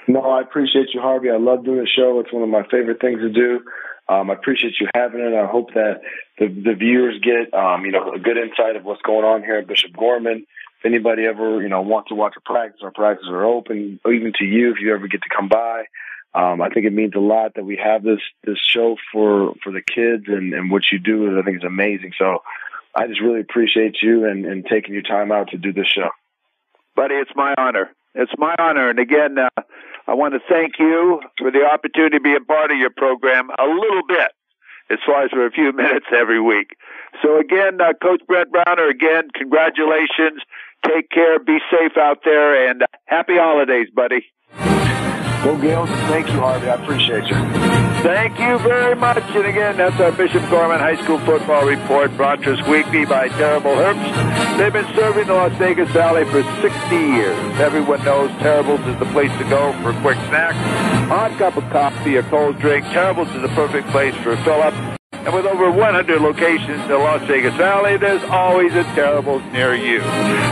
No, 0.06 0.20
I 0.20 0.40
appreciate 0.42 0.88
you, 0.92 1.00
Harvey. 1.00 1.30
I 1.30 1.36
love 1.36 1.64
doing 1.64 1.78
the 1.78 1.86
show. 1.86 2.20
It's 2.20 2.32
one 2.32 2.42
of 2.42 2.48
my 2.48 2.62
favorite 2.64 3.00
things 3.00 3.20
to 3.20 3.30
do. 3.30 3.60
Um, 4.08 4.30
I 4.30 4.34
appreciate 4.34 4.74
you 4.80 4.88
having 4.94 5.20
it. 5.20 5.34
I 5.34 5.46
hope 5.46 5.72
that 5.74 6.02
the, 6.38 6.48
the 6.48 6.74
viewers 6.74 7.18
get, 7.22 7.54
um, 7.54 7.86
you 7.86 7.92
know, 7.92 8.12
a 8.12 8.18
good 8.18 8.36
insight 8.36 8.76
of 8.76 8.84
what's 8.84 9.00
going 9.02 9.24
on 9.24 9.42
here 9.42 9.56
at 9.56 9.66
Bishop 9.66 9.96
Gorman. 9.96 10.46
If 10.78 10.84
anybody 10.84 11.24
ever, 11.24 11.62
you 11.62 11.68
know, 11.68 11.80
wants 11.80 12.08
to 12.08 12.14
watch 12.14 12.34
a 12.36 12.40
practice, 12.40 12.82
our 12.82 12.90
practices 12.90 13.30
are 13.30 13.44
open, 13.44 13.98
even 14.06 14.32
to 14.38 14.44
you 14.44 14.72
if 14.72 14.80
you 14.80 14.94
ever 14.94 15.08
get 15.08 15.22
to 15.22 15.34
come 15.34 15.48
by. 15.48 15.84
Um, 16.34 16.60
I 16.60 16.68
think 16.68 16.84
it 16.84 16.92
means 16.92 17.14
a 17.14 17.20
lot 17.20 17.54
that 17.54 17.64
we 17.64 17.76
have 17.76 18.02
this 18.02 18.18
this 18.42 18.58
show 18.58 18.96
for 19.12 19.54
for 19.62 19.72
the 19.72 19.80
kids 19.80 20.24
and 20.26 20.52
and 20.52 20.68
what 20.68 20.82
you 20.90 20.98
do. 20.98 21.38
I 21.38 21.42
think 21.42 21.58
is 21.58 21.64
amazing. 21.64 22.12
So 22.18 22.42
I 22.94 23.06
just 23.06 23.20
really 23.20 23.40
appreciate 23.40 23.98
you 24.02 24.26
and, 24.28 24.44
and 24.44 24.66
taking 24.66 24.94
your 24.94 25.02
time 25.02 25.32
out 25.32 25.50
to 25.50 25.58
do 25.58 25.72
this 25.72 25.86
show. 25.86 26.10
Buddy, 26.96 27.14
it's 27.14 27.30
my 27.34 27.54
honor. 27.56 27.90
It's 28.14 28.32
my 28.36 28.54
honor. 28.58 28.90
And 28.90 28.98
again, 28.98 29.38
uh, 29.38 29.62
I 30.06 30.14
want 30.14 30.34
to 30.34 30.40
thank 30.48 30.78
you 30.78 31.20
for 31.38 31.50
the 31.50 31.64
opportunity 31.64 32.18
to 32.18 32.22
be 32.22 32.34
a 32.34 32.40
part 32.40 32.70
of 32.70 32.78
your 32.78 32.90
program 32.90 33.48
a 33.50 33.64
little 33.64 34.02
bit, 34.06 34.32
as 34.90 34.98
far 35.06 35.24
as 35.24 35.30
for 35.30 35.46
a 35.46 35.50
few 35.50 35.72
minutes 35.76 36.06
every 36.14 36.40
week. 36.40 36.76
So 37.22 37.38
again, 37.38 37.80
uh, 37.80 37.94
Coach 38.02 38.22
Brent 38.26 38.50
Browner, 38.50 38.88
again, 38.88 39.28
congratulations. 39.34 40.42
Take 40.86 41.08
care. 41.10 41.38
Be 41.38 41.58
safe 41.70 41.96
out 41.96 42.18
there 42.24 42.68
and 42.68 42.82
happy 43.06 43.36
holidays, 43.36 43.88
buddy. 43.94 44.26
Go 45.44 45.56
Gaels. 45.56 45.88
Thank 46.08 46.28
you, 46.28 46.38
Harvey. 46.40 46.68
I 46.68 46.74
appreciate 46.74 47.24
you. 47.26 47.73
Thank 48.04 48.38
you 48.38 48.58
very 48.58 48.94
much. 48.94 49.24
And 49.34 49.46
again, 49.46 49.78
that's 49.78 49.98
our 49.98 50.12
Bishop 50.12 50.42
Gorman 50.50 50.78
High 50.78 51.02
School 51.02 51.18
football 51.20 51.64
report 51.64 52.14
brought 52.18 52.42
to 52.42 52.52
us 52.52 52.68
weekly 52.68 53.06
by 53.06 53.28
Terrible 53.28 53.70
Herbst. 53.70 54.58
They've 54.58 54.70
been 54.70 54.94
serving 54.94 55.26
the 55.26 55.32
Las 55.32 55.56
Vegas 55.56 55.88
Valley 55.92 56.26
for 56.26 56.42
60 56.60 56.94
years. 56.94 57.60
Everyone 57.60 58.04
knows 58.04 58.30
Terribles 58.42 58.80
is 58.80 58.98
the 58.98 59.06
place 59.06 59.32
to 59.38 59.44
go 59.44 59.72
for 59.80 59.88
a 59.88 60.00
quick 60.02 60.18
snack, 60.28 60.52
hot 61.08 61.30
cup 61.38 61.56
of 61.56 61.64
coffee, 61.70 62.18
or 62.18 62.22
cold 62.24 62.58
drink. 62.58 62.84
Terribles 62.88 63.28
is 63.28 63.40
the 63.40 63.48
perfect 63.48 63.88
place 63.88 64.14
for 64.16 64.32
a 64.32 64.44
fill-up. 64.44 64.93
And 65.24 65.32
with 65.32 65.46
over 65.46 65.70
100 65.70 66.20
locations 66.20 66.82
in 66.82 66.88
the 66.88 66.98
Las 66.98 67.26
Vegas 67.26 67.54
Valley, 67.54 67.96
there's 67.96 68.22
always 68.24 68.74
a 68.74 68.84
Terribles 68.94 69.42
near 69.52 69.74
you. 69.74 70.00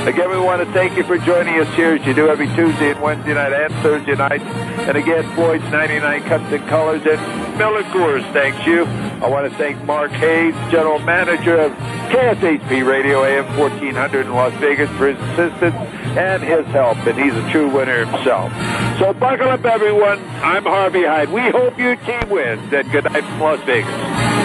Again, 0.09 0.31
we 0.31 0.39
want 0.39 0.67
to 0.67 0.73
thank 0.73 0.97
you 0.97 1.05
for 1.05 1.19
joining 1.19 1.61
us 1.61 1.69
here 1.77 1.95
as 1.95 2.07
you 2.07 2.15
do 2.15 2.29
every 2.29 2.47
Tuesday 2.57 2.93
and 2.93 3.03
Wednesday 3.03 3.35
night 3.35 3.53
and 3.53 3.71
Thursday 3.83 4.15
night. 4.15 4.41
And 4.41 4.97
again, 4.97 5.31
Floyd's 5.35 5.63
99 5.65 6.23
Cuts 6.23 6.53
and 6.55 6.67
Colors 6.69 7.03
and 7.05 7.59
Miller 7.59 7.83
Coors 7.83 8.23
thanks 8.33 8.67
you. 8.67 8.85
I 8.85 9.29
want 9.29 9.51
to 9.51 9.57
thank 9.59 9.85
Mark 9.85 10.11
Hayes, 10.13 10.55
General 10.71 10.99
Manager 11.01 11.59
of 11.59 11.73
KSHP 12.11 12.87
Radio 12.87 13.25
AM 13.25 13.59
1400 13.59 14.25
in 14.25 14.33
Las 14.33 14.55
Vegas 14.55 14.89
for 14.97 15.13
his 15.13 15.19
assistance 15.33 15.77
and 16.17 16.43
his 16.43 16.65
help. 16.69 16.97
And 17.07 17.19
he's 17.19 17.35
a 17.35 17.51
true 17.51 17.69
winner 17.71 18.07
himself. 18.07 18.51
So 18.99 19.13
buckle 19.13 19.51
up, 19.51 19.67
everyone. 19.67 20.19
I'm 20.43 20.65
Harvey 20.65 21.05
Hyde. 21.05 21.31
We 21.31 21.51
hope 21.51 21.79
your 21.79 21.97
team 21.97 22.31
wins. 22.31 22.73
And 22.73 22.91
good 22.91 23.05
night 23.05 23.23
from 23.23 23.41
Las 23.41 23.61
Vegas. 23.67 24.42